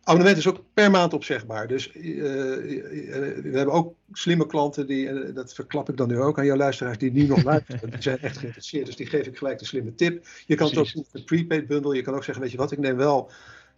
Abonnement 0.04 0.38
is 0.38 0.46
ook 0.46 0.64
per 0.74 0.90
maand 0.90 1.12
opzegbaar. 1.12 1.68
Dus 1.68 1.92
we 1.92 3.50
hebben 3.52 3.74
ook 3.74 3.94
slimme 4.12 4.46
klanten, 4.46 4.86
die, 4.86 5.08
en 5.08 5.34
dat 5.34 5.54
verklap 5.54 5.88
ik 5.88 5.96
dan 5.96 6.08
nu 6.08 6.18
ook 6.18 6.38
aan 6.38 6.44
jouw 6.44 6.56
luisteraars, 6.56 6.98
die 6.98 7.12
nu 7.12 7.26
nog 7.26 7.42
luisteren. 7.52 7.90
Die 7.90 8.02
zijn 8.02 8.18
echt 8.18 8.36
geïnteresseerd, 8.36 8.86
dus 8.86 8.96
die 8.96 9.06
geef 9.06 9.26
ik 9.26 9.36
gelijk 9.36 9.58
de 9.58 9.64
slimme 9.64 9.94
tip. 9.94 10.26
Je 10.46 10.54
kan 10.54 10.66
het 10.66 10.76
ook 10.76 10.82
Precies. 10.82 10.92
doen 10.92 11.06
met 11.12 11.20
een 11.20 11.36
prepaid 11.36 11.66
bundle. 11.66 11.94
Je 11.94 12.02
kan 12.02 12.14
ook 12.14 12.24
zeggen, 12.24 12.42
weet 12.42 12.52
je 12.52 12.58
wat, 12.58 12.72
ik 12.72 12.78
neem 12.78 12.96
wel 12.96 13.30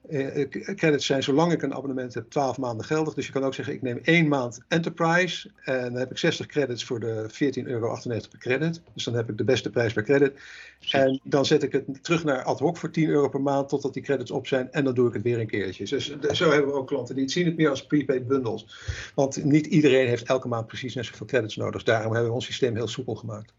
eh, 0.09 0.43
eh, 0.43 0.77
credits 0.77 1.07
zijn 1.07 1.23
zolang 1.23 1.53
ik 1.53 1.63
een 1.63 1.75
abonnement 1.75 2.15
heb 2.15 2.31
12 2.31 2.59
maanden 2.59 2.87
geldig. 2.87 3.15
Dus 3.15 3.27
je 3.27 3.33
kan 3.33 3.45
ook 3.45 3.55
zeggen, 3.55 3.75
ik 3.75 3.83
neem 3.83 3.99
één 4.03 4.29
maand 4.29 4.61
Enterprise. 4.69 5.51
En 5.65 5.83
dan 5.83 5.95
heb 5.95 6.11
ik 6.11 6.19
60 6.19 6.47
credits 6.47 6.85
voor 6.85 7.01
de 7.01 7.27
14,98 7.29 7.67
euro 7.67 7.99
per 8.31 8.39
credit. 8.39 8.81
Dus 8.95 9.05
dan 9.05 9.15
heb 9.15 9.31
ik 9.31 9.39
de 9.39 9.45
beste 9.45 9.71
prijs 9.71 9.93
per 9.93 10.03
credit. 10.03 10.33
En 10.91 11.21
dan 11.25 11.47
zet 11.47 11.63
ik 11.63 11.73
het 11.73 12.05
terug 12.05 12.25
naar 12.25 12.43
ad 12.43 12.59
hoc 12.59 12.77
voor 12.77 12.91
10 12.91 13.09
euro 13.09 13.29
per 13.29 13.41
maand 13.41 13.69
totdat 13.69 13.95
die 13.95 14.03
credits 14.03 14.31
op 14.31 14.47
zijn. 14.47 14.73
En 14.73 14.85
dan 14.85 14.95
doe 14.95 15.09
ik 15.09 15.15
het 15.15 15.23
weer 15.23 15.41
een 15.41 15.47
keertje. 15.47 15.85
Dus 15.85 16.11
eh, 16.11 16.33
zo 16.33 16.51
hebben 16.51 16.71
we 16.71 16.79
ook 16.79 16.87
klanten 16.87 17.15
die 17.15 17.25
het 17.25 17.33
zien 17.33 17.47
het 17.47 17.57
meer 17.57 17.71
als 17.71 17.87
prepaid 17.87 18.27
bundles. 18.27 18.67
Want 19.15 19.45
niet 19.45 19.67
iedereen 19.67 20.09
heeft 20.09 20.27
elke 20.27 20.49
maand 20.49 20.67
precies 20.67 20.95
net 20.95 21.07
zoveel 21.07 21.27
credits 21.27 21.57
nodig. 21.57 21.83
Daarom 21.83 22.13
hebben 22.13 22.31
we 22.31 22.37
ons 22.37 22.47
systeem 22.47 22.75
heel 22.75 22.89
soepel 22.89 23.15
gemaakt. 23.15 23.53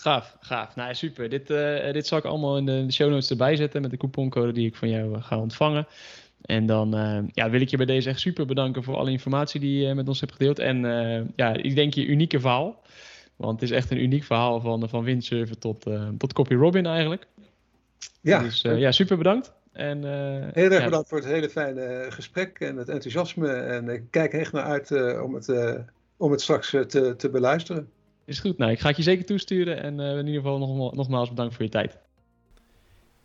Gaaf, 0.00 0.36
gaaf. 0.40 0.76
Nou, 0.76 0.94
super. 0.94 1.28
Dit, 1.28 1.50
eh, 1.50 1.92
dit 1.92 2.06
zal 2.06 2.18
ik 2.18 2.24
allemaal 2.24 2.56
in 2.56 2.66
de, 2.66 2.92
show 2.92 3.10
notes 3.10 3.30
erbij 3.30 3.56
zetten 3.56 3.82
met 3.82 3.90
de 3.90 3.96
couponcode 3.96 4.52
die 4.52 4.66
ik 4.66 4.76
van 4.76 4.88
jou 4.88 5.14
eh, 5.14 5.22
ga 5.22 5.38
ontvangen. 5.38 5.86
En 6.40 6.66
dan 6.66 6.96
eh, 6.96 7.18
ja, 7.32 7.50
wil 7.50 7.60
ik 7.60 7.68
je 7.68 7.76
bij 7.76 7.86
deze 7.86 8.08
echt 8.08 8.20
super 8.20 8.46
bedanken 8.46 8.82
voor 8.82 8.96
alle 8.96 9.10
informatie 9.10 9.60
die 9.60 9.86
je 9.86 9.94
met 9.94 10.08
ons 10.08 10.20
hebt 10.20 10.32
gedeeld. 10.32 10.58
En 10.58 10.82
ja, 11.36 11.52
ik 11.52 11.74
denk 11.74 11.94
je 11.94 12.06
unieke 12.06 12.40
verhaal. 12.40 12.82
Want 13.36 13.60
het 13.60 13.70
is 13.70 13.76
echt 13.76 13.90
een 13.90 14.02
uniek 14.02 14.24
verhaal 14.24 14.60
van, 14.60 14.88
van 14.88 15.04
windsurfen 15.04 15.58
tot, 15.58 15.86
eh, 15.86 16.08
tot 16.18 16.32
Copy 16.32 16.54
Robin 16.54 16.86
eigenlijk. 16.86 17.26
Ja, 18.20 18.42
Dus 18.42 18.60
ja, 18.60 18.92
super 18.92 19.16
bedankt. 19.16 19.52
En, 19.72 20.04
Heel 20.52 20.70
erg 20.70 20.78
ja, 20.78 20.84
bedankt 20.84 21.08
voor 21.08 21.18
het 21.18 21.26
hele 21.26 21.48
fijne 21.48 22.06
gesprek 22.08 22.60
en 22.60 22.76
het 22.76 22.88
enthousiasme. 22.88 23.48
En 23.48 23.88
ik 23.88 24.02
kijk 24.10 24.32
echt 24.32 24.52
naar 24.52 24.64
uit 24.64 24.90
om, 25.22 25.34
het, 25.34 25.54
om 26.16 26.30
het 26.30 26.40
straks 26.40 26.70
te, 26.70 27.14
te 27.16 27.30
beluisteren. 27.30 27.88
Is 28.30 28.38
goed. 28.38 28.58
Nou, 28.58 28.70
ik 28.70 28.80
ga 28.80 28.88
het 28.88 28.96
je 28.96 29.02
zeker 29.02 29.24
toesturen. 29.24 29.82
En 29.82 30.00
eh, 30.00 30.10
in 30.10 30.26
ieder 30.26 30.42
geval 30.42 30.58
nog, 30.58 30.94
nogmaals 30.94 31.28
bedankt 31.28 31.54
voor 31.54 31.64
je 31.64 31.70
tijd. 31.70 31.98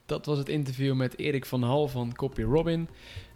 Dat 0.05 0.25
was 0.25 0.37
het 0.37 0.49
interview 0.49 0.95
met 0.95 1.19
Erik 1.19 1.45
van 1.45 1.63
Hal 1.63 1.87
van 1.87 2.13
Copy 2.15 2.41
Robin. 2.41 2.89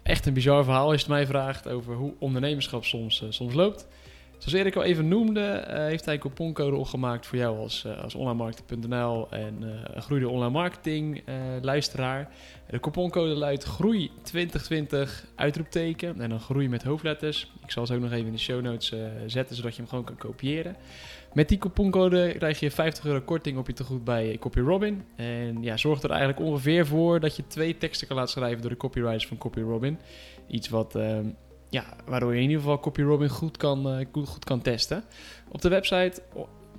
Echt 0.04 0.26
een 0.26 0.34
bizar 0.34 0.64
verhaal 0.64 0.86
als 0.86 0.94
je 0.94 1.00
het 1.00 1.08
mij 1.08 1.26
vraagt 1.26 1.68
over 1.68 1.96
hoe 1.96 2.14
ondernemerschap 2.20 2.86
soms, 2.86 3.22
eh, 3.22 3.28
soms 3.30 3.54
loopt. 3.54 3.88
Zoals 4.38 4.54
Erik 4.54 4.76
al 4.76 4.84
even 4.84 5.08
noemde, 5.08 5.42
eh, 5.42 5.86
heeft 5.86 6.06
hij 6.06 6.18
couponcode 6.18 6.76
opgemaakt 6.76 7.28
voor 7.28 7.38
jou 7.38 7.58
als, 7.58 7.86
eh, 7.86 8.04
als 8.04 8.16
onlinemarketing.nl 8.16 9.32
en 9.32 9.62
een 9.94 10.02
groeide 10.02 10.30
online 10.30 10.52
marketing 10.52 11.24
luisteraar. 11.62 12.32
De 12.70 12.80
couponcode 12.80 13.34
luidt 13.34 13.64
groei 13.64 14.12
2020 14.24 15.26
uitroepteken 15.36 16.22
en 16.22 16.30
dan 16.30 16.40
groei 16.40 16.70
met 16.70 16.84
hoofdletters. 16.84 17.52
Ik 17.64 17.72
zal 17.72 17.86
ze 17.86 17.94
ook 17.94 18.02
nog 18.02 18.12
even 18.12 18.26
in 18.26 18.32
de 18.32 18.40
show 18.40 18.62
notes 18.62 18.94
zetten 19.26 19.56
zodat 19.56 19.76
je 19.76 19.82
hem 19.82 19.90
gewoon 19.90 20.04
kan 20.04 20.18
kopiëren. 20.18 20.76
Met 21.34 21.50
die 21.50 21.58
couponcode 21.58 22.34
krijg 22.38 22.60
je 22.60 22.72
50 22.72 23.06
euro 23.06 23.22
korting 23.22 23.58
op 23.58 23.68
je 23.68 23.74
tegoed 23.74 24.04
bij 24.04 24.38
Copy 24.40 24.60
Robin. 24.60 25.04
En 25.16 25.64
ja, 25.64 25.78
zorgt 25.78 26.04
er 26.04 26.10
eigenlijk 26.10 26.40
ongeveer 26.40 26.86
voor 26.86 27.20
dat 27.20 27.36
je 27.36 27.48
twee 27.48 27.78
teksten 27.78 28.08
kan 28.08 28.16
laten 28.16 28.32
schrijven 28.32 28.62
door 28.62 28.70
de 28.70 28.78
copywriters 28.78 29.28
van 29.28 29.38
Copy 29.38 29.60
Robin. 29.60 30.00
Iets 30.48 30.70
wat, 30.70 30.96
ehm, 30.96 31.26
ja, 31.70 31.84
waardoor 32.06 32.30
je 32.30 32.42
in 32.42 32.48
ieder 32.48 32.60
geval 32.60 32.80
Copy 32.80 33.02
Robin 33.02 33.30
goed 33.30 33.58
kan, 33.58 33.90
eh, 33.90 34.06
goed, 34.26 34.46
kan 34.46 34.62
testen. 34.62 35.04
Op 35.52 35.62
de 35.62 35.70
website, 35.70 36.22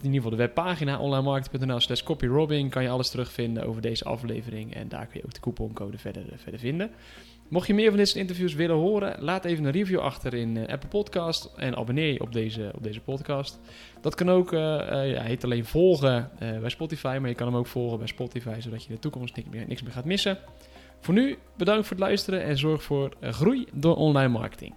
in 0.02 0.06
ieder 0.06 0.22
geval 0.22 0.30
de 0.30 0.36
webpagina 0.36 0.98
onlinemarketing.nl 0.98 1.80
slash 1.80 2.02
copyrobin 2.02 2.68
kan 2.68 2.82
je 2.82 2.88
alles 2.88 3.10
terugvinden 3.10 3.66
over 3.66 3.82
deze 3.82 4.04
aflevering. 4.04 4.74
En 4.74 4.88
daar 4.88 5.06
kun 5.06 5.20
je 5.20 5.26
ook 5.26 5.34
de 5.34 5.40
couponcode 5.40 5.98
verder, 5.98 6.32
eh, 6.32 6.38
verder 6.38 6.60
vinden. 6.60 6.90
Mocht 7.50 7.66
je 7.66 7.74
meer 7.74 7.88
van 7.88 7.96
dit 7.96 8.08
soort 8.08 8.20
interviews 8.20 8.54
willen 8.54 8.76
horen, 8.76 9.16
laat 9.22 9.44
even 9.44 9.64
een 9.64 9.70
review 9.70 9.98
achter 9.98 10.34
in 10.34 10.56
eh, 10.56 10.72
Apple 10.72 10.88
Podcast 10.88 11.52
en 11.56 11.76
abonneer 11.76 12.12
je 12.12 12.20
op 12.20 12.32
deze, 12.32 12.70
op 12.74 12.82
deze 12.82 13.00
podcast. 13.00 13.60
Dat 14.00 14.14
kan 14.14 14.30
ook, 14.30 14.52
eh, 14.52 14.60
ja, 15.12 15.22
heet 15.22 15.44
alleen 15.44 15.64
volgen 15.64 16.30
bij 16.38 16.68
Spotify, 16.68 17.18
maar 17.20 17.28
je 17.28 17.34
kan 17.34 17.46
hem 17.46 17.56
ook 17.56 17.66
volgen 17.66 17.98
bij 17.98 18.06
Spotify, 18.06 18.60
zodat 18.60 18.82
je 18.82 18.88
in 18.88 18.94
de 18.94 19.00
toekomst 19.00 19.36
niks 19.36 19.48
meer, 19.48 19.64
niks 19.66 19.82
meer 19.82 19.92
gaat 19.92 20.04
missen. 20.04 20.38
Voor 21.00 21.14
nu, 21.14 21.38
bedankt 21.56 21.86
voor 21.86 21.96
het 21.96 22.06
luisteren 22.06 22.42
en 22.42 22.58
zorg 22.58 22.82
voor 22.82 23.16
groei 23.20 23.66
door 23.72 23.96
online 23.96 24.28
marketing. 24.28 24.74